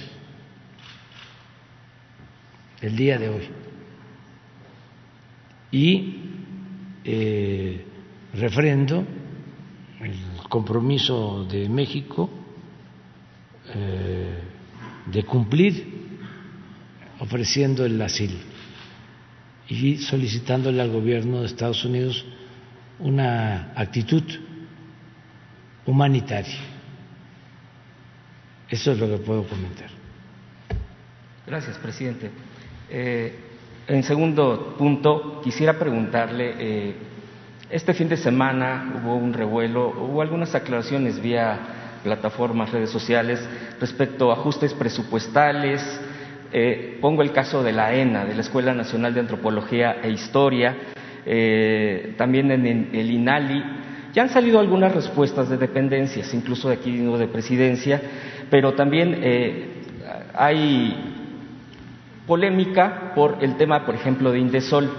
el 2.80 2.96
día 2.96 3.18
de 3.18 3.28
hoy. 3.28 3.50
Y 5.70 6.16
eh, 7.04 7.86
refrendo 8.36 9.06
el 10.00 10.16
compromiso 10.48 11.44
de 11.44 11.68
México 11.68 12.30
eh, 13.76 14.40
de 15.12 15.24
cumplir 15.24 15.98
ofreciendo 17.20 17.86
el 17.86 18.02
asilo 18.02 18.38
y 19.68 19.98
solicitándole 19.98 20.82
al 20.82 20.92
gobierno 20.92 21.42
de 21.42 21.48
Estados 21.48 21.84
Unidos 21.84 22.24
una 23.00 23.74
actitud 23.76 24.24
humanitaria. 25.86 26.77
Eso 28.70 28.92
es 28.92 29.00
lo 29.00 29.08
que 29.08 29.18
puedo 29.18 29.44
comentar. 29.44 29.90
Gracias, 31.46 31.78
presidente. 31.78 32.30
Eh, 32.90 33.34
en 33.88 34.04
segundo 34.04 34.76
punto, 34.78 35.40
quisiera 35.42 35.80
preguntarle, 35.80 36.54
eh, 36.60 36.96
este 37.70 37.94
fin 37.94 38.10
de 38.10 38.18
semana 38.18 38.94
hubo 39.02 39.16
un 39.16 39.34
revuelo, 39.34 39.90
hubo 39.90 40.22
algunas 40.22 40.54
aclaraciones 40.56 41.22
vía 41.22 41.60
plataformas, 42.04 42.72
redes 42.72 42.90
sociales, 42.90 43.40
respecto 43.80 44.32
a 44.32 44.36
ajustes 44.36 44.74
presupuestales. 44.74 45.82
Eh, 46.52 46.98
pongo 47.02 47.22
el 47.22 47.32
caso 47.32 47.64
de 47.64 47.74
la 47.74 47.94
ENA, 47.94 48.26
de 48.26 48.36
la 48.36 48.42
Escuela 48.42 48.74
Nacional 48.74 49.14
de 49.14 49.20
Antropología 49.20 49.98
e 50.02 50.10
Historia, 50.10 50.76
eh, 51.26 52.14
también 52.18 52.52
en 52.52 52.66
el 52.94 53.12
INALI. 53.12 53.64
Ya 54.18 54.24
han 54.24 54.30
salido 54.30 54.60
algunas 54.60 54.96
respuestas 54.96 55.48
de 55.48 55.58
dependencias, 55.58 56.34
incluso 56.34 56.70
de 56.70 56.74
aquí 56.74 56.98
de 56.98 57.28
presidencia, 57.28 58.02
pero 58.50 58.74
también 58.74 59.22
hay 60.34 61.14
polémica 62.26 63.12
por 63.14 63.38
el 63.42 63.58
tema, 63.58 63.86
por 63.86 63.94
ejemplo, 63.94 64.32
de 64.32 64.40
Indesol, 64.40 64.90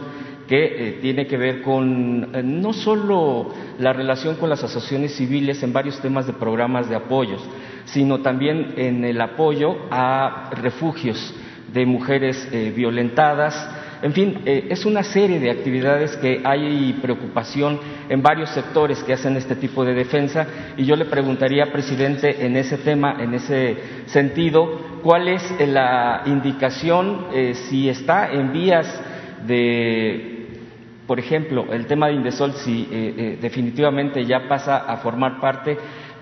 que 0.47 0.65
eh, 0.65 0.99
tiene 1.03 1.27
que 1.27 1.36
ver 1.36 1.62
con 1.62 2.31
eh, 2.32 2.45
no 2.45 2.73
solo 2.73 3.53
la 3.81 3.93
relación 3.93 4.36
con 4.36 4.51
las 4.51 4.62
asociaciones 4.62 5.16
civiles 5.16 5.65
en 5.65 5.73
varios 5.73 6.01
temas 6.01 6.28
de 6.28 6.35
programas 6.35 6.89
de 6.89 6.95
apoyos, 6.95 7.43
sino 7.86 8.20
también 8.20 8.74
en 8.77 9.05
el 9.05 9.20
apoyo 9.20 9.78
a 9.90 10.49
refugios 10.53 11.35
de 11.73 11.86
mujeres 11.86 12.49
eh, 12.53 12.73
violentadas. 12.73 13.69
En 14.01 14.12
fin, 14.12 14.43
es 14.45 14.87
una 14.87 15.03
serie 15.03 15.41
de 15.41 15.51
actividades 15.51 16.16
que 16.16 16.41
hay 16.45 16.93
preocupación 17.03 17.81
en 18.09 18.23
varios 18.23 18.51
sectores 18.51 19.03
que 19.03 19.12
hacen 19.12 19.37
este 19.37 19.57
tipo 19.57 19.85
de 19.85 19.95
defensa 19.95 20.47
y 20.77 20.85
yo 20.85 20.95
le 20.95 21.05
preguntaría, 21.07 21.73
presidente, 21.73 22.47
en 22.47 22.57
ese 22.57 22.79
tema, 22.79 23.16
en 23.19 23.35
ese 23.35 23.77
sentido, 24.07 25.01
cuál 25.03 25.29
es 25.29 25.43
la 25.66 26.23
indicación, 26.27 27.27
eh, 27.33 27.55
si 27.55 27.89
está 27.89 28.31
en 28.33 28.53
vías 28.53 29.01
de, 29.47 30.47
por 31.07 31.19
ejemplo, 31.19 31.73
el 31.73 31.87
tema 31.87 32.09
de 32.09 32.15
Indesol, 32.15 32.53
si 32.53 32.83
eh, 32.83 33.15
eh, 33.16 33.39
definitivamente 33.41 34.25
ya 34.25 34.49
pasa 34.49 34.79
a 34.79 34.99
formar 34.99 35.41
parte 35.41 35.77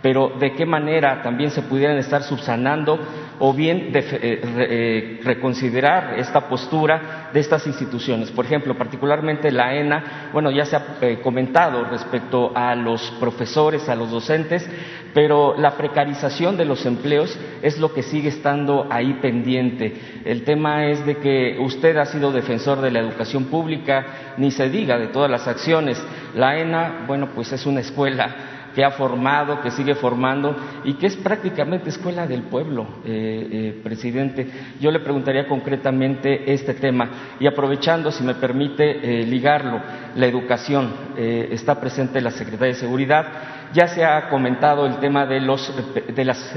pero 0.07 0.31
de 0.39 0.53
qué 0.53 0.65
manera 0.65 1.21
también 1.21 1.51
se 1.51 1.63
pudieran 1.63 1.99
estar 1.99 2.23
subsanando 2.23 2.97
o 3.41 3.53
bien 3.53 3.91
de, 3.91 3.99
eh, 3.99 4.07
eh, 4.23 5.21
reconsiderar 5.25 6.15
esta 6.17 6.49
postura 6.49 7.31
de 7.33 7.41
estas 7.41 7.67
instituciones. 7.67 8.31
Por 8.31 8.45
ejemplo, 8.45 8.79
particularmente 8.79 9.51
la 9.51 9.75
ENA, 9.75 10.31
bueno, 10.33 10.53
ya 10.53 10.65
se 10.65 10.77
ha 10.77 10.85
eh, 11.01 11.19
comentado 11.21 11.87
respecto 11.87 12.53
a 12.55 12.77
los 12.77 13.11
profesores, 13.19 13.89
a 13.89 13.97
los 13.97 14.09
docentes, 14.09 14.71
pero 15.13 15.59
la 15.59 15.73
precarización 15.73 16.57
de 16.57 16.67
los 16.67 16.87
empleos 16.87 17.37
es 17.61 17.77
lo 17.81 17.93
que 17.93 18.05
sigue 18.05 18.29
estando 18.29 18.87
ahí 18.89 19.15
pendiente. 19.15 20.23
El 20.25 20.45
tema 20.45 20.87
es 20.87 21.05
de 21.05 21.17
que 21.17 21.59
usted 21.59 21.97
ha 21.97 22.07
sido 22.07 22.31
defensor 22.31 22.81
de 22.81 22.93
la 22.93 23.01
educación 23.01 23.47
pública, 23.47 24.35
ni 24.37 24.53
se 24.53 24.71
diga 24.71 24.99
de 24.99 25.09
todas 25.09 25.29
las 25.29 25.49
acciones. 25.49 26.01
La 26.37 26.57
ENA, 26.61 27.07
bueno, 27.09 27.31
pues 27.35 27.53
es 27.53 27.67
una 27.67 27.81
escuela 27.81 28.56
que 28.77 28.85
ha 28.85 28.91
formado, 28.91 29.63
que 29.63 29.71
sigue 29.71 29.95
formando 29.95 30.55
y 30.85 30.93
que 30.95 31.07
es 31.07 31.17
prácticamente 31.17 31.89
escuela 31.89 32.27
del 32.27 32.43
pueblo, 32.43 32.87
eh, 33.07 33.49
eh, 33.51 33.81
presidente. 33.83 34.47
Yo 34.79 34.91
le 34.91 35.01
preguntaría 35.01 35.49
concretamente 35.49 36.53
este 36.53 36.75
tema 36.75 37.37
y 37.41 37.47
aprovechando, 37.47 38.13
si 38.13 38.23
me 38.23 38.35
permite, 38.35 38.85
eh, 39.23 39.25
ligarlo, 39.25 39.81
la 40.15 40.27
educación. 40.27 41.07
está 41.17 41.81
presente 41.81 42.21
la 42.21 42.31
Secretaría 42.31 42.75
de 42.75 42.81
Seguridad. 42.81 43.27
Ya 43.73 43.89
se 43.89 44.05
ha 44.05 44.29
comentado 44.29 44.85
el 44.85 44.99
tema 44.99 45.25
de, 45.25 45.41
los, 45.41 45.73
de 46.15 46.25
las 46.25 46.55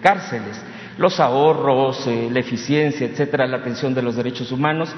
cárceles, 0.00 0.64
los 0.96 1.18
ahorros, 1.18 2.06
la 2.06 2.38
eficiencia, 2.38 3.04
etcétera, 3.04 3.48
la 3.48 3.56
atención 3.56 3.94
de 3.94 4.02
los 4.02 4.14
derechos 4.14 4.52
humanos. 4.52 4.94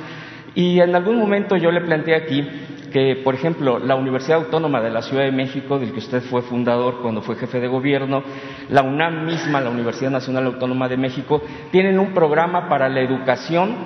Y 0.55 0.81
en 0.81 0.95
algún 0.95 1.19
momento 1.19 1.57
yo 1.57 1.71
le 1.71 1.81
planteé 1.81 2.17
aquí 2.17 2.47
que, 2.91 3.17
por 3.25 3.35
ejemplo, 3.35 3.79
la 3.79 3.95
Universidad 3.95 4.39
Autónoma 4.39 4.81
de 4.81 4.91
la 4.91 5.03
Ciudad 5.03 5.25
de 5.25 5.33
México, 5.33 5.79
del 5.79 5.93
que 5.93 5.99
usted 5.99 6.23
fue 6.23 6.43
fundador 6.43 7.01
cuando 7.01 7.23
fue 7.23 7.37
jefe 7.37 7.61
de 7.61 7.69
gobierno, 7.69 8.23
la 8.69 8.83
UNAM 8.83 9.27
misma, 9.27 9.61
la 9.61 9.71
Universidad 9.71 10.11
Nacional 10.11 10.47
Autónoma 10.47 10.89
de 10.89 10.97
México, 10.97 11.43
tienen 11.71 11.99
un 11.99 12.13
programa 12.13 12.69
para 12.69 12.89
la 12.89 13.01
educación 13.01 13.77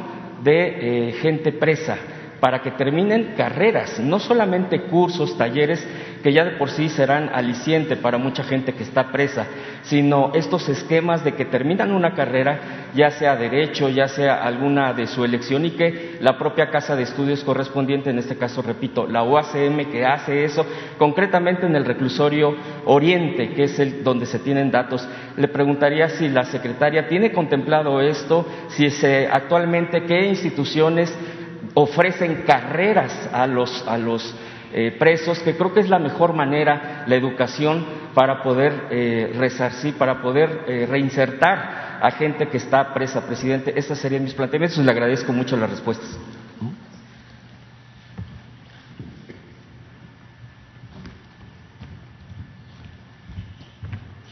de 0.43 1.09
eh, 1.09 1.13
gente 1.13 1.53
presa 1.53 1.97
para 2.45 2.61
que 2.61 2.73
terminen 2.73 3.33
carreras, 3.39 3.99
no 3.99 4.19
solamente 4.19 4.83
cursos, 4.83 5.39
talleres, 5.39 5.83
que 6.23 6.31
ya 6.31 6.45
de 6.45 6.51
por 6.59 6.69
sí 6.69 6.91
serán 6.91 7.31
aliciente 7.33 7.97
para 7.97 8.19
mucha 8.19 8.45
gente 8.45 8.75
que 8.75 8.83
está 8.83 9.11
presa, 9.11 9.47
sino 9.85 10.31
estos 10.35 10.69
esquemas 10.69 11.25
de 11.25 11.33
que 11.33 11.47
terminan 11.47 11.91
una 11.91 12.13
carrera, 12.13 12.91
ya 12.95 13.11
sea 13.11 13.35
derecho, 13.37 13.89
ya 13.89 14.09
sea 14.09 14.45
alguna 14.45 14.93
de 14.93 15.07
su 15.07 15.25
elección, 15.25 15.65
y 15.65 15.71
que 15.71 16.17
la 16.21 16.37
propia 16.37 16.69
casa 16.69 16.95
de 16.97 17.05
estudios 17.05 17.43
correspondiente, 17.45 18.11
en 18.11 18.19
este 18.19 18.37
caso, 18.37 18.61
repito, 18.61 19.07
la 19.07 19.23
OACM 19.23 19.91
que 19.91 20.05
hace 20.05 20.45
eso, 20.45 20.67
concretamente 20.99 21.65
en 21.65 21.77
el 21.77 21.87
reclusorio 21.87 22.55
Oriente, 22.85 23.55
que 23.55 23.65
es 23.65 23.79
el 23.79 24.05
donde 24.05 24.27
se 24.27 24.39
tienen 24.39 24.71
datos, 24.71 25.09
le 25.39 25.49
preguntaría 25.49 26.11
si 26.11 26.29
la 26.29 26.45
secretaria 26.45 27.09
tiene 27.09 27.33
contemplado 27.33 28.03
esto, 28.03 28.47
si 28.69 28.91
se, 28.91 29.29
actualmente 29.33 30.03
qué 30.03 30.27
instituciones 30.27 31.11
ofrecen 31.75 32.43
carreras 32.47 33.29
a 33.33 33.47
los, 33.47 33.87
a 33.87 33.99
los 33.99 34.35
eh, 34.73 34.97
presos, 34.99 35.39
que 35.41 35.57
creo 35.57 35.73
que 35.73 35.81
es 35.81 35.89
la 35.89 35.99
mejor 35.99 36.33
manera, 36.33 37.05
la 37.07 37.15
educación, 37.17 37.85
para 38.15 38.43
poder 38.43 38.89
eh, 38.91 39.33
resarcir, 39.37 39.95
para 39.95 40.23
poder 40.23 40.65
eh, 40.67 40.87
reinsertar 40.89 41.99
a 42.01 42.11
gente 42.13 42.49
que 42.49 42.57
está 42.57 42.95
presa. 42.95 43.27
Presidente, 43.27 43.73
estos 43.77 43.99
serían 43.99 44.25
mis 44.25 44.35
planteamientos 44.35 44.79
le 44.79 44.91
agradezco 44.91 45.33
mucho 45.33 45.57
las 45.57 45.71
respuestas. 45.71 46.19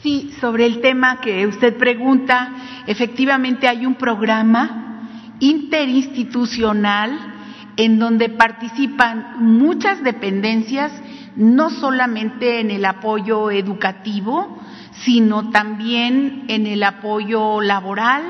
Sí, 0.02 0.34
sobre 0.40 0.66
el 0.66 0.80
tema 0.80 1.20
que 1.20 1.46
usted 1.46 1.76
pregunta, 1.76 2.52
efectivamente 2.88 3.68
hay 3.68 3.86
un 3.86 3.94
programa 3.94 5.06
interinstitucional 5.38 7.31
en 7.76 7.98
donde 7.98 8.28
participan 8.28 9.36
muchas 9.38 10.02
dependencias, 10.02 10.92
no 11.36 11.70
solamente 11.70 12.60
en 12.60 12.70
el 12.70 12.84
apoyo 12.84 13.50
educativo, 13.50 14.58
sino 15.04 15.50
también 15.50 16.44
en 16.48 16.66
el 16.66 16.82
apoyo 16.82 17.60
laboral 17.60 18.22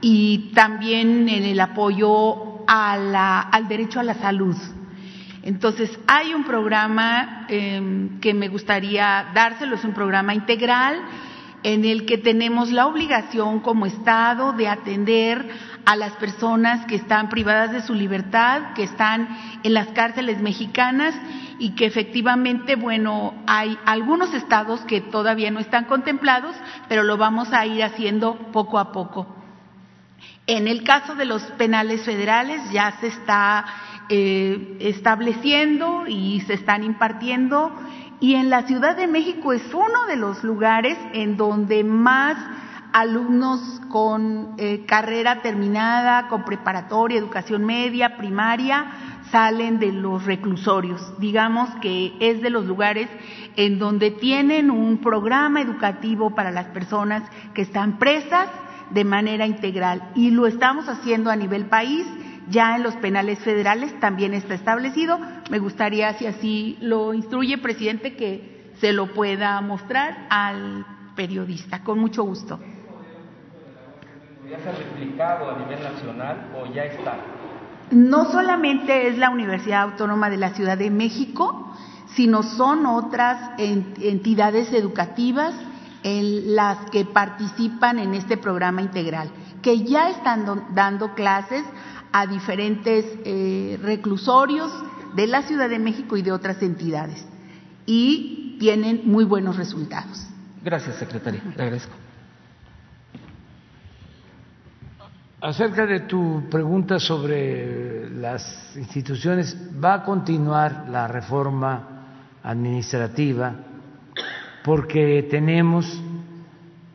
y 0.00 0.52
también 0.54 1.28
en 1.28 1.44
el 1.44 1.58
apoyo 1.60 2.64
al 2.66 3.68
derecho 3.68 4.00
a 4.00 4.04
la 4.04 4.14
salud. 4.14 4.56
Entonces, 5.42 5.98
hay 6.06 6.34
un 6.34 6.44
programa 6.44 7.46
em, 7.48 8.20
que 8.20 8.34
me 8.34 8.48
gustaría 8.48 9.28
dárselo, 9.34 9.76
es 9.76 9.84
un 9.84 9.94
programa 9.94 10.34
integral 10.34 10.96
en 11.62 11.84
el 11.84 12.06
que 12.06 12.18
tenemos 12.18 12.70
la 12.70 12.86
obligación 12.86 13.60
como 13.60 13.86
Estado 13.86 14.52
de 14.52 14.68
atender 14.68 15.48
a 15.88 15.96
las 15.96 16.12
personas 16.16 16.84
que 16.84 16.96
están 16.96 17.30
privadas 17.30 17.72
de 17.72 17.80
su 17.80 17.94
libertad, 17.94 18.74
que 18.74 18.82
están 18.82 19.26
en 19.62 19.72
las 19.72 19.88
cárceles 19.88 20.38
mexicanas 20.42 21.14
y 21.58 21.70
que 21.70 21.86
efectivamente, 21.86 22.76
bueno, 22.76 23.32
hay 23.46 23.78
algunos 23.86 24.34
estados 24.34 24.82
que 24.82 25.00
todavía 25.00 25.50
no 25.50 25.60
están 25.60 25.86
contemplados, 25.86 26.54
pero 26.90 27.04
lo 27.04 27.16
vamos 27.16 27.54
a 27.54 27.64
ir 27.64 27.82
haciendo 27.82 28.34
poco 28.52 28.78
a 28.78 28.92
poco. 28.92 29.34
En 30.46 30.68
el 30.68 30.84
caso 30.84 31.14
de 31.14 31.24
los 31.24 31.40
penales 31.52 32.02
federales 32.02 32.70
ya 32.70 32.92
se 33.00 33.06
está 33.06 33.64
eh, 34.10 34.76
estableciendo 34.80 36.04
y 36.06 36.42
se 36.42 36.52
están 36.52 36.84
impartiendo 36.84 37.72
y 38.20 38.34
en 38.34 38.50
la 38.50 38.64
Ciudad 38.64 38.94
de 38.94 39.06
México 39.06 39.54
es 39.54 39.62
uno 39.72 40.04
de 40.06 40.16
los 40.16 40.44
lugares 40.44 40.98
en 41.14 41.38
donde 41.38 41.82
más 41.82 42.36
alumnos 42.92 43.60
con 43.88 44.54
eh, 44.58 44.84
carrera 44.86 45.42
terminada, 45.42 46.28
con 46.28 46.44
preparatoria, 46.44 47.18
educación 47.18 47.64
media, 47.64 48.16
primaria, 48.16 48.86
salen 49.30 49.78
de 49.78 49.92
los 49.92 50.24
reclusorios. 50.24 51.00
Digamos 51.18 51.68
que 51.80 52.14
es 52.20 52.40
de 52.42 52.50
los 52.50 52.64
lugares 52.64 53.08
en 53.56 53.78
donde 53.78 54.10
tienen 54.10 54.70
un 54.70 54.98
programa 54.98 55.60
educativo 55.60 56.34
para 56.34 56.50
las 56.50 56.66
personas 56.66 57.22
que 57.54 57.62
están 57.62 57.98
presas 57.98 58.48
de 58.90 59.04
manera 59.04 59.46
integral. 59.46 60.10
Y 60.14 60.30
lo 60.30 60.46
estamos 60.46 60.88
haciendo 60.88 61.30
a 61.30 61.36
nivel 61.36 61.66
país, 61.66 62.06
ya 62.48 62.76
en 62.76 62.82
los 62.82 62.96
penales 62.96 63.38
federales 63.40 63.98
también 64.00 64.32
está 64.32 64.54
establecido. 64.54 65.18
Me 65.50 65.58
gustaría, 65.58 66.14
si 66.14 66.26
así 66.26 66.78
lo 66.80 67.12
instruye, 67.12 67.58
presidente, 67.58 68.16
que 68.16 68.72
se 68.80 68.92
lo 68.92 69.12
pueda 69.12 69.60
mostrar 69.60 70.26
al 70.30 70.86
periodista. 71.14 71.82
Con 71.82 71.98
mucho 71.98 72.22
gusto. 72.22 72.58
¿Ya 74.50 74.58
se 74.60 74.68
ha 74.70 74.72
replicado 74.72 75.50
a 75.50 75.58
nivel 75.58 75.82
nacional 75.82 76.52
o 76.56 76.72
ya 76.72 76.84
está? 76.84 77.18
No 77.90 78.30
solamente 78.30 79.08
es 79.08 79.18
la 79.18 79.28
Universidad 79.28 79.82
Autónoma 79.82 80.30
de 80.30 80.38
la 80.38 80.50
Ciudad 80.54 80.78
de 80.78 80.90
México, 80.90 81.74
sino 82.14 82.42
son 82.42 82.86
otras 82.86 83.50
entidades 83.58 84.72
educativas 84.72 85.54
en 86.02 86.56
las 86.56 86.90
que 86.90 87.04
participan 87.04 87.98
en 87.98 88.14
este 88.14 88.38
programa 88.38 88.80
integral, 88.80 89.28
que 89.60 89.84
ya 89.84 90.08
están 90.10 90.74
dando 90.74 91.14
clases 91.14 91.64
a 92.12 92.26
diferentes 92.26 93.04
eh, 93.26 93.78
reclusorios 93.82 94.72
de 95.14 95.26
la 95.26 95.42
Ciudad 95.42 95.68
de 95.68 95.78
México 95.78 96.16
y 96.16 96.22
de 96.22 96.32
otras 96.32 96.62
entidades. 96.62 97.22
Y 97.84 98.56
tienen 98.58 99.02
muy 99.04 99.24
buenos 99.24 99.58
resultados. 99.58 100.26
Gracias, 100.64 100.96
secretaria. 100.96 101.42
Le 101.44 101.62
agradezco. 101.62 102.07
Acerca 105.40 105.86
de 105.86 106.00
tu 106.00 106.48
pregunta 106.50 106.98
sobre 106.98 108.10
las 108.10 108.76
instituciones, 108.76 109.56
va 109.82 109.94
a 109.94 110.02
continuar 110.02 110.86
la 110.90 111.06
reforma 111.06 112.38
administrativa 112.42 113.54
porque 114.64 115.28
tenemos 115.30 115.86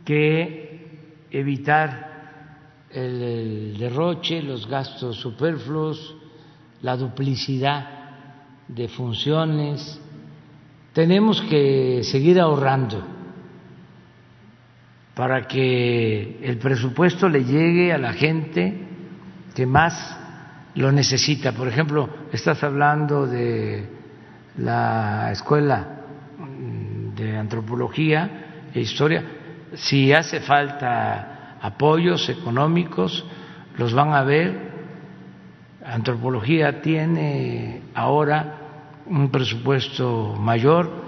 que 0.03 1.23
evitar 1.31 2.89
el, 2.91 3.77
derroche, 3.79 4.43
los 4.43 4.67
gastos 4.67 5.15
superfluos, 5.21 6.13
la 6.81 6.97
duplicidad 6.97 7.87
de 8.67 8.89
funciones. 8.89 10.01
Tenemos 10.91 11.41
que 11.43 12.03
seguir 12.03 12.41
ahorrando 12.41 13.12
para 15.15 15.47
que 15.47 16.39
el 16.41 16.57
presupuesto 16.57 17.29
le 17.29 17.43
llegue 17.43 17.93
a 17.93 17.97
la 17.97 18.13
gente 18.13 18.77
que 19.53 19.65
más 19.65 20.17
lo 20.75 20.91
necesita. 20.91 21.51
Por 21.51 21.67
ejemplo, 21.67 22.09
estás 22.31 22.63
hablando 22.63 23.27
de 23.27 23.87
la 24.57 25.31
escuela 25.31 25.87
de 27.15 27.37
antropología 27.37 28.69
e 28.73 28.81
historia. 28.81 29.23
Si 29.75 30.11
hace 30.13 30.39
falta 30.39 31.57
apoyos 31.61 32.27
económicos, 32.29 33.25
los 33.77 33.93
van 33.93 34.13
a 34.13 34.23
ver. 34.23 34.73
Antropología 35.85 36.81
tiene 36.81 37.81
ahora 37.93 38.59
un 39.05 39.29
presupuesto 39.29 40.35
mayor, 40.39 41.02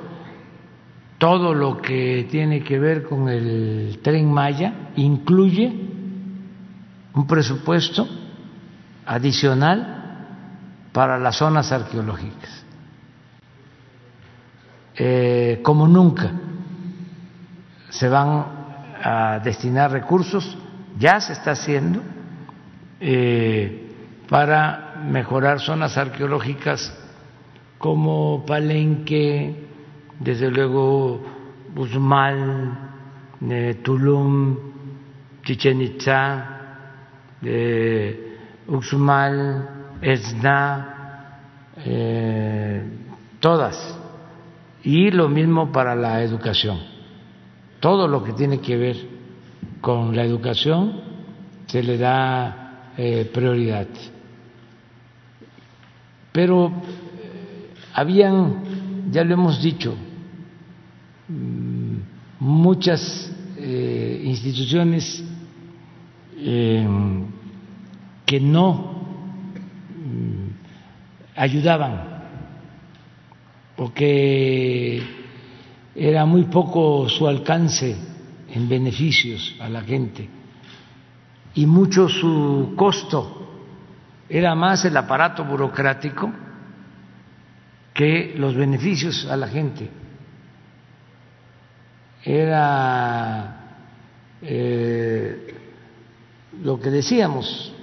todo 1.18 1.54
lo 1.54 1.82
que 1.82 2.28
tiene 2.30 2.64
que 2.64 2.80
ver 2.80 3.04
con 3.04 3.30
el 3.30 4.00
tren 4.02 4.32
Maya 4.32 4.92
incluye 4.96 5.74
un 7.14 7.28
presupuesto 7.28 8.08
adicional 9.06 9.96
para 10.92 11.18
las 11.18 11.38
zonas 11.38 11.72
arqueológicas, 11.72 12.66
eh, 14.96 15.60
como 15.64 15.88
nunca 15.88 16.32
se 17.90 18.10
van 18.10 18.46
a 19.04 19.40
destinar 19.44 19.92
recursos, 19.92 20.58
ya 20.98 21.20
se 21.20 21.34
está 21.34 21.52
haciendo, 21.52 22.02
eh, 23.00 23.92
para 24.30 25.04
mejorar 25.06 25.60
zonas 25.60 25.98
arqueológicas 25.98 26.94
como 27.78 28.46
Palenque, 28.46 29.65
desde 30.20 30.50
luego 30.50 31.22
Uxmal, 31.76 32.78
eh, 33.50 33.80
Tulum, 33.84 34.58
Chichen 35.44 35.82
Itza, 35.82 36.46
eh, 37.42 38.38
Uxmal, 38.68 39.98
Esna, 40.02 41.40
eh, 41.78 42.84
todas. 43.40 44.00
Y 44.84 45.12
lo 45.12 45.28
mismo 45.30 45.72
para 45.72 45.96
la 45.96 46.22
educación 46.22 46.96
todo 47.86 48.08
lo 48.08 48.24
que 48.24 48.34
tiene 48.34 48.62
que 48.62 48.78
ver 48.78 48.96
con 49.80 50.16
la 50.16 50.24
educación 50.24 51.02
se 51.68 51.84
le 51.84 52.00
da 52.00 52.92
eh, 52.98 53.30
prioridad. 53.32 53.86
Pero 56.32 56.66
eh, 56.68 57.70
habían, 57.94 59.12
ya 59.12 59.24
lo 59.24 59.36
hemos 59.36 59.62
dicho, 59.62 59.96
muchas 62.40 63.32
eh, 63.58 64.22
instituciones 64.26 65.24
que 68.26 68.40
no 68.40 68.74
mm, 70.06 70.48
ayudaban 71.36 72.16
porque 73.76 75.02
era 75.96 76.26
muy 76.26 76.44
poco 76.44 77.08
su 77.10 77.28
alcance 77.28 77.96
en 78.54 78.70
beneficios 78.70 79.56
a 79.60 79.70
la 79.70 79.82
gente 79.82 80.30
y 81.56 81.66
mucho 81.66 82.10
su 82.10 82.74
costo. 82.76 83.42
Era 84.28 84.56
más 84.56 84.84
el 84.86 84.98
aparato 84.98 85.44
burocrático 85.46 86.32
que 87.94 88.36
los 88.38 88.56
beneficios 88.56 89.26
a 89.30 89.38
la 89.38 89.48
gente. 89.48 89.90
Era 92.26 93.78
eh, 94.42 95.56
lo 96.62 96.80
que 96.80 96.90
decíamos, 96.90 97.74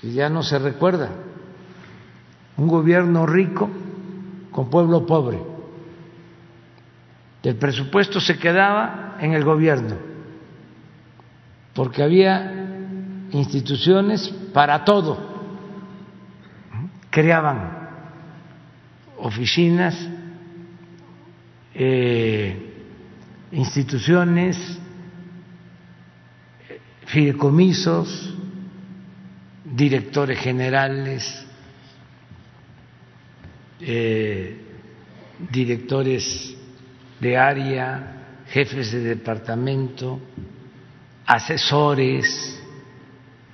que 0.00 0.12
ya 0.12 0.28
no 0.28 0.42
se 0.42 0.58
recuerda, 0.58 1.10
un 2.56 2.66
gobierno 2.66 3.26
rico 3.26 3.68
con 4.50 4.70
pueblo 4.70 5.06
pobre 5.06 5.38
el 7.48 7.56
presupuesto 7.56 8.20
se 8.20 8.38
quedaba 8.38 9.16
en 9.20 9.32
el 9.32 9.42
gobierno, 9.42 9.96
porque 11.72 12.02
había 12.02 12.76
instituciones 13.30 14.28
para 14.52 14.84
todo. 14.84 15.18
Creaban 17.08 17.88
oficinas, 19.16 19.96
eh, 21.74 22.67
instituciones, 23.52 24.78
fideicomisos, 27.06 28.34
directores 29.64 30.38
generales, 30.38 31.46
eh, 33.80 34.60
directores 35.50 36.56
de 37.20 37.36
área, 37.36 38.42
jefes 38.48 38.92
de 38.92 39.00
departamento, 39.00 40.20
asesores, 41.26 42.60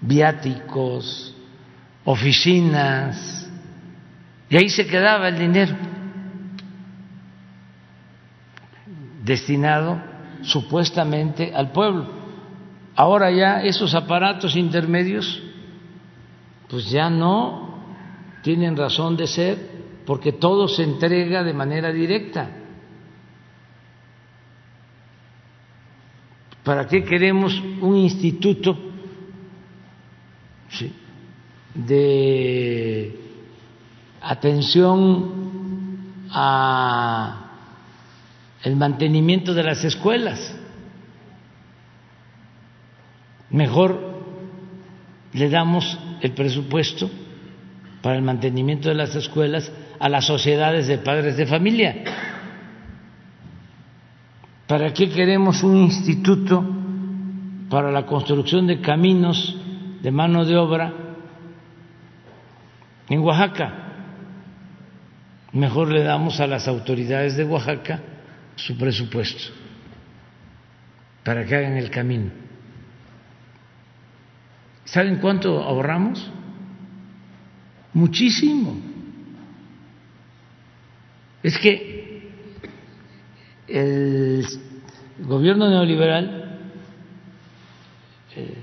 viáticos, 0.00 1.34
oficinas, 2.04 3.48
y 4.48 4.56
ahí 4.56 4.68
se 4.68 4.86
quedaba 4.86 5.28
el 5.28 5.38
dinero 5.38 5.94
destinado 9.24 10.00
supuestamente 10.42 11.52
al 11.54 11.72
pueblo. 11.72 12.06
Ahora 12.94 13.30
ya 13.30 13.62
esos 13.62 13.94
aparatos 13.94 14.54
intermedios 14.54 15.42
pues 16.68 16.90
ya 16.90 17.10
no 17.10 17.82
tienen 18.42 18.76
razón 18.76 19.16
de 19.16 19.26
ser 19.26 19.74
porque 20.06 20.32
todo 20.32 20.68
se 20.68 20.82
entrega 20.84 21.42
de 21.42 21.54
manera 21.54 21.90
directa. 21.90 22.50
¿Para 26.62 26.86
qué 26.86 27.04
queremos 27.04 27.60
un 27.80 27.96
instituto 27.96 28.78
de 31.74 33.18
atención 34.20 35.32
a 36.30 37.43
el 38.64 38.76
mantenimiento 38.76 39.54
de 39.54 39.62
las 39.62 39.84
escuelas? 39.84 40.56
Mejor 43.50 44.22
le 45.32 45.50
damos 45.50 45.98
el 46.22 46.32
presupuesto 46.32 47.10
para 48.02 48.16
el 48.16 48.22
mantenimiento 48.22 48.88
de 48.88 48.94
las 48.94 49.14
escuelas 49.14 49.70
a 50.00 50.08
las 50.08 50.24
sociedades 50.26 50.86
de 50.86 50.98
padres 50.98 51.36
de 51.36 51.46
familia. 51.46 52.04
¿Para 54.66 54.92
qué 54.94 55.10
queremos 55.10 55.62
un 55.62 55.76
instituto 55.76 56.64
para 57.68 57.92
la 57.92 58.06
construcción 58.06 58.66
de 58.66 58.80
caminos 58.80 59.56
de 60.02 60.10
mano 60.10 60.44
de 60.44 60.56
obra 60.56 60.92
en 63.10 63.20
Oaxaca? 63.20 63.82
Mejor 65.52 65.92
le 65.92 66.02
damos 66.02 66.40
a 66.40 66.46
las 66.46 66.66
autoridades 66.66 67.36
de 67.36 67.44
Oaxaca 67.44 68.00
su 68.56 68.76
presupuesto 68.76 69.52
para 71.24 71.44
que 71.44 71.56
hagan 71.56 71.76
el 71.76 71.90
camino. 71.90 72.30
¿Saben 74.84 75.16
cuánto 75.16 75.62
ahorramos? 75.62 76.30
Muchísimo. 77.94 78.76
Es 81.42 81.58
que 81.58 82.30
el 83.68 84.46
gobierno 85.20 85.68
neoliberal 85.70 86.58
eh, 88.36 88.54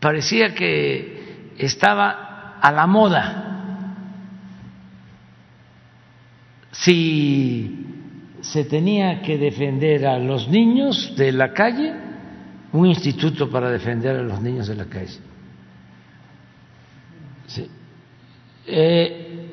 parecía 0.00 0.54
que 0.54 1.52
estaba 1.58 2.58
a 2.60 2.72
la 2.72 2.86
moda. 2.86 3.53
Si 6.74 7.86
se 8.40 8.64
tenía 8.64 9.22
que 9.22 9.38
defender 9.38 10.06
a 10.06 10.18
los 10.18 10.48
niños 10.48 11.14
de 11.16 11.32
la 11.32 11.52
calle, 11.52 11.94
un 12.72 12.86
instituto 12.86 13.48
para 13.48 13.70
defender 13.70 14.16
a 14.16 14.22
los 14.22 14.40
niños 14.40 14.66
de 14.66 14.74
la 14.74 14.84
calle. 14.86 15.18
Eh, 18.66 19.50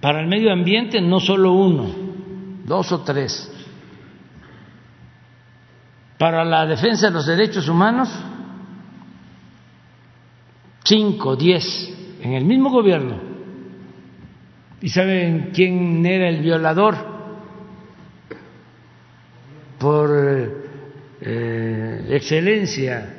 para 0.00 0.20
el 0.20 0.26
medio 0.26 0.52
ambiente 0.52 1.00
no 1.00 1.20
solo 1.20 1.52
uno, 1.52 1.90
dos 2.64 2.90
o 2.92 3.00
tres. 3.00 3.52
Para 6.18 6.44
la 6.44 6.66
defensa 6.66 7.08
de 7.08 7.12
los 7.12 7.26
derechos 7.26 7.68
humanos, 7.68 8.08
cinco, 10.84 11.36
diez, 11.36 11.64
en 12.22 12.32
el 12.32 12.44
mismo 12.44 12.70
gobierno. 12.70 13.29
¿Y 14.82 14.88
saben 14.88 15.50
quién 15.54 16.04
era 16.06 16.28
el 16.28 16.40
violador? 16.40 16.96
Por 19.78 20.10
eh, 21.20 22.06
excelencia 22.10 23.14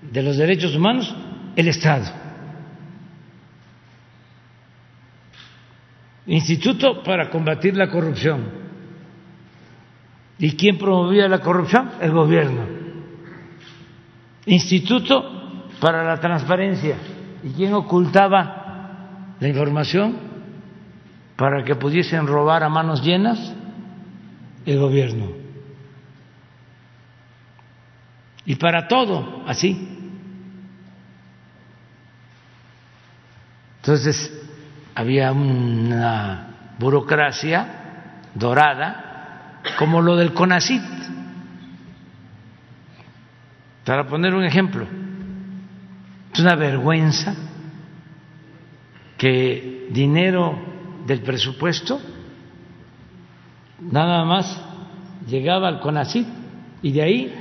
de 0.00 0.22
los 0.22 0.36
derechos 0.36 0.74
humanos, 0.74 1.14
el 1.56 1.68
Estado. 1.68 2.06
Instituto 6.26 7.02
para 7.02 7.28
combatir 7.28 7.76
la 7.76 7.90
corrupción. 7.90 8.62
¿Y 10.38 10.52
quién 10.56 10.78
promovía 10.78 11.28
la 11.28 11.40
corrupción? 11.40 11.90
El 12.00 12.12
gobierno. 12.12 12.62
Instituto 14.46 15.68
para 15.80 16.02
la 16.04 16.18
Transparencia. 16.18 16.96
¿Y 17.44 17.50
quién 17.50 17.74
ocultaba 17.74 19.36
la 19.38 19.48
información 19.48 20.31
para 21.42 21.64
que 21.64 21.74
pudiesen 21.74 22.28
robar 22.28 22.62
a 22.62 22.68
manos 22.68 23.02
llenas? 23.02 23.52
El 24.64 24.78
gobierno. 24.78 25.26
Y 28.44 28.54
para 28.54 28.86
todo, 28.86 29.42
así. 29.48 29.88
Entonces, 33.78 34.32
había 34.94 35.32
una 35.32 36.74
burocracia 36.78 38.20
dorada, 38.36 39.62
como 39.80 40.00
lo 40.00 40.14
del 40.14 40.32
CONACIT. 40.34 40.84
Para 43.84 44.06
poner 44.06 44.32
un 44.32 44.44
ejemplo, 44.44 44.86
es 46.32 46.38
una 46.38 46.54
vergüenza 46.54 47.34
que 49.18 49.88
dinero 49.90 50.70
del 51.06 51.20
presupuesto 51.22 52.00
nada 53.80 54.24
más 54.24 54.60
llegaba 55.26 55.68
al 55.68 55.80
CONACIT 55.80 56.26
y 56.82 56.92
de 56.92 57.02
ahí 57.02 57.34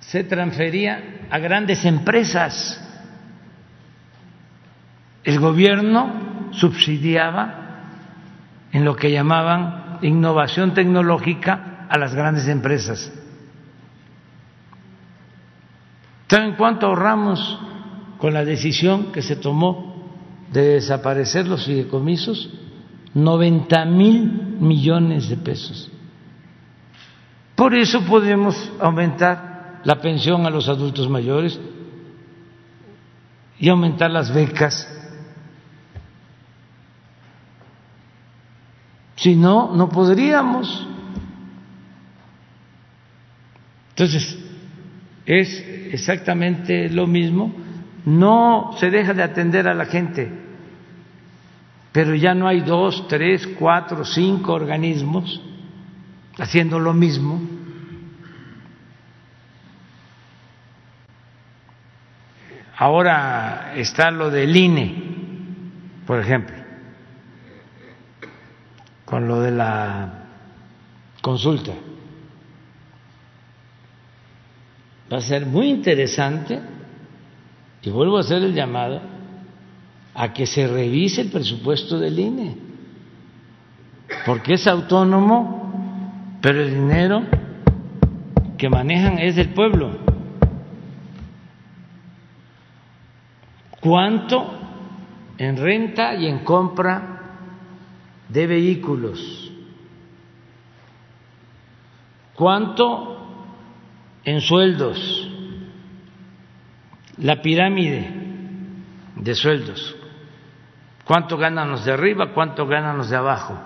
se 0.00 0.24
transfería 0.24 1.26
a 1.30 1.38
grandes 1.38 1.84
empresas 1.84 2.80
el 5.24 5.40
gobierno 5.40 6.50
subsidiaba 6.52 7.62
en 8.72 8.84
lo 8.84 8.94
que 8.94 9.10
llamaban 9.10 9.98
innovación 10.02 10.74
tecnológica 10.74 11.86
a 11.88 11.98
las 11.98 12.14
grandes 12.14 12.46
empresas. 12.48 13.12
¿Saben 16.28 16.56
cuánto 16.56 16.86
ahorramos 16.86 17.60
con 18.18 18.34
la 18.34 18.44
decisión 18.44 19.12
que 19.12 19.22
se 19.22 19.36
tomó 19.36 19.93
de 20.54 20.74
desaparecer 20.74 21.46
los 21.46 21.66
fideicomisos? 21.66 22.48
90 23.12 23.84
mil 23.84 24.56
millones 24.58 25.28
de 25.28 25.36
pesos. 25.36 25.90
Por 27.54 27.74
eso 27.74 28.00
podemos 28.06 28.56
aumentar 28.80 29.82
la 29.84 30.00
pensión 30.00 30.46
a 30.46 30.50
los 30.50 30.68
adultos 30.68 31.08
mayores 31.10 31.60
y 33.58 33.68
aumentar 33.68 34.10
las 34.10 34.32
becas 34.32 34.88
Si 39.24 39.36
no, 39.36 39.74
no 39.74 39.88
podríamos. 39.88 40.86
Entonces, 43.90 44.38
es 45.24 45.64
exactamente 45.92 46.90
lo 46.90 47.06
mismo. 47.06 47.50
No 48.04 48.72
se 48.78 48.90
deja 48.90 49.14
de 49.14 49.22
atender 49.22 49.66
a 49.66 49.72
la 49.72 49.86
gente, 49.86 50.30
pero 51.94 52.14
ya 52.14 52.34
no 52.34 52.46
hay 52.46 52.60
dos, 52.60 53.08
tres, 53.08 53.46
cuatro, 53.58 54.04
cinco 54.04 54.52
organismos 54.52 55.40
haciendo 56.36 56.78
lo 56.78 56.92
mismo. 56.92 57.40
Ahora 62.76 63.72
está 63.76 64.10
lo 64.10 64.30
del 64.30 64.54
INE, 64.54 65.02
por 66.06 66.20
ejemplo 66.20 66.64
con 69.04 69.28
lo 69.28 69.40
de 69.42 69.52
la 69.52 70.24
consulta. 71.20 71.72
Va 75.12 75.18
a 75.18 75.20
ser 75.20 75.46
muy 75.46 75.68
interesante, 75.68 76.60
y 77.82 77.90
vuelvo 77.90 78.16
a 78.16 78.22
hacer 78.22 78.42
el 78.42 78.54
llamado, 78.54 79.00
a 80.14 80.32
que 80.32 80.46
se 80.46 80.66
revise 80.66 81.20
el 81.20 81.30
presupuesto 81.30 81.98
del 81.98 82.18
INE, 82.18 82.56
porque 84.26 84.54
es 84.54 84.66
autónomo, 84.66 86.38
pero 86.40 86.62
el 86.62 86.70
dinero 86.70 87.24
que 88.56 88.68
manejan 88.68 89.18
es 89.18 89.36
del 89.36 89.50
pueblo. 89.50 89.98
¿Cuánto 93.80 94.64
en 95.38 95.56
renta 95.56 96.14
y 96.14 96.26
en 96.26 96.44
compra 96.44 97.14
de 98.28 98.46
vehículos. 98.46 99.50
¿Cuánto 102.34 103.26
en 104.24 104.40
sueldos? 104.40 105.30
La 107.18 107.42
pirámide 107.42 108.10
de 109.16 109.34
sueldos. 109.34 109.93
¿Cuánto 111.04 111.36
ganan 111.36 111.70
los 111.70 111.84
de 111.84 111.92
arriba? 111.92 112.32
¿Cuánto 112.32 112.66
ganan 112.66 112.96
los 112.96 113.10
de 113.10 113.16
abajo? 113.16 113.58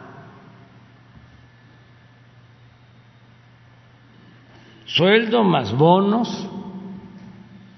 Sueldo 4.87 5.45
más 5.45 5.73
bonos, 5.73 6.49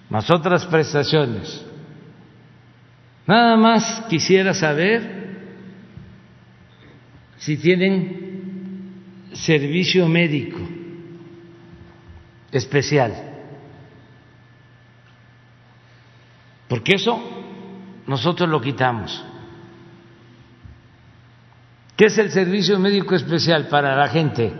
más 0.09 0.31
otras 0.31 0.65
prestaciones. 0.67 1.67
Nada 3.27 3.57
más 3.57 4.07
quisiera 4.09 4.55
saber 4.55 5.21
si 7.37 7.57
tienen 7.57 9.31
servicio 9.33 10.09
médico 10.09 10.59
especial. 12.51 13.15
Porque 16.69 16.95
eso 16.95 17.21
nosotros 18.07 18.49
lo 18.49 18.61
quitamos. 18.61 19.25
¿Qué 22.01 22.07
es 22.07 22.17
el 22.17 22.31
servicio 22.31 22.79
médico 22.79 23.15
especial 23.15 23.69
para 23.69 23.95
la 23.95 24.09
gente? 24.09 24.51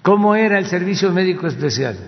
¿Cómo 0.00 0.34
era 0.34 0.56
el 0.56 0.64
servicio 0.64 1.12
médico 1.12 1.46
especial? 1.46 1.98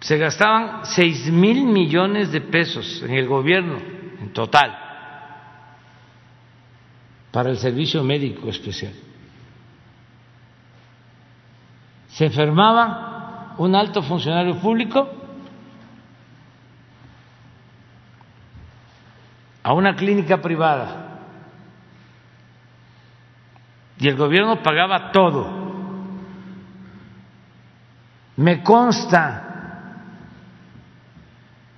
se 0.00 0.16
gastaban 0.16 0.86
seis 0.86 1.30
mil 1.30 1.66
millones 1.66 2.32
de 2.32 2.40
pesos 2.40 3.02
en 3.02 3.10
el 3.10 3.26
gobierno 3.26 3.76
en 4.20 4.32
total 4.32 4.74
para 7.30 7.50
el 7.50 7.58
servicio 7.58 8.02
médico 8.02 8.48
especial. 8.48 8.94
Se 12.08 12.24
enfermaba 12.24 13.54
un 13.58 13.74
alto 13.74 14.02
funcionario 14.02 14.58
público 14.60 15.25
a 19.66 19.72
una 19.72 19.96
clínica 19.96 20.40
privada 20.40 21.18
y 23.98 24.06
el 24.06 24.14
gobierno 24.14 24.62
pagaba 24.62 25.10
todo. 25.10 25.66
Me 28.36 28.62
consta 28.62 30.04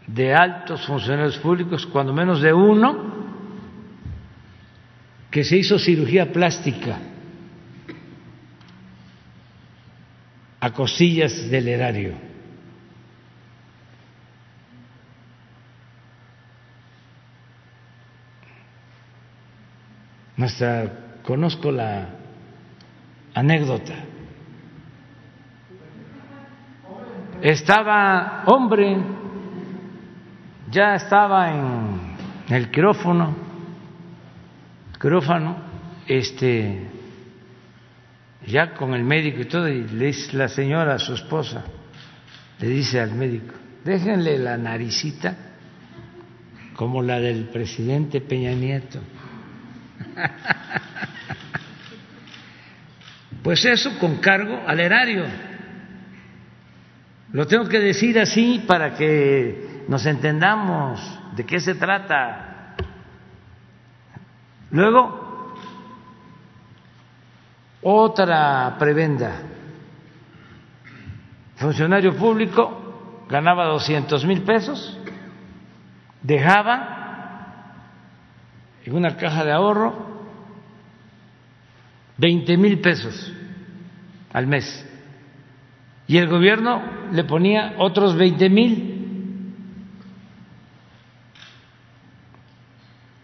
de 0.07 0.35
altos 0.35 0.85
funcionarios 0.85 1.39
públicos, 1.39 1.87
cuando 1.87 2.13
menos 2.13 2.43
de 2.43 2.53
uno, 2.53 3.07
que 5.31 5.43
se 5.43 5.57
hizo 5.57 5.79
cirugía 5.79 6.31
plástica 6.31 6.99
a 10.61 10.71
cosillas 10.73 11.49
del 11.49 11.69
erario. 11.69 12.28
Nuestra, 20.39 21.19
conozco 21.23 21.71
la 21.71 22.09
anécdota. 23.35 23.95
Estaba 27.43 28.45
hombre 28.47 28.97
ya 30.71 30.97
estaba 30.97 31.51
en 31.51 32.55
el 32.55 32.71
quirófano, 32.71 33.35
quirófano, 35.01 35.57
este, 36.07 36.87
ya 38.47 38.75
con 38.75 38.95
el 38.95 39.05
médico 39.05 39.41
y 39.41 39.45
todo, 39.47 39.69
y 39.69 39.87
le 39.89 40.07
dice 40.07 40.37
la 40.37 40.49
señora, 40.49 40.99
su 40.99 41.15
esposa, 41.15 41.65
le 42.61 42.69
dice 42.69 43.01
al 43.01 43.13
médico, 43.13 43.55
déjenle 43.85 44.39
la 44.39 44.57
naricita 44.57 45.37
como 46.75 47.03
la 47.03 47.19
del 47.19 47.45
presidente 47.47 48.21
Peña 48.21 48.53
Nieto. 48.53 49.01
Pues 53.43 53.65
eso 53.65 53.99
con 53.99 54.17
cargo 54.17 54.61
al 54.67 54.79
erario. 54.79 55.25
Lo 57.33 57.47
tengo 57.47 57.67
que 57.67 57.79
decir 57.79 58.19
así 58.19 58.63
para 58.67 58.95
que 58.95 59.85
nos 59.89 60.05
entendamos 60.05 61.01
de 61.35 61.47
qué 61.47 61.59
se 61.59 61.75
trata. 61.75 62.75
Luego, 64.71 65.55
otra 67.83 68.77
prebenda. 68.79 69.33
Funcionario 71.57 72.15
público 72.17 73.25
ganaba 73.31 73.65
200 73.67 74.25
mil 74.27 74.43
pesos, 74.43 74.99
dejaba 76.23 76.98
en 78.89 78.97
una 78.97 79.17
caja 79.19 79.45
de 79.45 79.53
ahorro 79.53 79.95
20 82.17 82.57
mil 82.57 82.81
pesos 82.81 83.33
al 84.33 84.47
mes 84.47 84.87
y 86.07 86.17
el 86.17 86.27
gobierno 86.27 86.83
le 87.13 87.23
ponía 87.25 87.75
otros 87.77 88.17
20 88.17 88.49
mil. 88.49 89.55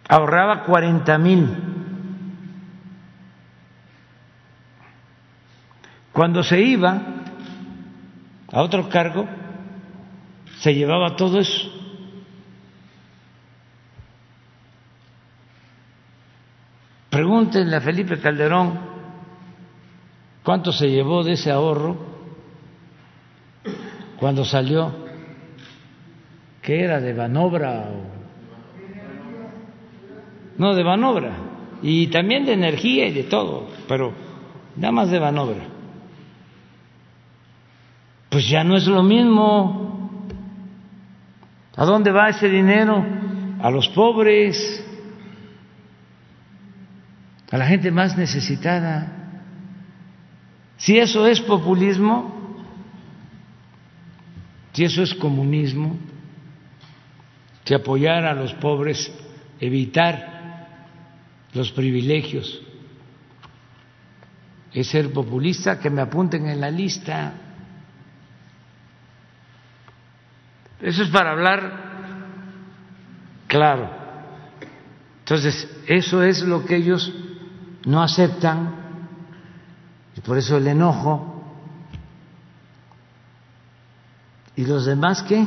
Ahorraba 0.06 0.64
40 0.64 1.18
mil. 1.18 1.48
Cuando 6.12 6.42
se 6.42 6.60
iba 6.60 7.00
a 8.52 8.62
otro 8.62 8.90
cargo, 8.90 9.26
se 10.58 10.74
llevaba 10.74 11.16
todo 11.16 11.40
eso. 11.40 11.83
Pregúntenle 17.14 17.76
a 17.76 17.80
Felipe 17.80 18.18
Calderón 18.18 18.76
cuánto 20.42 20.72
se 20.72 20.90
llevó 20.90 21.22
de 21.22 21.34
ese 21.34 21.48
ahorro 21.52 21.96
cuando 24.18 24.44
salió, 24.44 24.92
que 26.60 26.82
era 26.82 26.98
de 27.00 27.12
Banobra 27.12 27.88
o 27.88 28.02
no 30.58 30.74
de 30.74 30.82
Banobra 30.82 31.36
y 31.82 32.08
también 32.08 32.46
de 32.46 32.54
energía 32.54 33.06
y 33.06 33.12
de 33.12 33.22
todo, 33.22 33.68
pero 33.86 34.12
nada 34.74 34.90
más 34.90 35.08
de 35.08 35.20
Banobra. 35.20 35.68
Pues 38.28 38.48
ya 38.48 38.64
no 38.64 38.76
es 38.76 38.88
lo 38.88 39.04
mismo. 39.04 40.18
¿A 41.76 41.84
dónde 41.84 42.10
va 42.10 42.30
ese 42.30 42.48
dinero? 42.48 43.06
A 43.62 43.70
los 43.70 43.88
pobres, 43.90 44.83
a 47.50 47.58
la 47.58 47.66
gente 47.66 47.90
más 47.90 48.16
necesitada. 48.16 49.12
Si 50.76 50.98
eso 50.98 51.26
es 51.26 51.40
populismo, 51.40 52.64
si 54.72 54.84
eso 54.84 55.02
es 55.02 55.14
comunismo, 55.14 55.96
que 57.64 57.74
apoyar 57.74 58.24
a 58.24 58.34
los 58.34 58.52
pobres, 58.54 59.10
evitar 59.60 60.68
los 61.52 61.70
privilegios, 61.72 62.60
es 64.72 64.88
ser 64.88 65.12
populista, 65.12 65.78
que 65.78 65.88
me 65.88 66.02
apunten 66.02 66.48
en 66.48 66.60
la 66.60 66.70
lista. 66.70 67.34
Eso 70.82 71.04
es 71.04 71.08
para 71.10 71.30
hablar 71.30 71.84
claro. 73.46 73.88
Entonces, 75.20 75.70
eso 75.86 76.22
es 76.24 76.42
lo 76.42 76.66
que 76.66 76.76
ellos 76.76 77.14
no 77.84 78.02
aceptan 78.02 78.84
y 80.16 80.20
por 80.20 80.38
eso 80.38 80.56
el 80.56 80.66
enojo. 80.66 81.30
¿Y 84.56 84.64
los 84.64 84.86
demás 84.86 85.22
qué? 85.24 85.44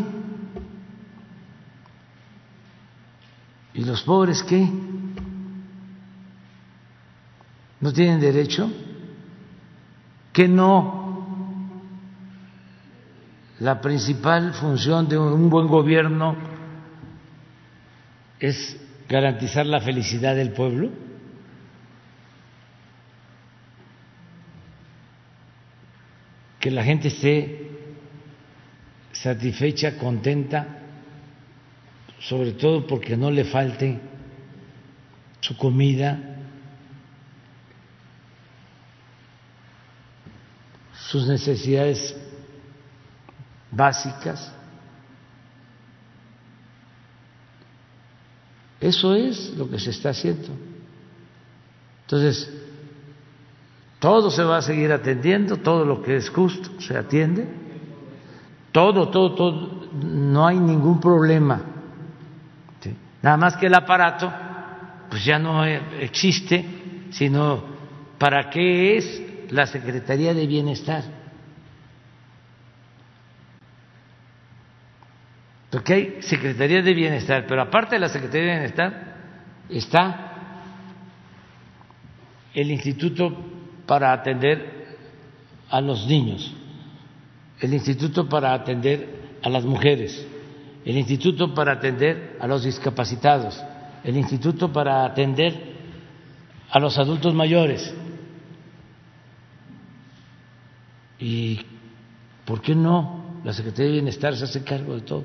¿Y 3.74 3.83
los 3.85 4.01
pobres 4.03 4.43
qué? 4.43 4.69
¿No 7.80 7.93
tienen 7.93 8.19
derecho? 8.19 8.69
¿Que 10.33 10.48
no? 10.48 10.98
La 13.59 13.80
principal 13.80 14.53
función 14.53 15.07
de 15.07 15.17
un 15.17 15.49
buen 15.49 15.67
gobierno 15.67 16.35
es 18.40 18.77
garantizar 19.07 19.66
la 19.66 19.80
felicidad 19.80 20.35
del 20.35 20.51
pueblo. 20.51 21.06
Que 26.67 26.71
la 26.71 26.83
gente 26.83 27.07
esté 27.07 27.71
satisfecha, 29.13 29.97
contenta, 29.97 30.67
sobre 32.19 32.51
todo 32.51 32.85
porque 32.85 33.15
no 33.15 33.31
le 33.31 33.45
falte 33.45 33.97
su 35.39 35.55
comida, 35.55 36.19
sus 40.93 41.25
necesidades 41.25 42.13
básicas. 43.71 44.51
Eso 48.81 49.15
es 49.15 49.51
lo 49.51 49.69
que 49.69 49.79
se 49.79 49.91
está 49.91 50.09
haciendo. 50.09 50.49
Entonces, 52.01 52.56
todo 54.00 54.30
se 54.30 54.43
va 54.43 54.58
a 54.58 54.61
seguir 54.61 54.92
atendiendo, 54.92 55.58
todo 55.58 55.85
lo 55.85 56.01
que 56.01 56.17
es 56.17 56.30
justo 56.30 56.80
se 56.80 56.98
atiende 56.98 57.48
todo, 58.77 59.09
todo, 59.09 59.34
todo, 59.34 59.90
no 60.03 60.45
hay 60.45 60.59
ningún 60.59 61.00
problema. 61.00 61.59
Nada 63.24 63.35
más 63.35 63.58
que 63.58 63.66
el 63.66 63.74
aparato, 63.74 64.32
pues 65.09 65.26
ya 65.26 65.40
no 65.40 65.66
existe, 65.66 66.64
sino 67.09 67.64
para 68.19 68.51
qué 68.51 68.98
es 68.98 69.50
la 69.50 69.66
Secretaría 69.66 70.35
de 70.35 70.45
Bienestar. 70.45 71.03
Porque 75.72 75.93
hay 75.93 76.17
Secretaría 76.22 76.84
de 76.84 76.93
Bienestar, 76.93 77.45
pero 77.48 77.64
aparte 77.64 77.95
de 77.95 78.00
la 78.00 78.09
Secretaría 78.09 78.45
de 78.45 78.59
Bienestar 78.59 79.16
está 79.69 80.34
el 82.53 82.69
Instituto 82.69 83.35
para 83.88 84.14
atender 84.14 84.98
a 85.69 85.82
los 85.82 86.06
niños. 86.06 86.53
El 87.59 87.74
Instituto 87.74 88.30
para 88.30 88.53
atender 88.53 89.40
a 89.41 89.49
las 89.49 89.66
mujeres, 89.66 90.27
el 90.85 90.98
Instituto 90.98 91.53
para 91.56 91.74
atender 91.74 92.38
a 92.40 92.45
los 92.45 92.64
discapacitados, 92.64 93.59
el 94.03 94.16
Instituto 94.16 94.72
para 94.72 95.06
atender 95.06 95.75
a 96.69 96.80
los 96.80 96.98
adultos 96.99 97.33
mayores. 97.33 97.93
¿Y 101.19 101.59
por 102.45 102.61
qué 102.61 102.75
no 102.75 103.40
la 103.43 103.53
Secretaría 103.53 103.88
de 103.88 103.93
Bienestar 103.93 104.35
se 104.35 104.43
hace 104.43 104.64
cargo 104.64 104.93
de 104.93 105.01
todo? 105.01 105.24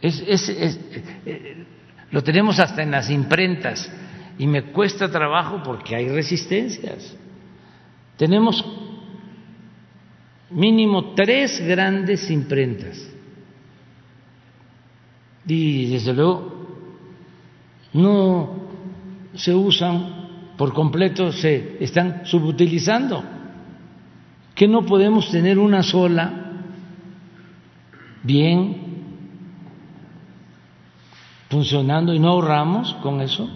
Es, 0.00 0.20
es, 0.26 0.48
eh, 0.48 1.66
lo 2.10 2.24
tenemos 2.24 2.58
hasta 2.58 2.82
en 2.82 2.90
las 2.90 3.08
imprentas 3.08 3.90
y 4.38 4.46
me 4.46 4.72
cuesta 4.72 5.10
trabajo 5.10 5.62
porque 5.64 5.94
hay 5.94 6.08
resistencias. 6.08 7.16
Tenemos 8.16 8.64
mínimo 10.50 11.14
tres 11.14 11.60
grandes 11.60 12.30
imprentas 12.30 13.12
y 15.46 15.90
desde 15.90 16.12
luego 16.12 16.52
no 17.94 18.62
se 19.34 19.54
usan 19.54 20.22
por 20.56 20.72
completo, 20.72 21.32
se 21.32 21.82
están 21.82 22.26
subutilizando, 22.26 23.24
que 24.54 24.68
no 24.68 24.84
podemos 24.84 25.30
tener 25.30 25.58
una 25.58 25.82
sola 25.82 26.52
bien 28.22 28.76
funcionando 31.48 32.14
y 32.14 32.18
no 32.18 32.28
ahorramos 32.28 32.94
con 33.02 33.20
eso. 33.20 33.50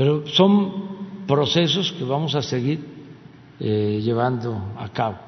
Pero 0.00 0.26
son 0.28 1.26
procesos 1.26 1.92
que 1.92 2.04
vamos 2.04 2.34
a 2.34 2.40
seguir 2.40 2.82
eh, 3.60 4.00
llevando 4.02 4.72
a 4.78 4.88
cabo. 4.88 5.18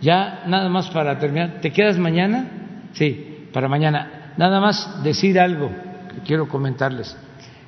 Ya 0.00 0.44
nada 0.46 0.70
más 0.70 0.88
para 0.88 1.18
terminar, 1.18 1.60
¿te 1.60 1.70
quedas 1.70 1.98
mañana? 1.98 2.88
Sí, 2.94 3.46
para 3.52 3.68
mañana. 3.68 4.32
Nada 4.38 4.58
más 4.58 5.02
decir 5.04 5.38
algo 5.38 5.68
que 6.14 6.20
quiero 6.24 6.48
comentarles. 6.48 7.14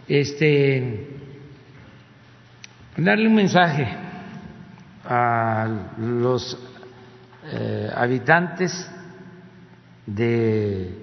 Este, 0.09 1.19
darle 2.97 3.29
un 3.29 3.35
mensaje 3.35 3.89
a 5.05 5.69
los 5.99 6.59
eh, 7.45 7.91
habitantes 7.95 8.91
de 10.07 11.02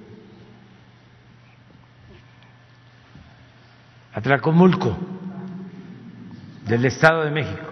Atlacomulco 4.19 4.97
del 6.67 6.83
Estado 6.85 7.23
de 7.23 7.31
México. 7.31 7.69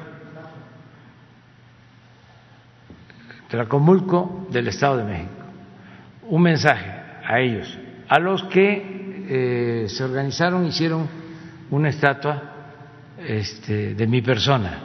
Tlacomulco 3.49 4.47
del 4.49 4.69
Estado 4.69 4.97
de 4.97 5.03
México. 5.03 5.31
un 6.29 6.41
mensaje 6.41 6.89
a 7.25 7.39
ellos, 7.41 7.77
a 8.07 8.19
los 8.19 8.43
que 8.45 9.25
eh, 9.29 9.89
se 9.89 10.03
organizaron, 10.03 10.65
hicieron 10.65 11.07
una 11.69 11.89
estatua 11.89 12.43
este, 13.17 13.93
de 13.93 14.07
mi 14.07 14.21
persona. 14.21 14.83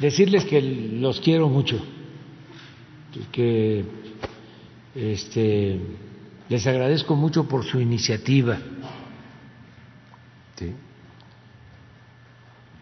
Decirles 0.00 0.44
que 0.44 0.60
los 0.60 1.20
quiero 1.20 1.48
mucho, 1.48 1.80
que 3.32 4.07
este, 4.98 5.80
les 6.48 6.66
agradezco 6.66 7.14
mucho 7.14 7.46
por 7.46 7.64
su 7.64 7.80
iniciativa, 7.80 8.58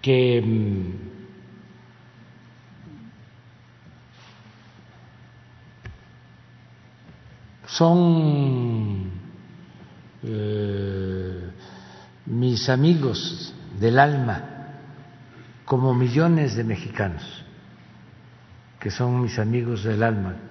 que 0.00 0.40
mm, 0.40 0.92
son 7.66 9.10
eh, 10.22 11.50
mis 12.24 12.68
amigos 12.70 13.54
del 13.78 13.98
alma, 13.98 14.52
como 15.66 15.92
millones 15.92 16.56
de 16.56 16.64
mexicanos, 16.64 17.44
que 18.80 18.90
son 18.90 19.20
mis 19.20 19.38
amigos 19.38 19.84
del 19.84 20.02
alma, 20.02 20.45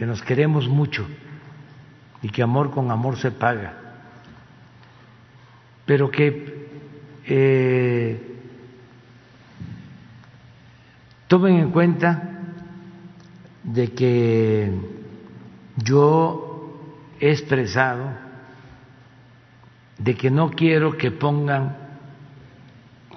que 0.00 0.06
nos 0.06 0.22
queremos 0.22 0.66
mucho 0.66 1.06
y 2.22 2.30
que 2.30 2.42
amor 2.42 2.70
con 2.70 2.90
amor 2.90 3.18
se 3.18 3.32
paga, 3.32 3.74
pero 5.84 6.10
que 6.10 6.70
eh, 7.26 8.38
tomen 11.28 11.56
en 11.56 11.70
cuenta 11.70 12.30
de 13.62 13.92
que 13.92 14.72
yo 15.76 16.80
he 17.20 17.32
expresado 17.32 18.10
de 19.98 20.14
que 20.14 20.30
no 20.30 20.48
quiero 20.48 20.96
que 20.96 21.10
pongan 21.10 21.76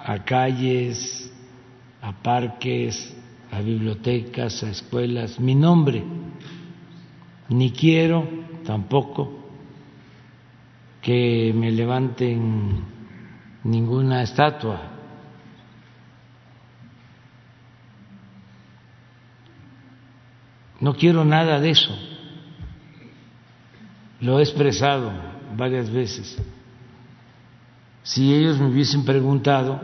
a 0.04 0.22
calles, 0.22 1.32
a 2.02 2.12
parques, 2.12 3.16
a 3.50 3.62
bibliotecas, 3.62 4.62
a 4.62 4.68
escuelas 4.68 5.40
mi 5.40 5.54
nombre, 5.54 6.04
ni 7.48 7.72
quiero 7.72 8.26
tampoco 8.64 9.32
que 11.02 11.52
me 11.54 11.70
levanten 11.70 12.84
ninguna 13.64 14.22
estatua. 14.22 14.90
No 20.80 20.94
quiero 20.94 21.24
nada 21.24 21.60
de 21.60 21.70
eso 21.70 21.94
lo 24.24 24.38
he 24.38 24.42
expresado 24.42 25.12
varias 25.56 25.90
veces. 25.90 26.38
Si 28.02 28.34
ellos 28.34 28.58
me 28.58 28.68
hubiesen 28.68 29.04
preguntado, 29.04 29.80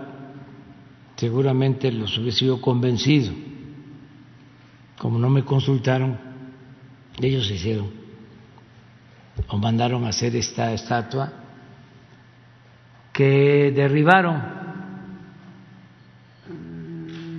seguramente 1.17 1.93
los 1.93 2.17
hubiese 2.17 2.41
sido 2.41 2.61
convencido. 2.61 3.33
Como 4.99 5.19
no 5.19 5.29
me 5.29 5.45
consultaron, 5.45 6.19
ellos 7.21 7.51
hicieron 7.51 7.91
o 9.49 9.59
mandaron 9.59 10.05
a 10.05 10.09
hacer 10.09 10.37
esta 10.37 10.73
estatua 10.73 11.33
que 13.13 13.73
derribaron 13.75 14.61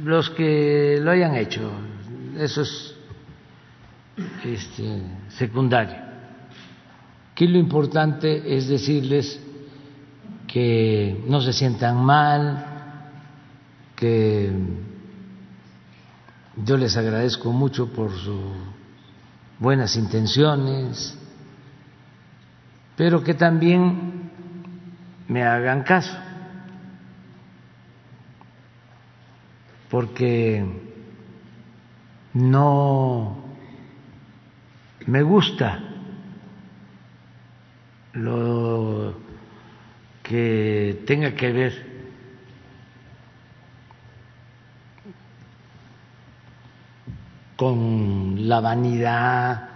los 0.04 0.30
que 0.32 0.98
lo 1.00 1.12
hayan 1.12 1.36
hecho. 1.36 1.72
Eso 2.38 2.62
es 2.62 2.96
este, 4.44 5.02
secundario. 5.30 5.96
Aquí 7.32 7.48
lo 7.48 7.58
importante 7.58 8.56
es 8.56 8.68
decirles 8.68 9.40
que 10.48 11.24
no 11.28 11.42
se 11.42 11.54
sientan 11.54 12.04
mal, 12.04 12.66
que 13.96 14.52
yo 16.58 16.78
les 16.78 16.98
agradezco 16.98 17.52
mucho 17.52 17.92
por 17.94 18.12
sus 18.12 18.42
buenas 19.62 19.96
intenciones, 19.96 21.16
pero 22.98 23.24
que 23.24 23.36
también 23.36 24.32
me 25.28 25.44
hagan 25.44 25.84
caso, 25.84 26.18
porque 29.88 30.66
no 32.34 33.38
me 35.06 35.22
gusta 35.22 35.80
lo 38.14 39.14
que 40.24 41.04
tenga 41.06 41.36
que 41.36 41.52
ver 41.52 41.91
con 47.62 48.50
la 48.50 48.60
vanidad, 48.60 49.70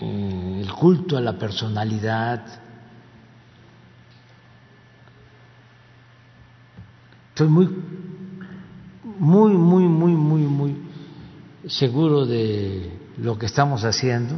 eh, 0.00 0.60
el 0.60 0.72
culto 0.72 1.16
a 1.16 1.20
la 1.20 1.38
personalidad. 1.38 2.44
Estoy 7.28 7.46
muy, 7.46 7.68
muy, 9.20 9.52
muy, 9.52 9.84
muy, 9.84 10.12
muy, 10.14 10.42
muy 10.42 10.76
seguro 11.68 12.26
de 12.26 12.90
lo 13.18 13.38
que 13.38 13.46
estamos 13.46 13.84
haciendo 13.84 14.34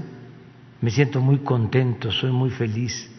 me 0.83 0.91
siento 0.91 1.23
muy 1.23 1.39
contento, 1.39 2.13
soy 2.13 2.33
muy 2.33 2.51
feliz. 2.51 3.11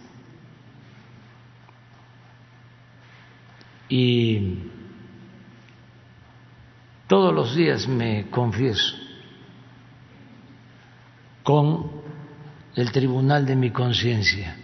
Y 3.90 4.60
todos 7.08 7.34
los 7.34 7.56
días 7.56 7.88
me 7.88 8.30
confieso 8.30 8.96
con 11.44 11.92
el 12.76 12.92
tribunal 12.92 13.46
de 13.46 13.56
mi 13.56 13.72
conciencia. 13.72 14.56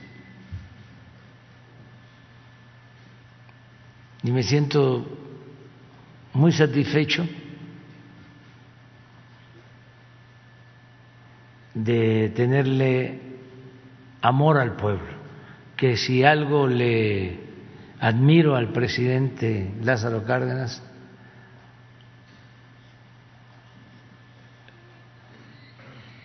Y 4.24 4.32
me 4.32 4.44
siento 4.44 5.06
muy 6.34 6.52
satisfecho 6.52 7.28
de 11.74 12.30
tenerle 12.36 13.22
amor 14.22 14.58
al 14.58 14.76
pueblo, 14.76 15.14
que 15.78 15.98
si 15.98 16.24
algo 16.24 16.68
le 16.68 17.40
admiro 18.00 18.56
al 18.56 18.72
presidente 18.72 19.72
Lázaro 19.82 20.24
Cárdenas, 20.24 20.84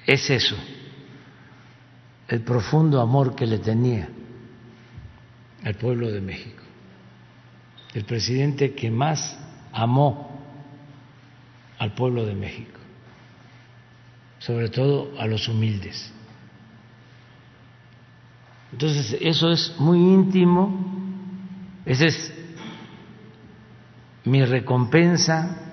es 0.07 0.31
eso, 0.31 0.57
el 2.29 2.43
profundo 2.43 3.01
amor 3.01 3.35
que 3.35 3.47
le 3.47 3.59
tenía 3.59 4.09
al 5.65 5.75
pueblo 5.75 6.11
de 6.11 6.21
México, 6.21 6.63
el 7.95 8.05
presidente 8.05 8.75
que 8.75 8.91
más 8.91 9.39
amó 9.73 10.37
al 11.79 11.93
pueblo 11.95 12.25
de 12.25 12.35
México. 12.35 12.81
Sobre 14.39 14.69
todo 14.69 15.19
a 15.19 15.27
los 15.27 15.49
humildes. 15.49 16.13
Entonces, 18.73 19.17
eso 19.21 19.51
es 19.51 19.75
muy 19.79 19.99
íntimo, 19.99 21.03
esa 21.85 22.07
es 22.07 22.33
mi 24.25 24.45
recompensa, 24.45 25.66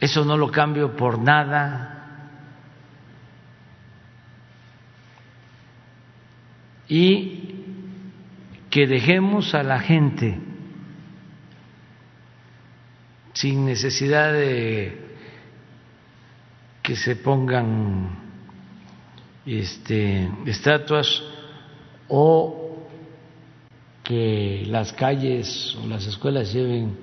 eso 0.00 0.24
no 0.24 0.36
lo 0.36 0.50
cambio 0.50 0.96
por 0.96 1.18
nada. 1.18 1.94
Y 6.88 7.64
que 8.70 8.86
dejemos 8.86 9.54
a 9.54 9.62
la 9.62 9.80
gente 9.80 10.38
sin 13.32 13.66
necesidad 13.66 14.32
de 14.32 15.06
que 16.82 16.96
se 16.96 17.16
pongan 17.16 18.18
este, 19.46 20.28
estatuas 20.46 21.22
o 22.08 22.86
que 24.02 24.64
las 24.66 24.92
calles 24.92 25.76
o 25.82 25.86
las 25.86 26.06
escuelas 26.06 26.52
lleven 26.52 26.96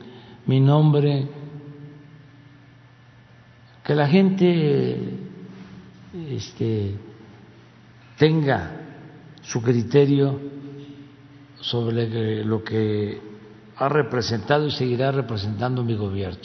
mi 0.48 0.60
nombre, 0.60 1.28
que 3.86 3.94
la 3.94 4.08
gente 4.08 4.98
este, 6.32 6.96
tenga 8.18 8.72
su 9.44 9.62
criterio 9.62 10.42
sobre 11.62 12.44
lo 12.44 12.64
que 12.64 13.22
ha 13.78 13.88
representado 13.88 14.66
y 14.66 14.72
seguirá 14.72 15.12
representando 15.12 15.84
mi 15.84 15.96
gobierno. 15.96 16.40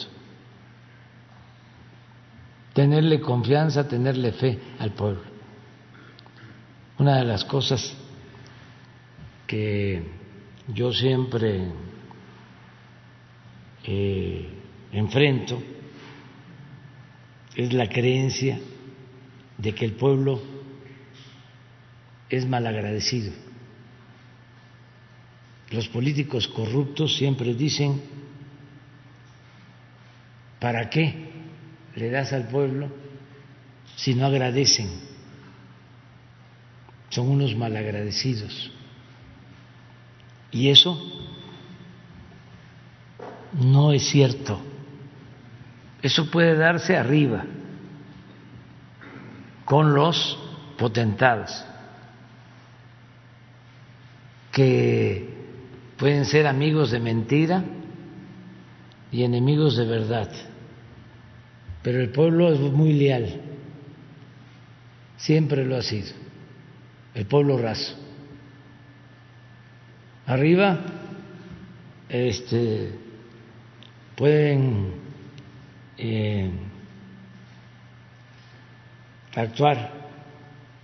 Tenerle 2.74 3.20
confianza, 3.22 3.88
tenerle 3.88 4.32
fe 4.32 4.58
al 4.78 4.92
pueblo. 4.92 5.22
Una 6.98 7.16
de 7.16 7.24
las 7.24 7.46
cosas 7.46 7.96
que 9.46 10.02
yo 10.68 10.92
siempre 10.92 11.72
eh, 13.84 14.48
enfrento 14.92 15.79
es 17.54 17.72
la 17.72 17.88
creencia 17.88 18.58
de 19.58 19.74
que 19.74 19.84
el 19.84 19.92
pueblo 19.92 20.40
es 22.28 22.46
malagradecido. 22.46 23.32
Los 25.70 25.88
políticos 25.88 26.48
corruptos 26.48 27.16
siempre 27.16 27.54
dicen, 27.54 28.00
¿para 30.58 30.90
qué 30.90 31.30
le 31.94 32.10
das 32.10 32.32
al 32.32 32.48
pueblo 32.48 32.90
si 33.96 34.14
no 34.14 34.26
agradecen? 34.26 34.88
Son 37.10 37.28
unos 37.28 37.56
malagradecidos. 37.56 38.72
Y 40.52 40.68
eso 40.68 41.00
no 43.52 43.92
es 43.92 44.08
cierto. 44.08 44.69
Eso 46.02 46.30
puede 46.30 46.56
darse 46.56 46.96
arriba, 46.96 47.44
con 49.64 49.94
los 49.94 50.38
potentados, 50.78 51.64
que 54.50 55.28
pueden 55.96 56.24
ser 56.24 56.46
amigos 56.46 56.90
de 56.90 57.00
mentira 57.00 57.62
y 59.12 59.22
enemigos 59.22 59.76
de 59.76 59.84
verdad. 59.84 60.30
Pero 61.82 62.00
el 62.00 62.10
pueblo 62.10 62.52
es 62.52 62.60
muy 62.60 62.94
leal, 62.94 63.40
siempre 65.18 65.64
lo 65.66 65.76
ha 65.76 65.82
sido, 65.82 66.12
el 67.14 67.26
pueblo 67.26 67.58
raso. 67.58 67.94
Arriba, 70.26 70.78
este, 72.08 72.92
pueden 74.16 74.99
eh, 76.02 76.50
actuar, 79.34 79.92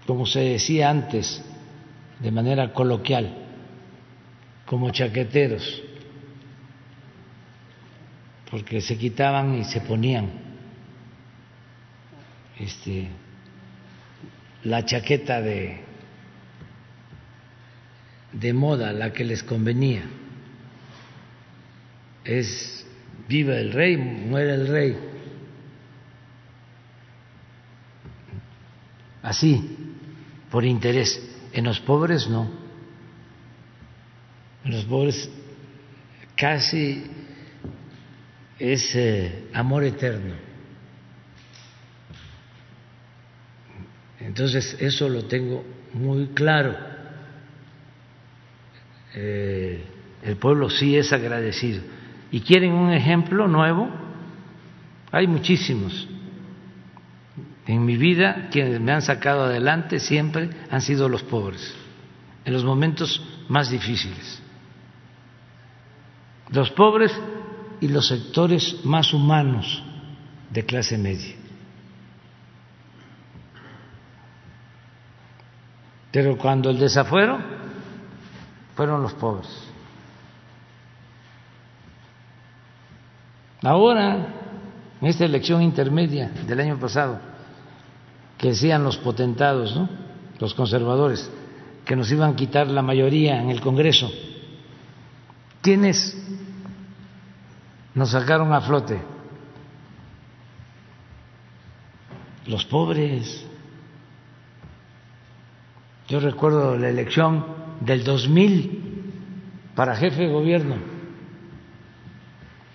como 0.07 0.27
se 0.27 0.41
decía 0.41 0.91
antes, 0.91 1.43
de 2.21 2.31
manera 2.31 2.73
coloquial, 2.73 3.35
como 4.67 4.91
chaqueteros, 4.91 5.83
porque 8.51 8.81
se 8.81 8.97
quitaban 8.99 9.55
y 9.55 9.65
se 9.65 9.81
ponían 9.81 10.31
este, 12.59 13.09
la 14.65 14.85
chaqueta 14.85 15.41
de, 15.41 15.81
de 18.33 18.53
moda, 18.53 18.93
la 18.93 19.13
que 19.13 19.25
les 19.25 19.43
convenía. 19.43 20.05
Es 22.25 22.86
viva 23.29 23.57
el 23.57 23.73
rey, 23.73 23.97
muere 23.97 24.55
el 24.55 24.69
rey. 24.69 24.97
Así, 29.23 29.77
por 30.51 30.65
interés. 30.65 31.21
En 31.53 31.65
los 31.65 31.81
pobres 31.81 32.29
no. 32.29 32.49
En 34.65 34.73
los 34.73 34.85
pobres 34.85 35.29
casi 36.37 37.05
es 38.59 38.95
eh, 38.95 39.49
amor 39.53 39.85
eterno. 39.85 40.35
Entonces, 44.21 44.77
eso 44.81 45.09
lo 45.09 45.25
tengo 45.25 45.65
muy 45.93 46.29
claro. 46.29 46.77
Eh, 49.15 49.83
el 50.23 50.37
pueblo 50.37 50.69
sí 50.69 50.97
es 50.97 51.13
agradecido 51.13 51.96
y 52.31 52.41
quieren 52.41 52.73
un 52.73 52.93
ejemplo 52.93 53.49
nuevo, 53.49 53.89
hay 55.13 55.27
muchísimos. 55.27 56.09
En 57.67 57.85
mi 57.85 57.97
vida 57.97 58.49
quienes 58.51 58.81
me 58.81 58.93
han 58.93 59.03
sacado 59.03 59.45
adelante 59.45 59.99
siempre 59.99 60.51
han 60.71 60.81
sido 60.81 61.09
los 61.09 61.23
pobres, 61.23 61.75
en 62.45 62.53
los 62.53 62.65
momentos 62.65 63.23
más 63.49 63.71
difíciles. 63.71 64.43
Los 66.51 66.71
pobres 66.71 67.13
y 67.81 67.89
los 67.89 68.07
sectores 68.07 68.85
más 68.85 69.13
humanos 69.13 69.83
de 70.51 70.65
clase 70.65 70.97
media. 70.97 71.35
Pero 76.13 76.39
cuando 76.39 76.71
el 76.71 76.79
desafuero 76.79 77.39
fueron 78.75 79.03
los 79.03 79.13
pobres. 79.15 79.49
Ahora, 83.67 84.29
en 85.01 85.09
esta 85.09 85.25
elección 85.25 85.61
intermedia 85.61 86.31
del 86.47 86.61
año 86.61 86.79
pasado, 86.79 87.19
que 88.39 88.51
decían 88.51 88.85
los 88.85 88.97
potentados, 88.97 89.75
¿no? 89.75 89.89
los 90.39 90.55
conservadores, 90.55 91.29
que 91.85 91.97
nos 91.97 92.09
iban 92.13 92.31
a 92.31 92.37
quitar 92.37 92.69
la 92.69 92.81
mayoría 92.81 93.43
en 93.43 93.51
el 93.51 93.61
Congreso, 93.61 94.09
¿quiénes 95.63 96.17
nos 97.93 98.13
sacaron 98.13 98.53
a 98.53 98.61
flote? 98.61 99.03
Los 102.47 102.65
pobres. 102.67 103.45
Yo 106.07 106.21
recuerdo 106.21 106.79
la 106.79 106.89
elección 106.89 107.45
del 107.81 108.05
2000 108.05 109.73
para 109.75 109.97
jefe 109.97 110.23
de 110.23 110.33
gobierno, 110.33 110.77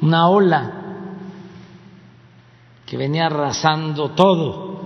una 0.01 0.27
ola 0.27 0.79
que 2.91 2.97
venía 2.97 3.27
arrasando 3.27 4.11
todo 4.11 4.81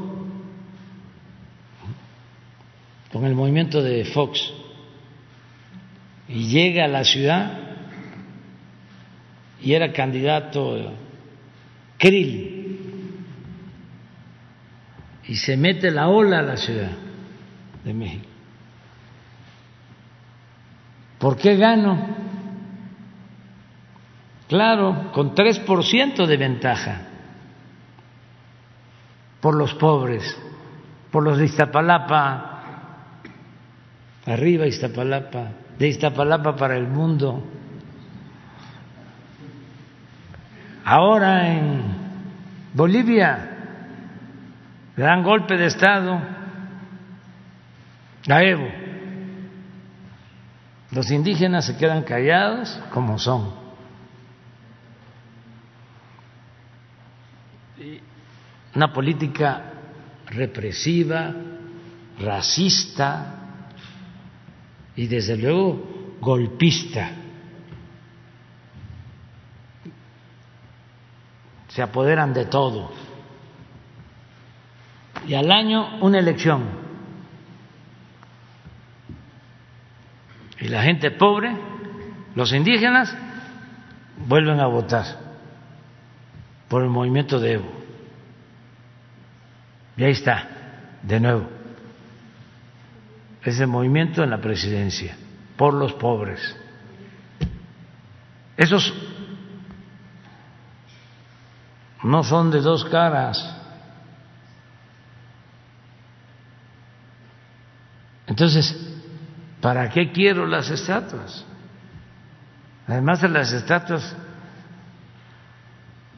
con 3.11 3.25
el 3.25 3.33
movimiento 3.33 3.81
de 3.81 4.05
Fox 4.05 4.53
y 6.27 6.47
llega 6.49 6.85
a 6.85 6.87
la 6.87 7.03
ciudad 7.03 7.51
y 9.59 9.73
era 9.73 9.91
candidato 9.91 10.93
Krill 11.97 12.77
y 15.27 15.35
se 15.35 15.57
mete 15.57 15.89
la 15.89 16.07
ola 16.07 16.37
a 16.37 16.43
la 16.43 16.57
ciudad 16.57 16.91
de 17.83 17.91
México. 17.91 18.27
¿Por 21.17 21.37
qué 21.37 21.55
gano? 21.55 22.07
Claro, 24.47 25.11
con 25.11 25.33
3% 25.33 26.27
de 26.27 26.37
ventaja 26.37 27.04
por 29.41 29.55
los 29.55 29.73
pobres, 29.75 30.37
por 31.11 31.23
los 31.23 31.37
de 31.37 31.45
Iztapalapa, 31.45 32.61
arriba 34.25 34.65
Iztapalapa, 34.67 35.49
de 35.77 35.87
Iztapalapa 35.87 36.55
para 36.55 36.77
el 36.77 36.87
mundo. 36.87 37.43
Ahora 40.83 41.51
en 41.51 41.83
Bolivia, 42.73 43.57
gran 44.95 45.23
golpe 45.23 45.57
de 45.57 45.65
Estado, 45.65 46.19
a 48.29 48.43
Evo. 48.43 48.67
Los 50.91 51.11
indígenas 51.11 51.65
se 51.65 51.77
quedan 51.77 52.03
callados 52.03 52.79
como 52.91 53.19
son. 53.19 53.64
Una 58.75 58.91
política 58.91 59.71
represiva, 60.27 61.33
racista 62.19 63.35
y 64.95 65.07
desde 65.07 65.37
luego 65.37 66.17
golpista. 66.19 67.11
Se 71.69 71.81
apoderan 71.81 72.33
de 72.33 72.45
todo. 72.45 72.91
Y 75.27 75.33
al 75.33 75.51
año 75.51 75.97
una 76.01 76.19
elección. 76.19 76.85
Y 80.59 80.67
la 80.67 80.83
gente 80.83 81.11
pobre, 81.11 81.55
los 82.33 82.53
indígenas, 82.53 83.15
vuelven 84.27 84.59
a 84.59 84.67
votar 84.67 85.05
por 86.69 86.83
el 86.83 86.89
movimiento 86.89 87.39
de 87.39 87.53
Evo. 87.53 87.84
Y 89.97 90.03
ahí 90.03 90.11
está, 90.11 90.47
de 91.03 91.19
nuevo, 91.19 91.49
ese 93.43 93.65
movimiento 93.65 94.23
en 94.23 94.31
la 94.31 94.41
presidencia, 94.41 95.15
por 95.55 95.73
los 95.73 95.93
pobres. 95.93 96.55
Esos 98.57 98.93
no 102.03 102.23
son 102.23 102.51
de 102.51 102.61
dos 102.61 102.83
caras. 102.85 103.55
Entonces, 108.27 108.75
¿para 109.61 109.89
qué 109.89 110.11
quiero 110.11 110.45
las 110.45 110.69
estatuas? 110.69 111.45
Además 112.87 113.21
de 113.21 113.29
las 113.29 113.51
estatuas, 113.51 114.15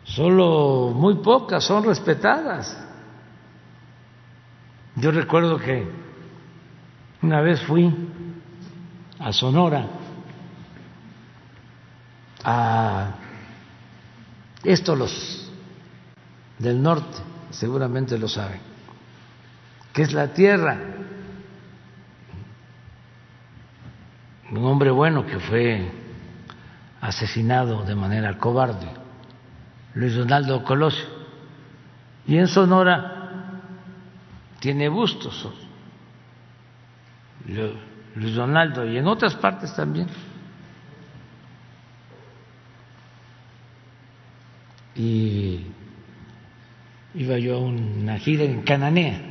solo 0.03 0.91
muy 0.95 1.15
pocas 1.15 1.63
son 1.63 1.83
respetadas. 1.83 2.86
Yo 4.97 5.11
recuerdo 5.11 5.59
que 5.59 5.87
una 7.21 7.39
vez 7.41 7.61
fui 7.61 7.93
a 9.19 9.31
Sonora 9.31 9.85
a 12.43 13.11
esto 14.63 14.95
los 14.95 15.51
del 16.57 16.81
norte 16.81 17.19
seguramente 17.51 18.17
lo 18.17 18.27
saben, 18.27 18.59
que 19.93 20.01
es 20.01 20.13
la 20.13 20.33
tierra. 20.33 20.79
Un 24.49 24.65
hombre 24.65 24.89
bueno 24.89 25.27
que 25.27 25.37
fue 25.39 25.91
asesinado 27.01 27.83
de 27.83 27.93
manera 27.93 28.35
cobarde, 28.39 28.87
Luis 29.93 30.15
Donaldo 30.15 30.63
Colosio. 30.63 31.05
Y 32.25 32.37
en 32.37 32.47
Sonora 32.47 33.16
tiene 34.59 34.89
bustos, 34.89 35.47
Luis 38.15 38.35
Donaldo, 38.35 38.85
y 38.85 38.97
en 38.97 39.07
otras 39.07 39.35
partes 39.35 39.75
también. 39.75 40.07
Y 44.95 45.61
iba 47.13 47.37
yo 47.37 47.57
a 47.57 47.59
una 47.59 48.17
gira 48.17 48.43
en 48.43 48.63
Cananea 48.63 49.21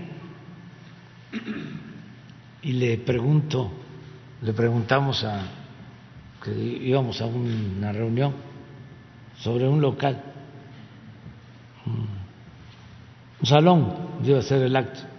y 2.63 2.73
le 2.73 2.99
pregunto, 2.99 3.73
le 4.43 4.53
preguntamos 4.53 5.25
a 5.25 5.43
que 6.43 6.53
íbamos 6.53 7.21
a 7.21 7.27
una 7.27 7.93
reunión 7.93 8.35
sobre 9.39 9.69
un 9.69 9.81
local, 9.81 10.23
un 11.85 13.47
salón, 13.47 14.21
iba 14.25 14.39
a 14.39 14.43
ser 14.43 14.63
el 14.63 14.77
acto. 14.77 15.16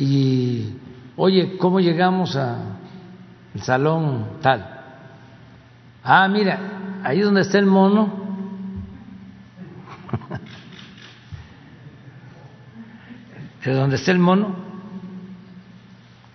Y, 0.00 0.76
oye, 1.16 1.56
¿cómo 1.58 1.78
llegamos 1.78 2.34
al 2.34 2.78
salón 3.62 4.38
tal? 4.40 4.80
Ah, 6.02 6.26
mira, 6.26 6.58
ahí 7.04 7.20
donde 7.20 7.42
está 7.42 7.58
el 7.58 7.66
mono, 7.66 8.10
de 13.62 13.74
donde 13.74 13.96
está 13.96 14.12
el 14.12 14.20
mono, 14.20 14.56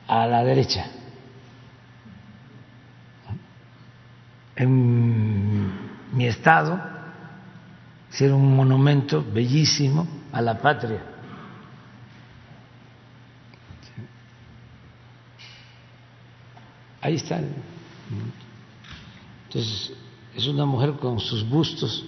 a 0.07 0.27
la 0.27 0.43
derecha. 0.43 0.85
En 4.55 5.71
mi 6.13 6.27
estado 6.27 6.79
hicieron 8.11 8.41
un 8.41 8.55
monumento 8.55 9.25
bellísimo 9.33 10.07
a 10.31 10.39
la 10.39 10.59
patria. 10.59 11.14
Ahí 17.05 17.17
está. 17.17 17.39
Entonces, 19.45 19.93
es 20.35 20.47
una 20.47 20.65
mujer 20.65 20.93
con 20.93 21.19
sus 21.19 21.47
bustos 21.47 22.03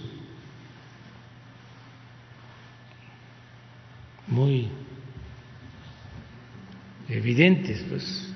muy 4.26 4.68
evidentes, 7.08 7.80
pues, 7.88 8.34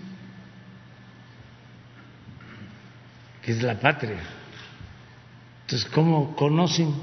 que 3.45 3.51
es 3.51 3.61
la 3.61 3.81
patria. 3.81 4.21
Entonces, 5.63 5.91
¿cómo 5.91 6.37
conocen 6.37 6.95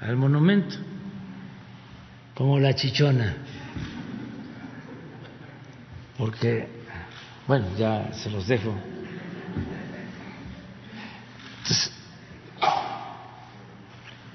al 0.00 0.14
monumento? 0.14 0.76
Como 2.36 2.60
la 2.60 2.76
chichona. 2.76 3.34
Porque, 6.16 6.79
bueno, 7.50 7.66
ya 7.76 8.12
se 8.12 8.30
los 8.30 8.46
dejo. 8.46 8.72
Entonces, 11.58 11.92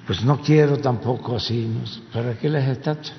pues 0.06 0.22
no 0.22 0.38
quiero 0.42 0.76
tampoco 0.76 1.36
así, 1.36 1.66
¿para 2.12 2.34
qué 2.34 2.50
las 2.50 2.68
estatuas? 2.68 3.14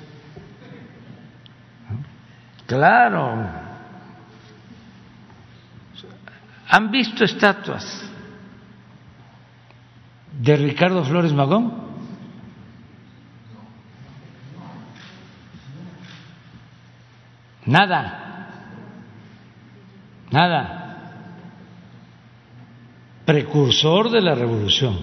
Claro. 2.64 3.44
¿Han 6.68 6.90
visto 6.92 7.24
estatuas 7.24 8.04
de 10.40 10.56
Ricardo 10.58 11.02
Flores 11.02 11.32
Magón? 11.32 11.74
Nada. 17.66 18.27
Nada. 20.30 20.84
Precursor 23.24 24.10
de 24.10 24.20
la 24.20 24.34
revolución. 24.34 24.98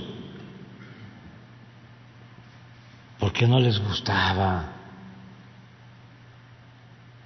Porque 3.20 3.48
no 3.48 3.60
les 3.60 3.80
gustaba 3.80 4.72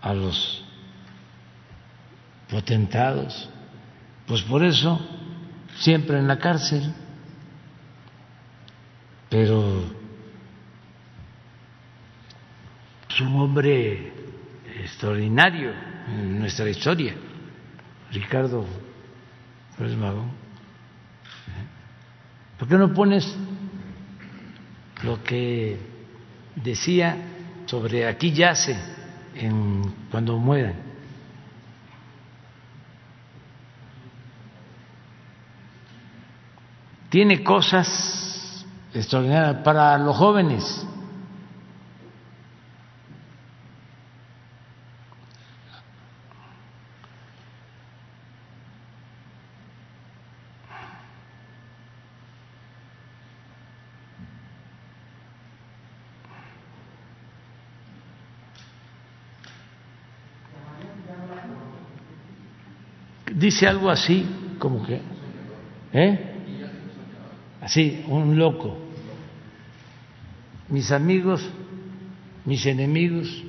a 0.01 0.13
los 0.13 0.63
potentados. 2.49 3.49
Pues 4.27 4.41
por 4.43 4.63
eso, 4.63 4.99
siempre 5.75 6.19
en 6.19 6.27
la 6.27 6.37
cárcel. 6.37 6.93
Pero 9.29 9.83
es 13.09 13.21
un 13.21 13.35
hombre 13.39 14.13
extraordinario 14.81 15.71
en 16.07 16.39
nuestra 16.39 16.69
historia, 16.69 17.13
Ricardo 18.11 18.65
Magón. 19.97 20.31
¿Por 22.57 22.67
qué 22.67 22.75
no 22.75 22.93
pones 22.93 23.33
lo 25.03 25.23
que 25.23 25.79
decía 26.55 27.15
sobre 27.65 28.07
aquí 28.07 28.33
yace? 28.33 28.77
en, 29.35 29.93
cuando 30.11 30.37
mueran. 30.37 30.75
Tiene 37.09 37.43
cosas 37.43 38.65
extraordinarias 38.93 39.63
para 39.63 39.97
los 39.97 40.15
jóvenes. 40.15 40.85
Dice 63.59 63.67
algo 63.67 63.89
así, 63.89 64.25
como 64.57 64.85
que, 64.85 65.01
¿eh? 65.91 66.19
Así, 67.59 68.05
un 68.07 68.39
loco. 68.39 68.77
Mis 70.69 70.93
amigos, 70.93 71.45
mis 72.45 72.65
enemigos. 72.65 73.43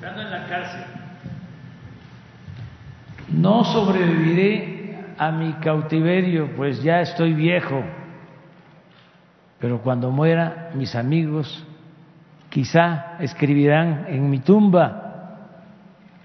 Estando 0.00 0.22
en 0.22 0.30
la 0.30 0.48
cárcel 0.48 1.02
no 3.42 3.61
sobreviviré 3.72 4.96
a 5.18 5.30
mi 5.30 5.52
cautiverio, 5.54 6.54
pues 6.56 6.82
ya 6.82 7.00
estoy 7.00 7.32
viejo, 7.32 7.82
pero 9.58 9.80
cuando 9.80 10.10
muera 10.10 10.70
mis 10.74 10.94
amigos 10.94 11.66
quizá 12.50 13.16
escribirán 13.20 14.06
en 14.08 14.28
mi 14.28 14.40
tumba, 14.40 15.48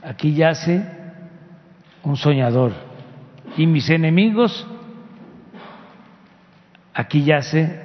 aquí 0.04 0.34
yace 0.34 0.84
un 2.04 2.18
soñador. 2.18 2.74
Y 3.56 3.66
mis 3.66 3.90
enemigos, 3.90 4.68
aquí 6.94 7.24
yace 7.24 7.82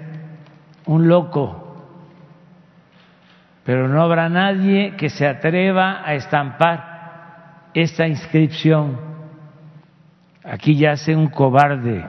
un 0.86 1.08
loco, 1.08 1.76
pero 3.64 3.86
no 3.88 4.02
habrá 4.02 4.28
nadie 4.28 4.96
que 4.96 5.08
se 5.08 5.26
atreva 5.26 6.02
a 6.04 6.14
estampar 6.14 7.68
esta 7.74 8.08
inscripción. 8.08 9.11
Aquí 10.44 10.76
yace 10.76 11.14
un 11.14 11.28
cobarde 11.28 12.04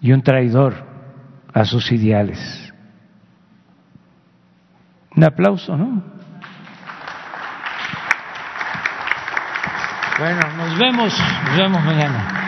y 0.00 0.12
un 0.12 0.22
traidor 0.22 0.74
a 1.52 1.64
sus 1.64 1.90
ideales. 1.92 2.72
Un 5.14 5.24
aplauso, 5.24 5.76
¿no? 5.76 6.02
Bueno, 10.18 10.40
nos 10.56 10.78
vemos, 10.78 11.14
nos 11.46 11.56
vemos 11.56 11.84
mañana. 11.84 12.47